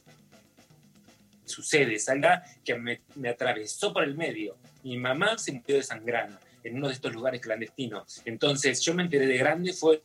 sucede, 1.44 1.94
es 1.94 2.08
algo 2.08 2.28
que 2.64 2.74
me, 2.74 3.00
me 3.14 3.28
atravesó 3.28 3.92
por 3.92 4.02
el 4.02 4.16
medio. 4.16 4.56
Mi 4.82 4.96
mamá 4.96 5.38
se 5.38 5.52
murió 5.52 5.76
desangrada 5.76 6.40
en 6.64 6.76
uno 6.76 6.88
de 6.88 6.94
estos 6.94 7.12
lugares 7.12 7.40
clandestinos. 7.40 8.22
Entonces 8.24 8.80
yo 8.80 8.94
me 8.94 9.02
enteré 9.02 9.26
de 9.26 9.38
grande, 9.38 9.72
fue 9.72 10.02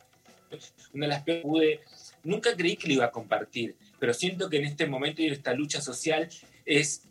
una 0.92 1.06
de 1.06 1.12
las 1.12 1.24
que 1.24 1.36
pude, 1.36 1.80
nunca 2.24 2.56
creí 2.56 2.76
que 2.76 2.88
lo 2.88 2.94
iba 2.94 3.06
a 3.06 3.10
compartir, 3.10 3.76
pero 3.98 4.14
siento 4.14 4.48
que 4.48 4.58
en 4.58 4.64
este 4.64 4.86
momento 4.86 5.22
y 5.22 5.26
en 5.26 5.32
esta 5.32 5.54
lucha 5.54 5.80
social 5.80 6.28
es 6.64 7.02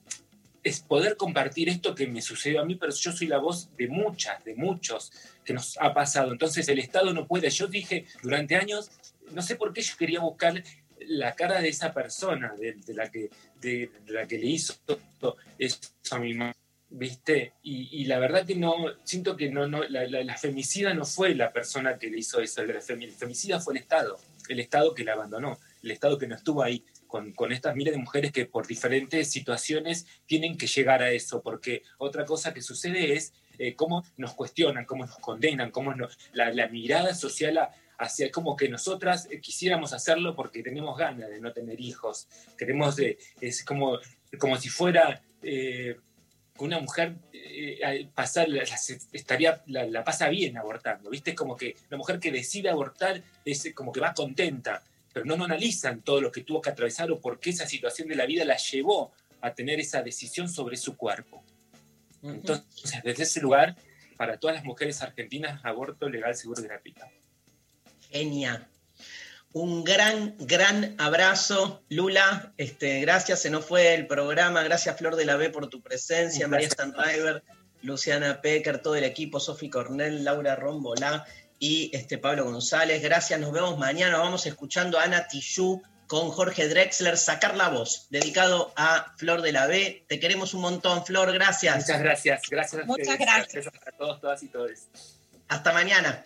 es 0.66 0.80
poder 0.80 1.16
compartir 1.16 1.70
esto 1.70 1.94
que 1.94 2.08
me 2.08 2.24
sucedió 2.24 2.60
a 2.60 2.66
mí, 2.66 2.74
pero 2.74 2.92
yo 2.92 3.12
soy 3.12 3.28
la 3.28 3.38
voz 3.38 3.70
de 3.78 3.88
muchas, 3.88 4.44
de 4.44 4.56
muchos 4.56 5.12
que 5.46 5.54
nos 5.54 5.78
ha 5.80 5.94
pasado. 5.94 6.32
Entonces 6.32 6.68
el 6.68 6.80
Estado 6.80 7.14
no 7.14 7.28
puede. 7.28 7.52
Yo 7.52 7.68
dije 7.68 8.06
durante 8.24 8.56
años, 8.56 8.90
no 9.32 9.44
sé 9.44 9.58
por 9.58 9.74
qué 9.74 9.84
yo 9.84 9.96
quería 9.96 10.22
buscar 10.22 10.64
la 11.02 11.36
cara 11.36 11.62
de 11.62 11.70
esa 11.70 11.94
persona, 11.94 12.56
de, 12.58 12.74
de 12.74 12.94
la, 12.96 13.12
que, 13.12 13.30
de, 13.62 13.92
de 14.08 14.14
la 14.14 14.28
que 14.28 14.40
le 14.40 14.48
hizo 14.48 14.74
eso 15.60 15.80
a 16.10 16.18
mi 16.18 16.34
mamá, 16.34 16.56
¿viste? 16.98 17.54
Y, 17.62 18.06
la 18.06 18.20
verdad 18.20 18.46
que 18.46 18.56
no, 18.56 18.74
siento 19.04 19.36
que 19.36 19.50
no, 19.50 19.68
no 19.68 19.84
la, 19.84 20.08
la- 20.08 20.38
femicida 20.38 20.94
no 20.94 21.06
fue 21.06 21.36
la 21.36 21.52
persona 21.52 21.98
que 21.98 22.10
le 22.10 22.20
hizo 22.20 22.40
eso, 22.40 22.62
el, 22.62 22.70
femi- 22.82 23.04
el 23.04 23.12
femicida 23.12 23.60
fue 23.60 23.74
el 23.74 23.80
Estado, 23.82 24.18
el 24.50 24.60
Estado 24.60 24.94
que 24.94 25.04
la 25.04 25.14
abandonó, 25.14 25.60
el 25.84 25.92
Estado 25.92 26.18
que 26.18 26.28
no 26.28 26.36
estuvo 26.36 26.64
ahí 26.64 26.84
con, 27.08 27.34
con 27.34 27.52
estas 27.52 27.76
miles 27.76 27.94
de 27.94 28.00
mujeres 28.00 28.32
que 28.32 28.46
por 28.46 28.66
diferentes 28.68 29.30
situaciones 29.30 30.06
tienen 30.26 30.58
que 30.58 30.68
llegar 30.68 31.02
a 31.04 31.12
eso, 31.12 31.42
porque 31.42 31.84
otra 31.98 32.24
cosa 32.26 32.54
que 32.54 32.62
sucede 32.62 33.14
es 33.14 33.34
eh, 33.58 33.76
cómo 33.76 34.04
nos 34.18 34.34
cuestionan, 34.34 34.86
cómo 34.86 35.06
nos 35.06 35.18
condenan, 35.20 35.72
cómo 35.72 35.94
nos- 35.94 36.18
la, 36.34 36.68
mirada 36.68 37.14
social 37.14 37.60
hacia 37.98 38.32
como 38.32 38.56
que 38.56 38.68
nosotras 38.70 39.28
eh, 39.32 39.40
quisiéramos 39.42 39.92
hacerlo 39.94 40.36
porque 40.36 40.64
tenemos 40.64 40.98
ganas 40.98 41.30
de 41.30 41.40
no 41.42 41.52
tener 41.52 41.80
hijos, 41.82 42.28
queremos, 42.58 42.96
de- 42.96 43.18
es 43.42 43.64
como, 43.66 44.00
como 44.40 44.56
si 44.58 44.70
fuera... 44.70 45.22
eh, 45.44 45.98
que 46.58 46.64
una 46.64 46.80
mujer 46.80 47.16
eh, 47.34 47.80
al 47.84 48.08
pasar, 48.10 48.48
la, 48.50 48.64
la- 48.64 48.80
estaría, 49.14 49.62
la, 49.68 49.86
la 49.86 50.04
pasa 50.04 50.30
bien 50.30 50.58
abortando, 50.58 51.10
¿viste? 51.10 51.32
Es 51.32 51.36
como 51.36 51.56
que 51.56 51.76
la 51.90 51.98
mujer 51.98 52.20
que 52.20 52.32
decide 52.32 52.70
abortar 52.70 53.22
es 53.44 53.72
como 53.74 53.92
que 53.92 54.00
va 54.00 54.14
contenta, 54.14 54.84
pero 55.14 55.26
no, 55.26 55.36
no 55.38 55.46
analizan 55.46 56.02
todo 56.02 56.22
lo 56.22 56.32
que 56.32 56.42
tuvo 56.42 56.62
que 56.62 56.70
atravesar 56.70 57.12
o 57.12 57.20
por 57.20 57.40
qué 57.40 57.50
esa 57.52 57.68
situación 57.68 58.08
de 58.08 58.16
la 58.16 58.26
vida 58.26 58.46
la 58.46 58.58
llevó 58.58 59.12
a 59.42 59.54
tener 59.54 59.80
esa 59.80 60.02
decisión 60.02 60.50
sobre 60.50 60.78
su 60.78 60.96
cuerpo. 60.98 61.44
Entonces, 62.24 62.66
desde 63.04 63.24
ese 63.24 63.40
lugar, 63.42 63.76
para 64.18 64.38
todas 64.40 64.56
las 64.56 64.66
mujeres 64.66 65.02
argentinas, 65.02 65.64
aborto 65.64 66.10
legal, 66.10 66.36
seguro 66.36 66.62
y 66.62 66.66
gratuito. 66.66 67.06
Genia. 68.10 68.68
Un 69.56 69.86
gran, 69.86 70.36
gran 70.38 70.96
abrazo, 70.98 71.82
Lula. 71.88 72.52
Este, 72.58 73.00
gracias, 73.00 73.42
se 73.42 73.50
nos 73.50 73.66
fue 73.66 73.94
el 73.94 74.06
programa. 74.06 74.62
Gracias, 74.64 74.98
Flor 74.98 75.16
de 75.16 75.24
la 75.24 75.38
B, 75.38 75.50
por 75.50 75.70
tu 75.70 75.82
presencia. 75.82 76.50
María. 76.50 76.70
Stanriver, 76.70 77.42
Luciana 77.82 78.42
Pecker, 78.42 78.80
todo 78.80 78.96
el 78.96 79.06
equipo, 79.06 79.40
Sofi 79.40 79.70
Cornell, 79.70 80.26
Laura 80.26 80.58
Rombolá 80.58 81.26
y 81.58 81.90
este, 81.96 82.18
Pablo 82.18 82.44
González. 82.44 83.02
Gracias, 83.02 83.40
nos 83.40 83.54
vemos 83.54 83.78
mañana. 83.78 84.18
Vamos 84.18 84.46
escuchando 84.46 85.00
a 85.00 85.04
Ana 85.04 85.30
Tijoux 85.30 85.82
con 86.08 86.32
Jorge 86.32 86.68
Drexler, 86.68 87.16
Sacar 87.16 87.56
la 87.56 87.70
Voz, 87.70 88.08
dedicado 88.10 88.74
a 88.76 89.14
Flor 89.16 89.42
de 89.42 89.54
la 89.54 89.68
B. 89.68 90.04
Te 90.10 90.20
queremos 90.20 90.54
un 90.54 90.64
montón, 90.64 91.06
Flor. 91.06 91.32
Gracias. 91.32 91.78
Muchas 91.78 92.02
gracias. 92.02 92.42
Gracias 92.50 92.84
a 92.84 92.86
Muchas 92.86 93.08
ustedes. 93.08 93.20
gracias. 93.26 93.68
a 93.68 93.92
todos, 93.98 94.20
todas 94.20 94.44
y 94.44 94.50
todos. 94.50 94.72
Hasta 95.48 95.72
mañana. 95.72 96.26